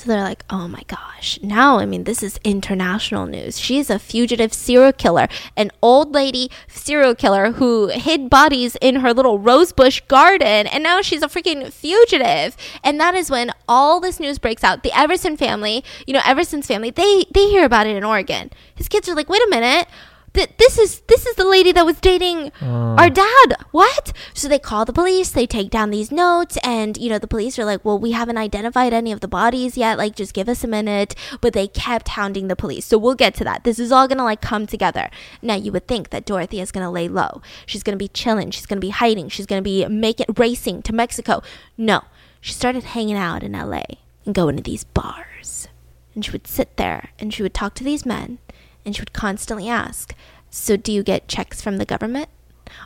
So 0.00 0.08
they're 0.08 0.22
like, 0.22 0.46
oh 0.48 0.66
my 0.66 0.82
gosh. 0.86 1.38
Now, 1.42 1.78
I 1.78 1.84
mean, 1.84 2.04
this 2.04 2.22
is 2.22 2.40
international 2.42 3.26
news. 3.26 3.58
She's 3.58 3.90
a 3.90 3.98
fugitive 3.98 4.54
serial 4.54 4.94
killer, 4.94 5.28
an 5.58 5.70
old 5.82 6.14
lady 6.14 6.50
serial 6.68 7.14
killer 7.14 7.52
who 7.52 7.88
hid 7.88 8.30
bodies 8.30 8.78
in 8.80 8.96
her 8.96 9.12
little 9.12 9.38
rosebush 9.38 10.00
garden, 10.08 10.66
and 10.68 10.82
now 10.82 11.02
she's 11.02 11.22
a 11.22 11.28
freaking 11.28 11.70
fugitive. 11.70 12.56
And 12.82 12.98
that 12.98 13.14
is 13.14 13.30
when 13.30 13.50
all 13.68 14.00
this 14.00 14.18
news 14.18 14.38
breaks 14.38 14.64
out. 14.64 14.84
The 14.84 14.98
Everson 14.98 15.36
family, 15.36 15.84
you 16.06 16.14
know, 16.14 16.22
Everson's 16.24 16.66
family, 16.66 16.88
they 16.88 17.26
they 17.34 17.50
hear 17.50 17.66
about 17.66 17.86
it 17.86 17.94
in 17.94 18.02
Oregon. 18.02 18.48
His 18.74 18.88
kids 18.88 19.06
are 19.06 19.14
like, 19.14 19.28
wait 19.28 19.42
a 19.42 19.50
minute. 19.50 19.86
Th- 20.34 20.50
this 20.58 20.78
is 20.78 21.00
this 21.08 21.26
is 21.26 21.34
the 21.36 21.44
lady 21.44 21.72
that 21.72 21.84
was 21.86 21.98
dating 22.00 22.52
Uh, 22.62 22.94
our 22.98 23.10
dad. 23.10 23.54
What? 23.70 24.12
So 24.34 24.48
they 24.48 24.58
call 24.58 24.84
the 24.84 24.92
police, 24.92 25.30
they 25.30 25.46
take 25.46 25.70
down 25.70 25.90
these 25.90 26.10
notes, 26.12 26.56
and 26.64 26.96
you 26.96 27.08
know, 27.10 27.18
the 27.18 27.26
police 27.26 27.58
are 27.58 27.64
like, 27.64 27.84
Well, 27.84 27.98
we 27.98 28.12
haven't 28.12 28.38
identified 28.38 28.92
any 28.92 29.12
of 29.12 29.20
the 29.20 29.28
bodies 29.28 29.76
yet, 29.76 29.98
like 29.98 30.14
just 30.16 30.34
give 30.34 30.48
us 30.48 30.64
a 30.64 30.68
minute. 30.68 31.14
But 31.40 31.52
they 31.52 31.66
kept 31.68 32.08
hounding 32.08 32.48
the 32.48 32.56
police. 32.56 32.84
So 32.86 32.98
we'll 32.98 33.14
get 33.14 33.34
to 33.36 33.44
that. 33.44 33.64
This 33.64 33.78
is 33.78 33.92
all 33.92 34.08
gonna 34.08 34.24
like 34.24 34.40
come 34.40 34.66
together. 34.66 35.10
Now 35.42 35.54
you 35.56 35.72
would 35.72 35.86
think 35.86 36.10
that 36.10 36.24
Dorothy 36.26 36.60
is 36.60 36.72
gonna 36.72 36.90
lay 36.90 37.08
low. 37.08 37.42
She's 37.66 37.82
gonna 37.82 37.96
be 37.96 38.08
chilling, 38.08 38.50
she's 38.50 38.66
gonna 38.66 38.80
be 38.80 38.90
hiding, 38.90 39.28
she's 39.28 39.46
gonna 39.46 39.62
be 39.62 39.86
making 39.86 40.26
racing 40.36 40.82
to 40.82 40.92
Mexico. 40.92 41.42
No. 41.76 42.02
She 42.40 42.52
started 42.54 42.84
hanging 42.84 43.16
out 43.16 43.42
in 43.42 43.52
LA 43.52 43.82
and 44.24 44.34
going 44.34 44.56
to 44.56 44.62
these 44.62 44.84
bars. 44.84 45.68
And 46.14 46.24
she 46.24 46.30
would 46.32 46.46
sit 46.46 46.76
there 46.76 47.10
and 47.18 47.32
she 47.34 47.42
would 47.42 47.52
talk 47.54 47.74
to 47.74 47.84
these 47.84 48.06
men 48.06 48.38
and 48.84 48.94
she 48.94 49.02
would 49.02 49.12
constantly 49.12 49.68
ask, 49.68 50.14
So 50.50 50.76
do 50.76 50.92
you 50.92 51.02
get 51.02 51.28
checks 51.28 51.60
from 51.62 51.78
the 51.78 51.84
government? 51.84 52.28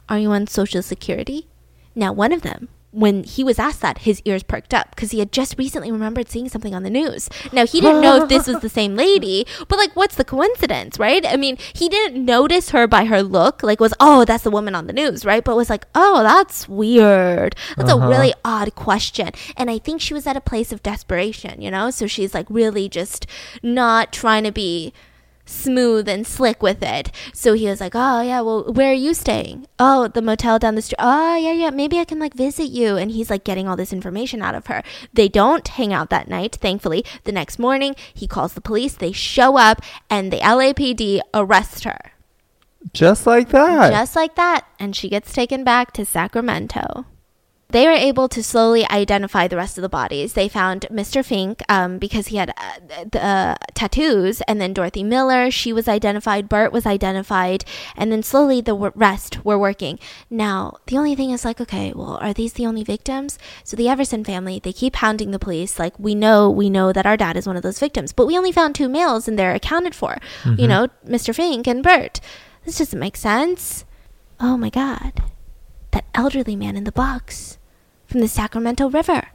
Are 0.08 0.18
you 0.18 0.30
on 0.30 0.46
Social 0.46 0.82
Security? 0.82 1.46
Now, 1.94 2.12
one 2.12 2.32
of 2.32 2.42
them, 2.42 2.68
when 2.90 3.24
he 3.24 3.42
was 3.42 3.58
asked 3.58 3.80
that, 3.82 3.98
his 3.98 4.22
ears 4.24 4.42
perked 4.44 4.72
up 4.72 4.90
because 4.94 5.10
he 5.10 5.18
had 5.18 5.32
just 5.32 5.58
recently 5.58 5.90
remembered 5.90 6.28
seeing 6.28 6.48
something 6.48 6.74
on 6.74 6.84
the 6.84 6.90
news. 6.90 7.28
Now, 7.52 7.66
he 7.66 7.80
didn't 7.80 8.02
know 8.02 8.22
if 8.22 8.28
this 8.28 8.46
was 8.46 8.60
the 8.60 8.68
same 8.68 8.94
lady, 9.06 9.46
but 9.68 9.78
like, 9.78 9.94
what's 9.96 10.14
the 10.14 10.24
coincidence, 10.24 10.98
right? 10.98 11.26
I 11.26 11.36
mean, 11.36 11.56
he 11.74 11.88
didn't 11.88 12.24
notice 12.24 12.70
her 12.70 12.86
by 12.86 13.04
her 13.06 13.20
look, 13.22 13.62
like, 13.64 13.80
was, 13.80 13.94
oh, 13.98 14.24
that's 14.24 14.44
the 14.44 14.50
woman 14.50 14.74
on 14.76 14.86
the 14.86 14.92
news, 14.92 15.24
right? 15.24 15.42
But 15.44 15.56
was 15.56 15.68
like, 15.70 15.86
oh, 15.94 16.22
that's 16.22 16.68
weird. 16.68 17.56
That's 17.76 17.90
Uh-huh. 17.90 18.06
a 18.06 18.08
really 18.08 18.32
odd 18.44 18.74
question. 18.76 19.30
And 19.56 19.70
I 19.70 19.78
think 19.78 20.00
she 20.00 20.14
was 20.14 20.26
at 20.26 20.36
a 20.36 20.40
place 20.40 20.70
of 20.72 20.82
desperation, 20.82 21.60
you 21.60 21.70
know? 21.72 21.90
So 21.90 22.06
she's 22.06 22.32
like 22.32 22.46
really 22.48 22.88
just 22.88 23.26
not 23.62 24.12
trying 24.12 24.44
to 24.44 24.52
be 24.52 24.92
smooth 25.46 26.08
and 26.08 26.26
slick 26.26 26.62
with 26.62 26.82
it. 26.82 27.10
So 27.32 27.54
he 27.54 27.66
was 27.66 27.80
like, 27.80 27.92
"Oh 27.94 28.20
yeah, 28.22 28.40
well, 28.40 28.64
where 28.72 28.90
are 28.90 28.94
you 28.94 29.14
staying? 29.14 29.66
Oh, 29.78 30.08
the 30.08 30.22
motel 30.22 30.58
down 30.58 30.74
the 30.74 30.82
street. 30.82 30.96
Oh 30.98 31.36
yeah, 31.36 31.52
yeah, 31.52 31.70
maybe 31.70 31.98
I 31.98 32.04
can 32.04 32.18
like 32.18 32.34
visit 32.34 32.70
you." 32.70 32.96
And 32.96 33.10
he's 33.10 33.30
like 33.30 33.44
getting 33.44 33.68
all 33.68 33.76
this 33.76 33.92
information 33.92 34.42
out 34.42 34.54
of 34.54 34.66
her. 34.66 34.82
They 35.12 35.28
don't 35.28 35.66
hang 35.68 35.92
out 35.92 36.10
that 36.10 36.28
night, 36.28 36.56
thankfully. 36.56 37.04
The 37.24 37.32
next 37.32 37.58
morning, 37.58 37.94
he 38.12 38.26
calls 38.26 38.54
the 38.54 38.60
police. 38.60 38.94
They 38.94 39.12
show 39.12 39.56
up, 39.56 39.80
and 40.10 40.32
the 40.32 40.40
LAPD 40.40 41.20
arrest 41.32 41.84
her. 41.84 42.12
just 42.92 43.26
like 43.26 43.48
that. 43.50 43.90
Just 43.90 44.14
like 44.14 44.34
that, 44.36 44.66
and 44.78 44.94
she 44.94 45.08
gets 45.08 45.32
taken 45.32 45.64
back 45.64 45.92
to 45.92 46.04
Sacramento. 46.04 47.06
They 47.70 47.86
were 47.86 47.92
able 47.92 48.28
to 48.28 48.42
slowly 48.42 48.88
identify 48.88 49.48
the 49.48 49.56
rest 49.56 49.78
of 49.78 49.82
the 49.82 49.88
bodies. 49.88 50.34
They 50.34 50.48
found 50.48 50.86
Mr. 50.92 51.24
Fink 51.24 51.62
um, 51.68 51.98
because 51.98 52.28
he 52.28 52.36
had 52.36 52.50
uh, 52.50 53.04
the 53.10 53.24
uh, 53.24 53.54
tattoos, 53.74 54.40
and 54.42 54.60
then 54.60 54.72
Dorothy 54.74 55.02
Miller, 55.02 55.50
she 55.50 55.72
was 55.72 55.88
identified. 55.88 56.48
Bert 56.48 56.72
was 56.72 56.86
identified, 56.86 57.64
and 57.96 58.12
then 58.12 58.22
slowly 58.22 58.60
the 58.60 58.72
w- 58.72 58.92
rest 58.94 59.44
were 59.44 59.58
working. 59.58 59.98
Now, 60.30 60.76
the 60.86 60.96
only 60.98 61.14
thing 61.16 61.30
is 61.30 61.44
like, 61.44 61.60
okay, 61.60 61.92
well, 61.96 62.18
are 62.20 62.32
these 62.32 62.52
the 62.52 62.66
only 62.66 62.84
victims? 62.84 63.38
So 63.64 63.76
the 63.76 63.88
Everson 63.88 64.24
family, 64.24 64.60
they 64.60 64.72
keep 64.72 64.96
hounding 64.96 65.32
the 65.32 65.38
police. 65.38 65.78
Like, 65.78 65.98
we 65.98 66.14
know, 66.14 66.48
we 66.50 66.70
know 66.70 66.92
that 66.92 67.06
our 67.06 67.16
dad 67.16 67.36
is 67.36 67.46
one 67.46 67.56
of 67.56 67.62
those 67.62 67.80
victims, 67.80 68.12
but 68.12 68.26
we 68.26 68.38
only 68.38 68.52
found 68.52 68.74
two 68.74 68.88
males, 68.88 69.26
and 69.26 69.36
they're 69.38 69.54
accounted 69.54 69.94
for. 69.94 70.18
You 70.44 70.68
know, 70.68 70.88
Mr. 71.06 71.34
Fink 71.34 71.66
and 71.66 71.82
Bert. 71.82 72.20
This 72.64 72.78
doesn't 72.78 72.98
make 73.00 73.16
sense. 73.16 73.84
Oh 74.38 74.56
my 74.56 74.70
god. 74.70 75.22
That 75.94 76.06
elderly 76.12 76.56
man 76.56 76.76
in 76.76 76.82
the 76.82 76.90
box 76.90 77.56
from 78.08 78.18
the 78.18 78.26
Sacramento 78.26 78.90
River. 78.90 79.28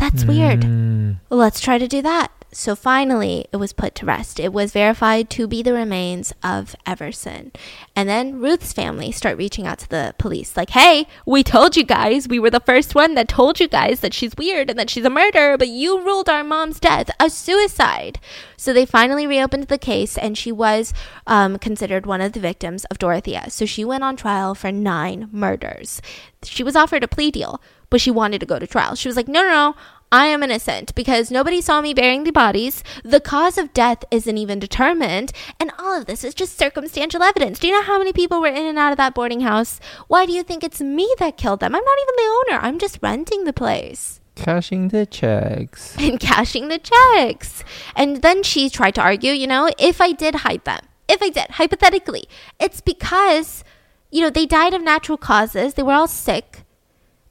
That's 0.00 0.24
weird. 0.24 0.62
Mm. 0.62 1.18
Let's 1.28 1.60
try 1.60 1.76
to 1.78 1.86
do 1.86 2.00
that. 2.02 2.32
So 2.52 2.74
finally, 2.74 3.46
it 3.52 3.58
was 3.58 3.72
put 3.72 3.94
to 3.96 4.06
rest. 4.06 4.40
It 4.40 4.52
was 4.52 4.72
verified 4.72 5.30
to 5.30 5.46
be 5.46 5.62
the 5.62 5.72
remains 5.72 6.32
of 6.42 6.74
Everson. 6.84 7.52
And 7.94 8.08
then 8.08 8.40
Ruth's 8.40 8.72
family 8.72 9.12
start 9.12 9.38
reaching 9.38 9.68
out 9.68 9.78
to 9.80 9.88
the 9.88 10.16
police 10.18 10.56
like, 10.56 10.70
"Hey, 10.70 11.06
we 11.24 11.44
told 11.44 11.76
you 11.76 11.84
guys. 11.84 12.26
We 12.26 12.40
were 12.40 12.50
the 12.50 12.58
first 12.58 12.96
one 12.96 13.14
that 13.14 13.28
told 13.28 13.60
you 13.60 13.68
guys 13.68 14.00
that 14.00 14.12
she's 14.12 14.36
weird 14.36 14.68
and 14.68 14.78
that 14.80 14.90
she's 14.90 15.04
a 15.04 15.10
murderer, 15.10 15.56
but 15.56 15.68
you 15.68 16.00
ruled 16.04 16.28
our 16.28 16.42
mom's 16.42 16.80
death 16.80 17.08
a 17.20 17.30
suicide." 17.30 18.18
So 18.56 18.72
they 18.72 18.84
finally 18.84 19.28
reopened 19.28 19.68
the 19.68 19.78
case, 19.78 20.18
and 20.18 20.36
she 20.36 20.50
was 20.50 20.92
um, 21.28 21.56
considered 21.58 22.04
one 22.04 22.20
of 22.20 22.32
the 22.32 22.40
victims 22.40 22.84
of 22.86 22.98
Dorothea. 22.98 23.48
So 23.50 23.64
she 23.64 23.84
went 23.84 24.02
on 24.02 24.16
trial 24.16 24.56
for 24.56 24.72
nine 24.72 25.28
murders. 25.30 26.02
She 26.42 26.64
was 26.64 26.74
offered 26.74 27.04
a 27.04 27.08
plea 27.08 27.30
deal, 27.30 27.60
but 27.90 28.00
she 28.00 28.10
wanted 28.10 28.40
to 28.40 28.46
go 28.46 28.58
to 28.58 28.66
trial. 28.66 28.94
She 28.94 29.08
was 29.08 29.16
like, 29.16 29.28
"No, 29.28 29.42
no, 29.42 29.48
no." 29.48 29.74
I 30.12 30.26
am 30.26 30.42
innocent 30.42 30.92
because 30.96 31.30
nobody 31.30 31.60
saw 31.60 31.80
me 31.80 31.94
burying 31.94 32.24
the 32.24 32.32
bodies. 32.32 32.82
The 33.04 33.20
cause 33.20 33.56
of 33.56 33.72
death 33.72 34.02
isn't 34.10 34.38
even 34.38 34.58
determined. 34.58 35.30
And 35.60 35.70
all 35.78 35.96
of 35.96 36.06
this 36.06 36.24
is 36.24 36.34
just 36.34 36.58
circumstantial 36.58 37.22
evidence. 37.22 37.60
Do 37.60 37.68
you 37.68 37.74
know 37.74 37.84
how 37.84 37.96
many 37.96 38.12
people 38.12 38.40
were 38.40 38.48
in 38.48 38.66
and 38.66 38.76
out 38.76 38.90
of 38.90 38.96
that 38.96 39.14
boarding 39.14 39.42
house? 39.42 39.78
Why 40.08 40.26
do 40.26 40.32
you 40.32 40.42
think 40.42 40.64
it's 40.64 40.80
me 40.80 41.14
that 41.20 41.36
killed 41.36 41.60
them? 41.60 41.76
I'm 41.76 41.84
not 41.84 41.98
even 42.02 42.14
the 42.16 42.54
owner. 42.54 42.60
I'm 42.60 42.80
just 42.80 42.98
renting 43.00 43.44
the 43.44 43.52
place 43.52 44.20
Cashing 44.40 44.88
the 44.88 45.06
checks. 45.06 45.96
and 45.98 46.18
cashing 46.18 46.68
the 46.68 46.78
checks. 46.78 47.62
And 47.94 48.22
then 48.22 48.42
she 48.42 48.70
tried 48.70 48.94
to 48.94 49.02
argue, 49.02 49.32
you 49.32 49.46
know, 49.46 49.70
if 49.78 50.00
I 50.00 50.12
did 50.12 50.36
hide 50.36 50.64
them, 50.64 50.80
if 51.08 51.22
I 51.22 51.28
did, 51.28 51.50
hypothetically, 51.50 52.24
it's 52.58 52.80
because, 52.80 53.64
you 54.10 54.22
know, 54.22 54.30
they 54.30 54.46
died 54.46 54.72
of 54.72 54.82
natural 54.82 55.18
causes. 55.18 55.74
They 55.74 55.82
were 55.82 55.92
all 55.92 56.08
sick. 56.08 56.64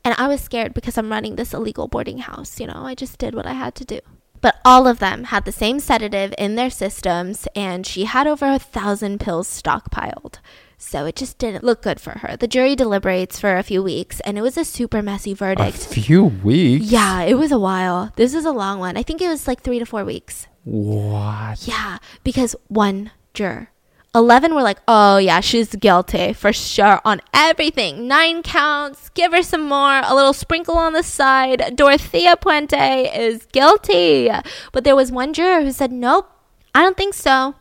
And 0.03 0.15
I 0.17 0.27
was 0.27 0.41
scared 0.41 0.73
because 0.73 0.97
I'm 0.97 1.11
running 1.11 1.35
this 1.35 1.53
illegal 1.53 1.87
boarding 1.87 2.19
house. 2.19 2.59
You 2.59 2.67
know, 2.67 2.83
I 2.85 2.95
just 2.95 3.17
did 3.17 3.35
what 3.35 3.45
I 3.45 3.53
had 3.53 3.75
to 3.75 3.85
do. 3.85 3.99
But 4.41 4.55
all 4.63 4.87
of 4.87 4.99
them 4.99 5.25
had 5.25 5.43
the 5.43 5.51
same 5.51 5.79
sedative 5.79 6.33
in 6.37 6.55
their 6.55 6.69
systems, 6.69 7.47
and 7.55 7.85
she 7.85 8.05
had 8.05 8.25
over 8.25 8.45
a 8.45 8.59
thousand 8.59 9.19
pills 9.19 9.47
stockpiled. 9.49 10.35
So 10.77 11.05
it 11.05 11.17
just 11.17 11.37
didn't 11.37 11.65
look 11.65 11.81
good 11.81 11.99
for 11.99 12.19
her. 12.19 12.37
The 12.37 12.47
jury 12.47 12.73
deliberates 12.73 13.37
for 13.37 13.57
a 13.57 13.63
few 13.63 13.83
weeks, 13.83 14.21
and 14.21 14.37
it 14.37 14.41
was 14.41 14.57
a 14.57 14.63
super 14.63 15.01
messy 15.01 15.33
verdict. 15.33 15.75
A 15.75 15.89
few 15.89 16.23
weeks. 16.23 16.85
Yeah, 16.85 17.23
it 17.23 17.33
was 17.33 17.51
a 17.51 17.59
while. 17.59 18.13
This 18.15 18.33
is 18.33 18.45
a 18.45 18.51
long 18.51 18.79
one. 18.79 18.95
I 18.95 19.03
think 19.03 19.21
it 19.21 19.27
was 19.27 19.45
like 19.45 19.61
three 19.61 19.79
to 19.79 19.85
four 19.85 20.05
weeks. 20.05 20.47
What? 20.63 21.67
Yeah, 21.67 21.97
because 22.23 22.55
one 22.69 23.11
juror. 23.33 23.71
11 24.15 24.55
were 24.55 24.63
like, 24.63 24.79
oh, 24.87 25.17
yeah, 25.17 25.39
she's 25.39 25.75
guilty 25.75 26.33
for 26.33 26.51
sure 26.51 26.99
on 27.05 27.21
everything. 27.31 28.07
Nine 28.07 28.41
counts, 28.41 29.09
give 29.09 29.31
her 29.31 29.43
some 29.43 29.67
more, 29.67 30.01
a 30.03 30.15
little 30.15 30.33
sprinkle 30.33 30.77
on 30.77 30.93
the 30.93 31.03
side. 31.03 31.75
Dorothea 31.75 32.35
Puente 32.35 33.15
is 33.15 33.45
guilty. 33.51 34.31
But 34.71 34.83
there 34.83 34.95
was 34.95 35.11
one 35.11 35.33
juror 35.33 35.61
who 35.61 35.71
said, 35.71 35.91
nope, 35.91 36.27
I 36.73 36.81
don't 36.81 36.97
think 36.97 37.13
so. 37.13 37.55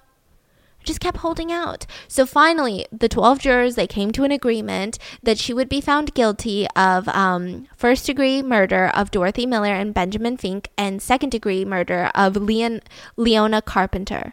Just 0.84 1.00
kept 1.00 1.18
holding 1.18 1.52
out. 1.52 1.84
So 2.06 2.24
finally, 2.24 2.86
the 2.90 3.10
12 3.10 3.40
jurors, 3.40 3.74
they 3.74 3.86
came 3.86 4.10
to 4.12 4.24
an 4.24 4.32
agreement 4.32 4.98
that 5.22 5.36
she 5.36 5.52
would 5.52 5.68
be 5.68 5.82
found 5.82 6.14
guilty 6.14 6.66
of 6.74 7.08
um, 7.08 7.66
first 7.76 8.06
degree 8.06 8.42
murder 8.42 8.86
of 8.94 9.10
Dorothy 9.10 9.44
Miller 9.44 9.74
and 9.74 9.92
Benjamin 9.92 10.38
Fink 10.38 10.70
and 10.78 11.02
second 11.02 11.28
degree 11.28 11.66
murder 11.66 12.10
of 12.14 12.36
Leon, 12.36 12.80
Leona 13.16 13.60
Carpenter 13.60 14.32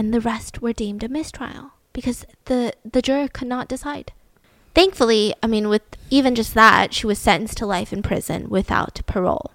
and 0.00 0.14
the 0.14 0.20
rest 0.20 0.62
were 0.62 0.72
deemed 0.72 1.04
a 1.04 1.08
mistrial 1.10 1.72
because 1.92 2.24
the 2.46 2.72
the 2.90 3.02
juror 3.02 3.28
could 3.28 3.48
not 3.48 3.68
decide. 3.68 4.14
Thankfully, 4.74 5.34
I 5.42 5.46
mean, 5.46 5.68
with 5.68 5.82
even 6.08 6.34
just 6.34 6.54
that, 6.54 6.94
she 6.94 7.06
was 7.06 7.18
sentenced 7.18 7.58
to 7.58 7.66
life 7.66 7.92
in 7.92 8.00
prison 8.00 8.48
without 8.48 9.02
parole. 9.04 9.50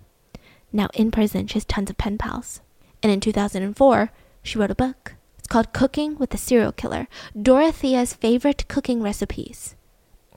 Now, 0.72 0.90
in 0.94 1.10
prison, 1.10 1.48
she 1.48 1.56
has 1.56 1.66
tons 1.66 1.90
of 1.90 1.98
pen 1.98 2.20
pals. 2.20 2.62
And 3.02 3.12
in 3.12 3.22
2004, 3.22 4.12
she 4.44 4.60
wrote 4.60 4.70
a 4.70 4.76
book. 4.76 5.16
It's 5.40 5.48
called 5.48 5.74
Cooking 5.74 6.16
with 6.20 6.32
a 6.36 6.38
Serial 6.38 6.72
Killer 6.72 7.08
Dorothea's 7.36 8.14
Favorite 8.14 8.68
Cooking 8.68 9.02
Recipes. 9.02 9.74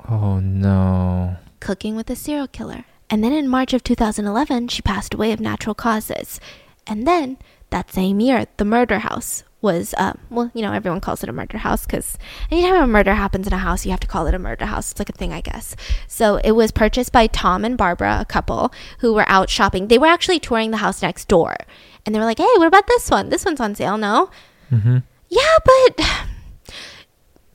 Oh 0.09 0.40
no. 0.40 1.36
Cooking 1.60 1.97
with 1.97 2.09
a 2.09 2.16
Serial 2.16 2.48
Killer. 2.48 2.86
And 3.10 3.22
then 3.22 3.35
in 3.35 3.47
March 3.47 3.74
of 3.74 3.85
2011, 3.85 4.68
she 4.68 4.80
passed 4.80 5.12
away 5.12 5.32
of 5.32 5.40
natural 5.40 5.74
causes. 5.74 6.40
And 6.86 7.06
then 7.06 7.36
that 7.68 7.93
same 7.93 8.20
year, 8.20 8.47
the 8.56 8.64
murder 8.64 9.01
house 9.01 9.44
was, 9.60 9.94
uh, 9.98 10.12
well, 10.30 10.51
you 10.55 10.62
know, 10.62 10.72
everyone 10.72 11.01
calls 11.01 11.22
it 11.22 11.28
a 11.28 11.32
murder 11.32 11.59
house 11.59 11.85
because 11.85 12.16
anytime 12.51 12.82
a 12.82 12.86
murder 12.86 13.14
happens 13.14 13.47
in 13.47 13.52
a 13.52 13.59
house, 13.59 13.85
you 13.85 13.90
have 13.90 14.01
to 14.01 14.06
call 14.06 14.26
it 14.26 14.35
a 14.35 14.39
murder 14.39 14.66
house. 14.66 14.90
It's 14.93 15.01
like 15.01 15.09
a 15.09 15.12
thing, 15.12 15.32
I 15.32 15.40
guess. 15.40 15.74
So 16.06 16.36
it 16.36 16.52
was 16.52 16.70
purchased 16.70 17.12
by 17.12 17.26
Tom 17.26 17.64
and 17.64 17.76
Barbara, 17.76 18.18
a 18.20 18.24
couple 18.24 18.72
who 19.01 19.14
were 19.14 19.28
out 19.28 19.51
shopping. 19.51 19.89
They 19.89 19.98
were 19.98 20.06
actually 20.06 20.39
touring 20.39 20.70
the 20.70 20.78
house 20.78 21.02
next 21.02 21.26
door. 21.28 21.56
And 22.06 22.14
they 22.14 22.18
were 22.18 22.24
like, 22.24 22.39
hey, 22.39 22.47
what 22.56 22.68
about 22.68 22.86
this 22.86 23.10
one? 23.10 23.30
This 23.30 23.44
one's 23.44 23.60
on 23.60 23.74
sale, 23.74 23.98
no? 23.98 24.30
Mm-hmm. 24.70 24.98
Yeah, 25.28 25.59
but 25.64 26.06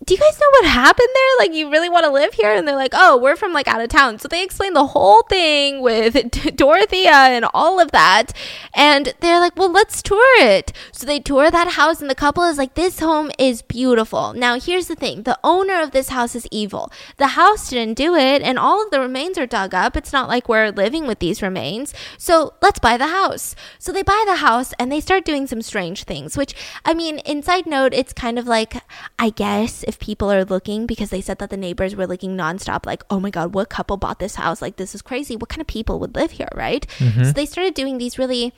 do 0.05 0.13
you 0.13 0.19
guys 0.19 0.39
know 0.39 0.47
what 0.51 0.65
happened 0.65 1.07
there? 1.13 1.45
Like, 1.45 1.53
you 1.53 1.69
really 1.69 1.89
want 1.89 2.05
to 2.05 2.11
live 2.11 2.34
here? 2.34 2.53
And 2.53 2.67
they're 2.67 2.75
like, 2.75 2.93
oh, 2.93 3.17
we're 3.17 3.35
from 3.35 3.53
like 3.53 3.67
out 3.67 3.81
of 3.81 3.89
town. 3.89 4.19
So 4.19 4.27
they 4.27 4.43
explain 4.43 4.73
the 4.73 4.88
whole 4.88 5.23
thing 5.23 5.81
with 5.81 6.13
Dorothea 6.55 7.11
and 7.11 7.45
all 7.53 7.80
of 7.80 7.91
that. 7.91 8.34
And 8.73 9.13
they're 9.21 9.39
like, 9.39 9.55
well, 9.55 9.71
let's 9.71 10.01
tour 10.01 10.41
it. 10.41 10.73
So 10.91 11.05
they 11.05 11.19
tour 11.19 11.49
that 11.49 11.69
house, 11.69 12.01
and 12.01 12.09
the 12.09 12.15
couple 12.15 12.43
is 12.43 12.57
like, 12.57 12.73
this 12.73 12.99
home 12.99 13.31
is 13.39 13.61
beautiful. 13.61 14.34
Now, 14.34 14.59
here's 14.59 14.88
the 14.88 14.95
thing 14.95 15.23
the 15.23 15.39
owner 15.43 15.81
of 15.81 15.91
this 15.91 16.09
house 16.09 16.35
is 16.35 16.47
evil. 16.51 16.91
The 17.17 17.27
house 17.27 17.69
didn't 17.69 17.97
do 17.97 18.15
it, 18.15 18.41
and 18.41 18.59
all 18.59 18.84
of 18.84 18.91
the 18.91 18.99
remains 18.99 19.38
are 19.38 19.47
dug 19.47 19.73
up. 19.73 19.95
It's 19.95 20.13
not 20.13 20.27
like 20.27 20.49
we're 20.49 20.71
living 20.71 21.07
with 21.07 21.19
these 21.19 21.41
remains. 21.41 21.93
So 22.17 22.53
let's 22.61 22.80
buy 22.80 22.97
the 22.97 23.07
house. 23.07 23.55
So 23.80 23.91
they 23.91 24.03
buy 24.03 24.23
the 24.25 24.38
house, 24.38 24.73
and 24.80 24.91
they 24.91 24.99
start 24.99 25.23
doing 25.23 25.47
some 25.47 25.61
strange 25.61 26.03
things, 26.03 26.35
which, 26.35 26.55
I 26.84 26.93
mean, 26.93 27.19
inside 27.19 27.65
note, 27.65 27.93
it's 27.93 28.13
kind 28.13 28.38
of 28.38 28.47
like, 28.47 28.75
I 29.17 29.30
guess, 29.30 29.84
if 29.88 29.93
people 29.99 30.32
are 30.32 30.45
looking 30.45 30.86
because 30.86 31.10
they 31.10 31.22
said 31.22 31.40
that 31.40 31.49
the 31.49 31.57
neighbors 31.57 31.95
were 31.95 32.07
looking 32.07 32.36
nonstop, 32.36 32.86
like, 32.86 33.03
oh 33.10 33.20
my 33.20 33.30
God, 33.30 33.53
what 33.53 33.70
couple 33.70 33.98
bought 33.98 34.20
this 34.20 34.36
house? 34.36 34.61
Like, 34.61 34.76
this 34.78 34.94
is 34.95 35.02
crazy. 35.02 35.36
What 35.36 35.49
kind 35.49 35.61
of 35.61 35.68
people 35.68 35.99
would 35.99 36.15
live 36.15 36.32
here, 36.32 36.49
right? 36.56 36.86
Mhm. 36.99 37.26
So 37.26 37.32
they 37.32 37.45
started 37.45 37.74
doing 37.74 37.98
these 37.98 38.18
really 38.18 38.53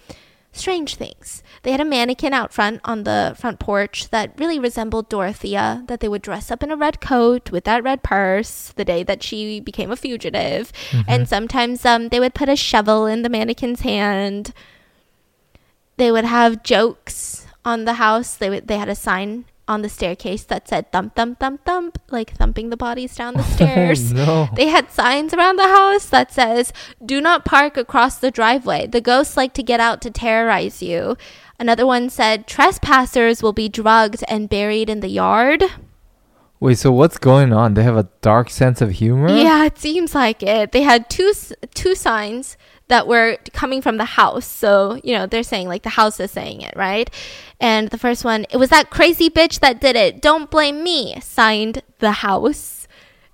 strange 0.52 0.96
things. 0.96 1.44
They 1.64 1.72
had 1.72 1.82
a 1.82 1.86
mannequin 1.86 2.34
out 2.34 2.54
front 2.54 2.80
on 2.86 3.04
the 3.04 3.36
front 3.38 3.60
porch 3.60 4.10
that 4.12 4.32
really 4.40 4.58
resembled 4.58 5.10
Dorothea, 5.10 5.84
that 5.88 6.00
they 6.00 6.08
would 6.08 6.22
dress 6.22 6.50
up 6.50 6.64
in 6.64 6.72
a 6.72 6.78
red 6.78 7.02
coat 7.02 7.52
with 7.52 7.66
that 7.66 7.84
red 7.84 8.04
purse 8.04 8.72
the 8.78 8.86
day 8.86 9.04
that 9.04 9.22
she 9.22 9.60
became 9.60 9.92
a 9.92 9.98
fugitive. 9.98 10.72
And 11.10 11.28
sometimes 11.28 11.86
um, 11.86 12.08
they 12.08 12.22
would 12.22 12.34
put 12.34 12.48
a 12.48 12.56
shovel 12.56 13.06
in 13.06 13.22
the 13.22 13.28
mannequin's 13.30 13.82
hand. 13.82 14.54
They 15.98 16.10
would 16.12 16.26
have 16.26 16.64
jokes 16.64 17.46
on 17.66 17.84
the 17.86 17.96
house. 17.96 18.36
They 18.36 18.50
would, 18.50 18.68
they 18.70 18.78
had 18.78 18.90
a 18.90 18.96
sign 18.96 19.46
on 19.68 19.82
the 19.82 19.90
staircase 19.90 20.44
that 20.44 20.68
said 20.68 20.92
thump 20.92 21.16
thump 21.16 21.40
thump 21.40 21.66
thump, 21.66 22.02
like 22.12 22.36
thumping 22.36 22.70
the 22.70 22.78
bodies 22.78 23.16
down 23.16 23.34
the 23.34 23.44
stairs. 23.56 24.12
Oh, 24.14 24.16
no. 24.16 24.50
They 24.56 24.68
had 24.68 24.92
signs 24.92 25.34
around 25.34 25.58
the 25.58 25.68
house 25.68 26.06
that 26.08 26.32
says, 26.32 26.72
"Do 27.04 27.22
not 27.22 27.46
park 27.46 27.78
across 27.78 28.18
the 28.18 28.32
driveway. 28.32 28.88
The 28.88 29.02
ghosts 29.02 29.38
like 29.38 29.54
to 29.54 29.64
get 29.64 29.80
out 29.80 30.02
to 30.02 30.12
terrorize 30.12 30.82
you." 30.82 31.18
Another 31.60 31.86
one 31.86 32.10
said, 32.10 32.48
"Trespassers 32.48 33.42
will 33.42 33.54
be 33.54 33.70
drugged 33.70 34.24
and 34.28 34.50
buried 34.50 34.90
in 34.90 35.00
the 35.00 35.10
yard." 35.10 35.64
Wait, 36.60 36.78
so 36.78 36.92
what's 36.92 37.18
going 37.18 37.52
on? 37.52 37.74
They 37.74 37.84
have 37.84 37.98
a 37.98 38.10
dark 38.22 38.50
sense 38.50 38.82
of 38.82 38.92
humor? 38.92 39.30
Yeah, 39.30 39.66
it 39.66 39.78
seems 39.78 40.16
like 40.16 40.42
it. 40.42 40.72
They 40.72 40.82
had 40.82 41.10
two 41.10 41.34
two 41.74 41.96
signs 41.96 42.58
that 42.88 43.08
were 43.08 43.38
coming 43.54 43.82
from 43.82 43.98
the 43.98 44.06
house. 44.06 44.46
So, 44.46 45.00
you 45.04 45.14
know, 45.14 45.26
they're 45.26 45.44
saying 45.44 45.68
like 45.68 45.84
the 45.84 45.90
house 45.90 46.20
is 46.20 46.32
saying 46.32 46.62
it, 46.62 46.74
right? 46.76 47.10
And 47.60 47.90
the 47.90 47.98
first 47.98 48.24
one, 48.24 48.46
it 48.52 48.58
was 48.58 48.70
that 48.70 48.90
crazy 48.90 49.30
bitch 49.30 49.60
that 49.60 49.82
did 49.82 49.96
it. 49.96 50.22
Don't 50.22 50.52
blame 50.52 50.84
me. 50.84 51.20
Signed 51.22 51.82
the 52.00 52.12
house. 52.12 52.88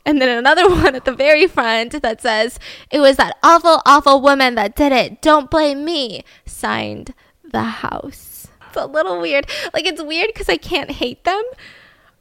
And 0.06 0.22
then 0.22 0.30
another 0.30 0.70
one 0.70 0.96
at 0.96 1.06
the 1.06 1.14
very 1.14 1.48
front 1.48 2.02
that 2.02 2.22
says, 2.22 2.60
it 2.90 3.00
was 3.00 3.18
that 3.18 3.38
awful, 3.44 3.82
awful 3.86 4.22
woman 4.22 4.56
that 4.56 4.76
did 4.76 4.92
it. 4.92 5.22
Don't 5.22 5.52
blame 5.52 5.86
me. 5.86 6.24
Signed 6.46 7.14
the 7.44 7.64
house. 7.64 8.48
It's 8.68 8.78
a 8.78 8.86
little 8.86 9.20
weird. 9.20 9.50
Like, 9.74 9.86
it's 9.86 10.02
weird 10.02 10.30
because 10.34 10.48
I 10.48 10.58
can't 10.58 10.92
hate 10.92 11.26
them. 11.26 11.44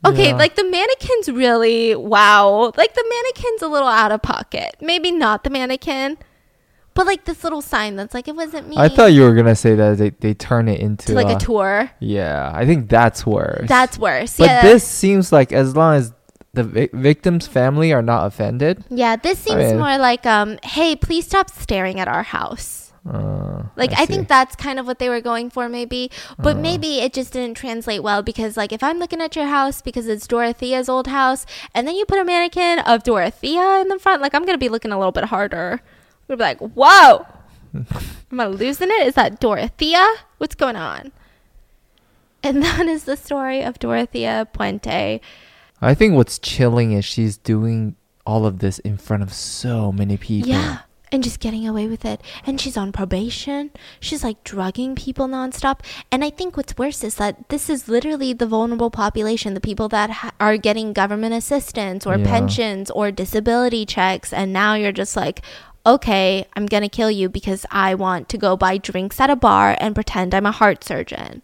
Okay, 0.05 0.29
Yeah. 0.31 0.37
like 0.37 0.55
the 0.57 0.65
mannequin's 0.65 1.29
really 1.31 1.95
wow. 1.95 2.73
Like 2.77 2.95
the 2.95 3.05
mannequin's 3.09 3.63
a 3.63 3.69
little 3.69 3.89
out 3.89 4.13
of 4.13 4.23
pocket. 4.23 4.77
Maybe 4.81 5.11
not 5.13 5.45
the 5.45 5.51
mannequin, 5.51 6.17
but 6.95 7.05
like 7.07 7.25
this 7.27 7.45
little 7.45 7.61
sign 7.61 7.97
that's 7.97 8.15
like 8.15 8.27
it 8.27 8.35
wasn't 8.35 8.69
me. 8.69 8.77
I 8.79 8.89
thought 8.89 9.13
you 9.13 9.23
were 9.23 9.35
gonna 9.35 9.55
say 9.55 9.75
that 9.75 9.99
they, 9.99 10.11
they 10.11 10.33
turn 10.35 10.69
it 10.69 10.81
into 10.81 11.09
to 11.09 11.15
like 11.15 11.27
uh, 11.27 11.37
a 11.37 11.39
tour. 11.39 11.91
Yeah, 12.01 12.51
I 12.55 12.65
think 12.65 12.89
that's 12.89 13.27
worse. 13.27 13.69
That's 13.69 13.99
worse. 13.99 14.39
But 14.39 14.47
yeah. 14.47 14.63
this 14.63 14.85
seems 14.89 15.33
like 15.33 15.53
as 15.53 15.77
long 15.77 15.97
as 15.97 16.15
the 16.55 16.65
vic- 16.65 16.93
victim's 16.93 17.47
family 17.47 17.93
are 17.93 18.03
not 18.03 18.27
offended. 18.27 18.83
yeah, 18.91 19.17
this 19.17 19.39
seems 19.39 19.59
mean- 19.65 19.79
more 19.79 19.99
like 19.99 20.25
um, 20.25 20.59
hey, 20.65 20.97
please 20.97 21.27
stop 21.27 21.51
staring 21.51 22.01
at 22.01 22.09
our 22.09 22.23
house. 22.23 22.90
Uh, 23.09 23.63
Like 23.77 23.93
I, 23.93 24.05
see. 24.05 24.07
think 24.13 24.29
that's 24.29 24.55
kind 24.57 24.79
of 24.79 24.87
what 24.87 24.99
they 24.99 25.09
were 25.09 25.21
going 25.23 25.49
for, 25.51 25.69
maybe. 25.69 26.11
But 26.39 26.57
Uh. 26.57 26.61
maybe 26.61 27.01
it 27.01 27.13
just 27.15 27.33
didn't 27.33 27.57
translate 27.57 28.03
well 28.03 28.23
because, 28.23 28.57
like, 28.57 28.73
if 28.73 28.83
I'm 28.83 28.99
looking 28.99 29.21
at 29.23 29.35
your 29.37 29.47
house 29.47 29.81
because 29.81 30.07
it's 30.07 30.27
Dorothea's 30.27 30.89
old 30.89 31.07
house, 31.07 31.47
and 31.75 31.89
then 31.89 31.95
you 31.97 32.05
put 32.05 32.19
a 32.19 32.25
mannequin 32.25 32.81
of 32.81 33.03
Dorothea 33.03 33.81
in 33.81 33.89
the 33.89 33.99
front, 33.99 34.21
like 34.23 34.35
I'm 34.35 34.45
gonna 34.45 34.59
be 34.59 34.69
looking 34.69 34.93
a 34.93 34.99
little 34.99 35.13
bit 35.13 35.25
harder. 35.25 35.81
We'll 36.29 36.37
be 36.39 36.45
like, 36.45 36.59
whoa, 36.61 37.27
am 37.75 38.41
I 38.41 38.47
losing 38.47 38.91
it? 38.91 39.07
Is 39.07 39.15
that 39.15 39.41
Dorothea? 39.41 40.07
What's 40.39 40.55
going 40.55 40.77
on? 40.77 41.13
And 42.43 42.63
that 42.63 42.87
is 42.87 43.05
the 43.05 43.17
story 43.17 43.63
of 43.63 43.79
Dorothea 43.79 44.47
Puente. 44.53 45.21
I 45.81 45.95
think 45.95 46.15
what's 46.15 46.39
chilling 46.39 46.93
is 46.93 47.05
she's 47.07 47.39
doing 47.39 47.97
all 48.27 48.45
of 48.45 48.59
this 48.59 48.79
in 48.81 48.99
front 48.99 49.23
of 49.23 49.33
so 49.33 49.91
many 49.91 50.19
people. 50.19 50.51
Yeah. 50.51 50.79
And 51.13 51.25
just 51.25 51.41
getting 51.41 51.67
away 51.67 51.89
with 51.89 52.05
it. 52.05 52.21
And 52.47 52.61
she's 52.61 52.77
on 52.77 52.93
probation. 52.93 53.71
She's 53.99 54.23
like 54.23 54.45
drugging 54.45 54.95
people 54.95 55.27
nonstop. 55.27 55.81
And 56.13 56.25
I 56.25 56.31
think 56.31 56.57
what's 56.57 56.79
worse 56.79 57.03
is 57.03 57.17
that 57.17 57.49
this 57.49 57.69
is 57.69 57.89
literally 57.89 58.33
the 58.33 58.47
vulnerable 58.47 58.91
population, 58.91 59.55
the 59.55 59.61
people 59.61 59.89
that 59.89 60.11
ha- 60.11 60.31
are 60.39 60.57
getting 60.57 60.93
government 60.93 61.35
assistance 61.35 62.07
or 62.07 62.17
Yeah. 62.17 62.25
pensions 62.27 62.91
or 62.93 63.11
disability 63.11 63.85
checks. 63.85 64.33
And 64.33 64.53
now 64.53 64.75
you're 64.75 64.93
just 64.93 65.17
like, 65.17 65.43
okay, 65.85 66.47
I'm 66.55 66.67
going 66.67 66.85
to 66.85 66.89
kill 66.89 67.11
you 67.11 67.29
because 67.29 67.67
I 67.73 67.95
want 67.97 68.29
to 68.29 68.39
go 68.39 68.57
buy 68.57 68.79
drinks 68.79 69.19
at 69.19 69.31
a 69.31 69.37
bar 69.37 69.77
and 69.81 69.95
pretend 69.97 70.33
I'm 70.33 70.47
a 70.47 70.53
heart 70.53 70.85
surgeon. 70.85 71.43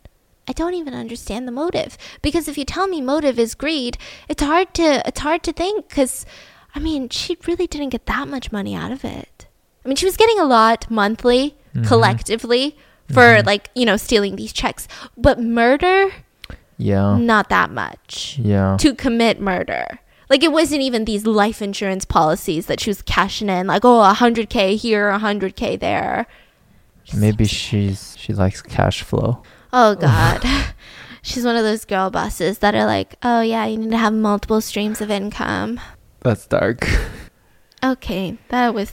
I 0.48 0.52
don't 0.52 0.74
even 0.74 0.94
understand 0.94 1.48
the 1.48 1.52
motive 1.52 1.98
because 2.22 2.46
if 2.46 2.56
you 2.56 2.64
tell 2.64 2.86
me 2.86 3.00
motive 3.00 3.36
is 3.36 3.56
greed, 3.56 3.98
it's 4.28 4.44
hard 4.44 4.72
to 4.74 5.02
it's 5.08 5.18
hard 5.18 5.42
to 5.42 5.52
think 5.52 5.88
cuz 5.88 6.24
I 6.72 6.78
mean, 6.78 7.08
she 7.08 7.36
really 7.48 7.66
didn't 7.66 7.88
get 7.88 8.06
that 8.06 8.28
much 8.28 8.52
money 8.52 8.74
out 8.76 8.92
of 8.92 9.04
it. 9.04 9.35
I 9.86 9.88
mean, 9.88 9.94
she 9.94 10.04
was 10.04 10.16
getting 10.16 10.40
a 10.40 10.44
lot 10.44 10.90
monthly, 10.90 11.54
mm-hmm. 11.72 11.84
collectively 11.84 12.76
for 13.06 13.20
mm-hmm. 13.20 13.46
like, 13.46 13.70
you 13.76 13.86
know, 13.86 13.96
stealing 13.96 14.34
these 14.34 14.52
checks. 14.52 14.88
But 15.16 15.40
murder, 15.40 16.10
Yeah. 16.76 17.16
not 17.16 17.50
that 17.50 17.70
much. 17.70 18.36
Yeah. 18.42 18.76
To 18.80 18.96
commit 18.96 19.40
murder. 19.40 20.00
Like 20.28 20.42
it 20.42 20.50
wasn't 20.50 20.82
even 20.82 21.04
these 21.04 21.24
life 21.24 21.62
insurance 21.62 22.04
policies 22.04 22.66
that 22.66 22.80
she 22.80 22.90
was 22.90 23.00
cashing 23.00 23.48
in 23.48 23.68
like, 23.68 23.84
oh, 23.84 24.12
100k 24.12 24.74
here, 24.76 25.08
100k 25.12 25.78
there. 25.78 26.26
Maybe 27.16 27.44
she's 27.44 28.16
she 28.18 28.32
likes 28.32 28.60
cash 28.60 29.02
flow. 29.02 29.40
Oh 29.72 29.94
God. 29.94 30.42
She's 31.22 31.44
one 31.44 31.56
of 31.56 31.64
those 31.64 31.84
girl 31.84 32.08
bosses 32.10 32.58
that 32.58 32.76
are 32.76 32.86
like, 32.86 33.16
oh 33.24 33.40
yeah, 33.40 33.66
you 33.66 33.78
need 33.78 33.90
to 33.90 33.98
have 33.98 34.12
multiple 34.12 34.60
streams 34.60 35.00
of 35.00 35.10
income. 35.10 35.80
That's 36.20 36.46
dark. 36.46 36.88
Okay, 37.84 38.38
that 38.48 38.74
was 38.74 38.90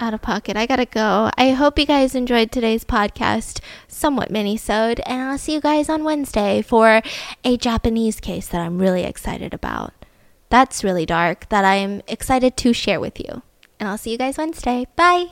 out 0.00 0.14
of 0.14 0.22
pocket. 0.22 0.56
I 0.56 0.66
gotta 0.66 0.86
go. 0.86 1.30
I 1.36 1.50
hope 1.50 1.78
you 1.78 1.86
guys 1.86 2.14
enjoyed 2.14 2.50
today's 2.50 2.84
podcast, 2.84 3.60
somewhat 3.86 4.30
mini-sode, 4.30 5.00
and 5.06 5.22
I'll 5.22 5.38
see 5.38 5.52
you 5.52 5.60
guys 5.60 5.88
on 5.88 6.02
Wednesday 6.04 6.62
for 6.62 7.02
a 7.44 7.56
Japanese 7.56 8.18
case 8.18 8.48
that 8.48 8.60
I'm 8.60 8.78
really 8.78 9.04
excited 9.04 9.54
about. 9.54 9.92
That's 10.48 10.82
really 10.82 11.06
dark 11.06 11.48
that 11.50 11.64
I'm 11.64 12.02
excited 12.08 12.56
to 12.56 12.72
share 12.72 12.98
with 12.98 13.20
you. 13.20 13.42
And 13.78 13.88
I'll 13.88 13.98
see 13.98 14.10
you 14.10 14.18
guys 14.18 14.38
Wednesday. 14.38 14.86
Bye. 14.96 15.28